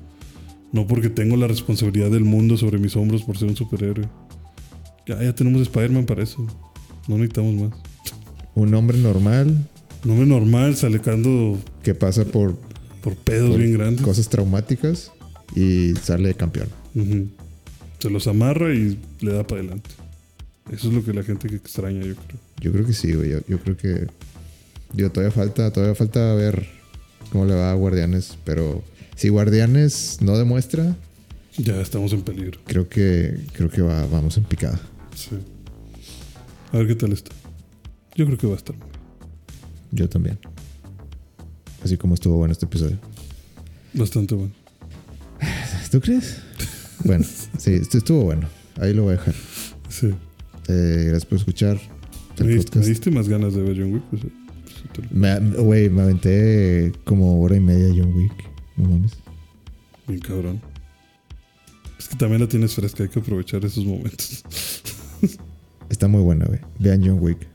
No 0.72 0.86
porque 0.86 1.10
tengo 1.10 1.36
la 1.36 1.46
responsabilidad 1.46 2.10
del 2.10 2.24
mundo 2.24 2.56
sobre 2.56 2.78
mis 2.78 2.96
hombros 2.96 3.22
por 3.22 3.36
ser 3.36 3.48
un 3.48 3.56
superhéroe. 3.56 4.08
Ya, 5.06 5.22
ya 5.22 5.34
tenemos 5.34 5.60
Spider-Man 5.60 6.06
para 6.06 6.22
eso. 6.22 6.46
No 7.06 7.16
necesitamos 7.18 7.54
más. 7.54 7.78
Un 8.54 8.72
hombre 8.72 8.96
normal 8.96 9.68
Un 10.06 10.10
hombre 10.10 10.26
normal 10.26 10.74
salecando 10.74 11.58
que 11.82 11.94
pasa 11.94 12.24
por 12.24 12.65
por 13.06 13.14
pedos 13.14 13.50
Por 13.50 13.60
bien 13.60 13.74
grandes. 13.74 14.04
cosas 14.04 14.28
traumáticas 14.28 15.12
y 15.54 15.94
sale 16.02 16.34
campeón. 16.34 16.66
Se 18.00 18.10
los 18.10 18.26
amarra 18.26 18.74
y 18.74 18.98
le 19.20 19.32
da 19.32 19.46
para 19.46 19.60
adelante. 19.60 19.90
Eso 20.72 20.88
es 20.88 20.94
lo 20.94 21.04
que 21.04 21.12
la 21.12 21.22
gente 21.22 21.48
que 21.48 21.54
extraña, 21.54 22.04
yo 22.04 22.16
creo. 22.16 22.40
Yo 22.60 22.72
creo 22.72 22.84
que 22.84 22.92
sí, 22.92 23.12
güey. 23.12 23.30
Yo, 23.30 23.38
yo 23.46 23.60
creo 23.60 23.76
que. 23.76 24.08
Digo, 24.92 25.10
todavía 25.12 25.30
falta, 25.30 25.72
todavía 25.72 25.94
falta 25.94 26.34
ver 26.34 26.66
cómo 27.30 27.44
le 27.44 27.54
va 27.54 27.70
a 27.70 27.74
Guardianes. 27.74 28.36
Pero 28.44 28.82
si 29.14 29.28
Guardianes 29.28 30.18
no 30.20 30.36
demuestra, 30.36 30.96
Ya 31.58 31.80
estamos 31.80 32.12
en 32.12 32.22
peligro. 32.22 32.58
creo 32.66 32.88
que 32.88 33.38
creo 33.52 33.70
que 33.70 33.82
va, 33.82 34.04
vamos 34.06 34.36
en 34.36 34.42
picada. 34.42 34.80
Sí. 35.14 35.36
A 36.72 36.78
ver 36.78 36.88
qué 36.88 36.96
tal 36.96 37.12
está. 37.12 37.30
Yo 38.16 38.26
creo 38.26 38.36
que 38.36 38.48
va 38.48 38.54
a 38.54 38.56
estar. 38.56 38.74
Yo 39.92 40.08
también. 40.08 40.38
Así 41.86 41.96
como 41.96 42.14
estuvo 42.14 42.36
bueno 42.36 42.50
este 42.50 42.66
episodio. 42.66 42.98
Bastante 43.94 44.34
bueno. 44.34 44.52
¿Tú 45.92 46.00
crees? 46.00 46.38
Bueno, 47.04 47.24
sí, 47.58 47.74
estuvo 47.74 48.24
bueno. 48.24 48.48
Ahí 48.80 48.92
lo 48.92 49.04
voy 49.04 49.14
a 49.14 49.18
dejar. 49.18 49.34
Sí. 49.88 50.08
Eh, 50.68 51.04
gracias 51.06 51.26
por 51.26 51.38
escuchar 51.38 51.78
¿Me 52.40 52.46
diste, 52.48 52.54
me 52.56 52.64
podcast. 52.64 52.86
diste 52.88 53.10
más 53.12 53.28
ganas 53.28 53.54
de 53.54 53.62
ver 53.62 53.76
John 53.80 53.92
Wick? 53.94 54.02
Pues, 54.10 54.24
eh, 54.24 54.28
pues, 54.94 55.12
lo- 55.12 55.16
Me- 55.16 55.38
Güey, 55.62 55.88
me 55.90 56.02
aventé 56.02 56.92
como 57.04 57.40
hora 57.40 57.54
y 57.56 57.60
media 57.60 57.88
John 57.96 58.12
Wick. 58.14 58.32
No 58.76 58.88
mames. 58.88 59.12
Bien 60.08 60.18
cabrón. 60.20 60.60
Es 62.00 62.08
que 62.08 62.16
también 62.16 62.40
la 62.40 62.48
tienes 62.48 62.74
fresca, 62.74 63.04
hay 63.04 63.08
que 63.10 63.20
aprovechar 63.20 63.64
esos 63.64 63.84
momentos. 63.84 64.42
Está 65.88 66.08
muy 66.08 66.22
buena, 66.22 66.46
güey. 66.46 66.58
Vean 66.80 67.00
John 67.04 67.18
Wick. 67.20 67.46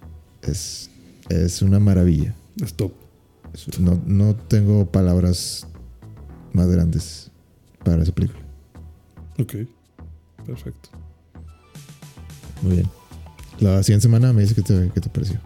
Es, 0.41 0.89
es 1.27 1.61
una 1.61 1.79
maravilla. 1.81 2.33
Es- 2.63 2.73
No, 3.79 4.01
no 4.05 4.35
tengo 4.35 4.85
palabras 4.85 5.67
más 6.53 6.67
grandes 6.67 7.31
para 7.83 8.03
esa 8.03 8.13
película. 8.13 8.39
Ok. 9.39 9.55
Perfecto. 10.45 10.89
Muy 12.61 12.75
bien. 12.75 12.87
La 13.59 13.81
siguiente 13.83 14.03
semana 14.03 14.33
me 14.33 14.41
dice 14.41 14.55
que 14.55 14.61
te, 14.61 14.89
que 14.93 15.01
te 15.01 15.09
pareció. 15.09 15.39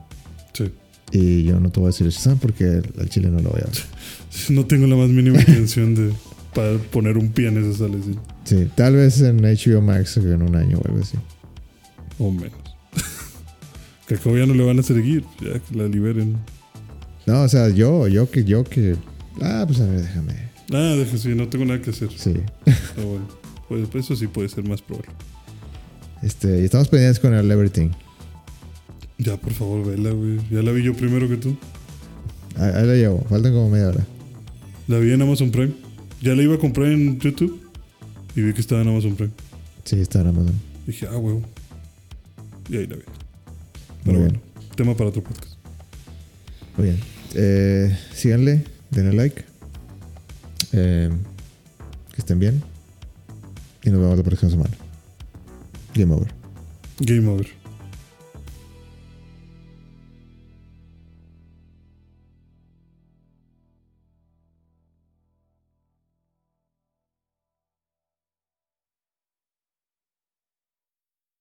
Sí. 0.54 0.72
Y 1.12 1.44
yo 1.44 1.60
no 1.60 1.70
te 1.70 1.80
voy 1.80 1.88
a 1.88 1.90
decir 1.92 2.08
Shazam 2.08 2.38
porque 2.40 2.82
al 3.00 3.10
chile 3.10 3.30
no 3.30 3.40
lo 3.40 3.50
voy 3.50 3.62
a 3.62 3.66
ver. 3.66 3.78
No 4.50 4.66
tengo 4.66 4.86
la 4.86 4.98
más 4.98 5.08
mínima 5.10 5.40
intención 5.40 5.96
de 5.96 6.12
para 6.54 6.78
poner 6.78 7.18
un 7.18 7.30
pie 7.30 7.48
en 7.48 7.58
esa 7.58 7.78
sala. 7.78 7.98
Sí. 8.04 8.16
Sí, 8.44 8.70
tal 8.76 8.96
vez 8.96 9.22
en 9.22 9.38
HBO 9.42 9.82
Max 9.82 10.18
en 10.18 10.42
un 10.42 10.56
año 10.56 10.78
o 10.78 10.88
algo 10.88 11.02
así. 11.02 11.18
O 12.20 12.32
menos. 12.32 12.52
que 14.08 14.16
acabo 14.16 14.38
ya 14.38 14.46
no 14.46 14.54
le 14.54 14.64
van 14.64 14.80
a 14.80 14.84
seguir. 14.84 15.24
Ya 15.42 15.60
que 15.60 15.76
la 15.76 15.88
liberen. 15.88 16.38
No, 17.26 17.42
o 17.42 17.50
sea, 17.50 17.70
yo, 17.70 18.08
yo 18.08 18.30
que, 18.30 18.44
yo 18.44 18.64
que. 18.64 18.96
Ah, 19.42 19.64
pues 19.68 19.80
a 19.82 19.86
ver, 19.86 20.02
déjame. 20.02 20.34
Ah, 20.72 20.96
deja, 20.98 21.18
sí, 21.18 21.30
no 21.30 21.48
tengo 21.48 21.66
nada 21.66 21.82
que 21.82 21.90
hacer. 21.92 22.10
Sí. 22.16 22.34
Ah, 22.68 23.02
bueno. 23.04 23.28
Pues 23.68 24.06
eso 24.06 24.16
sí 24.16 24.28
puede 24.28 24.48
ser 24.50 24.68
más 24.68 24.82
probable. 24.82 25.10
Este, 26.22 26.62
y 26.62 26.66
estamos 26.66 26.88
pendientes 26.88 27.20
con 27.20 27.34
el 27.34 27.50
Everything. 27.50 27.90
Ya, 29.18 29.38
por 29.38 29.54
favor, 29.54 29.86
vela, 29.86 30.12
güey. 30.12 30.40
Ya 30.52 30.62
la 30.62 30.72
vi 30.72 30.84
yo 30.84 30.94
primero 30.94 31.28
que 31.28 31.38
tú. 31.38 31.58
Ahí, 32.58 32.72
ahí 32.76 32.88
la 32.88 32.94
llevo, 32.96 33.26
faltan 33.30 33.54
como 33.54 33.70
media 33.70 33.90
hora. 33.90 34.06
La 34.88 35.00
vi 35.00 35.12
en 35.12 35.22
Amazon 35.22 35.52
Prime. 35.52 35.74
Ya 36.22 36.36
la 36.36 36.44
iba 36.44 36.56
a 36.56 36.60
comprar 36.60 36.92
en 36.92 37.20
YouTube. 37.20 37.60
Y 38.36 38.42
vi 38.42 38.54
que 38.54 38.62
estaba 38.62 38.82
en 38.82 38.90
Amazon 38.90 39.16
Prime. 39.16 39.32
Sí, 39.84 40.00
está 40.00 40.22
en 40.22 40.28
Amazon. 40.28 40.54
Dije, 40.86 41.08
ah, 41.10 41.18
huevo. 41.18 41.42
Y 42.70 42.78
ahí 42.78 42.88
la 42.88 42.96
vi. 42.98 43.02
Muy 43.02 43.06
Pero 44.04 44.20
bien. 44.20 44.30
bueno, 44.30 44.40
tema 44.76 44.96
para 44.96 45.10
otro 45.10 45.24
podcast. 45.24 45.54
Muy 46.78 46.88
bien. 46.88 47.15
Eh, 47.36 47.98
síganle, 48.14 48.64
denle 48.92 49.14
like. 49.14 49.44
Eh, 50.72 51.10
que 52.14 52.22
estén 52.22 52.40
bien. 52.40 52.64
Y 53.84 53.90
nos 53.90 54.00
vemos 54.00 54.18
la 54.18 54.24
próxima 54.24 54.50
semana. 54.50 54.76
Game 55.94 56.14
over. 56.14 56.34
Game 57.00 57.28
over. 57.30 57.65